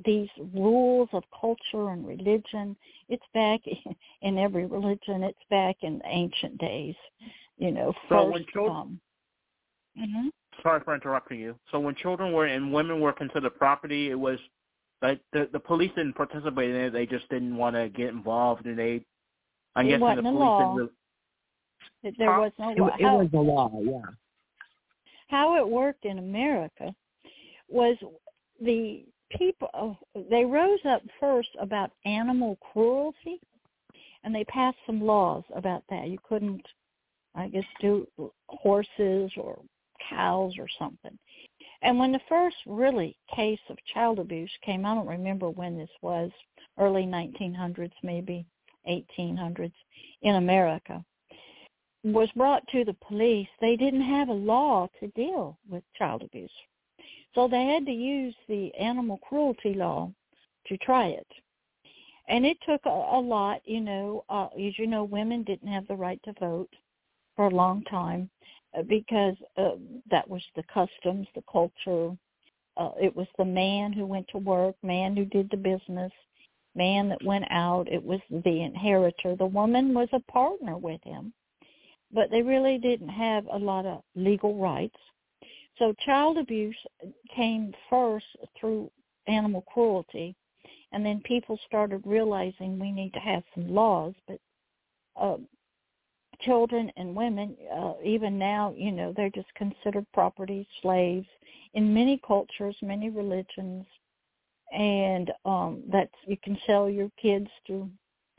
these 0.04 0.28
rules 0.54 1.08
of 1.12 1.24
culture 1.40 1.90
and 1.90 2.06
religion. 2.06 2.76
It's 3.08 3.24
back 3.34 3.60
in 4.22 4.38
every 4.38 4.64
religion. 4.66 5.24
It's 5.24 5.38
back 5.50 5.76
in 5.82 6.00
ancient 6.04 6.58
days 6.58 6.94
you 7.56 7.70
know 7.72 7.92
So 8.08 8.08
first 8.08 8.32
when 8.32 8.44
children- 8.52 8.76
um 8.76 9.00
mhm 9.98 10.30
Sorry 10.62 10.80
for 10.84 10.94
interrupting 10.94 11.38
you. 11.38 11.54
So 11.70 11.78
when 11.78 11.94
children 11.94 12.32
were 12.32 12.46
and 12.46 12.72
women 12.72 13.00
were 13.00 13.12
considered 13.12 13.56
property, 13.58 14.10
it 14.10 14.18
was 14.18 14.38
like 15.02 15.20
the 15.32 15.48
the 15.52 15.60
police 15.60 15.90
didn't 15.96 16.14
participate 16.14 16.70
in 16.70 16.76
it. 16.76 16.90
They 16.92 17.06
just 17.06 17.28
didn't 17.28 17.56
want 17.56 17.76
to 17.76 17.88
get 17.88 18.08
involved, 18.08 18.66
and 18.66 18.78
they. 18.78 19.04
I'm 19.76 19.86
It 19.86 19.90
guessing 19.90 20.00
the 20.00 20.04
wasn't 20.06 20.26
a 20.26 20.30
police 20.30 20.40
law. 20.40 20.58
didn't. 20.76 20.90
Really, 22.02 22.14
there 22.18 22.32
Huh? 22.34 22.40
was 22.40 22.52
no 22.58 22.70
It, 22.70 22.78
law. 22.78 22.86
it 22.98 23.02
How- 23.02 23.18
was 23.18 23.30
the 23.30 23.40
law. 23.40 23.70
Yeah. 23.82 24.10
how 25.28 25.56
it 25.56 25.68
worked 25.68 26.04
in 26.06 26.18
America 26.18 26.94
was 27.68 27.96
the 28.60 29.04
people 29.30 29.98
they 30.30 30.44
rose 30.44 30.78
up 30.86 31.02
first 31.20 31.50
about 31.60 31.90
animal 32.06 32.56
cruelty 32.72 33.38
and 34.24 34.34
they 34.34 34.44
passed 34.44 34.78
some 34.86 35.02
laws 35.02 35.44
about 35.54 35.84
that. 35.90 36.08
You 36.08 36.18
couldn't 36.26 36.66
I 37.34 37.48
guess 37.48 37.64
do 37.80 38.08
horses 38.48 39.30
or 39.36 39.60
cows 40.08 40.54
or 40.58 40.66
something. 40.78 41.16
And 41.82 41.98
when 41.98 42.12
the 42.12 42.20
first 42.28 42.56
really 42.66 43.16
case 43.34 43.60
of 43.68 43.76
child 43.94 44.18
abuse 44.18 44.50
came, 44.64 44.84
I 44.84 44.94
don't 44.94 45.06
remember 45.06 45.48
when 45.50 45.78
this 45.78 45.90
was, 46.02 46.30
early 46.78 47.04
1900s 47.04 47.92
maybe, 48.02 48.44
1800s 48.88 49.72
in 50.22 50.36
America 50.36 51.04
was 52.04 52.28
brought 52.36 52.66
to 52.68 52.84
the 52.84 52.96
police, 53.06 53.48
they 53.60 53.76
didn't 53.76 54.02
have 54.02 54.28
a 54.28 54.32
law 54.32 54.88
to 55.00 55.08
deal 55.08 55.58
with 55.68 55.82
child 55.96 56.22
abuse. 56.22 56.50
So 57.34 57.48
they 57.48 57.66
had 57.66 57.86
to 57.86 57.92
use 57.92 58.34
the 58.48 58.74
animal 58.74 59.18
cruelty 59.18 59.74
law 59.74 60.12
to 60.66 60.76
try 60.78 61.08
it. 61.08 61.26
And 62.28 62.44
it 62.44 62.58
took 62.66 62.80
a, 62.84 62.88
a 62.88 63.20
lot, 63.20 63.60
you 63.64 63.80
know, 63.80 64.24
uh, 64.28 64.48
as 64.58 64.78
you 64.78 64.86
know, 64.86 65.04
women 65.04 65.42
didn't 65.42 65.68
have 65.68 65.86
the 65.88 65.96
right 65.96 66.20
to 66.24 66.32
vote 66.38 66.70
for 67.36 67.46
a 67.46 67.54
long 67.54 67.82
time 67.84 68.30
because 68.82 69.34
uh, 69.56 69.72
that 70.10 70.28
was 70.28 70.42
the 70.56 70.64
customs, 70.72 71.26
the 71.34 71.42
culture. 71.50 72.16
Uh, 72.76 72.90
it 73.00 73.14
was 73.14 73.26
the 73.38 73.44
man 73.44 73.92
who 73.92 74.06
went 74.06 74.26
to 74.28 74.38
work, 74.38 74.76
man 74.82 75.16
who 75.16 75.24
did 75.24 75.50
the 75.50 75.56
business, 75.56 76.12
man 76.74 77.08
that 77.08 77.24
went 77.24 77.44
out. 77.50 77.88
It 77.90 78.02
was 78.02 78.20
the 78.30 78.62
inheritor. 78.62 79.34
The 79.36 79.46
woman 79.46 79.94
was 79.94 80.08
a 80.12 80.20
partner 80.30 80.76
with 80.76 81.02
him 81.02 81.32
but 82.12 82.30
they 82.30 82.42
really 82.42 82.78
didn't 82.78 83.08
have 83.08 83.46
a 83.52 83.58
lot 83.58 83.86
of 83.86 84.02
legal 84.14 84.56
rights. 84.56 84.96
So 85.78 85.94
child 86.04 86.38
abuse 86.38 86.76
came 87.34 87.72
first 87.88 88.26
through 88.58 88.90
animal 89.26 89.62
cruelty, 89.62 90.34
and 90.92 91.04
then 91.04 91.20
people 91.24 91.58
started 91.66 92.02
realizing 92.04 92.78
we 92.78 92.90
need 92.90 93.12
to 93.14 93.20
have 93.20 93.42
some 93.54 93.68
laws. 93.68 94.14
But 94.26 94.40
uh, 95.20 95.36
children 96.40 96.90
and 96.96 97.14
women, 97.14 97.56
uh, 97.74 97.94
even 98.04 98.38
now, 98.38 98.74
you 98.76 98.92
know, 98.92 99.12
they're 99.16 99.30
just 99.30 99.52
considered 99.54 100.06
property, 100.12 100.66
slaves 100.82 101.26
in 101.74 101.92
many 101.92 102.20
cultures, 102.26 102.76
many 102.82 103.10
religions, 103.10 103.86
and 104.72 105.30
um, 105.44 105.82
that's 105.90 106.12
you 106.26 106.36
can 106.42 106.58
sell 106.66 106.88
your 106.88 107.10
kids 107.20 107.48
to 107.66 107.88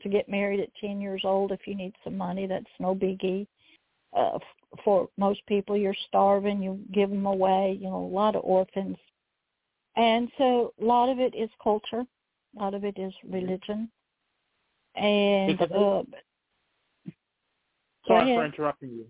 to 0.02 0.08
get 0.08 0.28
married 0.28 0.60
at 0.60 0.74
10 0.80 1.00
years 1.00 1.22
old 1.24 1.52
if 1.52 1.66
you 1.66 1.74
need 1.74 1.94
some 2.02 2.16
money. 2.16 2.46
That's 2.46 2.64
no 2.78 2.94
biggie. 2.94 3.46
Uh, 4.16 4.38
for 4.82 5.08
most 5.18 5.44
people, 5.46 5.76
you're 5.76 5.94
starving, 6.08 6.62
you 6.62 6.80
give 6.92 7.10
them 7.10 7.26
away. 7.26 7.76
You 7.80 7.90
know, 7.90 8.04
a 8.04 8.14
lot 8.14 8.34
of 8.34 8.44
orphans, 8.44 8.96
and 9.96 10.30
so 10.38 10.72
a 10.80 10.84
lot 10.84 11.10
of 11.10 11.18
it 11.18 11.34
is 11.34 11.50
culture, 11.62 12.04
a 12.56 12.58
lot 12.58 12.74
of 12.74 12.84
it 12.84 12.98
is 12.98 13.12
religion, 13.28 13.90
and 14.96 15.60
uh, 15.60 16.02
Sorry 18.10 18.34
for 18.34 18.44
interrupting 18.44 18.90
you. 18.90 19.06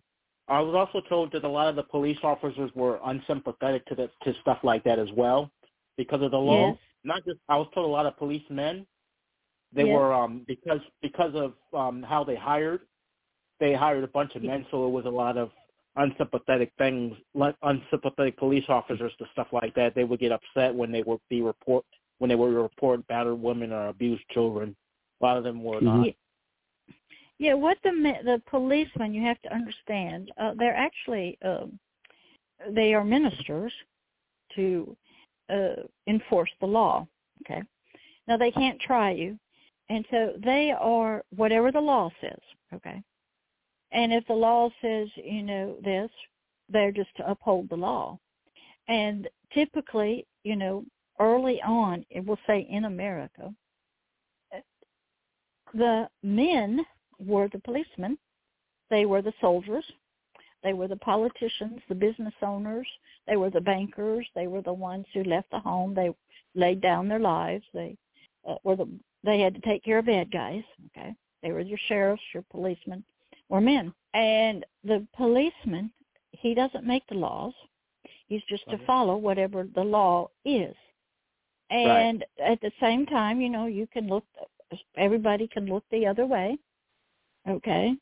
I 0.49 0.61
was 0.61 0.75
also 0.75 1.07
told 1.09 1.33
that 1.33 1.45
a 1.45 1.49
lot 1.49 1.69
of 1.69 1.77
the 1.77 1.85
police 1.85 2.19
officers 2.23 2.71
were 2.75 2.99
unsympathetic 3.05 3.87
to 3.87 3.95
the, 3.95 4.11
to 4.25 4.39
stuff 4.41 4.59
like 4.65 4.83
that 4.85 4.99
as 4.99 5.09
well 5.17 5.51
because 5.97 6.23
of 6.23 6.33
the 6.33 6.39
law. 6.39 6.71
Yes. 6.71 6.79
Not 7.05 7.25
just 7.25 7.39
I 7.49 7.57
was 7.57 7.69
told 7.73 7.87
a 7.87 7.89
lot 7.89 8.07
of 8.07 8.17
policemen 8.17 8.87
they 9.73 9.85
yes. 9.85 9.95
were 9.95 10.13
um 10.13 10.45
because 10.47 10.81
because 11.03 11.33
of 11.35 11.55
um 11.79 12.03
how 12.03 12.25
they 12.25 12.37
hired 12.37 12.81
they 13.59 13.75
hired 13.75 14.05
a 14.05 14.09
bunch 14.09 14.35
of 14.35 14.43
men 14.43 14.67
so 14.71 14.87
it 14.87 14.91
was 14.91 15.05
a 15.05 15.11
lot 15.11 15.37
of 15.37 15.51
unsympathetic 15.97 16.73
things 16.79 17.15
like 17.35 17.55
unsympathetic 17.63 18.37
police 18.39 18.65
officers 18.69 19.13
to 19.19 19.25
stuff 19.33 19.49
like 19.53 19.75
that 19.75 19.95
they 19.95 20.05
would 20.05 20.21
get 20.21 20.33
upset 20.33 20.75
when 20.75 20.91
they 20.91 21.03
would 21.03 21.21
be 21.29 21.43
report 21.43 21.85
when 22.19 22.29
they 22.29 22.35
would 22.35 22.53
report 22.53 23.07
battered 23.09 23.41
women 23.41 23.73
or 23.73 23.89
abused 23.89 24.23
children 24.31 24.75
a 25.21 25.25
lot 25.25 25.37
of 25.37 25.45
them 25.45 25.63
were 25.63 25.81
not 25.81 26.07
yeah. 26.07 26.13
Yeah, 27.41 27.55
what 27.55 27.79
the 27.83 27.91
the 28.23 28.43
policemen 28.51 29.15
you 29.15 29.23
have 29.23 29.41
to 29.43 29.55
understand, 29.55 30.31
uh, 30.39 30.53
they're 30.59 30.77
actually 30.77 31.39
um, 31.43 31.79
they 32.69 32.93
are 32.93 33.03
ministers 33.03 33.73
to 34.57 34.95
uh, 35.49 35.83
enforce 36.07 36.51
the 36.61 36.67
law. 36.67 37.07
Okay, 37.41 37.63
now 38.29 38.37
they 38.37 38.51
can't 38.51 38.79
try 38.79 39.13
you, 39.13 39.39
and 39.89 40.05
so 40.11 40.35
they 40.45 40.71
are 40.79 41.25
whatever 41.35 41.73
the 41.73 41.81
law 41.81 42.11
says. 42.21 42.39
Okay, 42.75 43.03
and 43.91 44.13
if 44.13 44.27
the 44.27 44.35
law 44.35 44.69
says 44.83 45.09
you 45.17 45.43
know 45.43 45.79
this, 45.83 46.11
they're 46.69 46.93
just 46.93 47.17
to 47.17 47.31
uphold 47.31 47.71
the 47.71 47.75
law, 47.75 48.19
and 48.87 49.27
typically 49.55 50.27
you 50.45 50.57
know 50.57 50.85
early 51.19 51.59
on, 51.63 52.05
it 52.11 52.23
will 52.23 52.39
say 52.47 52.69
in 52.71 52.85
America, 52.85 53.51
the 55.73 56.07
men 56.23 56.85
were 57.25 57.49
the 57.49 57.59
policemen. 57.59 58.19
They 58.91 59.07
were 59.07 59.23
the 59.23 59.33
soldiers. 59.41 59.85
They 60.63 60.73
were 60.73 60.89
the 60.89 60.97
politicians, 60.97 61.81
the 61.89 61.95
business 61.95 62.35
owners. 62.43 62.87
They 63.27 63.37
were 63.37 63.51
the 63.51 63.61
bankers. 63.61 64.27
They 64.35 64.47
were 64.47 64.63
the 64.63 64.73
ones 64.73 65.07
who 65.15 65.25
left 65.25 65.51
the 65.51 65.61
home. 65.61 65.95
They 65.95 66.11
laid 66.55 66.81
down 66.81 67.09
their 67.09 67.19
lives. 67.21 67.65
They 67.73 67.97
uh, 68.47 68.57
were 68.65 68.77
the 68.77 68.89
they 69.23 69.41
had 69.41 69.55
to 69.55 69.61
take 69.61 69.85
care 69.85 69.99
of 69.99 70.07
bad 70.07 70.31
guys. 70.31 70.63
Okay, 70.89 71.15
they 71.43 71.53
were 71.53 71.61
your 71.61 71.79
sheriffs, 71.89 72.23
your 72.33 72.45
policemen, 72.51 73.05
were 73.49 73.61
men. 73.61 73.93
And 74.15 74.65
the 74.85 75.07
policeman, 75.17 75.93
he 76.33 76.55
doesn't 76.55 76.87
make 76.87 77.07
the 77.09 77.17
laws. 77.17 77.53
He's 78.27 78.43
just 78.49 78.69
to 78.71 78.79
follow 78.87 79.17
whatever 79.17 79.67
the 79.75 79.83
law 79.83 80.31
is. 80.45 80.75
And 81.71 82.25
right. 82.39 82.53
at 82.53 82.61
the 82.61 82.73
same 82.81 83.07
time, 83.07 83.41
you 83.41 83.51
know, 83.51 83.67
you 83.67 83.87
can 83.87 84.09
look. 84.09 84.25
Everybody 84.97 85.49
can 85.49 85.67
look 85.67 85.85
the 85.91 86.07
other 86.07 86.27
way 86.27 86.59
Okay, 87.49 87.95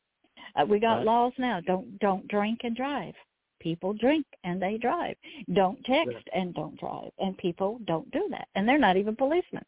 uh, 0.57 0.65
we 0.67 0.81
got 0.81 0.97
right. 0.97 1.07
laws 1.07 1.33
now. 1.39 1.61
Don't 1.61 1.99
don't 1.99 2.27
drink 2.29 2.61
and 2.65 2.77
drive. 2.77 3.15
People 3.61 3.93
drink 3.93 4.27
and 4.45 4.63
they 4.63 4.79
drive. 4.79 5.17
Don't 5.53 5.83
text 5.85 6.13
yeah. 6.13 6.41
and 6.41 6.55
don't 6.55 6.79
drive. 6.79 7.11
And 7.19 7.37
people 7.39 7.81
don't 7.87 8.11
do 8.13 8.29
that. 8.31 8.49
And 8.55 8.69
they're 8.69 8.79
not 8.79 8.97
even 8.97 9.17
policemen. 9.17 9.65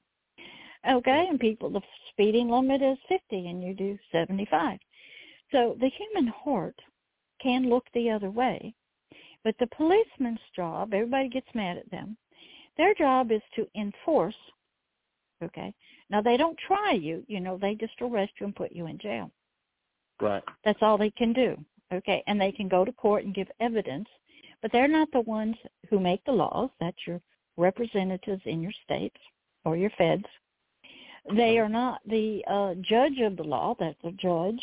Okay, 0.89 1.27
and 1.29 1.39
people 1.39 1.71
the 1.71 1.83
speeding 2.11 2.49
limit 2.49 2.83
is 2.83 2.99
50 3.09 3.49
and 3.49 3.63
you 3.63 3.75
do 3.75 3.99
75. 4.13 4.79
So 5.53 5.77
the 5.81 5.91
human 5.91 6.29
heart 6.29 6.81
can 7.43 7.69
look 7.69 7.85
the 7.93 8.11
other 8.11 8.31
way. 8.31 8.75
But 9.43 9.57
the 9.59 9.69
policeman's 9.69 10.41
job, 10.55 10.95
everybody 10.95 11.29
gets 11.29 11.49
mad 11.55 11.79
at 11.79 11.91
them. 11.91 12.17
Their 12.77 12.95
job 12.95 13.33
is 13.33 13.43
to 13.57 13.67
enforce. 13.75 14.37
Okay. 15.43 15.75
Now 16.11 16.21
they 16.21 16.37
don't 16.37 16.59
try 16.59 16.93
you, 16.93 17.25
you 17.27 17.41
know, 17.41 17.57
they 17.57 17.75
just 17.75 18.01
arrest 18.01 18.33
you 18.39 18.47
and 18.47 18.55
put 18.57 18.73
you 18.73 18.87
in 18.87 18.99
jail. 18.99 19.31
Right. 20.21 20.43
That's 20.65 20.83
all 20.83 20.99
they 20.99 21.11
can 21.11 21.33
do. 21.33 21.57
Okay, 21.93 22.23
and 22.27 22.41
they 22.41 22.53
can 22.53 22.69
go 22.69 22.85
to 22.85 22.93
court 22.93 23.25
and 23.25 23.35
give 23.35 23.49
evidence, 23.59 24.09
but 24.63 24.71
they're 24.71 24.87
not 24.87 25.09
the 25.13 25.23
ones 25.23 25.57
who 25.89 25.99
make 25.99 26.25
the 26.25 26.33
laws. 26.33 26.71
That's 26.79 27.07
your 27.07 27.21
representatives 27.57 28.43
in 28.45 28.63
your 28.63 28.73
states 28.85 29.17
or 29.65 29.77
your 29.77 29.91
feds. 29.99 30.25
They 31.35 31.59
are 31.59 31.69
not 31.69 32.01
the 32.07 32.45
uh, 32.47 32.75
judge 32.81 33.19
of 33.21 33.37
the 33.37 33.43
law. 33.43 33.75
That's 33.79 33.99
a 34.05 34.13
judge, 34.13 34.61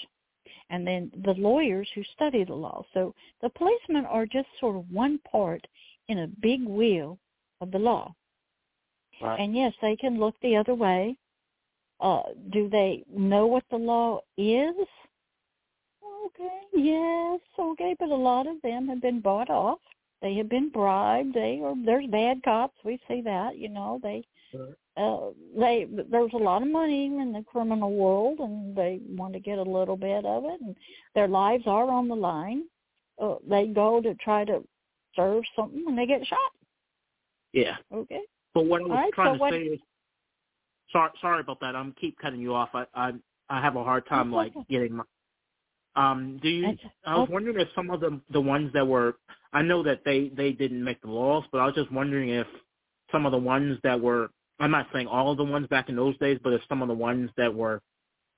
and 0.70 0.88
then 0.88 1.12
the 1.26 1.34
lawyers 1.34 1.90
who 1.94 2.04
study 2.16 2.44
the 2.44 2.56
law. 2.56 2.84
So 2.94 3.14
the 3.42 3.50
policemen 3.50 4.06
are 4.06 4.26
just 4.26 4.48
sort 4.60 4.78
of 4.78 4.90
one 4.90 5.20
part 5.30 5.66
in 6.08 6.20
a 6.20 6.28
big 6.42 6.64
wheel 6.64 7.20
of 7.62 7.72
the 7.72 7.80
law. 7.80 8.14
Right. 9.22 9.40
And 9.40 9.56
yes, 9.56 9.74
they 9.82 9.96
can 9.96 10.20
look 10.20 10.36
the 10.42 10.56
other 10.56 10.76
way. 10.76 11.18
Uh, 12.00 12.22
do 12.52 12.70
they 12.70 13.04
know 13.12 13.48
what 13.48 13.64
the 13.70 13.78
law 13.78 14.22
is? 14.38 14.76
Okay, 16.28 16.60
yes, 16.74 17.40
okay, 17.58 17.96
but 18.00 18.10
a 18.10 18.16
lot 18.16 18.48
of 18.48 18.62
them 18.62 18.88
have 18.88 19.02
been 19.02 19.22
bought 19.22 19.50
off. 19.50 19.80
They 20.22 20.36
have 20.36 20.50
been 20.50 20.70
bribed. 20.70 21.34
They 21.34 21.62
are 21.64 21.76
there's 21.86 22.08
bad 22.08 22.42
cops. 22.44 22.76
We 22.84 23.00
see 23.08 23.22
that, 23.22 23.58
you 23.58 23.70
know. 23.70 24.00
They 24.02 24.24
uh 24.98 25.30
they 25.56 25.88
there's 26.10 26.34
a 26.34 26.38
lot 26.38 26.64
of 26.64 26.68
money 26.70 27.06
in 27.06 27.32
the 27.32 27.44
criminal 27.44 27.94
world 27.94 28.40
and 28.40 28.76
they 28.76 29.00
want 29.10 29.34
to 29.34 29.40
get 29.40 29.60
a 29.60 29.64
little 29.64 29.96
bit 29.96 30.26
of 30.26 30.46
it 30.46 30.60
and 30.60 30.76
their 31.14 31.28
lives 31.28 31.64
are 31.68 31.90
on 31.90 32.08
the 32.08 32.16
line. 32.16 32.64
Uh, 33.22 33.36
they 33.48 33.68
go 33.68 34.02
to 34.02 34.16
try 34.16 34.44
to 34.46 34.64
serve 35.16 35.44
something 35.56 35.86
and 35.88 35.98
they 35.98 36.08
get 36.08 36.26
shot. 36.26 36.52
Yeah. 37.54 37.76
Okay. 37.94 38.22
But 38.54 38.66
what 38.66 38.82
I 38.82 38.84
was 38.86 38.92
right, 38.92 39.14
trying 39.14 39.28
so 39.28 39.34
to 39.34 39.40
what, 39.40 39.54
say 39.54 39.62
is 39.62 39.80
sorry 40.92 41.12
sorry 41.22 41.42
about 41.42 41.60
that. 41.60 41.76
I'm 41.76 41.94
keep 42.02 42.18
cutting 42.18 42.42
you 42.42 42.56
off. 42.56 42.70
I 42.74 42.86
I 42.96 43.12
I 43.50 43.62
have 43.62 43.76
a 43.76 43.84
hard 43.84 44.08
time 44.08 44.32
like 44.32 44.54
getting 44.68 44.96
my 44.96 45.04
um, 45.98 46.40
do 46.42 46.48
you? 46.48 46.78
I 47.06 47.18
was 47.18 47.28
wondering 47.30 47.60
if 47.60 47.68
some 47.76 47.90
of 47.90 48.00
the 48.00 48.22
the 48.32 48.40
ones 48.40 48.72
that 48.74 48.88
were, 48.88 49.16
I 49.52 49.64
know 49.64 49.82
that 49.84 50.02
they 50.06 50.30
they 50.30 50.52
didn't 50.52 50.84
make 50.84 51.02
the 51.02 51.10
laws, 51.10 51.44
but 51.52 51.60
I 51.60 51.66
was 51.66 51.76
just 51.76 51.92
wondering 51.92 52.30
if 52.30 52.48
some 53.12 53.26
of 53.26 53.32
the 53.32 53.38
ones 53.38 53.80
that 53.84 54.00
were, 54.00 54.30
I'm 54.60 54.72
not 54.72 54.88
saying 54.94 55.08
all 55.08 55.32
of 55.32 55.38
the 55.38 55.44
ones 55.44 55.68
back 55.68 55.90
in 55.90 55.96
those 55.96 56.18
days, 56.20 56.40
but 56.44 56.54
if 56.54 56.62
some 56.70 56.82
of 56.84 56.88
the 56.88 56.94
ones 56.94 57.32
that 57.36 57.54
were 57.54 57.82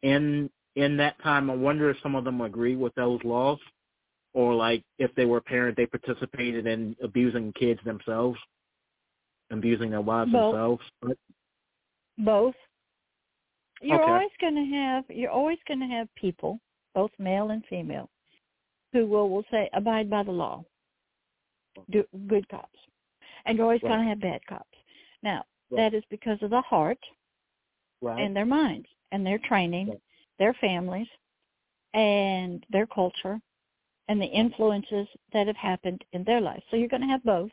in 0.04 0.50
in 0.76 0.96
that 0.98 1.22
time, 1.22 1.50
I 1.50 1.56
wonder 1.56 1.90
if 1.90 1.98
some 2.02 2.16
of 2.16 2.24
them 2.24 2.40
agree 2.40 2.78
with 2.78 2.96
those 2.96 3.20
laws, 3.26 3.60
or 4.34 4.56
like 4.56 4.84
if 4.98 5.14
they 5.16 5.26
were 5.26 5.38
a 5.38 5.42
parent, 5.42 5.76
they 5.76 5.86
participated 5.86 6.66
in 6.66 6.96
abusing 7.04 7.52
kids 7.54 7.82
themselves, 7.84 8.40
abusing 9.52 9.90
their 9.90 10.02
wives 10.02 10.32
Both. 10.32 10.54
themselves. 10.54 10.84
But, 11.02 11.18
Both. 12.20 12.56
You're 13.82 14.02
Okay. 14.02 14.12
always 14.12 14.30
going 14.40 14.56
to 14.56 14.76
have 14.76 15.04
you're 15.10 15.32
always 15.32 15.58
going 15.68 15.82
to 15.82 15.88
have 15.88 16.08
people 16.16 16.60
both 17.00 17.12
male 17.30 17.48
and 17.52 17.64
female, 17.70 18.08
who 18.94 19.02
will 19.12 19.30
will 19.30 19.46
say 19.54 19.64
abide 19.74 20.10
by 20.10 20.24
the 20.24 20.38
law, 20.44 20.56
do 21.92 22.04
good 22.28 22.46
cops, 22.50 22.80
and 23.46 23.52
you're 23.58 23.66
always 23.68 23.82
Right. 23.84 23.90
going 23.92 24.04
to 24.04 24.10
have 24.12 24.20
bad 24.32 24.42
cops. 24.54 24.78
Now 25.30 25.40
Right. 25.72 25.78
that 25.82 25.94
is 25.98 26.04
because 26.16 26.40
of 26.44 26.50
the 26.50 26.62
heart 26.62 27.02
right. 28.02 28.22
and 28.22 28.36
their 28.36 28.46
minds 28.62 28.90
and 29.12 29.26
their 29.26 29.40
training, 29.50 29.88
their 30.42 30.54
families, 30.56 31.08
and 31.94 32.66
their 32.70 32.88
culture, 33.00 33.40
and 34.10 34.18
the 34.22 34.32
influences 34.44 35.08
that 35.34 35.48
have 35.48 35.62
happened 35.72 36.04
in 36.16 36.24
their 36.26 36.42
life. 36.42 36.64
So 36.70 36.78
you're 36.78 36.94
going 36.96 37.08
to 37.08 37.14
have 37.16 37.24
both 37.24 37.52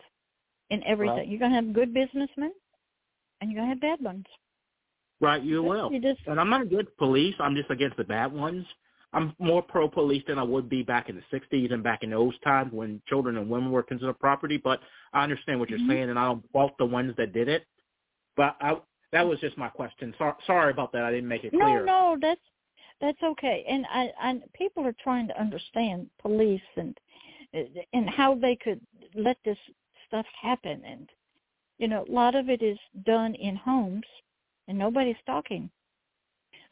in 0.71 0.83
everything. 0.85 1.31
You're 1.31 1.39
going 1.45 1.53
to 1.53 1.61
have 1.61 1.73
good 1.81 1.93
businessmen, 1.95 2.53
and 3.41 3.45
you're 3.51 3.61
going 3.61 3.69
to 3.71 3.75
have 3.75 3.81
bad 3.91 4.05
ones. 4.05 4.27
right, 5.21 5.43
you 5.43 5.63
will. 5.63 5.89
You 5.93 6.01
just 6.01 6.21
And 6.27 6.39
I'm 6.41 6.51
not 6.51 6.63
against 6.63 6.97
police. 6.97 7.35
I'm 7.39 7.55
just 7.61 7.71
against 7.71 7.97
the 7.97 8.05
bad 8.17 8.33
ones. 8.33 8.65
I'm 9.17 9.35
more 9.39 9.63
pro 9.63 9.89
police 9.89 10.23
than 10.29 10.39
I 10.39 10.43
would 10.43 10.69
be 10.69 10.83
back 10.83 11.09
in 11.09 11.17
the 11.17 11.23
'60s 11.37 11.73
and 11.73 11.83
back 11.83 12.03
in 12.03 12.11
those 12.11 12.39
times 12.41 12.73
when 12.73 13.01
children 13.09 13.39
and 13.39 13.49
women 13.49 13.71
were 13.73 13.83
considered 13.83 14.19
property. 14.21 14.59
But 14.59 14.81
I 15.15 15.23
understand 15.25 15.59
what 15.59 15.71
you're 15.71 15.79
Mhm. 15.81 15.89
saying, 15.89 16.11
and 16.11 16.19
I 16.19 16.27
don't 16.27 16.49
fault 16.53 16.77
the 16.79 16.85
ones 16.87 17.17
that 17.17 17.33
did 17.33 17.49
it. 17.49 17.67
But 18.37 18.57
I, 18.61 18.79
that 19.13 19.27
was 19.27 19.41
just 19.41 19.57
my 19.57 19.69
question. 19.69 20.15
So, 20.19 20.37
sorry 20.47 20.71
about 20.71 20.93
that. 20.93 21.05
I 21.05 21.11
didn't 21.11 21.29
make 21.29 21.45
it 21.45 21.51
clear. 21.51 21.85
No, 21.85 22.15
no, 22.15 22.19
that's 22.21 22.41
that's 23.01 23.23
okay. 23.23 23.65
And 23.67 23.87
I, 23.87 24.13
I 24.21 24.43
people 24.53 24.87
are 24.87 24.97
trying 25.03 25.27
to 25.29 25.41
understand 25.41 26.11
police 26.19 26.61
and 26.77 26.99
and 27.95 28.11
how 28.11 28.35
they 28.35 28.57
could 28.57 28.81
let 29.15 29.39
this 29.45 29.59
stuff 30.07 30.27
happen. 30.41 30.85
And 30.85 31.11
You 31.79 31.89
know, 31.89 32.05
a 32.09 32.13
lot 32.13 32.35
of 32.35 32.49
it 32.49 32.63
is 32.63 32.79
done 33.05 33.35
in 33.35 33.57
homes, 33.57 34.07
and 34.69 34.79
nobody's 34.79 35.23
talking. 35.27 35.71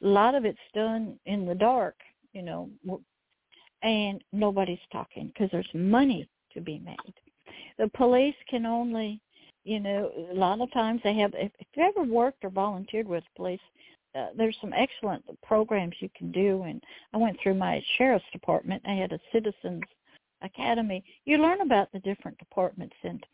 A 0.02 0.06
lot 0.06 0.34
of 0.34 0.44
it's 0.44 0.58
done 0.74 1.18
in 1.26 1.46
the 1.46 1.54
dark, 1.54 1.96
you 2.34 2.42
know, 2.42 2.68
and 3.82 4.22
nobody's 4.32 4.78
talking 4.92 5.28
because 5.28 5.50
there's 5.50 5.68
money 5.72 6.28
to 6.52 6.60
be 6.60 6.78
made. 6.78 7.14
The 7.78 7.88
police 7.94 8.34
can 8.48 8.66
only, 8.66 9.20
you 9.64 9.80
know, 9.80 10.10
a 10.30 10.34
lot 10.34 10.60
of 10.60 10.72
times 10.72 11.00
they 11.02 11.14
have. 11.14 11.32
If, 11.34 11.52
if 11.58 11.66
you 11.74 11.84
ever 11.84 12.02
worked 12.02 12.44
or 12.44 12.50
volunteered 12.50 13.08
with 13.08 13.24
police, 13.36 13.60
uh, 14.14 14.28
there's 14.36 14.56
some 14.60 14.72
excellent 14.72 15.24
programs 15.42 15.94
you 16.00 16.08
can 16.16 16.30
do. 16.30 16.62
And 16.62 16.82
I 17.12 17.16
went 17.16 17.38
through 17.42 17.54
my 17.54 17.82
sheriff's 17.96 18.24
department. 18.32 18.82
I 18.86 18.94
had 18.94 19.12
a 19.12 19.20
citizens 19.32 19.82
academy. 20.42 21.02
You 21.24 21.38
learn 21.38 21.60
about 21.62 21.90
the 21.92 22.00
different 22.00 22.38
departments, 22.38 22.94
and 23.02 23.24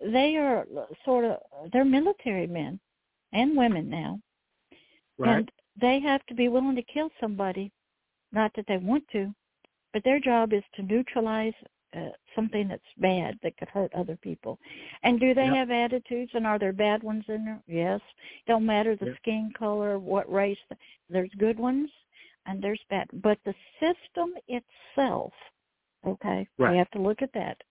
they 0.00 0.36
are 0.36 0.66
sort 1.04 1.24
of 1.24 1.38
they're 1.72 1.84
military 1.84 2.46
men 2.46 2.78
and 3.32 3.56
women 3.56 3.88
now, 3.88 4.20
Right. 5.18 5.38
and 5.38 5.52
they 5.80 6.00
have 6.00 6.24
to 6.26 6.34
be 6.34 6.48
willing 6.48 6.76
to 6.76 6.82
kill 6.82 7.10
somebody. 7.20 7.70
Not 8.32 8.52
that 8.56 8.66
they 8.66 8.78
want 8.78 9.04
to, 9.12 9.34
but 9.92 10.02
their 10.04 10.18
job 10.20 10.52
is 10.52 10.62
to 10.74 10.82
neutralize 10.82 11.52
uh, 11.94 12.08
something 12.34 12.68
that's 12.68 12.82
bad 12.96 13.38
that 13.42 13.54
could 13.58 13.68
hurt 13.68 13.92
other 13.92 14.16
people. 14.16 14.58
And 15.02 15.20
do 15.20 15.34
they 15.34 15.44
Yep. 15.44 15.54
have 15.54 15.70
attitudes? 15.70 16.30
And 16.34 16.46
are 16.46 16.58
there 16.58 16.72
bad 16.72 17.02
ones 17.02 17.24
in 17.28 17.44
there? 17.44 17.62
Yes. 17.66 18.00
Don't 18.46 18.64
matter 18.64 18.96
the 18.96 19.06
Yep. 19.06 19.16
skin 19.16 19.52
color, 19.52 19.98
what 19.98 20.30
race. 20.32 20.58
There's 21.10 21.30
good 21.34 21.58
ones 21.58 21.90
and 22.46 22.62
there's 22.62 22.82
bad. 22.88 23.08
But 23.12 23.38
the 23.44 23.54
system 23.78 24.34
itself, 24.48 25.34
okay, 26.06 26.48
Right. 26.56 26.72
we 26.72 26.78
have 26.78 26.90
to 26.92 26.98
look 26.98 27.20
at 27.20 27.32
that. 27.34 27.62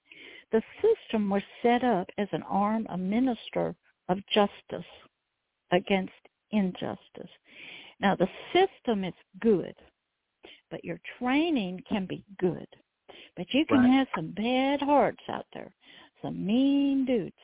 The 0.52 0.62
system 0.82 1.30
was 1.30 1.44
set 1.64 1.84
up 1.84 2.08
as 2.20 2.32
an 2.32 2.44
arm, 2.44 2.86
a 2.90 2.98
minister 2.98 3.76
of 4.08 4.24
justice 4.28 4.86
against 5.72 6.14
injustice. 6.52 7.32
Now 8.00 8.16
the 8.16 8.30
system 8.54 9.04
is 9.04 9.16
good, 9.40 9.76
but 10.72 10.84
your 10.84 11.00
training 11.20 11.84
can 11.88 12.06
be 12.06 12.24
good. 12.40 12.68
But 13.36 13.54
you 13.54 13.66
can 13.66 13.84
Right. 13.84 13.92
have 13.92 14.08
some 14.16 14.32
bad 14.32 14.82
hearts 14.82 15.24
out 15.30 15.46
there, 15.54 15.72
some 16.22 16.46
mean 16.46 17.06
dudes, 17.06 17.36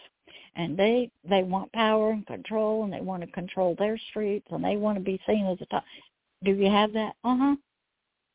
and 0.56 0.78
they 0.78 1.12
they 1.24 1.44
want 1.44 1.72
power 1.74 2.12
and 2.12 2.26
control, 2.26 2.84
and 2.84 2.91
they 2.91 3.02
want 3.02 3.22
to 3.22 3.32
control 3.32 3.76
their 3.76 3.98
streets, 4.10 4.48
and 4.52 4.64
they 4.64 4.78
want 4.78 4.98
to 4.98 5.04
be 5.04 5.20
seen 5.26 5.45
as 5.45 5.62
a 5.62 5.66
top. 5.68 5.84
Do 6.44 6.52
you 6.52 6.70
have 6.70 6.94
that? 6.94 7.16
Uh 7.24 7.38
huh. 7.38 7.56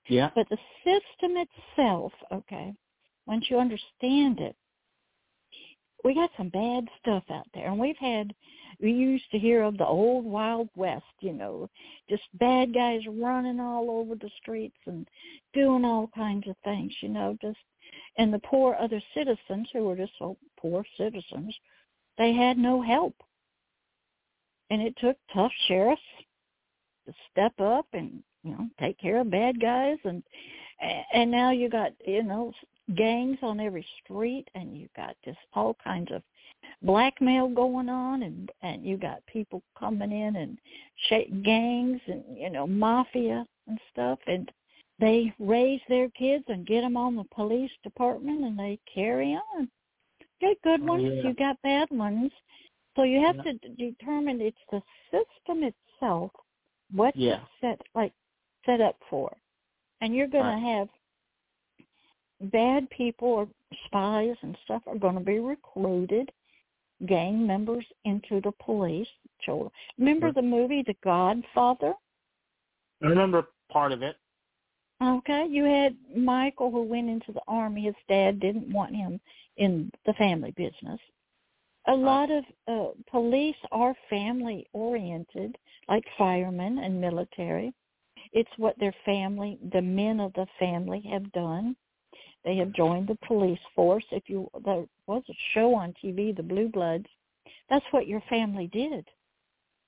Yeah. 0.09 0.31
But 0.35 0.49
the 0.49 0.59
system 0.85 1.37
itself, 1.37 2.13
okay, 2.31 2.75
once 3.27 3.49
you 3.51 3.59
understand 3.59 4.41
it, 4.41 4.57
we 6.05 6.15
got 6.15 6.31
some 6.37 6.49
bad 6.49 6.89
stuff 7.01 7.25
out 7.31 7.47
there. 7.55 7.67
And 7.69 7.79
we've 7.79 7.97
had, 7.99 8.35
we 8.81 8.93
used 8.93 9.31
to 9.31 9.39
hear 9.39 9.63
of 9.63 9.79
the 9.79 9.87
old 9.87 10.25
Wild 10.25 10.69
West, 10.77 11.05
you 11.21 11.33
know, 11.33 11.69
just 12.09 12.23
bad 12.35 12.75
guys 12.75 13.01
running 13.09 13.61
all 13.61 13.91
over 13.91 14.15
the 14.15 14.31
streets 14.41 14.77
and 14.87 15.07
doing 15.55 15.85
all 15.85 16.11
kinds 16.15 16.47
of 16.49 16.57
things, 16.65 16.93
you 17.01 17.09
know, 17.09 17.37
just, 17.41 17.59
and 18.19 18.33
the 18.33 18.41
poor 18.41 18.77
other 18.81 19.03
citizens 19.15 19.69
who 19.73 19.85
were 19.85 19.97
just 19.97 20.13
so 20.19 20.37
poor 20.59 20.85
citizens, 20.97 21.55
they 22.19 22.33
had 22.33 22.59
no 22.59 22.83
help. 22.83 23.15
And 24.71 24.81
it 24.81 24.95
took 24.99 25.17
tough 25.35 25.53
sheriffs 25.69 26.01
to 27.07 27.13
step 27.31 27.53
up 27.61 27.87
and, 27.93 28.23
you 28.43 28.53
know, 28.53 28.69
take 28.81 28.99
care 28.99 29.21
of 29.21 29.31
bad 29.31 29.61
guys 29.61 29.99
and, 30.05 30.23
and 31.15 31.31
now 31.31 31.51
you 31.51 31.69
got, 31.69 31.93
you 32.07 32.23
know, 32.23 32.53
gangs 32.97 33.39
on 33.43 33.61
every 33.61 33.87
street 34.03 34.49
and 34.55 34.77
you 34.77 34.89
got 34.97 35.17
just 35.25 35.39
all 35.55 35.77
kinds 35.83 36.11
of 36.11 36.23
blackmail 36.83 37.49
going 37.49 37.89
on 37.89 38.23
and 38.23 38.51
and 38.63 38.85
you 38.85 38.97
got 38.97 39.25
people 39.27 39.63
coming 39.79 40.13
in 40.13 40.37
and 40.37 40.59
shake 41.09 41.43
gangs 41.43 42.01
and 42.07 42.23
you 42.37 42.51
know 42.51 42.67
mafia 42.67 43.47
and 43.69 43.79
stuff 43.93 44.19
and 44.27 44.51
they 44.99 45.33
raise 45.39 45.81
their 45.89 46.09
kids 46.11 46.45
and 46.49 46.67
get 46.67 46.83
them 46.83 46.97
on 46.97 47.17
the 47.17 47.25
police 47.35 47.71
department 47.83 48.45
and 48.45 48.59
they 48.59 48.79
carry 48.93 49.39
on 49.57 49.69
get 50.41 50.61
good 50.63 50.81
Oh, 50.83 50.87
ones 50.87 51.13
yeah. 51.17 51.23
you 51.29 51.35
got 51.35 51.61
bad 51.63 51.89
ones 51.91 52.33
so 52.97 53.05
you 53.05 53.21
have 53.21 53.37
Yeah. 53.37 53.53
to 53.53 53.53
d- 53.55 53.95
determine 53.99 54.41
it's 54.41 54.57
the 54.71 54.83
system 55.11 55.63
itself 55.65 56.31
what's 56.95 57.17
Yeah. 57.17 57.41
set 57.61 57.81
like 57.95 58.13
set 58.67 58.81
up 58.81 58.97
for 59.09 59.35
and 60.01 60.15
you're 60.15 60.27
going 60.27 60.45
Right. 60.45 60.61
to 60.61 60.67
have 60.67 60.89
bad 62.51 62.89
people 62.91 63.29
or 63.29 63.49
spies 63.87 64.37
and 64.43 64.57
stuff 64.65 64.83
are 64.87 64.97
going 64.99 65.15
to 65.15 65.21
be 65.21 65.39
recruited, 65.39 66.31
gang 67.07 67.47
members 67.47 67.85
into 68.05 68.41
the 68.41 68.53
police. 68.65 69.09
Children. 69.41 69.71
Remember 69.99 70.33
the 70.33 70.43
movie 70.43 70.85
The 70.87 70.95
Godfather? 71.03 71.95
I 73.03 73.07
remember 73.07 73.49
part 73.71 73.91
of 73.91 74.03
it. 74.03 74.17
Okay, 75.03 75.47
you 75.51 75.65
had 75.65 75.97
Michael 76.17 76.71
who 76.71 76.83
went 76.83 77.09
into 77.09 77.33
the 77.33 77.41
army. 77.49 77.85
His 77.87 77.95
dad 78.09 78.39
didn't 78.39 78.73
want 78.73 78.95
him 78.95 79.21
in 79.57 79.91
the 80.07 80.13
family 80.13 80.53
business. 80.57 81.01
A 81.89 81.93
lot 81.93 82.31
of 82.31 82.45
uh, 82.69 82.91
police 83.11 83.57
are 83.73 83.95
family 84.09 84.69
oriented, 84.73 85.59
like 85.89 86.05
firemen 86.17 86.79
and 86.79 87.01
military. 87.01 87.75
It's 88.33 88.51
what 88.57 88.79
their 88.79 88.95
family, 89.05 89.59
the 89.73 89.83
men 89.83 90.21
of 90.21 90.33
the 90.35 90.47
family, 90.61 91.01
have 91.11 91.31
done. 91.33 91.75
They 92.45 92.57
have 92.57 92.73
joined 92.73 93.09
the 93.09 93.19
police 93.27 93.59
force. 93.75 94.05
If 94.13 94.29
you 94.29 94.49
there 94.65 94.85
was 95.15 95.23
a 95.31 95.35
show 95.55 95.75
on 95.75 95.95
TV, 96.03 96.35
The 96.37 96.43
Blue 96.43 96.69
Bloods, 96.69 97.07
that's 97.71 97.85
what 97.91 98.07
your 98.07 98.23
family 98.29 98.69
did. 98.73 99.07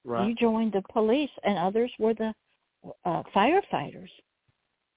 Right. 0.05 0.28
You 0.28 0.34
joined 0.34 0.72
the 0.72 0.82
police, 0.92 1.30
and 1.44 1.59
others 1.59 1.90
were 1.98 2.14
the 2.14 2.34
uh, 3.05 3.22
firefighters, 3.34 4.10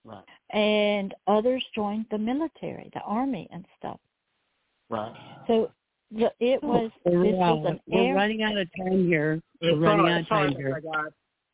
Right. 0.04 0.24
and 0.52 1.14
others 1.28 1.64
joined 1.76 2.06
the 2.12 2.18
military, 2.18 2.90
the 2.94 3.02
army, 3.02 3.48
and 3.52 3.66
stuff. 3.78 4.00
Right. 4.90 5.14
So 5.48 5.72
the, 6.12 6.32
it 6.40 6.62
was 6.64 6.92
this 7.06 7.14
We're, 7.14 7.36
was 7.36 7.66
an 7.72 7.80
we're 7.88 8.08
air. 8.10 8.16
running 8.16 8.44
out 8.44 8.58
of 8.58 8.68
time 8.78 9.06
here. 9.08 9.42
We're 9.62 9.70
It's 9.72 9.80
running 9.80 10.06
all- 10.06 10.12
out 10.12 10.22
of 10.22 10.28
time 10.30 10.46
right, 10.48 10.56
here. 10.58 10.82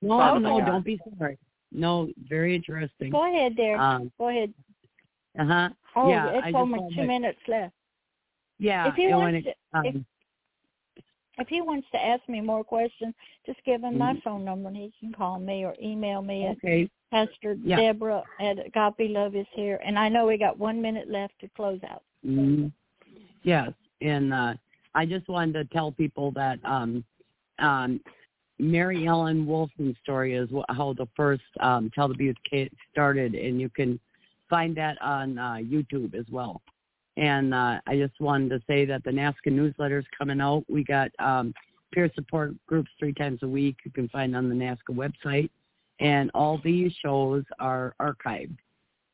No, 0.02 0.18
Sorry, 0.20 0.40
no, 0.42 0.66
don't 0.66 0.86
be 0.86 1.00
sorry. 1.18 1.38
No, 1.72 2.10
very 2.30 2.56
interesting. 2.56 3.10
Go 3.12 3.28
ahead, 3.32 3.54
there. 3.56 3.80
Um, 3.80 4.12
Go 4.20 4.28
ahead. 4.30 4.54
uh 5.40 5.46
huh. 5.46 5.70
Oh, 5.96 6.10
yeah, 6.10 6.30
it's 6.34 6.46
just 6.46 6.56
only 6.56 6.80
two 6.90 7.02
to- 7.02 7.08
minutes 7.08 7.40
left. 7.48 7.74
Yeah. 8.60 8.90
If 8.90 8.96
he 8.96 9.08
wants 9.08 9.48
um, 9.74 9.86
if- 9.86 9.96
If 11.40 11.48
he 11.48 11.62
wants 11.62 11.88
to 11.92 11.98
ask 11.98 12.22
me 12.30 12.42
more 12.42 12.64
questions, 12.64 13.16
just 13.44 13.60
give 13.66 13.82
him 13.84 13.98
my 13.98 14.14
Mhm. 14.14 14.22
phone 14.22 14.46
number 14.46 14.68
and 14.68 14.78
he 14.78 14.92
can 15.00 15.12
call 15.12 15.40
me 15.40 15.66
or 15.66 15.76
email 15.82 16.22
me 16.22 16.46
at 16.46 16.58
okay. 16.58 16.88
Pastor 17.10 17.54
Yeah. 17.64 17.78
Deborah 17.78 18.24
at 18.40 18.60
Agape 18.60 19.10
Love 19.10 19.36
is 19.36 19.48
here. 19.54 19.80
And 19.84 19.98
I 19.98 20.10
know 20.10 20.28
we 20.28 20.38
got 20.38 20.60
one 20.60 20.80
minute 20.80 21.10
left 21.10 21.40
to 21.40 21.48
close 21.50 21.84
out. 21.84 22.04
hmm 22.24 22.68
Yes, 23.42 23.74
and 24.02 24.32
uh, 24.32 24.54
I 24.94 25.06
just 25.08 25.28
wanted 25.28 25.54
to 25.54 25.66
tell 25.74 25.92
people 25.92 26.32
that 26.32 26.60
um, 26.64 27.04
um, 27.58 28.00
Mary 28.60 29.08
Ellen 29.08 29.46
Wolfman's 29.48 29.98
story 30.04 30.36
is 30.36 30.50
how 30.70 30.94
the 30.94 31.08
first 31.16 31.44
um, 31.60 31.90
Tell 31.96 32.08
the 32.08 32.14
Abuse 32.14 32.38
kit 32.50 32.72
started, 32.92 33.34
and 33.34 33.60
you 33.60 33.70
can 33.70 34.00
find 34.50 34.78
that 34.78 35.02
on 35.02 35.38
uh, 35.40 35.56
YouTube 35.56 36.14
as 36.14 36.30
well. 36.32 36.62
And 37.18 37.54
uh, 37.54 37.80
I 37.86 37.96
just 37.96 38.20
wanted 38.20 38.50
to 38.50 38.62
say 38.66 38.86
that 38.86 39.04
the 39.04 39.12
NAASCA 39.12 39.52
newsletter 39.52 40.00
is 40.00 40.06
coming 40.18 40.42
out. 40.42 40.64
We 40.68 40.84
got 40.84 41.12
um, 41.20 41.54
peer 41.94 42.12
support 42.16 42.54
groups 42.68 42.90
three 43.00 43.14
times 43.14 43.40
a 43.44 43.48
week. 43.48 43.78
You 43.86 43.92
can 43.92 44.10
find 44.10 44.36
on 44.36 44.50
the 44.50 44.56
NAASCA 44.56 44.92
website, 44.92 45.50
and 46.00 46.32
all 46.34 46.60
these 46.64 46.92
shows 47.04 47.44
are 47.60 47.94
archived. 48.02 48.58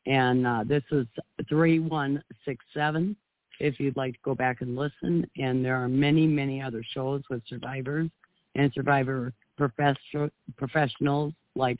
And 0.05 0.47
uh, 0.47 0.63
this 0.65 0.83
is 0.91 1.05
three 1.49 1.79
one 1.79 2.23
six 2.45 2.63
seven 2.73 3.15
if 3.59 3.79
you'd 3.79 3.97
like 3.97 4.13
to 4.13 4.19
go 4.23 4.33
back 4.33 4.61
and 4.61 4.75
listen. 4.75 5.29
And 5.37 5.63
there 5.63 5.75
are 5.75 5.89
many, 5.89 6.25
many 6.25 6.61
other 6.61 6.83
shows 6.93 7.21
with 7.29 7.41
survivors 7.47 8.09
and 8.55 8.71
survivor 8.73 9.33
professional, 9.57 10.29
professionals 10.57 11.33
like 11.55 11.79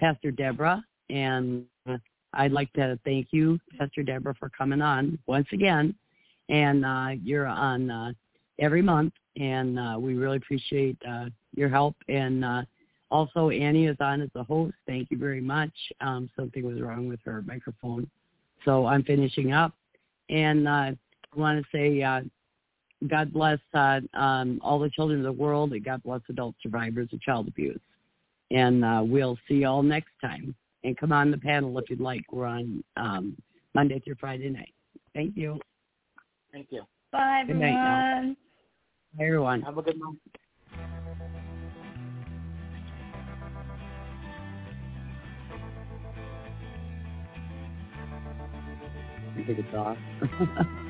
Pastor 0.00 0.30
Deborah. 0.30 0.82
And 1.10 1.64
I'd 2.34 2.52
like 2.52 2.72
to 2.74 2.98
thank 3.04 3.28
you, 3.30 3.58
Pastor 3.78 4.02
Deborah, 4.02 4.34
for 4.38 4.48
coming 4.50 4.82
on 4.82 5.18
once 5.26 5.46
again. 5.52 5.94
And 6.48 6.84
uh, 6.84 7.10
you're 7.22 7.46
on 7.46 7.90
uh, 7.90 8.12
every 8.58 8.82
month, 8.82 9.12
and 9.36 9.78
uh, 9.78 9.96
we 9.98 10.14
really 10.14 10.36
appreciate 10.36 10.96
uh, 11.08 11.26
your 11.54 11.68
help. 11.68 11.96
And 12.08 12.44
uh, 12.44 12.62
also, 13.10 13.50
Annie 13.50 13.86
is 13.86 13.96
on 14.00 14.20
as 14.20 14.30
a 14.34 14.44
host. 14.44 14.74
Thank 14.86 15.10
you 15.10 15.18
very 15.18 15.40
much. 15.40 15.72
Um, 16.00 16.30
something 16.36 16.64
was 16.64 16.80
wrong 16.80 17.08
with 17.08 17.20
her 17.24 17.42
microphone. 17.42 18.08
So 18.64 18.86
I'm 18.86 19.02
finishing 19.02 19.52
up. 19.52 19.72
And 20.30 20.68
uh, 20.68 20.70
I 20.70 20.96
want 21.34 21.62
to 21.62 21.76
say 21.76 22.00
God 23.06 23.32
bless 23.32 23.58
um, 23.74 24.60
all 24.62 24.78
the 24.78 24.90
children 24.90 25.20
of 25.20 25.24
the 25.24 25.32
world 25.32 25.72
and 25.72 25.84
God 25.84 26.02
bless 26.02 26.20
adult 26.28 26.54
survivors 26.62 27.08
of 27.12 27.20
child 27.22 27.48
abuse. 27.48 27.80
And 28.50 29.10
we'll 29.10 29.38
see 29.46 29.54
you 29.54 29.68
all 29.68 29.82
next 29.82 30.10
time 30.20 30.54
and 30.88 30.96
come 30.96 31.12
on 31.12 31.30
the 31.30 31.38
panel 31.38 31.78
if 31.78 31.88
you'd 31.90 32.00
like. 32.00 32.24
We're 32.32 32.46
on 32.46 32.82
um, 32.96 33.36
Monday 33.74 34.00
through 34.00 34.16
Friday 34.18 34.48
night. 34.48 34.72
Thank 35.14 35.36
you. 35.36 35.60
Thank 36.52 36.68
you. 36.70 36.82
Bye, 37.12 37.40
everyone. 37.42 37.60
Good 37.60 37.76
night. 37.76 38.34
Bye, 39.16 39.24
everyone. 39.24 39.62
Have 39.62 39.78
a 39.78 39.82
good 39.82 39.98
night. 39.98 40.16
I 49.36 49.44
think 49.46 49.58
it's 49.60 49.74
off. 49.74 49.98